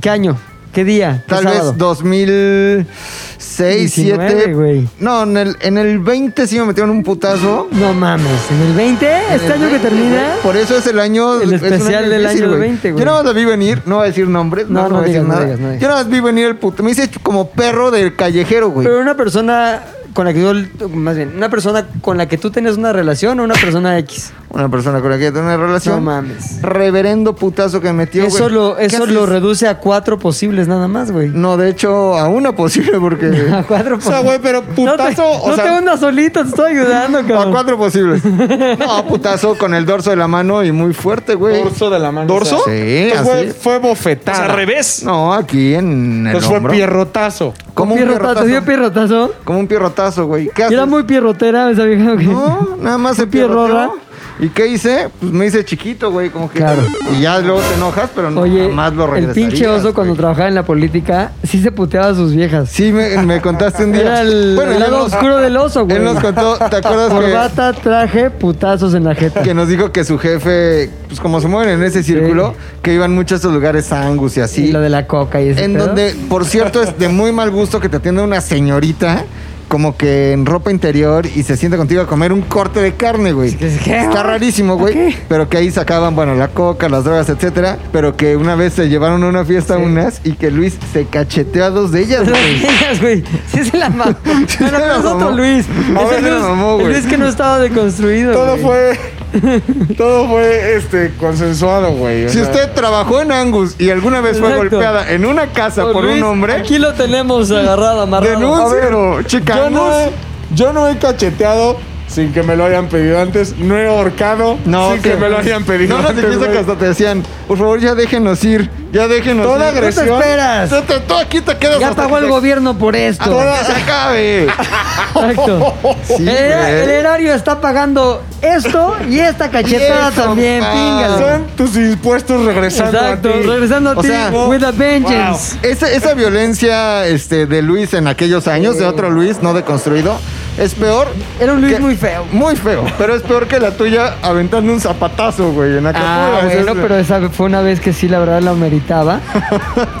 ¿Qué 0.00 0.10
año? 0.10 0.36
¿Qué 0.76 0.84
día? 0.84 1.22
¿Qué 1.26 1.34
tal 1.34 1.44
sábado? 1.44 1.70
vez 1.72 1.78
2006, 1.78 3.96
19, 3.96 4.24
2007. 4.24 4.52
güey. 4.52 4.86
No, 5.00 5.22
en 5.22 5.36
el, 5.38 5.56
en 5.60 5.78
el 5.78 5.98
20 6.00 6.46
sí 6.46 6.58
me 6.58 6.66
metieron 6.66 6.90
un 6.90 7.02
putazo. 7.02 7.68
No 7.72 7.94
mames, 7.94 8.50
¿en 8.50 8.60
el 8.60 8.72
20? 8.74 9.06
¿Este 9.06 9.34
En 9.34 9.40
el 9.44 9.52
año 9.52 9.64
que 9.68 9.78
20, 9.78 9.88
termina? 9.88 10.16
güey. 10.28 10.42
Por 10.42 10.56
eso 10.58 10.76
es 10.76 10.86
el 10.86 11.00
año. 11.00 11.40
El 11.40 11.54
especial 11.54 12.10
del 12.10 12.22
difícil, 12.24 12.42
año 12.42 12.48
güey. 12.50 12.60
20, 12.60 12.92
güey. 12.92 13.00
Yo 13.00 13.06
nada 13.06 13.22
más 13.22 13.26
la 13.26 13.32
vi 13.32 13.44
venir, 13.46 13.80
no 13.86 13.94
voy 13.96 14.04
a 14.04 14.08
decir 14.08 14.28
nombres, 14.28 14.68
No, 14.68 14.82
no, 14.82 14.82
no, 14.82 14.88
no 14.88 14.94
voy 14.96 15.04
a 15.04 15.06
decir 15.08 15.22
digas, 15.22 15.34
nada. 15.34 15.44
digas, 15.46 15.60
no 15.60 15.66
digas. 15.68 15.80
Yo 15.82 15.88
nada 15.88 16.02
más 16.02 16.10
vi 16.12 16.20
venir 16.20 16.46
el 16.46 16.56
puto. 16.56 16.82
Me 16.82 16.90
hice 16.90 17.08
como 17.22 17.48
perro 17.48 17.90
del 17.90 18.14
callejero, 18.14 18.68
güey. 18.68 18.86
Pero 18.86 19.00
una 19.00 19.16
persona 19.16 19.80
con 20.12 20.26
la 20.26 20.32
que 20.34 20.42
yo, 20.42 20.52
más 20.90 21.16
bien, 21.16 21.32
una 21.36 21.48
persona 21.50 21.86
con 22.02 22.16
la 22.18 22.26
que 22.26 22.36
tú 22.38 22.50
tenías 22.50 22.76
una 22.76 22.92
relación 22.92 23.38
o 23.40 23.44
una 23.44 23.54
persona 23.54 23.98
X. 24.00 24.32
Una 24.56 24.70
persona 24.70 25.00
con 25.02 25.10
la 25.10 25.18
que 25.18 25.30
tengo 25.30 25.44
una 25.46 25.56
relación. 25.58 25.96
No 25.96 26.00
mames. 26.00 26.62
Reverendo 26.62 27.34
putazo 27.34 27.80
que 27.80 27.88
me 27.88 27.92
metió, 27.92 28.24
Eso, 28.24 28.44
güey. 28.44 28.54
lo, 28.54 28.76
¿Qué 28.76 28.86
eso 28.86 29.02
haces? 29.02 29.14
lo 29.14 29.26
reduce 29.26 29.68
a 29.68 29.78
cuatro 29.78 30.18
posibles 30.18 30.66
nada 30.66 30.88
más, 30.88 31.10
güey. 31.12 31.28
No, 31.28 31.56
de 31.58 31.68
hecho, 31.68 32.16
a 32.16 32.28
una 32.28 32.56
posible 32.56 32.98
porque. 32.98 33.26
A 33.52 33.62
cuatro 33.64 33.96
O 33.96 34.00
sea, 34.00 34.20
güey, 34.20 34.38
pero 34.42 34.62
No 34.62 34.66
te, 34.68 34.72
putazo, 34.74 35.26
o 35.28 35.50
no 35.50 35.54
sea, 35.56 35.64
te 35.64 35.70
hundas 35.72 36.00
solito, 36.00 36.42
te 36.42 36.48
estoy 36.48 36.72
ayudando, 36.72 37.18
a 37.18 37.22
cabrón. 37.22 37.52
cuatro 37.52 37.76
posibles. 37.76 38.22
No, 38.78 39.04
putazo 39.06 39.56
con 39.58 39.74
el 39.74 39.84
dorso 39.84 40.10
de 40.10 40.16
la 40.16 40.26
mano 40.28 40.64
y 40.64 40.72
muy 40.72 40.92
fuerte, 40.94 41.34
güey. 41.34 41.62
dorso 41.62 41.90
de 41.90 41.98
la 41.98 42.10
mano. 42.10 42.26
¿Dorso? 42.26 42.60
o 42.60 42.64
sea, 42.64 42.72
Sí, 42.74 43.08
entonces 43.10 43.26
fue, 43.26 43.40
así. 43.40 43.58
fue 43.60 43.76
O 43.76 43.80
bofetada. 43.80 44.36
sea, 44.38 44.46
al 44.46 44.52
revés. 44.52 45.02
No, 45.04 45.32
aquí 45.34 45.74
en 45.74 46.20
el 46.22 46.26
Entonces 46.28 46.48
fue 46.48 46.56
hombro. 46.58 46.72
pierrotazo. 46.72 47.52
Como 47.74 47.92
un 47.94 47.98
Pierrotazo, 48.00 48.40
¿te 48.42 48.46
dio 48.48 48.64
pierrotazo. 48.64 49.34
Como 49.44 49.58
un 49.58 49.66
pierrotazo, 49.66 50.26
güey. 50.26 50.48
¿Qué 50.54 50.62
Y 50.62 50.72
era 50.72 50.82
haces? 50.84 50.88
muy 50.90 51.02
pierrotera 51.02 51.70
esa 51.70 51.84
vieja, 51.84 52.12
güey. 52.14 52.26
No, 52.26 52.76
nada 52.80 52.96
más 52.98 53.16
se 53.16 53.26
pierrora. 53.26 53.90
¿Y 54.38 54.48
qué 54.50 54.66
hice? 54.66 55.08
Pues 55.18 55.32
me 55.32 55.46
hice 55.46 55.64
chiquito, 55.64 56.10
güey, 56.12 56.28
como 56.30 56.50
que... 56.50 56.58
Claro. 56.58 56.82
Y 57.16 57.22
ya 57.22 57.38
luego 57.40 57.60
te 57.60 57.74
enojas, 57.74 58.10
pero 58.14 58.30
no, 58.30 58.42
Oye, 58.42 58.68
jamás 58.68 58.92
lo 58.92 59.04
el 59.06 59.10
regresarías. 59.12 59.50
pinche 59.50 59.66
oso 59.68 59.94
cuando 59.94 60.14
trabajaba 60.14 60.48
en 60.48 60.54
la 60.54 60.62
política 60.64 61.32
sí 61.42 61.62
se 61.62 61.72
puteaba 61.72 62.08
a 62.08 62.14
sus 62.14 62.34
viejas. 62.34 62.68
Sí, 62.70 62.92
me, 62.92 63.16
me 63.22 63.40
contaste 63.40 63.84
un 63.84 63.92
día. 63.92 64.02
Era 64.06 64.20
el, 64.20 64.54
Bueno, 64.54 64.72
el 64.72 64.80
lado 64.80 64.98
nos- 64.98 65.12
oscuro 65.14 65.38
del 65.38 65.56
oso, 65.56 65.84
güey. 65.86 65.96
Él 65.96 66.04
nos 66.04 66.20
contó, 66.20 66.56
¿te 66.58 66.76
acuerdas 66.76 67.08
que, 67.12 67.14
Corbata, 67.20 67.72
traje, 67.72 68.30
putazos 68.30 68.92
en 68.94 69.04
la 69.04 69.14
jeta. 69.14 69.42
que 69.42 69.54
nos 69.54 69.68
dijo 69.68 69.90
que 69.90 70.04
su 70.04 70.18
jefe, 70.18 70.90
pues 71.08 71.18
como 71.18 71.40
se 71.40 71.48
mueven 71.48 71.74
en 71.80 71.82
ese 71.84 72.02
círculo, 72.02 72.54
que 72.82 72.92
iban 72.92 73.14
mucho 73.14 73.36
a 73.36 73.38
esos 73.38 73.52
lugares 73.54 73.90
Angus 73.92 74.36
y 74.36 74.40
así. 74.42 74.64
Y 74.66 74.72
lo 74.72 74.80
de 74.80 74.90
la 74.90 75.06
coca 75.06 75.40
y 75.40 75.48
ese 75.48 75.64
En 75.64 75.72
pedo. 75.74 75.86
donde, 75.86 76.14
por 76.28 76.44
cierto, 76.44 76.82
es 76.82 76.98
de 76.98 77.08
muy 77.08 77.32
mal 77.32 77.50
gusto 77.50 77.80
que 77.80 77.88
te 77.88 77.96
atienda 77.96 78.22
una 78.22 78.40
señorita 78.42 79.24
como 79.68 79.96
que 79.96 80.32
en 80.32 80.46
ropa 80.46 80.70
interior 80.70 81.26
y 81.26 81.42
se 81.42 81.56
sienta 81.56 81.76
contigo 81.76 82.02
a 82.02 82.06
comer 82.06 82.32
un 82.32 82.42
corte 82.42 82.80
de 82.80 82.94
carne, 82.94 83.32
güey. 83.32 83.56
Está 83.60 84.22
rarísimo, 84.22 84.76
güey. 84.76 85.16
Pero 85.28 85.48
que 85.48 85.56
ahí 85.58 85.70
sacaban, 85.70 86.14
bueno, 86.14 86.34
la 86.34 86.48
coca, 86.48 86.88
las 86.88 87.04
drogas, 87.04 87.28
etcétera. 87.28 87.78
Pero 87.92 88.16
que 88.16 88.36
una 88.36 88.54
vez 88.54 88.74
se 88.74 88.88
llevaron 88.88 89.22
a 89.24 89.26
una 89.28 89.44
fiesta 89.44 89.76
unas 89.78 90.20
y 90.24 90.32
que 90.32 90.50
Luis 90.50 90.76
se 90.92 91.06
cacheteó 91.06 91.64
a 91.64 91.70
dos 91.70 91.92
de 91.92 92.02
ellas, 92.02 92.22
Las 92.82 93.00
güey. 93.00 93.22
Sí 93.52 93.64
se 93.64 93.76
la 93.76 93.88
mamó. 93.90 94.16
la 94.60 94.70
no 94.70 94.94
es 95.00 95.04
otro. 95.04 95.30
Luis. 95.32 95.66
A 95.96 96.02
Ese 96.02 96.10
ver, 96.10 96.16
se 96.16 96.22
la 96.22 96.30
Luis, 96.30 96.42
mamó, 96.42 96.70
el 96.76 96.80
güey. 96.82 96.92
Luis 96.92 97.06
que 97.06 97.18
no 97.18 97.28
estaba 97.28 97.58
deconstruido. 97.58 98.32
Todo 98.32 98.56
fue. 98.58 98.98
todo 99.98 100.28
fue 100.28 100.76
este 100.76 101.12
consensuado, 101.18 101.90
güey. 101.92 102.28
Si 102.28 102.34
sea, 102.38 102.44
usted 102.44 102.72
trabajó 102.72 103.20
en 103.20 103.32
Angus 103.32 103.74
y 103.78 103.90
alguna 103.90 104.20
vez 104.20 104.38
fue 104.38 104.56
golpeada 104.56 105.10
en 105.12 105.26
una 105.26 105.48
casa 105.48 105.84
Oh, 105.84 105.92
por 105.92 106.04
Luis, 106.04 106.16
un 106.18 106.22
hombre, 106.22 106.54
Aquí 106.54 106.78
lo 106.78 106.94
tenemos 106.94 107.50
agarrado, 107.50 108.02
amarrado. 108.02 108.30
denúncielo, 108.38 109.22
chica. 109.24 109.55
Yo 109.56 109.70
no, 109.70 109.90
he, 109.92 110.10
yo 110.54 110.72
no 110.72 110.88
he 110.88 110.98
cacheteado 110.98 111.78
sin 112.08 112.32
que 112.32 112.42
me 112.42 112.56
lo 112.56 112.64
hayan 112.64 112.88
pedido 112.88 113.20
antes. 113.20 113.56
No 113.58 113.76
he 113.78 113.86
ahorcado 113.88 114.58
No, 114.64 114.92
sin 114.92 115.02
que 115.02 115.14
me 115.16 115.28
lo 115.28 115.38
hayan 115.38 115.64
pedido 115.64 115.96
No, 115.96 116.02
no, 116.02 116.08
antes. 116.08 116.22
te 116.22 116.28
piensa 116.28 116.46
güey. 116.46 116.52
que 116.52 116.58
hasta 116.60 116.74
te 116.78 116.86
decían, 116.88 117.22
por 117.48 117.58
favor, 117.58 117.80
ya 117.80 117.94
déjenos 117.94 118.42
ir, 118.44 118.70
ya 118.92 119.06
déjenos 119.08 119.44
Toda 119.46 119.68
ir. 119.68 119.74
¿Qué 119.74 119.80
te 119.80 119.86
agresión. 120.00 120.20
esperas? 120.22 120.70
Tú, 120.70 120.82
te- 120.82 121.00
tú 121.00 121.14
aquí 121.14 121.40
te 121.40 121.56
quedas 121.56 121.80
Ya 121.80 121.92
pagó 121.92 122.18
el 122.18 122.24
se- 122.24 122.30
gobierno 122.30 122.78
por 122.78 122.94
esto. 122.96 123.38
hasta 123.40 123.58
que 123.58 123.72
se 123.74 123.82
acabe. 123.82 124.42
Exacto. 125.14 125.74
Sí, 126.04 126.14
el, 126.28 126.28
el 126.28 126.90
erario 126.90 127.34
está 127.34 127.60
pagando 127.60 128.22
esto 128.42 128.96
y 129.08 129.18
esta 129.18 129.50
cachetada 129.50 130.10
también, 130.10 130.60
pa. 130.62 130.72
píngale. 130.72 131.18
Son 131.18 131.46
tus 131.56 131.76
impuestos 131.76 132.44
regresando 132.44 132.98
Exacto, 132.98 133.28
a 133.30 133.32
ti. 133.32 133.38
regresando 133.46 133.90
a 133.90 133.92
O 133.94 134.00
ti 134.02 134.08
sea, 134.08 134.30
with 134.30 134.62
a 134.62 134.70
vengeance. 134.72 135.56
Esa, 135.62 135.90
esa 135.90 136.14
violencia 136.14 137.06
este, 137.06 137.46
de 137.46 137.62
Luis 137.62 137.94
en 137.94 138.06
aquellos 138.08 138.46
años, 138.48 138.78
de 138.78 138.86
otro 138.86 139.10
Luis 139.10 139.42
no 139.42 139.54
deconstruido, 139.54 140.18
es 140.58 140.74
peor. 140.74 141.08
Era 141.40 141.52
un 141.52 141.60
Luis 141.60 141.74
que- 141.74 141.80
muy 141.80 141.96
feo. 141.96 142.24
Muy 142.32 142.56
feo, 142.56 142.84
pero 142.98 143.14
es 143.14 143.22
peor 143.22 143.46
que 143.46 143.58
la 143.60 143.72
tuya 143.72 144.14
aventando 144.22 144.72
un 144.72 144.80
zapatazo, 144.80 145.52
güey, 145.52 145.76
en 145.78 145.84
la 145.84 145.92
Ah, 145.94 146.40
bueno, 146.44 146.72
Es- 146.72 146.78
pero 146.80 146.96
esa 146.96 147.28
fue 147.30 147.46
una 147.46 147.60
vez 147.60 147.80
que 147.80 147.92
sí, 147.92 148.08
la 148.08 148.18
verdad, 148.18 148.40
lo 148.42 148.54
meritaba. 148.54 149.20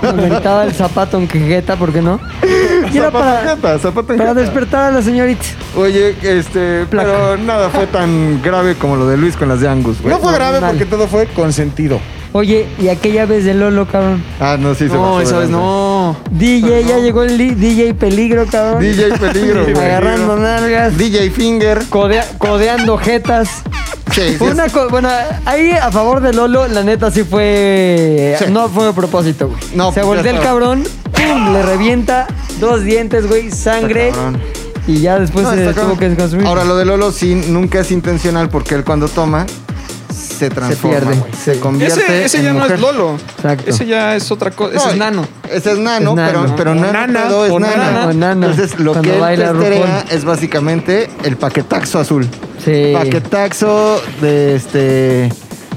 lo 0.02 0.12
meritaba 0.14 0.64
el 0.64 0.72
zapato 0.72 1.18
en 1.18 1.28
quejeta, 1.28 1.76
¿por 1.76 1.92
qué 1.92 2.02
no? 2.02 2.20
Y 2.92 2.98
era 2.98 3.06
Zapato 3.06 3.24
para, 3.24 3.42
en 3.42 3.48
jeta, 3.56 3.78
zapato 3.78 4.12
en 4.12 4.18
para 4.18 4.30
jeta. 4.30 4.40
despertar 4.40 4.84
a 4.84 4.90
la 4.92 5.02
señorita. 5.02 5.44
Oye, 5.76 6.14
este, 6.22 6.86
Placa. 6.86 7.08
pero 7.10 7.36
nada 7.36 7.68
fue 7.70 7.86
tan 7.86 8.40
grave 8.42 8.74
como 8.76 8.96
lo 8.96 9.06
de 9.08 9.16
Luis 9.16 9.36
con 9.36 9.48
las 9.48 9.60
de 9.60 9.68
Angus, 9.68 10.00
güey. 10.00 10.14
No 10.14 10.20
fue 10.20 10.32
grave 10.32 10.60
porque 10.60 10.86
todo 10.86 11.06
fue 11.08 11.26
consentido. 11.26 12.00
Oye, 12.32 12.66
y 12.78 12.88
aquella 12.88 13.24
vez 13.24 13.44
de 13.44 13.54
Lolo, 13.54 13.86
cabrón. 13.86 14.22
Ah, 14.40 14.56
no, 14.58 14.74
sí 14.74 14.88
se 14.88 14.94
No, 14.94 15.20
esa 15.20 15.38
vez 15.38 15.48
no. 15.48 16.16
DJ, 16.30 16.84
ya 16.84 16.98
llegó 16.98 17.22
el 17.22 17.38
li- 17.38 17.54
DJ 17.54 17.94
Peligro, 17.94 18.44
cabrón. 18.46 18.80
DJ 18.82 19.16
Peligro, 19.18 19.62
güey. 19.72 19.76
Agarrando 19.76 20.36
nalgas. 20.36 20.96
DJ 20.98 21.30
Finger. 21.30 21.84
codea- 21.88 22.26
codeando 22.38 22.98
jetas. 22.98 23.48
Sí, 24.12 24.36
una 24.40 24.68
co- 24.68 24.88
bueno, 24.88 25.08
ahí 25.46 25.70
a 25.72 25.90
favor 25.90 26.20
de 26.20 26.32
Lolo, 26.32 26.68
la 26.68 26.82
neta 26.82 27.10
sí 27.10 27.24
fue. 27.24 28.36
Sí. 28.38 28.44
No 28.50 28.68
fue 28.68 28.88
a 28.88 28.92
propósito, 28.92 29.48
güey. 29.48 29.58
No, 29.74 29.88
Se 29.92 30.00
pues, 30.00 30.06
voltea 30.06 30.32
ya 30.32 30.38
el 30.38 30.44
cabrón, 30.44 30.84
¡pum! 31.12 31.52
Le 31.52 31.62
revienta 31.62 32.26
dos 32.60 32.82
dientes, 32.84 33.26
güey, 33.26 33.50
sangre. 33.50 34.10
Cabrón. 34.10 34.40
Y 34.86 35.00
ya 35.00 35.18
después 35.18 35.44
No, 35.44 35.50
se 35.52 35.58
está 35.58 35.72
tuvo 35.72 35.80
cabrón. 35.80 35.98
que 35.98 36.08
desconstruir. 36.10 36.46
Ahora, 36.46 36.64
lo 36.64 36.76
de 36.76 36.84
Lolo 36.84 37.10
sí 37.12 37.34
nunca 37.34 37.80
es 37.80 37.90
intencional 37.90 38.48
porque 38.48 38.74
él 38.76 38.84
cuando 38.84 39.08
toma 39.08 39.44
se 40.16 40.50
transforma, 40.50 40.98
pierde. 41.12 41.22
Se 41.44 41.60
convierte 41.60 42.00
Ese, 42.00 42.24
ese 42.24 42.38
en 42.38 42.44
ya 42.44 42.52
no 42.54 42.66
es 42.66 42.80
Lolo. 42.80 43.16
Exacto. 43.36 43.70
Ese 43.70 43.86
ya 43.86 44.16
es 44.16 44.30
otra 44.30 44.50
cosa. 44.50 44.74
Ese 44.76 44.84
No, 44.86 44.90
es 44.92 44.96
nano. 44.98 45.28
Ese 45.50 45.72
es 45.72 45.78
nano, 45.78 46.10
Es 46.10 46.16
nano. 46.16 46.42
pero, 46.42 46.56
pero 46.56 46.70
O 46.72 46.74
nano 46.74 46.92
nana, 46.92 47.22
pedo 47.24 47.46
es 47.46 47.52
o 47.52 47.60
nana. 47.60 47.76
nana. 47.76 48.06
O 48.08 48.12
nana. 48.12 48.46
Entonces, 48.46 48.78
lo 48.78 48.92
Cuando 48.92 49.10
que 49.10 49.14
él 49.16 49.20
baila 49.20 49.52
RuPaul. 49.52 49.88
es 50.10 50.24
básicamente 50.24 51.10
el 51.24 51.36
paquetaxo 51.36 51.98
azul. 51.98 52.26
Sí. 52.64 52.92
Paquetaxo 52.94 54.00
de 54.20 54.56
este... 54.56 55.32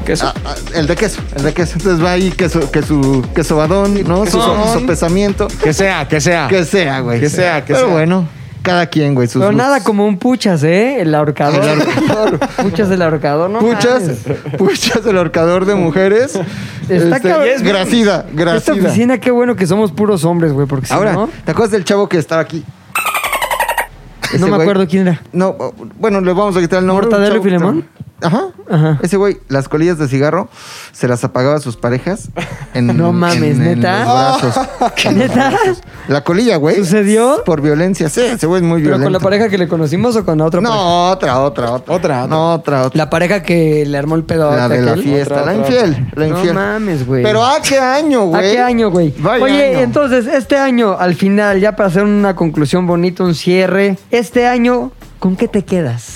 Queso. 0.05 0.25
ah, 0.27 0.33
ah, 0.45 0.55
el 0.73 0.87
de 0.87 0.95
queso, 0.95 1.19
el 1.35 1.43
de 1.43 1.53
queso. 1.53 1.73
Entonces 1.77 2.03
va 2.03 2.11
ahí 2.13 2.31
queso, 2.31 2.71
que 2.71 2.81
su 2.81 3.23
queso 3.35 3.57
badón, 3.57 4.01
¿no? 4.05 4.25
Su 4.25 4.37
Queso. 4.39 4.73
sopesamiento. 4.73 5.47
Que 5.61 5.71
sea, 5.73 6.07
que 6.07 6.19
sea. 6.19 6.47
Que 6.47 6.65
sea, 6.65 7.01
güey. 7.01 7.19
Que 7.19 7.29
sea, 7.29 7.63
que 7.63 7.73
Pero 7.73 7.85
sea. 7.85 7.93
bueno, 7.93 8.27
cada 8.61 8.85
quien, 8.87 9.15
güey. 9.15 9.27
Sus 9.27 9.41
Pero 9.41 9.51
nada 9.53 9.75
gustos. 9.77 9.85
como 9.85 10.05
un 10.05 10.17
puchas, 10.17 10.63
¿eh? 10.63 11.01
El 11.01 11.13
ahorcador. 11.15 11.63
El 11.63 11.81
ahorcador. 11.81 12.39
puchas 12.63 12.89
del 12.89 13.01
ahorcador, 13.01 13.49
¿no? 13.49 13.59
Puchas, 13.59 14.03
puchas 14.57 15.05
el 15.05 15.17
ahorcador 15.17 15.65
de 15.65 15.75
mujeres. 15.75 16.35
Está 16.89 17.17
Este, 17.17 17.29
cabrón. 17.29 17.47
gracida, 17.63 18.25
Esta 18.27 18.31
gracida. 18.43 18.73
oficina, 18.73 19.17
qué 19.19 19.31
bueno 19.31 19.55
que 19.55 19.67
somos 19.67 19.91
puros 19.91 20.23
hombres, 20.25 20.51
güey, 20.53 20.67
porque 20.67 20.87
si 20.87 20.93
Ahora, 20.93 21.13
no, 21.13 21.29
¿te 21.45 21.51
acuerdas 21.51 21.71
del 21.71 21.83
chavo 21.85 22.07
que 22.09 22.17
estaba 22.17 22.41
aquí? 22.41 22.63
no 24.39 24.47
me 24.47 24.57
güey- 24.57 24.61
acuerdo 24.61 24.87
quién 24.87 25.07
era. 25.07 25.21
No, 25.31 25.55
bueno, 25.99 26.21
le 26.21 26.33
vamos 26.33 26.55
a 26.55 26.59
quitar 26.59 26.79
el 26.79 26.85
nombre. 26.85 27.07
¿Mortadelo 27.07 27.37
y 27.39 27.41
Filemón? 27.43 27.85
Ajá. 28.21 28.47
Ajá. 28.69 28.99
Ese 29.01 29.17
güey, 29.17 29.37
las 29.47 29.67
colillas 29.69 29.97
de 29.97 30.07
cigarro 30.07 30.49
se 30.91 31.07
las 31.07 31.23
apagaba 31.23 31.55
a 31.55 31.59
sus 31.59 31.75
parejas. 31.77 32.29
En, 32.73 32.87
No 32.97 33.13
mames, 33.13 33.41
en- 33.57 33.61
en 33.65 33.79
¿neta? 33.79 33.99
los 34.03 34.41
brazos. 34.41 34.67
¿Neta? 35.15 35.53
La 36.07 36.23
colilla, 36.23 36.57
güey. 36.57 36.75
¿Sucedió? 36.75 37.43
Por 37.45 37.61
violencia. 37.61 38.09
Sí, 38.09 38.21
ese 38.21 38.45
güey 38.47 38.61
es 38.61 38.67
muy 38.67 38.81
¿Pero 38.81 38.97
violento. 38.97 39.05
con 39.05 39.13
la 39.13 39.19
pareja 39.19 39.49
que 39.49 39.57
le 39.57 39.67
conocimos 39.67 40.15
o 40.15 40.25
con 40.25 40.37
la 40.37 40.45
otra 40.45 40.59
pareja? 40.61 40.75
No, 40.77 41.09
otra, 41.11 41.39
otra, 41.39 41.71
otra. 41.71 41.95
Otra, 41.95 41.95
otra. 42.23 42.27
No, 42.27 42.53
otra, 42.53 42.85
otra. 42.87 42.97
La 42.97 43.09
pareja 43.09 43.41
que 43.43 43.85
le 43.85 43.97
armó 43.97 44.15
el 44.15 44.23
pedo. 44.23 44.55
La 44.55 44.67
de 44.67 44.81
la 44.81 44.91
aquel. 44.91 45.03
fiesta, 45.03 45.41
Otra, 45.41 45.45
la 45.53 45.59
otra, 45.61 45.73
infiel, 45.75 46.07
la 46.15 46.27
No 46.27 46.35
infiel. 46.37 46.53
mames, 46.55 47.05
güey. 47.07 47.23
Pero 47.23 47.45
¿a 47.45 47.61
qué 47.61 47.79
año, 47.79 48.21
¿A 48.21 48.25
güey? 48.25 48.51
qué 48.51 48.59
año, 48.59 48.89
güey? 48.91 49.13
Vaya 49.19 49.43
Oye, 49.43 49.69
año. 49.69 49.79
entonces, 49.79 50.25
este 50.27 50.57
año, 50.57 50.97
al 50.99 51.15
final, 51.15 51.59
ya 51.59 51.75
para 51.75 51.87
hacer 51.89 52.03
una 52.03 52.35
conclusión 52.35 52.85
bonita, 52.87 53.23
un 53.23 53.35
cierre, 53.35 53.97
este 54.11 54.47
año, 54.47 54.91
¿con 55.19 55.35
qué 55.35 55.47
te 55.47 55.63
quedas? 55.63 56.15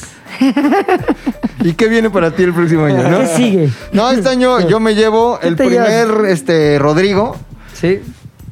¿Y 1.62 1.74
qué 1.74 1.88
viene 1.88 2.10
para 2.10 2.32
ti 2.32 2.44
el 2.44 2.54
próximo 2.54 2.86
año, 2.86 3.08
no? 3.10 3.20
¿Qué 3.20 3.28
sigue? 3.28 3.70
No, 3.92 4.10
este 4.12 4.30
año 4.30 4.68
yo 4.68 4.80
me 4.80 4.96
llevo 4.96 5.40
¿Qué 5.40 5.48
el 5.48 5.56
primer 5.56 6.08
llevas? 6.08 6.30
este 6.30 6.78
Rodrigo 6.80 7.36
Sí. 7.74 8.02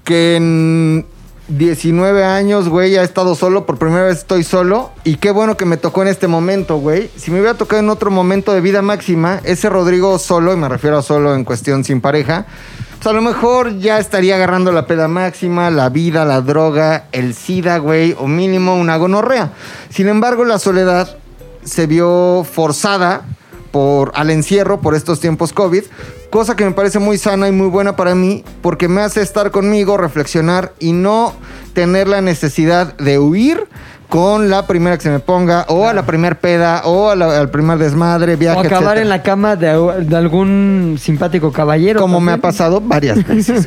que 0.03 0.35
en 0.37 1.05
19 1.49 2.23
años, 2.23 2.69
güey, 2.69 2.95
ha 2.97 3.03
estado 3.03 3.35
solo, 3.35 3.65
por 3.65 3.77
primera 3.77 4.03
vez 4.05 4.19
estoy 4.19 4.43
solo 4.43 4.91
y 5.03 5.15
qué 5.17 5.31
bueno 5.31 5.57
que 5.57 5.65
me 5.65 5.75
tocó 5.77 6.01
en 6.01 6.07
este 6.07 6.27
momento, 6.27 6.77
güey. 6.77 7.09
Si 7.17 7.29
me 7.29 7.39
hubiera 7.41 7.57
tocado 7.57 7.81
en 7.81 7.89
otro 7.89 8.09
momento 8.09 8.53
de 8.53 8.61
vida 8.61 8.81
máxima, 8.81 9.41
ese 9.43 9.69
Rodrigo 9.69 10.17
solo, 10.17 10.53
y 10.53 10.55
me 10.57 10.69
refiero 10.69 10.97
a 10.97 11.01
solo 11.01 11.35
en 11.35 11.43
cuestión 11.43 11.83
sin 11.83 11.99
pareja, 11.99 12.45
pues 12.97 13.07
a 13.07 13.13
lo 13.13 13.21
mejor 13.21 13.79
ya 13.79 13.99
estaría 13.99 14.35
agarrando 14.35 14.71
la 14.71 14.85
peda 14.85 15.09
máxima, 15.09 15.69
la 15.71 15.89
vida, 15.89 16.23
la 16.23 16.39
droga, 16.41 17.05
el 17.11 17.33
SIDA, 17.33 17.79
güey, 17.79 18.15
o 18.17 18.27
mínimo 18.27 18.75
una 18.77 18.95
gonorrea. 18.95 19.51
Sin 19.89 20.07
embargo, 20.07 20.45
la 20.45 20.57
soledad 20.59 21.17
se 21.63 21.87
vio 21.87 22.45
forzada 22.49 23.25
por, 23.71 24.11
al 24.15 24.29
encierro 24.29 24.81
por 24.81 24.95
estos 24.95 25.19
tiempos 25.19 25.53
COVID, 25.53 25.83
cosa 26.29 26.55
que 26.55 26.65
me 26.65 26.71
parece 26.71 26.99
muy 26.99 27.17
sana 27.17 27.47
y 27.47 27.51
muy 27.51 27.67
buena 27.67 27.95
para 27.95 28.15
mí, 28.15 28.43
porque 28.61 28.87
me 28.87 29.01
hace 29.01 29.21
estar 29.21 29.51
conmigo, 29.51 29.97
reflexionar 29.97 30.73
y 30.79 30.93
no 30.93 31.33
tener 31.73 32.07
la 32.07 32.21
necesidad 32.21 32.97
de 32.97 33.19
huir 33.19 33.67
con 34.11 34.49
la 34.49 34.67
primera 34.67 34.97
que 34.97 35.03
se 35.03 35.09
me 35.09 35.19
ponga, 35.19 35.65
o 35.69 35.87
a 35.87 35.93
la 35.93 36.05
primer 36.05 36.37
peda, 36.37 36.81
o 36.83 37.09
a 37.11 37.15
la- 37.15 37.39
al 37.39 37.49
primer 37.49 37.77
desmadre, 37.77 38.35
viaje, 38.35 38.57
O 38.57 38.59
acabar 38.59 38.97
etcétera. 38.97 39.01
en 39.03 39.07
la 39.09 39.23
cama 39.23 39.55
de, 39.55 40.03
de 40.03 40.15
algún 40.17 40.97
simpático 40.99 41.53
caballero. 41.53 42.01
Como 42.01 42.19
me 42.19 42.33
ha 42.33 42.37
pasado 42.37 42.81
varias 42.81 43.25
veces. 43.27 43.65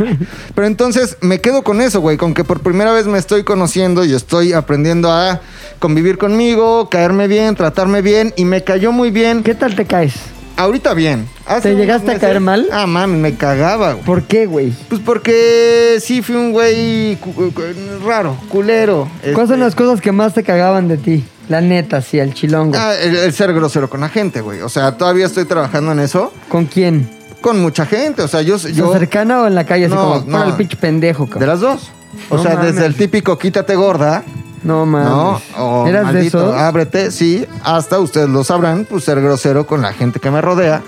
Pero 0.55 0.67
entonces 0.67 1.17
me 1.23 1.41
quedo 1.41 1.63
con 1.65 1.81
eso, 1.81 2.03
güey, 2.03 2.19
con 2.19 2.35
que 2.35 2.45
por 2.45 2.61
primera 2.61 2.93
vez 2.93 3.07
me 3.07 3.17
estoy 3.19 3.43
conociendo 3.43 4.05
y 4.05 4.13
estoy 4.13 4.53
aprendiendo 4.53 5.11
a 5.11 5.41
convivir 5.79 6.19
conmigo, 6.19 6.91
caerme 6.91 7.27
bien, 7.27 7.55
tratarme 7.57 8.03
bien 8.03 8.35
y 8.37 8.45
me 8.45 8.63
cayó 8.63 8.93
muy 8.93 9.11
bien. 9.11 9.43
¿Qué 9.43 9.55
tal 9.55 9.75
te 9.75 9.87
caes? 9.87 10.13
Ahorita 10.57 10.95
bien. 10.95 11.29
Hace 11.47 11.71
¿Te 11.71 11.77
llegaste 11.77 12.13
a 12.13 12.19
caer 12.19 12.41
mal? 12.41 12.69
Ah, 12.73 12.87
mami, 12.87 13.17
me 13.19 13.35
cagaba, 13.35 13.93
güey. 13.95 14.05
¿Por 14.05 14.23
qué, 14.23 14.47
güey? 14.47 14.73
Pues 14.89 15.01
porque 15.01 15.99
sí 16.01 16.23
fui 16.23 16.37
un 16.37 16.53
güey 16.53 17.17
cu- 17.17 17.33
cu- 17.53 17.63
raro, 18.07 18.37
culero. 18.49 19.09
¿Cuáles 19.21 19.35
son 19.35 19.43
este, 19.43 19.57
las 19.59 19.75
cosas 19.75 20.01
que 20.01 20.13
más 20.13 20.33
te 20.33 20.43
cagaban 20.45 20.87
de 20.89 20.97
ti? 20.97 21.25
La 21.49 21.61
neta, 21.61 22.01
sí, 22.01 22.19
el 22.19 22.33
chilongo. 22.35 22.77
Ah, 22.79 22.95
el, 22.95 23.17
el 23.17 23.33
ser 23.33 23.53
grosero 23.53 23.91
con 23.91 24.01
la 24.01 24.09
gente, 24.09 24.41
güey. 24.41 24.61
O 24.63 24.69
sea, 24.69 24.97
todavía 24.97 25.27
estoy 25.27 25.45
trabajando 25.45 25.93
en 25.93 25.99
eso 26.01 26.33
¿Con 26.49 26.67
quién? 26.67 27.11
con 27.41 27.61
mucha 27.61 27.85
gente. 27.85 28.23
O 28.23 28.29
sea, 28.29 28.41
yo... 28.41 28.57
yo 28.57 28.93
cercana 28.93 29.43
o 29.43 29.47
en 29.47 29.55
la 29.55 29.67
calle? 29.67 29.87
Así 29.87 29.95
No, 29.95 30.01
como, 30.03 30.21
no. 30.25 30.39
para 30.39 30.51
el 30.51 30.55
pinche 30.57 30.77
pendejo, 30.77 31.25
de 31.25 31.31
cabrón. 31.33 31.49
las 31.51 31.61
dos. 31.61 31.91
O 32.31 32.37
No 32.37 32.43
sea, 32.43 32.55
mames. 32.55 32.75
desde 32.75 32.87
el 32.87 32.95
típico 32.95 33.37
quítate 33.39 33.75
gorda, 33.75 34.23
No 34.65 34.87
mames. 34.87 35.09
¿no? 35.09 35.41
O 35.59 35.87
¿Eras 35.87 36.09
de 36.09 36.13
maldito, 36.15 36.39
esos? 36.39 36.57
ábrete, 36.61 37.11
sí. 37.11 37.47
Hasta 37.63 38.01
ustedes 38.01 38.29
lo 38.29 38.43
sabrán, 38.45 38.87
pues 38.89 39.05
ser 39.05 39.21
grosero 39.21 39.67
con 39.67 39.83
la 39.83 39.93
gente 39.93 40.19
que 40.21 40.31
me 40.31 40.41
rodea. 40.41 40.83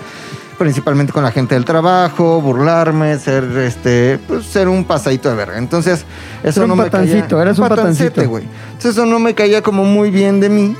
Principalmente 0.57 1.13
con 1.13 1.21
la 1.23 1.29
gente 1.31 1.53
del 1.53 1.65
trabajo, 1.65 2.41
burlarme, 2.41 3.19
ser 3.19 3.43
este, 3.59 4.19
pues 4.27 4.43
ser 4.47 4.67
un 4.67 4.85
pasadito 4.85 5.29
de 5.29 5.35
verga. 5.35 5.59
Entonces, 5.59 6.03
eso 6.43 6.63
un 6.63 6.69
no 6.69 6.75
me 6.75 6.89
caía. 6.89 7.27
eras 7.29 7.59
un 7.59 7.67
patancito. 7.67 8.27
güey. 8.27 8.43
Entonces, 8.69 8.91
eso 8.93 9.05
no 9.05 9.19
me 9.19 9.35
caía 9.35 9.61
como 9.61 9.83
muy 9.85 10.09
bien 10.09 10.39
de 10.39 10.49
mí. 10.49 10.75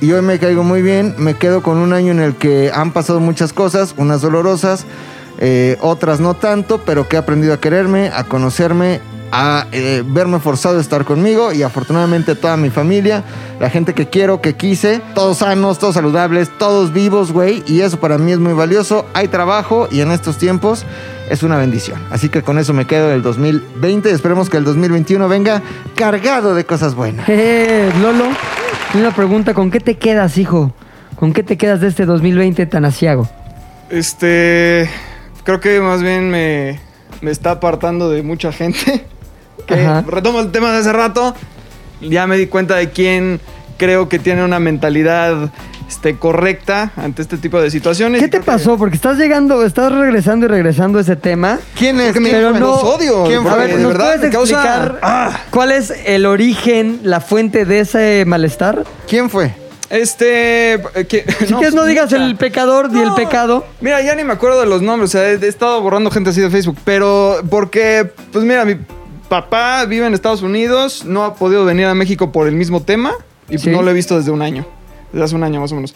Y 0.00 0.12
hoy 0.12 0.22
me 0.22 0.38
caigo 0.38 0.62
muy 0.62 0.80
bien. 0.80 1.14
Me 1.18 1.34
quedo 1.34 1.62
con 1.62 1.76
un 1.76 1.92
año 1.92 2.10
en 2.12 2.20
el 2.20 2.36
que 2.36 2.70
han 2.74 2.92
pasado 2.92 3.20
muchas 3.20 3.52
cosas, 3.52 3.92
unas 3.98 4.22
dolorosas, 4.22 4.86
eh, 5.38 5.76
otras 5.82 6.20
no 6.20 6.32
tanto, 6.34 6.80
pero 6.86 7.06
que 7.06 7.16
he 7.16 7.18
aprendido 7.18 7.52
a 7.52 7.60
quererme, 7.60 8.10
a 8.14 8.24
conocerme 8.24 9.00
a 9.32 9.66
eh, 9.72 10.02
verme 10.06 10.38
forzado 10.38 10.78
a 10.78 10.80
estar 10.80 11.04
conmigo 11.04 11.52
y 11.52 11.62
afortunadamente 11.62 12.34
toda 12.34 12.56
mi 12.56 12.70
familia, 12.70 13.24
la 13.60 13.70
gente 13.70 13.94
que 13.94 14.06
quiero, 14.06 14.40
que 14.40 14.54
quise, 14.54 15.00
todos 15.14 15.38
sanos, 15.38 15.78
todos 15.78 15.94
saludables, 15.94 16.50
todos 16.58 16.92
vivos, 16.92 17.32
güey, 17.32 17.62
y 17.66 17.80
eso 17.80 18.00
para 18.00 18.18
mí 18.18 18.32
es 18.32 18.38
muy 18.38 18.52
valioso. 18.52 19.06
Hay 19.14 19.28
trabajo 19.28 19.88
y 19.90 20.00
en 20.00 20.12
estos 20.12 20.38
tiempos 20.38 20.84
es 21.30 21.42
una 21.42 21.56
bendición. 21.56 22.00
Así 22.10 22.28
que 22.28 22.42
con 22.42 22.58
eso 22.58 22.72
me 22.72 22.86
quedo 22.86 23.08
del 23.08 23.22
2020 23.22 24.10
y 24.10 24.12
esperemos 24.12 24.48
que 24.48 24.56
el 24.56 24.64
2021 24.64 25.28
venga 25.28 25.62
cargado 25.94 26.54
de 26.54 26.64
cosas 26.64 26.94
buenas. 26.94 27.28
Eh, 27.40 27.92
Lolo, 28.02 28.24
una 28.94 29.14
pregunta, 29.14 29.54
¿con 29.54 29.70
qué 29.70 29.80
te 29.80 29.96
quedas, 29.96 30.38
hijo? 30.38 30.72
¿Con 31.14 31.32
qué 31.32 31.42
te 31.42 31.56
quedas 31.56 31.80
de 31.80 31.88
este 31.88 32.04
2020 32.04 32.66
tan 32.66 32.84
asiago? 32.84 33.28
Este. 33.90 34.88
Creo 35.44 35.60
que 35.60 35.80
más 35.80 36.02
bien 36.02 36.30
me, 36.30 36.80
me 37.20 37.30
está 37.30 37.52
apartando 37.52 38.10
de 38.10 38.22
mucha 38.22 38.52
gente. 38.52 39.06
Que 39.66 39.74
Ajá. 39.74 40.04
retomo 40.06 40.40
el 40.40 40.50
tema 40.50 40.72
de 40.72 40.78
hace 40.78 40.92
rato. 40.92 41.34
Ya 42.00 42.26
me 42.26 42.36
di 42.36 42.46
cuenta 42.46 42.76
de 42.76 42.90
quién 42.90 43.40
creo 43.76 44.08
que 44.08 44.18
tiene 44.18 44.44
una 44.44 44.58
mentalidad 44.60 45.50
este, 45.88 46.16
correcta 46.16 46.92
ante 46.96 47.22
este 47.22 47.38
tipo 47.38 47.60
de 47.60 47.70
situaciones. 47.70 48.20
¿Qué 48.22 48.28
te 48.28 48.38
que- 48.38 48.44
pasó? 48.44 48.76
Porque 48.76 48.96
estás 48.96 49.16
llegando, 49.18 49.64
estás 49.64 49.90
regresando 49.92 50.46
y 50.46 50.48
regresando 50.48 50.98
a 50.98 51.02
ese 51.02 51.16
tema. 51.16 51.58
¿Quién 51.76 51.98
es? 52.00 52.06
Porque 52.08 52.20
me- 52.20 52.28
¿Quién 52.30 52.40
Pero 52.40 52.50
fue? 52.52 52.60
no, 52.60 52.66
los 52.66 52.82
odio. 52.84 53.24
¿Quién 53.24 53.42
fue? 53.42 53.50
A 53.52 53.56
ver, 53.56 53.76
de 53.76 53.82
¿nos 53.82 53.92
verdad 53.92 54.14
puedes 54.16 54.32
causa- 54.32 54.52
explicar 54.54 54.98
Ah. 55.02 55.40
cuál 55.50 55.72
es 55.72 55.92
el 56.06 56.26
origen, 56.26 57.00
la 57.04 57.20
fuente 57.20 57.64
de 57.64 57.80
ese 57.80 58.24
malestar? 58.26 58.84
¿Quién 59.08 59.28
fue? 59.30 59.52
Este. 59.90 60.74
eh, 60.74 61.06
que- 61.08 61.24
Si 61.46 61.54
quieres 61.54 61.74
no 61.74 61.84
digas 61.84 62.12
el 62.12 62.36
pecador 62.36 62.92
ni 62.92 63.00
el 63.00 63.08
No. 63.08 63.14
pecado. 63.14 63.66
Mira, 63.80 64.02
ya 64.02 64.14
ni 64.14 64.22
me 64.24 64.34
acuerdo 64.34 64.60
de 64.60 64.66
los 64.66 64.82
nombres, 64.82 65.10
o 65.10 65.18
sea, 65.18 65.28
he, 65.30 65.34
he 65.34 65.48
estado 65.48 65.80
borrando 65.80 66.10
gente 66.10 66.30
así 66.30 66.40
de 66.42 66.50
Facebook, 66.50 66.76
pero 66.84 67.36
porque, 67.50 68.10
pues 68.32 68.44
mira, 68.44 68.64
mi 68.66 68.76
papá 69.28 69.84
vive 69.84 70.06
en 70.06 70.14
Estados 70.14 70.42
Unidos, 70.42 71.04
no 71.04 71.24
ha 71.24 71.34
podido 71.34 71.64
venir 71.64 71.86
a 71.86 71.94
México 71.94 72.32
por 72.32 72.48
el 72.48 72.54
mismo 72.54 72.82
tema 72.82 73.12
y 73.48 73.52
pues, 73.52 73.62
Sí. 73.62 73.70
no 73.70 73.82
lo 73.82 73.90
he 73.90 73.94
visto 73.94 74.16
desde 74.16 74.30
un 74.30 74.42
año, 74.42 74.66
desde 75.12 75.24
hace 75.24 75.34
un 75.34 75.42
año 75.44 75.60
más 75.60 75.72
o 75.72 75.74
menos. 75.74 75.94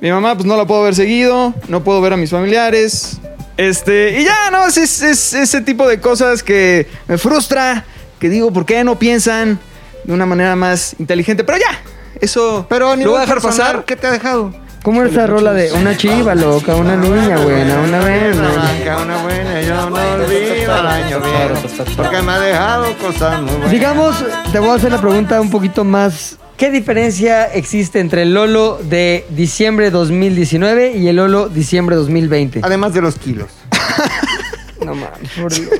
Mi 0.00 0.10
mamá, 0.10 0.34
pues 0.34 0.46
no 0.46 0.56
la 0.56 0.66
puedo 0.66 0.82
ver 0.82 0.94
seguido, 0.94 1.54
no 1.68 1.82
puedo 1.84 2.00
ver 2.00 2.12
a 2.12 2.16
mis 2.16 2.30
familiares, 2.30 3.18
este, 3.56 4.20
y 4.20 4.24
ya, 4.24 4.50
no, 4.50 4.66
es, 4.66 4.76
es- 4.76 5.02
es 5.02 5.32
ese 5.34 5.60
tipo 5.60 5.86
de 5.88 6.00
cosas 6.00 6.42
que 6.42 6.86
me 7.08 7.16
frustra, 7.18 7.84
que 8.18 8.28
digo, 8.28 8.52
¿por 8.52 8.66
qué 8.66 8.82
no 8.84 8.98
piensan 8.98 9.58
de 10.04 10.12
una 10.12 10.26
manera 10.26 10.56
más 10.56 10.96
inteligente? 10.98 11.44
Pero 11.44 11.58
ya, 11.58 11.80
eso 12.20 12.66
Pero 12.68 12.90
a 12.90 12.96
lo 12.96 13.10
voy 13.10 13.18
a 13.18 13.20
dejar 13.22 13.36
personal, 13.40 13.56
pasar. 13.72 13.84
¿Qué 13.84 13.96
te 13.96 14.06
ha 14.06 14.10
dejado? 14.10 14.52
¿Cómo 14.84 15.02
es 15.02 15.12
esa 15.12 15.26
rola 15.26 15.54
de 15.54 15.72
una 15.72 15.96
chiva 15.96 16.34
loca, 16.34 16.76
una 16.76 16.94
niña 16.94 17.38
buena, 17.38 17.80
una 17.80 18.00
vez? 18.00 18.36
Una 18.36 19.22
buena, 19.22 19.60
yo 19.62 19.88
no 19.88 19.96
olvido 20.12 20.78
el 20.78 20.86
año 20.86 21.20
viejo, 21.20 21.84
porque 21.96 22.20
me 22.20 22.32
ha 22.32 22.38
dejado 22.40 22.94
cosas 22.98 23.40
muy 23.40 23.50
buenas. 23.52 23.70
Digamos, 23.70 24.22
te 24.52 24.58
voy 24.58 24.68
a 24.68 24.74
hacer 24.74 24.92
la 24.92 25.00
pregunta 25.00 25.40
un 25.40 25.48
poquito 25.50 25.84
más. 25.84 26.36
¿Qué 26.58 26.70
diferencia 26.70 27.46
existe 27.46 27.98
entre 27.98 28.22
el 28.22 28.34
Lolo 28.34 28.78
de 28.82 29.24
diciembre 29.30 29.90
2019 29.90 30.92
y 30.98 31.08
el 31.08 31.16
Lolo 31.16 31.48
diciembre 31.48 31.96
2020? 31.96 32.60
Además 32.62 32.92
de 32.92 33.00
los 33.00 33.18
kilos. 33.18 33.48
No 34.84 34.94
mames, 34.94 35.30
por 35.40 35.50
Dios. 35.50 35.70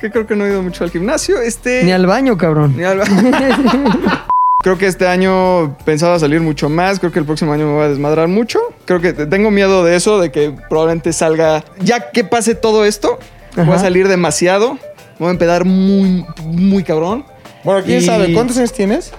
Que 0.00 0.10
creo 0.10 0.26
que 0.26 0.34
no 0.34 0.44
he 0.44 0.48
ido 0.48 0.64
mucho 0.64 0.82
al 0.82 0.90
gimnasio, 0.90 1.40
este... 1.40 1.84
Ni 1.84 1.92
al 1.92 2.06
baño, 2.06 2.36
cabrón. 2.36 2.74
Ni 2.76 2.82
al- 2.82 3.00
Creo 4.62 4.78
que 4.78 4.86
este 4.86 5.06
año 5.08 5.76
pensaba 5.84 6.18
salir 6.18 6.40
mucho 6.40 6.68
más. 6.68 7.00
Creo 7.00 7.10
que 7.10 7.18
el 7.18 7.24
próximo 7.24 7.52
año 7.52 7.66
me 7.66 7.72
voy 7.74 7.84
a 7.84 7.88
desmadrar 7.88 8.28
mucho. 8.28 8.60
Creo 8.84 9.00
que 9.00 9.12
tengo 9.12 9.50
miedo 9.50 9.84
de 9.84 9.96
eso, 9.96 10.20
de 10.20 10.30
que 10.30 10.54
probablemente 10.68 11.12
salga. 11.12 11.64
Ya 11.80 12.10
que 12.12 12.22
pase 12.24 12.54
todo 12.54 12.84
esto, 12.84 13.18
voy 13.56 13.64
Ajá. 13.64 13.74
a 13.74 13.78
salir 13.80 14.06
demasiado. 14.06 14.78
Voy 15.18 15.28
a 15.28 15.30
empedar 15.32 15.64
muy, 15.64 16.24
muy 16.44 16.84
cabrón. 16.84 17.24
Bueno, 17.64 17.82
quién 17.84 17.98
Y- 17.98 18.02
sabe, 18.06 18.32
¿cuántos 18.34 18.56
años 18.56 18.72
tienes? 18.72 19.12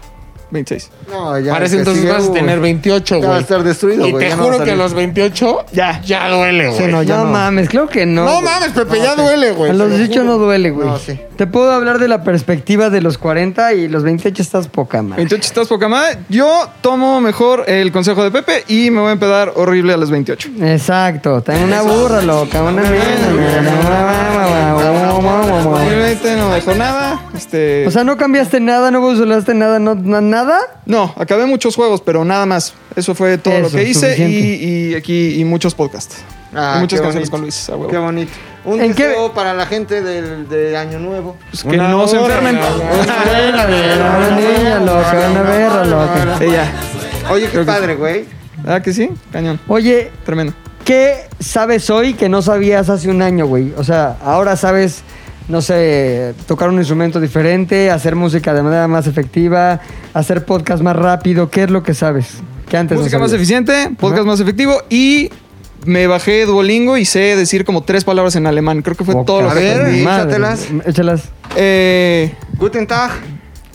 26. 0.53 0.89
No, 1.11 1.37
ya. 1.39 1.51
Parece 1.53 1.77
entonces 1.79 2.03
sigue, 2.03 2.13
vas 2.13 2.29
a 2.29 2.31
tener 2.31 2.59
28, 2.59 3.15
Ya 3.15 3.19
va 3.21 3.25
a 3.25 3.29
güey. 3.31 3.41
estar 3.41 3.63
destruido, 3.63 4.07
Y 4.07 4.11
güey, 4.11 4.23
te 4.23 4.29
ya 4.29 4.35
no 4.37 4.43
va 4.43 4.49
a 4.49 4.53
juro 4.53 4.57
que 4.63 4.71
a 4.71 4.73
salir. 4.73 4.83
los 4.83 4.93
28 4.93 5.65
Ya. 5.73 6.01
ya 6.01 6.29
duele, 6.29 6.67
güey. 6.69 6.77
Sí, 6.79 6.85
no, 6.91 7.03
ya 7.03 7.17
No 7.17 7.25
no. 7.25 7.31
mames, 7.31 7.67
claro 7.69 7.87
que 7.89 8.05
no. 8.05 8.23
No 8.25 8.31
güey. 8.33 8.43
mames, 8.45 8.71
Pepe, 8.71 8.99
ya 8.99 9.15
duele, 9.15 9.51
güey. 9.51 9.71
A 9.71 9.73
los 9.73 9.87
te 9.89 9.93
lo 9.93 9.97
18 9.97 10.23
no 10.23 10.37
duele, 10.37 10.69
güey. 10.71 10.87
No, 10.87 10.97
sí. 10.99 11.19
Te 11.35 11.47
puedo 11.47 11.71
hablar 11.71 11.97
de 11.99 12.07
la 12.07 12.23
perspectiva 12.23 12.89
de 12.91 13.01
los 13.01 13.17
40 13.17 13.73
y 13.73 13.87
los 13.87 14.03
28 14.03 14.41
estás 14.41 14.67
poca 14.67 15.01
madre. 15.01 15.17
28 15.17 15.47
estás 15.47 15.67
poca 15.67 15.87
madre. 15.89 16.19
Yo 16.29 16.67
tomo 16.81 17.19
mejor 17.21 17.63
el 17.67 17.91
consejo 17.91 18.23
de 18.23 18.29
Pepe 18.31 18.63
y 18.67 18.91
me 18.91 18.99
voy 19.01 19.09
a 19.09 19.13
empedar 19.13 19.51
horrible 19.55 19.93
a 19.93 19.97
los 19.97 20.11
28. 20.11 20.49
Exacto, 20.61 21.41
tengo 21.41 21.65
una 21.65 21.81
burra 21.81 22.21
loca, 22.21 22.61
una. 22.61 22.83
2020 25.63 26.35
no 26.37 26.49
me 26.49 26.55
dejó 26.55 26.73
nada. 26.75 27.19
Este. 27.33 27.87
O 27.87 27.91
sea, 27.91 28.03
no 28.03 28.15
cambiaste 28.17 28.59
nada, 28.59 28.91
no 28.91 28.99
evolucionaste 28.99 29.53
nada, 29.53 29.79
no, 29.79 29.95
na- 29.95 30.21
nada. 30.21 30.59
No, 30.85 31.13
acabé 31.17 31.45
muchos 31.45 31.75
juegos, 31.75 32.01
pero 32.01 32.23
nada 32.25 32.45
más. 32.45 32.73
Eso 32.95 33.15
fue 33.15 33.37
todo 33.37 33.53
Eso, 33.55 33.63
lo 33.63 33.69
que 33.71 33.83
hice 33.89 34.15
y, 34.27 34.89
y 34.91 34.95
aquí 34.95 35.39
y 35.39 35.45
muchos 35.45 35.73
podcasts. 35.73 36.17
Ah, 36.55 36.75
y 36.77 36.81
muchas 36.81 36.99
qué 36.99 37.03
canciones 37.05 37.29
bonito. 37.29 37.31
con 37.31 37.41
Luis. 37.41 37.69
a 37.69 37.75
huevo. 37.75 37.87
Qué 37.89 37.97
bonito. 37.97 38.31
Un 38.65 38.79
¿En 38.81 38.93
qué- 38.93 39.07
deseo 39.07 39.33
para 39.33 39.53
la 39.55 39.65
gente 39.65 40.01
del, 40.01 40.47
de 40.47 40.77
Año 40.77 40.99
Nuevo. 40.99 41.35
Pues 41.49 41.63
que 41.63 41.75
no 41.77 42.07
se 42.07 42.17
enfermen. 42.17 42.57
Una 42.57 44.29
niña 44.35 44.79
loca, 44.79 45.27
una 45.31 45.41
berra 45.41 45.85
loca. 45.85 46.37
Sí, 46.39 46.45
ya. 46.51 46.71
Oye, 47.31 47.45
qué 47.45 47.51
Creo 47.51 47.65
que 47.65 47.71
padre, 47.71 47.95
güey. 47.95 48.25
¿Ah, 48.65 48.81
que 48.81 48.93
sí? 48.93 49.09
Cañón. 49.31 49.59
Oye, 49.67 50.11
Tremendo. 50.25 50.53
¿qué 50.85 51.27
sabes 51.39 51.89
hoy 51.89 52.13
que 52.13 52.29
no 52.29 52.41
sabías 52.41 52.89
hace 52.89 53.09
un 53.09 53.21
año, 53.21 53.45
güey? 53.47 53.73
O 53.77 53.83
sea, 53.83 54.17
ahora 54.23 54.55
sabes, 54.55 55.01
no 55.47 55.61
sé, 55.61 56.33
tocar 56.47 56.69
un 56.69 56.77
instrumento 56.77 57.19
diferente, 57.19 57.91
hacer 57.91 58.15
música 58.15 58.53
de 58.53 58.63
manera 58.63 58.87
más 58.87 59.07
efectiva, 59.07 59.79
hacer 60.13 60.45
podcast 60.45 60.81
más 60.83 60.95
rápido. 60.95 61.49
¿Qué 61.49 61.63
es 61.63 61.69
lo 61.69 61.83
que 61.83 61.93
sabes? 61.93 62.27
Que 62.69 62.77
antes 62.77 62.97
Música 62.97 63.17
no 63.17 63.23
más 63.23 63.33
eficiente, 63.33 63.89
podcast 63.99 64.21
Ajá. 64.21 64.25
más 64.31 64.39
efectivo 64.39 64.81
y 64.89 65.29
me 65.85 66.07
bajé 66.07 66.45
Duolingo 66.45 66.97
y 66.97 67.05
sé 67.05 67.35
decir 67.35 67.65
como 67.65 67.83
tres 67.83 68.03
palabras 68.05 68.35
en 68.35 68.47
alemán. 68.47 68.81
Creo 68.81 68.95
que 68.95 69.03
fue 69.03 69.13
Poca 69.13 69.25
todo 69.25 69.41
lo 69.43 69.53
que 69.53 69.71
aprendí. 69.71 70.01
échatelas. 70.01 70.67
Échalas. 70.85 71.23
Eh, 71.55 72.33
Guten 72.57 72.87
Tag. 72.87 73.11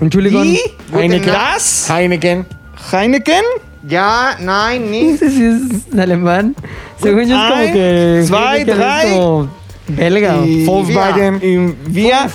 Un 0.00 0.10
chuligón. 0.10 0.46
y 0.46 0.58
Heineken. 0.94 1.26
Das 1.32 1.90
Heineken. 1.90 2.46
Heineken. 2.92 3.44
Ja, 3.88 4.36
nein, 4.40 4.84
No 4.86 4.90
nicht. 4.90 5.18
sé 5.18 5.30
si 5.30 5.44
es 5.44 5.98
alemán. 5.98 6.56
Según 7.00 7.26
yo 7.26 7.36
es 7.36 7.50
como 7.52 7.72
que. 7.72 8.24
zwei, 8.26 8.64
drei. 8.64 9.48
Belga. 9.88 10.36
Y 10.44 10.64
Volkswagen. 10.64 11.40
Y 11.42 11.90
Via. 11.90 12.28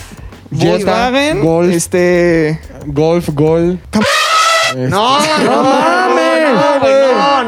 Jetta, 0.50 0.66
Volkswagen. 0.66 1.40
Golf. 1.40 1.72
Este. 1.72 2.60
Golf, 2.86 3.28
gol. 3.30 3.78
No, 4.76 5.18
no, 5.20 5.62
mames. 5.62 6.54
No, 6.54 6.80
güey, 6.80 6.94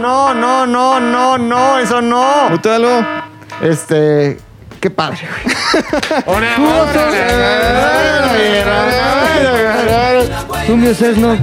no, 0.01 0.35
no, 0.35 0.66
no, 0.66 1.01
no, 1.01 1.39
no, 1.39 1.78
eso 1.78 2.01
no. 2.01 2.51
Mutealo. 2.51 3.05
Este, 3.62 4.39
qué 4.81 4.91
padre, 4.91 5.20
güey. 6.24 6.45
Tú, 10.66 10.77
mi 10.77 10.89
es 10.89 11.01
no. 11.19 11.37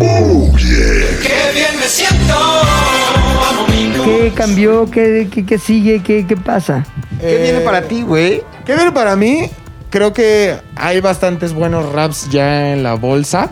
¿Qué 4.05 4.31
cambió? 4.35 4.89
¿Qué, 4.91 5.27
qué, 5.31 5.45
qué 5.45 5.57
sigue? 5.57 6.01
¿Qué, 6.03 6.25
¿Qué 6.27 6.37
pasa? 6.37 6.85
¿Qué 7.23 7.41
viene 7.41 7.61
para 7.61 7.83
ti, 7.83 8.01
güey? 8.01 8.43
¿Qué 8.65 8.75
viene 8.75 8.91
para 8.91 9.15
mí? 9.15 9.49
Creo 9.89 10.11
que 10.11 10.55
hay 10.75 10.99
bastantes 10.99 11.53
buenos 11.53 11.91
raps 11.93 12.29
ya 12.29 12.73
en 12.73 12.83
la 12.83 12.95
bolsa 12.95 13.49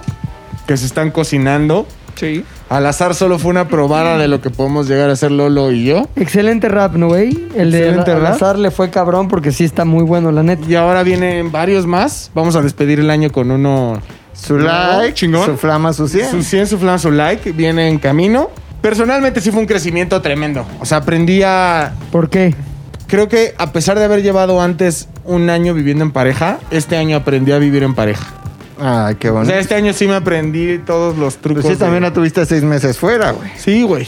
que 0.67 0.75
se 0.75 0.85
están 0.85 1.11
cocinando. 1.11 1.87
Sí. 2.15 2.43
Al 2.67 2.85
azar 2.85 3.15
solo 3.15 3.39
fue 3.39 3.51
una 3.51 3.67
probada 3.67 4.17
de 4.17 4.27
lo 4.27 4.41
que 4.41 4.49
podemos 4.49 4.87
llegar 4.87 5.09
a 5.09 5.13
hacer 5.13 5.31
Lolo 5.31 5.71
y 5.71 5.85
yo. 5.85 6.07
Excelente 6.15 6.67
rap, 6.67 6.95
¿no, 6.95 7.07
güey? 7.07 7.47
El 7.55 7.71
de 7.71 7.79
Excelente 7.79 8.11
al 8.11 8.21
rap. 8.21 8.33
azar 8.33 8.59
le 8.59 8.71
fue 8.71 8.89
cabrón 8.89 9.27
porque 9.27 9.51
sí 9.51 9.63
está 9.63 9.85
muy 9.85 10.03
bueno, 10.03 10.31
la 10.31 10.43
neta. 10.43 10.63
Y 10.67 10.75
ahora 10.75 11.03
vienen 11.03 11.51
varios 11.51 11.85
más. 11.85 12.31
Vamos 12.33 12.55
a 12.55 12.61
despedir 12.61 12.99
el 12.99 13.09
año 13.09 13.31
con 13.31 13.51
uno. 13.51 14.01
Su 14.33 14.57
like, 14.57 15.13
chingón. 15.13 15.45
su 15.45 15.57
flama, 15.57 15.93
su 15.93 16.07
100. 16.07 16.31
Su 16.31 16.43
100, 16.43 16.67
su 16.67 16.77
flan, 16.77 16.99
su 16.99 17.11
like. 17.11 17.51
Viene 17.53 17.87
en 17.87 17.99
camino. 17.99 18.49
Personalmente 18.81 19.41
sí 19.41 19.51
fue 19.51 19.61
un 19.61 19.67
crecimiento 19.67 20.21
tremendo. 20.21 20.65
O 20.79 20.85
sea, 20.85 20.97
aprendí 20.97 21.43
a... 21.43 21.93
¿Por 22.11 22.29
qué? 22.29 22.55
Creo 23.11 23.27
que 23.27 23.53
a 23.57 23.71
pesar 23.73 23.99
de 23.99 24.05
haber 24.05 24.23
llevado 24.23 24.61
antes 24.61 25.07
un 25.25 25.49
año 25.51 25.73
viviendo 25.75 26.03
en 26.03 26.11
pareja, 26.11 26.57
este 26.71 26.95
año 26.97 27.17
aprendí 27.17 27.51
a 27.51 27.59
vivir 27.59 27.83
en 27.83 27.93
pareja. 27.93 28.25
Ay, 28.79 29.15
qué 29.15 29.29
O 29.29 29.33
bonito. 29.33 29.51
sea, 29.51 29.59
este 29.59 29.75
año 29.75 29.93
sí 29.93 30.07
me 30.07 30.15
aprendí 30.15 30.79
todos 30.79 31.17
los 31.17 31.37
trucos. 31.37 31.61
Pues 31.63 31.75
sí, 31.75 31.79
también 31.79 32.01
de- 32.01 32.09
la 32.09 32.13
tuviste 32.13 32.43
seis 32.47 32.63
meses 32.63 32.97
fuera, 32.97 33.31
güey. 33.31 33.51
Sí, 33.57 33.83
güey. 33.83 34.07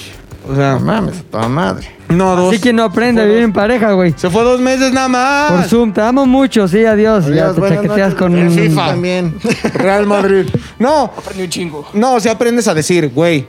O 0.50 0.56
sea, 0.56 0.74
No 0.74 0.80
mames, 0.80 1.20
a 1.20 1.24
toda 1.24 1.48
madre. 1.48 1.88
no, 2.10 2.36
dos. 2.36 2.54
Así 2.54 2.62
que 2.62 2.74
no 2.74 2.84
aprende 2.84 3.22
a 3.22 3.26
vivir 3.26 3.42
dos. 3.42 3.46
en 3.50 3.54
pareja, 3.54 3.92
güey. 3.92 4.14
Se 4.18 4.30
fue 4.30 4.44
dos 4.44 4.60
meses 4.62 4.92
nada 4.94 5.08
más. 5.10 5.52
Por 5.52 5.64
Zoom, 5.66 5.94
te 5.94 6.02
amo 6.02 6.26
mucho, 6.26 6.68
sí, 6.68 6.84
adiós. 6.86 7.26
ya 7.28 7.32
Adiós, 7.44 7.56
te 7.56 7.60
buenas 7.62 7.78
chaqueteas 7.82 8.14
noches. 8.14 8.20
con. 8.20 8.52
FIFA. 8.52 8.88
También. 8.88 9.36
Real 9.76 10.06
Madrid. 10.08 10.48
No, 10.80 11.12
Aprendí 11.18 11.44
un 11.44 11.50
chingo. 11.50 11.88
no, 11.94 12.16
o 12.16 12.20
sea, 12.20 12.32
aprendes 12.34 12.68
a 12.68 12.74
decir, 12.74 13.12
güey, 13.14 13.48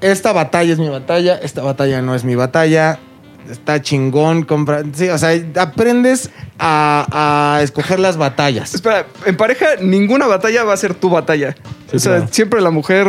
esta 0.00 0.32
batalla 0.32 0.72
es 0.72 0.78
mi 0.78 0.88
batalla, 0.88 1.36
esta 1.42 1.62
batalla 1.62 2.00
no 2.02 2.14
es 2.14 2.22
mi 2.24 2.34
batalla. 2.36 2.98
Está 3.50 3.80
chingón, 3.82 4.44
compra. 4.44 4.82
Sí, 4.94 5.08
o 5.08 5.18
sea, 5.18 5.30
aprendes 5.56 6.30
a, 6.58 7.56
a 7.56 7.62
escoger 7.62 7.98
las 8.00 8.16
batallas. 8.16 8.74
Espera, 8.74 9.06
en 9.26 9.36
pareja 9.36 9.66
ninguna 9.80 10.26
batalla 10.26 10.64
va 10.64 10.74
a 10.74 10.76
ser 10.76 10.94
tu 10.94 11.10
batalla. 11.10 11.54
Sí, 11.90 11.96
o 11.96 11.98
sea, 11.98 12.16
claro. 12.16 12.28
siempre 12.32 12.60
la 12.60 12.70
mujer 12.70 13.06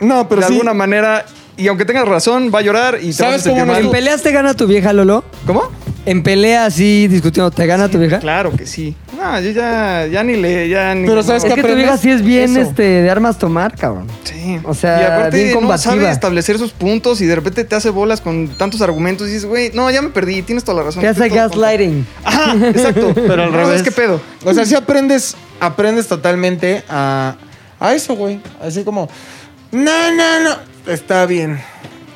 No, 0.00 0.28
pero 0.28 0.40
de 0.42 0.46
sí. 0.48 0.52
alguna 0.54 0.74
manera, 0.74 1.24
y 1.56 1.68
aunque 1.68 1.84
tengas 1.84 2.06
razón, 2.06 2.50
va 2.54 2.58
a 2.58 2.62
llorar 2.62 2.98
y 3.00 3.06
te 3.08 3.12
¿Sabes 3.14 3.32
vas 3.32 3.40
a 3.40 3.44
sentir 3.44 3.64
cómo. 3.66 3.76
¿En 3.76 3.90
peleas 3.90 4.22
te 4.22 4.32
gana 4.32 4.54
tu 4.54 4.66
vieja, 4.66 4.92
Lolo? 4.92 5.24
¿Cómo? 5.46 5.70
En 6.04 6.22
pelea 6.22 6.66
así 6.66 7.08
discutiendo, 7.08 7.50
¿te 7.50 7.66
gana 7.66 7.88
tu 7.88 7.98
vieja? 7.98 8.18
Claro 8.20 8.52
que 8.52 8.64
sí. 8.66 8.94
No, 9.16 9.40
yo 9.40 9.50
ya, 9.50 10.06
ya 10.06 10.22
ni 10.22 10.36
le, 10.36 10.68
ya 10.68 10.94
ni. 10.94 11.06
Pero 11.08 11.22
¿sabes 11.22 11.42
Es 11.44 11.48
qué 11.54 11.62
que 11.62 11.68
tu 11.68 11.74
vieja 11.74 11.96
sí 11.96 12.10
es 12.10 12.22
bien 12.22 12.50
Eso. 12.56 12.68
este, 12.68 12.82
de 12.82 13.10
armas 13.10 13.38
tomar, 13.38 13.74
cabrón. 13.76 14.06
Sí. 14.24 14.58
O 14.64 14.74
sea, 14.74 15.00
y 15.00 15.04
aparte 15.04 15.44
bien 15.44 15.60
no 15.66 15.78
sabe 15.78 16.10
establecer 16.10 16.58
sus 16.58 16.72
puntos 16.72 17.20
y 17.20 17.26
de 17.26 17.34
repente 17.34 17.64
te 17.64 17.74
hace 17.74 17.90
bolas 17.90 18.20
con 18.20 18.48
tantos 18.58 18.82
argumentos 18.82 19.26
y 19.28 19.30
dices, 19.32 19.46
güey, 19.46 19.70
no, 19.74 19.90
ya 19.90 20.02
me 20.02 20.10
perdí, 20.10 20.42
tienes 20.42 20.64
toda 20.64 20.78
la 20.78 20.84
razón. 20.84 21.00
Te 21.00 21.08
hace 21.08 21.24
estoy 21.26 21.30
todo 21.38 21.48
tonto". 21.50 21.60
gaslighting. 21.60 22.06
Ajá, 22.24 22.54
exacto. 22.68 23.12
Pero 23.14 23.42
al 23.44 23.50
No, 23.52 23.56
revés. 23.58 23.66
¿sabes 23.68 23.82
qué 23.82 23.92
pedo? 23.92 24.20
O 24.44 24.52
sea, 24.52 24.66
sí 24.66 24.74
aprendes, 24.74 25.34
aprendes 25.60 26.06
totalmente 26.08 26.84
a, 26.88 27.36
a 27.80 27.94
eso, 27.94 28.14
güey. 28.16 28.40
Así 28.60 28.84
como, 28.84 29.08
no, 29.72 30.12
no, 30.12 30.40
no, 30.40 30.92
está 30.92 31.24
bien, 31.26 31.58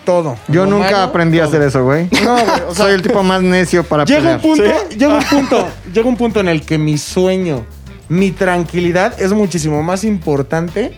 todo. 0.04 0.36
Yo 0.48 0.64
Lo 0.64 0.70
nunca 0.72 0.90
malo, 0.92 1.02
aprendí 1.04 1.38
a 1.40 1.44
hacer 1.44 1.62
eso, 1.62 1.84
güey. 1.84 2.08
No, 2.24 2.34
güey, 2.34 2.60
o 2.68 2.74
sea, 2.74 2.84
Soy 2.86 2.94
el 2.94 3.02
tipo 3.02 3.22
más 3.22 3.42
necio 3.42 3.84
para 3.84 4.04
llega 4.04 4.20
pelear. 4.20 4.36
un 4.36 4.42
punto, 4.42 4.88
llega 4.96 5.14
un 5.16 5.24
punto, 5.24 5.68
llega 5.92 6.08
un 6.08 6.16
punto 6.16 6.40
en 6.40 6.48
el 6.48 6.62
que 6.62 6.78
mi 6.78 6.98
sueño, 6.98 7.64
mi 8.08 8.30
tranquilidad 8.30 9.20
es 9.20 9.32
muchísimo 9.32 9.82
más 9.82 10.02
importante 10.04 10.92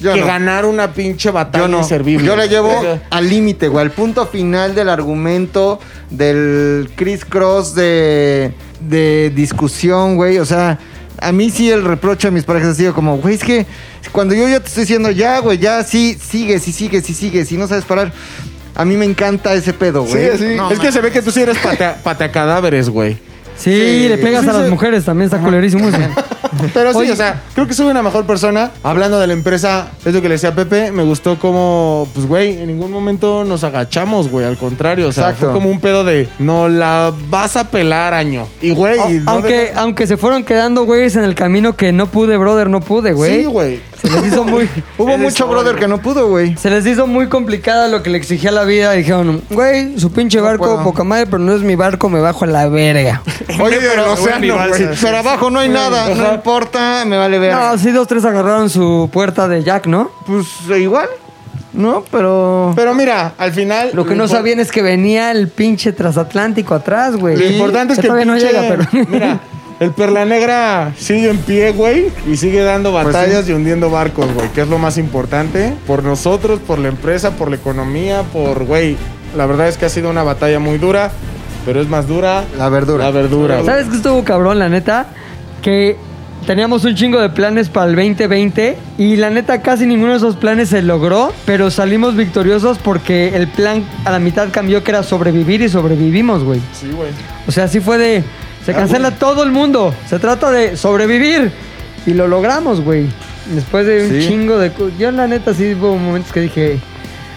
Yo 0.00 0.14
que 0.14 0.20
no. 0.20 0.26
ganar 0.26 0.64
una 0.64 0.92
pinche 0.92 1.30
batalla 1.30 1.64
Yo 1.64 1.68
no. 1.68 1.78
inservible. 1.78 2.26
Yo 2.26 2.36
le 2.36 2.48
llevo 2.48 2.72
al 3.10 3.28
límite, 3.28 3.68
güey. 3.68 3.84
Al 3.84 3.90
punto 3.90 4.26
final 4.26 4.74
del 4.74 4.88
argumento, 4.88 5.78
del 6.10 6.90
criss 6.96 7.24
cross 7.24 7.74
de, 7.74 8.52
de 8.80 9.30
discusión, 9.34 10.16
güey. 10.16 10.38
O 10.38 10.44
sea, 10.46 10.78
a 11.20 11.32
mí 11.32 11.50
sí 11.50 11.70
el 11.70 11.84
reproche 11.84 12.28
a 12.28 12.30
mis 12.30 12.44
parejas 12.44 12.70
ha 12.70 12.74
sido 12.74 12.94
como, 12.94 13.16
güey, 13.18 13.34
es 13.34 13.44
que 13.44 13.66
cuando 14.12 14.34
yo 14.34 14.48
ya 14.48 14.60
te 14.60 14.68
estoy 14.68 14.82
diciendo, 14.84 15.10
ya, 15.10 15.38
güey, 15.40 15.58
ya, 15.58 15.82
sí, 15.82 16.16
sigues, 16.20 16.66
y 16.68 16.72
sigues, 16.72 17.08
y 17.10 17.14
sigues, 17.14 17.52
y 17.52 17.56
no 17.56 17.66
sabes 17.68 17.84
parar. 17.84 18.12
A 18.74 18.84
mí 18.84 18.96
me 18.96 19.04
encanta 19.04 19.54
ese 19.54 19.72
pedo, 19.72 20.04
güey. 20.04 20.30
Sí, 20.32 20.38
sí. 20.38 20.54
No, 20.56 20.70
es 20.70 20.78
que 20.78 20.92
se 20.92 21.00
ve 21.00 21.10
que 21.10 21.20
tú 21.20 21.30
sí 21.32 21.40
eres 21.40 21.58
patea, 21.58 21.96
pateacadáveres, 22.02 22.88
güey. 22.88 23.14
Sí, 23.56 23.72
Sí, 23.72 24.08
le 24.08 24.18
pegas 24.18 24.44
sí, 24.44 24.50
a 24.50 24.52
las 24.52 24.64
sí. 24.66 24.70
mujeres, 24.70 25.04
también 25.04 25.26
está 25.26 25.38
culerísimo 25.38 25.88
eso. 25.88 25.98
Pero 26.74 26.92
sí, 26.92 26.98
Oye. 26.98 27.12
o 27.12 27.16
sea, 27.16 27.42
creo 27.54 27.66
que 27.66 27.74
soy 27.74 27.86
una 27.86 28.02
mejor 28.02 28.26
persona. 28.26 28.70
Hablando 28.82 29.18
de 29.20 29.26
la 29.26 29.32
empresa, 29.32 29.88
es 30.04 30.14
lo 30.14 30.22
que 30.22 30.28
le 30.28 30.34
decía 30.34 30.50
a 30.50 30.54
Pepe, 30.54 30.90
me 30.92 31.02
gustó 31.02 31.38
como, 31.38 32.08
pues, 32.14 32.26
güey, 32.26 32.58
en 32.60 32.66
ningún 32.68 32.90
momento 32.90 33.44
nos 33.44 33.64
agachamos, 33.64 34.28
güey. 34.30 34.46
Al 34.46 34.56
contrario, 34.56 35.08
o 35.08 35.12
sea, 35.12 35.24
Exacto. 35.30 35.46
fue 35.46 35.54
como 35.54 35.70
un 35.70 35.80
pedo 35.80 36.04
de, 36.04 36.28
no 36.38 36.68
la 36.68 37.12
vas 37.28 37.56
a 37.56 37.70
pelar, 37.70 38.14
año. 38.14 38.46
Y, 38.60 38.70
güey, 38.70 38.98
no 39.20 39.30
aunque, 39.30 39.72
aunque 39.76 40.06
se 40.06 40.16
fueron 40.16 40.44
quedando 40.44 40.84
güeyes 40.84 41.16
en 41.16 41.24
el 41.24 41.34
camino 41.34 41.76
que 41.76 41.92
no 41.92 42.06
pude, 42.06 42.36
brother, 42.36 42.68
no 42.70 42.80
pude, 42.80 43.12
güey. 43.12 43.40
Sí, 43.40 43.44
güey. 43.44 43.80
Se 44.08 44.20
les 44.20 44.32
hizo 44.32 44.44
muy... 44.44 44.68
Hubo 44.98 45.08
Eres 45.08 45.20
mucho 45.20 45.46
brother 45.46 45.76
que 45.76 45.88
no 45.88 45.98
pudo, 45.98 46.28
güey. 46.28 46.56
Se 46.56 46.70
les 46.70 46.86
hizo 46.86 47.06
muy 47.06 47.28
complicada 47.28 47.88
lo 47.88 48.02
que 48.02 48.10
le 48.10 48.18
exigía 48.18 48.50
la 48.50 48.64
vida. 48.64 48.92
Dijeron, 48.92 49.42
güey, 49.50 49.98
su 49.98 50.10
pinche 50.12 50.38
No 50.38 50.44
barco, 50.44 50.64
puedo. 50.64 50.84
poca 50.84 51.04
madre, 51.04 51.26
pero 51.26 51.38
no 51.38 51.54
es 51.54 51.62
mi 51.62 51.76
barco, 51.76 52.08
me 52.08 52.20
bajo 52.20 52.44
a 52.44 52.48
la 52.48 52.68
verga. 52.68 53.22
Oye, 53.60 53.78
pero, 53.80 54.12
océano, 54.12 54.54
güey. 54.68 54.88
pero 55.00 55.18
abajo 55.18 55.50
no 55.50 55.60
hay 55.60 55.68
nada, 55.68 56.14
no 56.14 56.34
importa, 56.34 57.04
me 57.06 57.16
vale 57.16 57.38
ver. 57.38 57.52
No, 57.52 57.76
sí, 57.78 57.90
dos, 57.90 58.06
tres 58.06 58.24
agarraron 58.24 58.70
su 58.70 59.08
puerta 59.12 59.48
de 59.48 59.62
Jack, 59.62 59.86
¿no? 59.86 60.10
Pues 60.26 60.46
igual, 60.78 61.08
¿no? 61.72 62.04
Pero... 62.10 62.72
Pero 62.76 62.94
mira, 62.94 63.34
al 63.38 63.52
final. 63.52 63.90
Lo 63.92 64.06
que 64.06 64.14
no 64.14 64.28
sabían 64.28 64.60
es 64.60 64.70
que 64.70 64.82
venía 64.82 65.30
el 65.30 65.48
pinche 65.48 65.92
transatlántico 65.92 66.74
atrás, 66.74 67.16
güey. 67.16 67.36
Lo 67.36 67.46
importante 67.46 67.94
es 67.94 67.98
que, 67.98 68.06
el 68.06 68.12
todavía 68.12 68.32
no 68.32 68.38
llega, 68.38 68.62
pero... 68.68 69.06
Mira, 69.08 69.40
el 69.80 69.92
Perla 69.92 70.24
Negra 70.24 70.92
sigue 70.96 71.30
en 71.30 71.38
pie, 71.38 71.70
güey, 71.72 72.06
y 72.26 72.36
sigue 72.36 72.62
dando 72.62 72.90
Pues 72.92 73.06
batallas 73.06 73.48
y 73.48 73.52
hundiendo 73.52 73.90
barcos, 73.90 74.32
güey, 74.34 74.48
que 74.52 74.62
es 74.62 74.68
lo 74.68 74.78
más 74.78 74.98
importante. 74.98 75.72
Por 75.86 76.02
nosotros, 76.02 76.60
por 76.66 76.78
la 76.78 76.88
empresa, 76.88 77.32
por 77.32 77.50
la 77.50 77.56
economía, 77.56 78.22
por, 78.32 78.64
güey. 78.64 78.96
La 79.36 79.46
verdad 79.46 79.68
es 79.68 79.76
que 79.76 79.86
ha 79.86 79.88
sido 79.90 80.10
una 80.10 80.22
batalla 80.22 80.58
muy 80.58 80.78
dura, 80.78 81.10
pero 81.64 81.80
es 81.80 81.88
más 81.88 82.08
dura 82.08 82.44
La 82.56 82.68
verdura. 82.68 83.04
la 83.04 83.10
verdura. 83.10 83.54
güey. 83.56 83.66
¿Sabes 83.66 83.86
qué 83.88 83.96
estuvo 83.96 84.24
cabrón, 84.24 84.58
la 84.58 84.68
neta? 84.68 85.06
Que 85.62 85.96
teníamos 86.46 86.84
un 86.84 86.94
chingo 86.94 87.20
de 87.20 87.28
planes 87.28 87.68
para 87.68 87.90
el 87.90 87.94
2020 87.96 88.78
y 88.96 89.16
la 89.16 89.28
neta 89.28 89.60
casi 89.60 89.84
ninguno 89.86 90.12
de 90.12 90.16
esos 90.18 90.36
planes 90.36 90.70
se 90.70 90.82
logró, 90.82 91.32
pero 91.44 91.70
salimos 91.70 92.16
victoriosos 92.16 92.78
porque 92.78 93.36
el 93.36 93.48
plan 93.48 93.84
a 94.04 94.10
la 94.10 94.18
mitad 94.18 94.48
cambió 94.50 94.82
que 94.82 94.92
era 94.92 95.02
sobrevivir 95.02 95.60
y 95.60 95.68
sobrevivimos, 95.68 96.42
güey. 96.42 96.60
Sí, 96.72 96.90
güey. 96.90 97.10
O 97.46 97.52
sea, 97.52 97.64
así 97.64 97.80
fue 97.80 97.98
de... 97.98 98.24
Se 98.68 98.74
cancela 98.74 99.12
todo 99.12 99.42
el 99.44 99.50
mundo. 99.50 99.94
Se 100.10 100.18
trata 100.18 100.50
de 100.50 100.76
sobrevivir. 100.76 101.50
Y 102.06 102.12
lo 102.12 102.28
logramos, 102.28 102.82
güey. 102.82 103.06
Después 103.46 103.86
de 103.86 104.04
un 104.04 104.10
Sí. 104.20 104.28
chingo 104.28 104.58
de... 104.58 104.70
Yo 104.98 105.10
la 105.10 105.26
neta 105.26 105.54
sí 105.54 105.72
hubo 105.74 105.96
momentos 105.96 106.32
que 106.32 106.40
dije... 106.40 106.78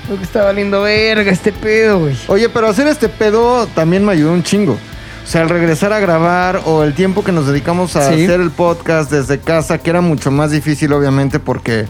Creo 0.08 0.18
que 0.18 0.24
está 0.26 0.44
valiendo 0.44 0.82
verga 0.82 1.32
este 1.32 1.54
pedo, 1.54 2.00
güey. 2.00 2.18
Oye, 2.28 2.50
pero 2.50 2.68
hacer 2.68 2.88
este 2.88 3.08
pedo 3.08 3.66
también 3.68 4.04
me 4.06 4.12
ayudó 4.12 4.34
un 4.34 4.44
chingo. 4.44 4.74
O 4.74 5.28
sea, 5.28 5.44
el 5.44 5.50
regresar 5.50 5.94
a 5.94 6.00
grabar 6.02 6.64
o 6.66 6.84
el 6.84 6.94
tiempo 6.94 7.24
que 7.24 7.32
nos 7.32 7.48
dedicamos 7.48 7.96
a 7.96 8.10
Sí. 8.12 8.26
hacer 8.26 8.42
el 8.42 8.52
podcast 8.52 9.10
desde 9.10 9.40
casa, 9.40 9.78
que 9.78 9.90
era 9.90 10.02
mucho 10.02 10.32
más 10.32 10.52
difícil, 10.52 10.92
obviamente, 10.92 11.40
porque 11.40 11.86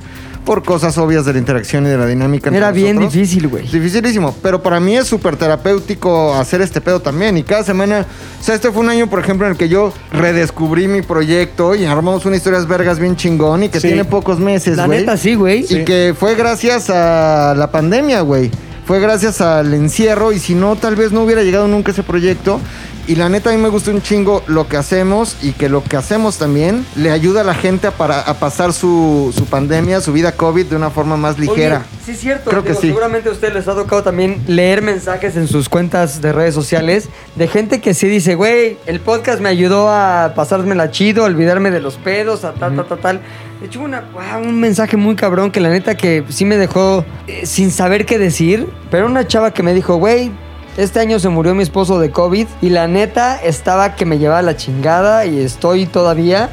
por 0.46 0.64
cosas 0.64 0.98
obvias 0.98 1.26
de 1.26 1.34
la 1.34 1.40
interacción 1.40 1.86
y 1.86 1.90
de 1.90 1.98
la 1.98 2.06
dinámica. 2.06 2.50
entre 2.50 2.58
Era 2.60 2.72
bien 2.72 2.96
nosotros. 2.96 3.14
difícil, 3.14 3.48
güey. 3.48 3.68
Dificilísimo, 3.68 4.36
pero 4.42 4.62
para 4.64 4.80
mí 4.80 4.98
es 4.98 5.08
súper 5.08 5.38
terapéutico 5.38 6.34
hacer 6.36 6.62
este 6.62 6.82
pedo 6.82 7.00
también. 7.00 7.38
Y 7.38 7.44
cada 7.44 7.64
semana, 7.64 8.06
o 8.40 8.44
sea, 8.44 8.56
este 8.56 8.72
fue 8.72 8.82
un 8.82 8.90
año, 8.90 9.10
por 9.10 9.20
ejemplo, 9.20 9.46
en 9.46 9.54
el 9.54 9.58
que 9.58 9.70
yo 9.70 9.94
redescubrí 10.12 10.88
mi 10.88 11.02
proyecto 11.02 11.76
y 11.76 11.86
armamos 11.86 12.26
una 12.26 12.36
historias 12.38 12.68
vergas 12.68 13.00
bien 13.00 13.16
chingón 13.16 13.64
y 13.64 13.70
que 13.70 13.80
Sí. 13.80 13.88
tiene 13.88 14.06
pocos 14.06 14.40
meses, 14.40 14.78
La 14.78 14.86
güey. 14.88 15.00
neta 15.00 15.18
sí, 15.18 15.36
güey. 15.36 15.66
Y 15.70 15.86
que 15.86 16.14
fue 16.18 16.36
gracias 16.36 16.90
a 16.90 17.54
la 17.58 17.72
pandemia, 17.72 18.22
güey. 18.22 18.50
Fue 18.86 19.00
gracias 19.00 19.40
al 19.42 19.74
encierro 19.74 20.32
y 20.34 20.40
si 20.40 20.54
no, 20.56 20.76
tal 20.76 20.96
vez 20.96 21.12
no 21.12 21.22
hubiera 21.24 21.44
llegado 21.44 21.68
nunca 21.68 21.92
ese 21.92 22.04
proyecto. 22.04 22.60
Y 23.12 23.16
la 23.16 23.28
neta 23.28 23.50
a 23.50 23.54
mí 23.54 23.62
me 23.62 23.68
gusta 23.68 23.92
un 23.92 24.02
chingo 24.02 24.42
lo 24.48 24.70
que 24.70 24.78
hacemos 24.78 25.36
y 25.42 25.52
que 25.52 25.68
lo 25.68 25.84
que 25.84 25.98
hacemos 25.98 26.38
también 26.38 26.86
le 26.96 27.12
ayuda 27.12 27.42
a 27.42 27.44
la 27.44 27.54
gente 27.54 27.88
a, 27.88 27.92
para, 27.92 28.22
a 28.22 28.36
pasar 28.36 28.72
su, 28.72 29.34
su 29.36 29.48
pandemia, 29.48 30.00
su 30.00 30.14
vida 30.14 30.32
COVID 30.32 30.68
de 30.68 30.78
una 30.78 30.92
forma 30.92 31.18
más 31.18 31.38
ligera. 31.38 31.80
Oye, 31.80 32.04
sí, 32.06 32.12
es 32.12 32.20
cierto. 32.22 32.50
Creo 32.50 32.64
que 32.64 32.74
sí. 32.74 32.88
Seguramente 32.88 33.28
a 33.28 33.34
ustedes 33.34 33.54
les 33.54 33.68
ha 33.68 33.76
tocado 33.76 34.02
también 34.02 34.42
leer 34.48 34.82
mensajes 34.82 35.36
en 35.36 35.50
sus 35.50 35.68
cuentas 35.68 36.22
de 36.22 36.32
redes 36.32 36.56
sociales 36.56 37.10
de 37.36 37.50
gente 37.50 37.82
que 37.82 37.94
sí 37.94 38.08
dice, 38.08 38.36
güey, 38.36 38.78
el 38.86 39.02
podcast 39.02 39.42
me 39.42 39.50
ayudó 39.50 39.90
a 39.90 40.32
pasármela 40.34 40.90
chido, 40.92 41.24
a 41.24 41.26
olvidarme 41.26 41.70
de 41.70 41.82
los 41.82 41.98
pedos, 41.98 42.46
a 42.46 42.54
tal, 42.54 42.78
tal, 42.78 42.86
tal, 42.86 43.00
tal. 43.00 43.22
De 43.60 43.66
hecho, 43.68 43.82
una, 43.82 44.06
wow, 44.14 44.42
un 44.42 44.58
mensaje 44.58 44.96
muy 44.96 45.18
cabrón 45.18 45.52
que 45.52 45.60
la 45.60 45.70
neta 45.70 45.98
que 45.98 46.24
sí 46.30 46.46
me 46.46 46.56
dejó 46.56 47.04
eh, 47.28 47.46
sin 47.46 47.72
saber 47.72 48.06
qué 48.06 48.18
decir. 48.18 48.70
Pero 48.90 49.06
una 49.06 49.28
chava 49.28 49.52
que 49.52 49.64
me 49.64 49.74
dijo, 49.74 49.98
güey, 49.98 50.32
este 50.77 50.99
año 50.99 51.19
se 51.19 51.30
murió 51.30 51.53
mi 51.56 51.64
esposo 51.64 51.99
de 51.99 52.11
COVID 52.11 52.48
y 52.61 52.69
la 52.69 52.88
neta 52.88 53.38
estaba 53.41 53.95
que 53.95 54.06
me 54.06 54.18
llevaba 54.18 54.41
la 54.41 54.56
chingada 54.56 55.26
y 55.26 55.39
estoy 55.39 55.85
todavía. 55.85 56.49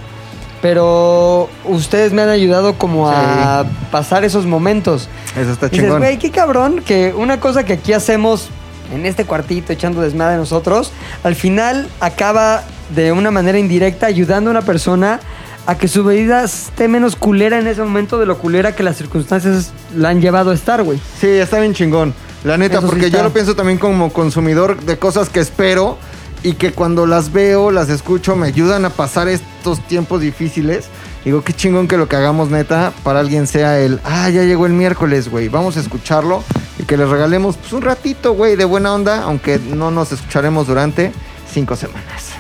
Pero 0.61 1.49
ustedes 1.65 2.13
me 2.13 2.23
han 2.23 2.29
ayudado 2.31 2.75
como 2.75 3.09
a 3.09 3.65
pasar 3.93 4.25
esos 4.25 4.45
momentos. 4.45 5.09
Eso 5.37 5.53
está 5.53 5.69
Dices, 5.69 5.85
chingón. 5.85 6.01
güey, 6.01 6.19
qué 6.19 6.33
cabrón 6.33 6.83
que 6.85 7.15
una 7.17 7.39
cosa 7.39 7.65
que 7.65 7.75
aquí 7.75 7.93
hacemos 7.93 8.49
en 8.93 9.07
este 9.07 9.25
cuartito 9.25 9.73
echando 9.73 10.01
desmadre 10.01 10.37
nosotros, 10.37 10.91
al 11.23 11.37
final 11.37 11.89
acaba 12.01 12.65
de 12.95 13.13
una 13.13 13.31
manera 13.31 13.59
indirecta 13.59 14.07
ayudando 14.07 14.51
a 14.51 14.53
una 14.53 14.63
persona 14.63 15.21
a 15.67 15.77
que 15.77 15.87
su 15.87 16.03
vida 16.03 16.43
esté 16.43 16.89
menos 16.89 17.15
culera 17.15 17.59
en 17.59 17.67
ese 17.67 17.83
momento 17.83 18.19
de 18.19 18.27
lo 18.27 18.39
culera 18.39 18.75
que 18.75 18.83
las 18.83 18.97
circunstancias 18.97 19.71
la 19.95 20.09
han 20.09 20.21
llevado 20.21 20.51
a 20.51 20.55
estar, 20.55 20.83
güey. 20.83 20.99
Sí, 21.21 21.29
está 21.29 21.61
bien 21.61 21.75
chingón. 21.75 22.15
La 22.45 22.57
neta, 22.57 22.79
Eso 22.79 22.87
porque 22.87 23.11
yo 23.11 23.23
lo 23.23 23.33
pienso 23.33 23.57
también 23.57 23.79
como 23.79 24.13
consumidor 24.13 24.81
de 24.81 24.99
cosas 24.99 25.29
que 25.29 25.41
espero 25.41 25.99
y 26.43 26.53
que 26.55 26.73
cuando 26.73 27.07
las 27.07 27.33
veo, 27.33 27.71
las 27.71 27.89
escucho, 27.89 28.37
me 28.37 28.47
ayudan 28.47 28.85
a 28.85 28.91
pasar 28.91 29.29
estos 29.29 29.81
tiempos 29.87 30.21
difíciles. 30.21 30.87
Digo, 31.25 31.43
qué 31.43 31.53
chingón 31.53 31.89
que 31.89 31.97
lo 31.97 32.09
que 32.09 32.17
hagamos 32.17 32.49
neta 32.51 32.93
para 33.03 33.21
alguien 33.21 33.47
sea 33.47 33.81
el, 33.81 34.01
ah, 34.05 34.31
ya 34.31 34.45
llegó 34.45 34.67
el 34.67 34.73
miércoles, 34.73 35.29
güey, 35.29 35.49
vamos 35.49 35.77
a 35.77 35.81
escucharlo 35.81 36.45
y 36.79 36.85
que 36.85 36.97
les 36.97 37.09
regalemos 37.09 37.57
pues, 37.57 37.73
un 37.73 37.83
ratito, 37.83 38.33
güey, 38.35 38.57
de 38.57 38.65
buena 38.65 38.95
onda, 38.95 39.23
aunque 39.23 39.59
no 39.59 39.91
nos 39.91 40.13
escucharemos 40.13 40.69
durante 40.69 41.13
cinco 41.53 41.75
semanas. 41.75 42.31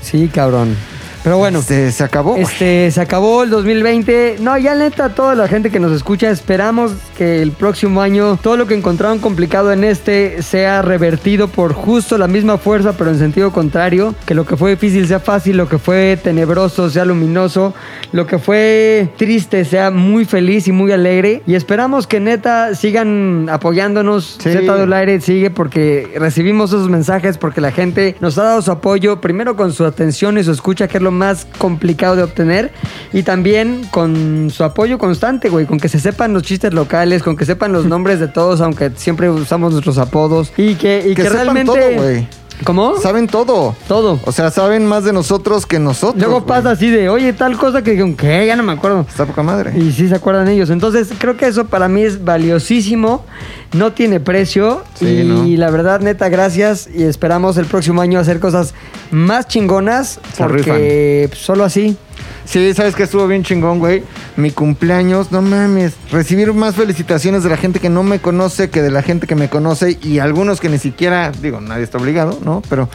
Sí, 0.00 0.30
cabrón. 0.32 0.76
Pero 1.22 1.38
bueno. 1.38 1.62
Se, 1.62 1.92
se 1.92 2.02
acabó. 2.02 2.36
Este, 2.36 2.90
se 2.90 3.00
acabó 3.00 3.42
el 3.42 3.50
2020. 3.50 4.36
No, 4.40 4.56
ya 4.56 4.74
neta, 4.74 5.10
toda 5.10 5.34
la 5.34 5.48
gente 5.48 5.70
que 5.70 5.80
nos 5.80 5.92
escucha, 5.92 6.30
esperamos 6.30 6.92
que 7.16 7.42
el 7.42 7.52
próximo 7.52 8.00
año 8.00 8.38
todo 8.42 8.56
lo 8.56 8.66
que 8.66 8.74
encontraron 8.74 9.18
complicado 9.18 9.72
en 9.72 9.84
este 9.84 10.42
sea 10.42 10.82
revertido 10.82 11.48
por 11.48 11.72
justo 11.72 12.16
la 12.16 12.26
misma 12.26 12.58
fuerza, 12.58 12.94
pero 12.96 13.10
en 13.10 13.18
sentido 13.18 13.52
contrario. 13.52 14.14
Que 14.26 14.34
lo 14.34 14.46
que 14.46 14.56
fue 14.56 14.70
difícil 14.70 15.06
sea 15.06 15.20
fácil, 15.20 15.56
lo 15.56 15.68
que 15.68 15.78
fue 15.78 16.18
tenebroso 16.22 16.88
sea 16.88 17.04
luminoso, 17.04 17.74
lo 18.12 18.26
que 18.26 18.38
fue 18.38 19.08
triste 19.16 19.64
sea 19.64 19.90
muy 19.90 20.24
feliz 20.24 20.68
y 20.68 20.72
muy 20.72 20.92
alegre. 20.92 21.42
Y 21.46 21.54
esperamos 21.54 22.06
que 22.06 22.20
neta 22.20 22.74
sigan 22.74 23.48
apoyándonos. 23.50 24.38
Sí. 24.40 24.50
Z 24.50 24.76
del 24.76 24.92
aire 24.92 25.20
sigue 25.20 25.50
porque 25.50 26.12
recibimos 26.16 26.70
esos 26.70 26.88
mensajes, 26.88 27.38
porque 27.38 27.60
la 27.60 27.72
gente 27.72 28.16
nos 28.20 28.38
ha 28.38 28.44
dado 28.44 28.62
su 28.62 28.70
apoyo, 28.70 29.20
primero 29.20 29.56
con 29.56 29.72
su 29.72 29.84
atención 29.84 30.38
y 30.38 30.44
su 30.44 30.52
escucha, 30.52 30.88
que 30.88 30.98
es 30.98 31.02
lo 31.02 31.09
más 31.10 31.46
complicado 31.58 32.16
de 32.16 32.22
obtener, 32.22 32.70
y 33.12 33.22
también 33.22 33.82
con 33.90 34.50
su 34.50 34.64
apoyo 34.64 34.98
constante, 34.98 35.48
güey, 35.48 35.66
con 35.66 35.78
que 35.78 35.88
se 35.88 36.00
sepan 36.00 36.32
los 36.32 36.42
chistes 36.42 36.72
locales, 36.72 37.22
con 37.22 37.36
que 37.36 37.44
sepan 37.44 37.72
los 37.72 37.84
nombres 37.86 38.20
de 38.20 38.28
todos, 38.28 38.60
aunque 38.60 38.90
siempre 38.96 39.30
usamos 39.30 39.72
nuestros 39.72 39.98
apodos, 39.98 40.52
y 40.56 40.74
que, 40.74 41.04
y 41.06 41.14
Que 41.14 41.22
que, 41.22 41.22
sepan 41.24 41.54
realmente... 41.54 41.72
todo, 41.72 42.02
güey. 42.02 42.39
¿Cómo? 42.64 42.98
Saben 42.98 43.26
todo. 43.26 43.74
Todo. 43.88 44.20
O 44.24 44.32
sea, 44.32 44.50
saben 44.50 44.86
más 44.86 45.04
de 45.04 45.12
nosotros 45.12 45.66
que 45.66 45.78
nosotros. 45.78 46.20
Luego 46.20 46.40
güey. 46.40 46.46
pasa 46.46 46.72
así 46.72 46.90
de, 46.90 47.08
oye, 47.08 47.32
tal 47.32 47.56
cosa 47.56 47.82
que, 47.82 48.14
¿qué? 48.16 48.46
Ya 48.46 48.56
no 48.56 48.62
me 48.62 48.72
acuerdo. 48.72 49.06
Está 49.08 49.26
poca 49.26 49.42
madre. 49.42 49.72
Y 49.78 49.92
sí 49.92 50.08
se 50.08 50.14
acuerdan 50.14 50.48
ellos. 50.48 50.70
Entonces, 50.70 51.08
creo 51.18 51.36
que 51.36 51.46
eso 51.46 51.66
para 51.66 51.88
mí 51.88 52.02
es 52.02 52.24
valiosísimo. 52.24 53.24
No 53.72 53.92
tiene 53.92 54.20
precio. 54.20 54.82
Sí, 54.94 55.06
y 55.06 55.24
¿no? 55.24 55.44
la 55.58 55.70
verdad, 55.70 56.00
neta, 56.00 56.28
gracias. 56.28 56.88
Y 56.92 57.04
esperamos 57.04 57.56
el 57.56 57.66
próximo 57.66 58.02
año 58.02 58.18
hacer 58.18 58.40
cosas 58.40 58.74
más 59.10 59.48
chingonas. 59.48 60.20
Se 60.34 60.42
porque 60.42 61.30
solo 61.34 61.64
así. 61.64 61.96
Sí, 62.44 62.74
sabes 62.74 62.94
que 62.94 63.04
estuvo 63.04 63.26
bien 63.26 63.42
chingón, 63.42 63.78
güey. 63.78 64.02
Mi 64.36 64.50
cumpleaños, 64.50 65.30
no 65.32 65.42
mames. 65.42 65.94
Recibir 66.10 66.52
más 66.52 66.74
felicitaciones 66.74 67.42
de 67.42 67.50
la 67.50 67.56
gente 67.56 67.80
que 67.80 67.90
no 67.90 68.02
me 68.02 68.18
conoce 68.20 68.70
que 68.70 68.82
de 68.82 68.90
la 68.90 69.02
gente 69.02 69.26
que 69.26 69.34
me 69.34 69.48
conoce 69.48 69.98
y 70.02 70.18
algunos 70.18 70.60
que 70.60 70.68
ni 70.68 70.78
siquiera, 70.78 71.30
digo, 71.30 71.60
nadie 71.60 71.84
está 71.84 71.98
obligado, 71.98 72.38
¿no? 72.44 72.62
Pero 72.68 72.88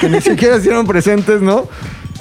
que 0.00 0.08
ni 0.08 0.20
siquiera 0.22 0.56
hicieron 0.56 0.86
presentes, 0.86 1.40
¿no? 1.40 1.68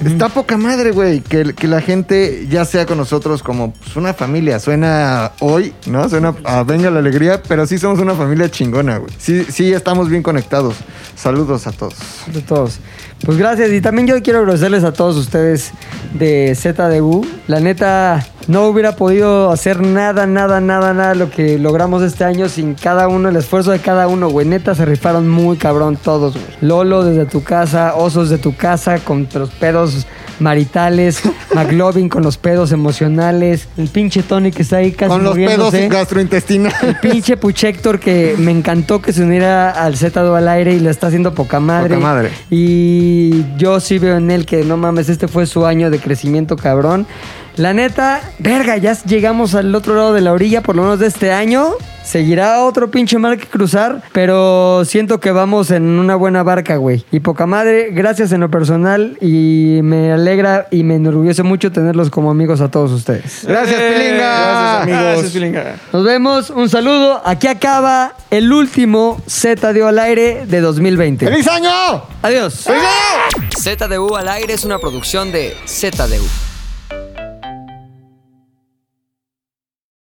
Está 0.06 0.30
poca 0.30 0.58
madre, 0.58 0.92
güey, 0.92 1.22
que, 1.22 1.56
que 1.56 1.68
la 1.68 1.82
gente 1.82 2.46
ya 2.50 2.66
sea 2.66 2.86
con 2.86 3.00
nosotros 3.00 3.42
como 3.42 3.74
pues, 3.74 3.96
una 3.96 4.14
familia. 4.14 4.60
Suena 4.60 5.32
hoy, 5.40 5.74
¿no? 5.88 6.08
Suena 6.08 6.36
a 6.44 6.62
venga 6.62 6.92
la 6.92 7.00
alegría, 7.00 7.42
pero 7.42 7.66
sí 7.66 7.80
somos 7.80 8.00
una 8.00 8.14
familia 8.14 8.50
chingona, 8.50 8.98
güey. 8.98 9.12
Sí, 9.18 9.46
sí 9.50 9.74
estamos 9.74 10.08
bien 10.10 10.22
conectados. 10.22 10.76
Saludos 11.16 11.66
a 11.66 11.72
todos. 11.72 11.96
De 12.32 12.42
todos. 12.42 12.80
Pues 13.26 13.38
gracias. 13.38 13.72
Y 13.72 13.82
también 13.82 14.08
yo 14.08 14.22
quiero 14.22 14.40
agradecerles 14.40 14.84
a 14.84 14.94
todos 14.94 15.18
ustedes 15.18 15.72
de 16.14 16.56
ZDU. 16.56 17.26
La 17.48 17.60
neta, 17.60 18.26
no 18.48 18.68
hubiera 18.68 18.96
podido 18.96 19.52
hacer 19.52 19.82
nada, 19.82 20.26
nada, 20.26 20.62
nada, 20.62 20.94
nada 20.94 21.16
lo 21.16 21.30
que 21.30 21.60
logramos 21.60 22.04
este 22.04 22.24
año 22.24 22.48
sin 22.48 22.76
cada 22.76 23.08
uno, 23.08 23.30
el 23.30 23.36
esfuerzo 23.36 23.72
de 23.72 23.80
cada 23.80 24.08
uno, 24.08 24.30
güey. 24.30 24.48
Neta, 24.48 24.76
se 24.76 24.86
rifaron 24.86 25.28
muy 25.28 25.58
cabrón 25.58 25.98
todos, 25.98 26.34
güey. 26.34 26.46
Lolo 26.62 27.04
desde 27.04 27.26
tu 27.26 27.44
casa, 27.44 27.96
Osos 27.96 28.30
de 28.30 28.38
tu 28.38 28.56
casa, 28.56 29.00
con 29.00 29.28
los 29.34 29.50
pedos 29.50 30.08
maritales, 30.40 31.22
McLovin 31.54 32.10
con 32.10 32.24
los 32.24 32.38
pedos 32.38 32.72
emocionales, 32.72 33.68
el 33.78 33.88
pinche 33.88 34.24
Tony 34.24 34.52
que 34.52 34.62
está 34.62 34.78
ahí 34.78 34.92
casi 34.92 35.10
Con 35.10 35.24
los 35.24 35.36
pedos 35.36 35.74
gastrointestinales. 35.74 36.98
Pinche 37.02 37.38
Puchector 37.38 38.00
que 38.00 38.36
me 38.38 38.52
encantó 38.52 39.02
que 39.02 39.14
se 39.14 39.24
uniera 39.24 39.72
al 39.72 39.96
Z 39.96 40.18
al 40.38 40.48
aire 40.48 40.74
y 40.74 40.80
le 40.80 40.90
está 40.90 41.08
haciendo 41.08 41.34
poca 41.34 41.60
madre. 41.60 41.96
Poca 41.96 42.00
madre. 42.00 42.32
Y 42.50 43.46
yo 43.58 43.80
sí 43.80 44.00
veo 44.00 44.18
en 44.18 44.32
él 44.32 44.46
que 44.46 44.64
no 44.64 44.78
mames, 44.78 45.10
este 45.10 45.28
fue 45.28 45.46
su 45.46 45.66
año 45.66 45.90
de 45.90 46.00
crecimiento 46.00 46.56
cabrón. 46.56 47.08
La 47.58 47.74
neta, 47.74 48.22
verga, 48.38 48.78
ya 48.78 48.94
llegamos 49.04 49.56
al 49.56 49.74
otro 49.74 49.96
lado 49.96 50.14
de 50.14 50.22
la 50.22 50.32
orilla, 50.32 50.62
por 50.62 50.76
lo 50.76 50.84
menos 50.84 51.00
de 51.00 51.08
este 51.08 51.32
año. 51.32 51.72
Seguirá 52.04 52.64
otro 52.64 52.92
pinche 52.92 53.18
mar 53.18 53.36
que 53.38 53.48
cruzar, 53.48 54.04
pero 54.14 54.86
siento 54.86 55.20
que 55.20 55.32
vamos 55.32 55.72
en 55.72 55.84
una 55.84 56.16
buena 56.16 56.44
barca, 56.44 56.78
güey. 56.78 57.04
Y 57.12 57.20
poca 57.20 57.48
madre, 57.48 57.90
gracias 57.92 58.32
en 58.32 58.42
lo 58.42 58.52
personal 58.52 59.18
y 59.22 59.80
me 59.82 60.14
alegra 60.14 60.68
y 60.70 60.84
me 60.84 60.96
enorgullece 60.96 61.42
mucho 61.42 61.72
tenerlos 61.72 62.12
como 62.12 62.30
amigos 62.30 62.62
a 62.62 62.70
todos 62.70 62.92
ustedes. 62.92 63.42
Gracias, 63.46 63.82
Pilinga. 63.82 64.18
Gracias, 64.18 64.82
amigos. 64.84 65.02
Gracias, 65.02 65.32
Pilinga. 65.32 65.76
Nos 65.92 66.04
vemos, 66.06 66.50
un 66.52 66.70
saludo. 66.70 67.22
Aquí 67.26 67.48
acaba 67.48 68.14
el 68.30 68.54
último 68.54 69.20
Z 69.28 69.74
de 69.74 69.84
al 69.84 69.98
aire 69.98 70.46
de 70.46 70.62
2020. 70.62 71.26
¡Feliz 71.26 71.48
año! 71.48 72.04
Adiós. 72.22 72.66
¡Feliz 72.66 72.84
año! 72.84 73.48
ZDU 73.58 74.16
al 74.16 74.30
aire 74.30 74.54
es 74.54 74.64
una 74.64 74.78
producción 74.78 75.32
de 75.32 75.58
ZDU. 75.66 76.47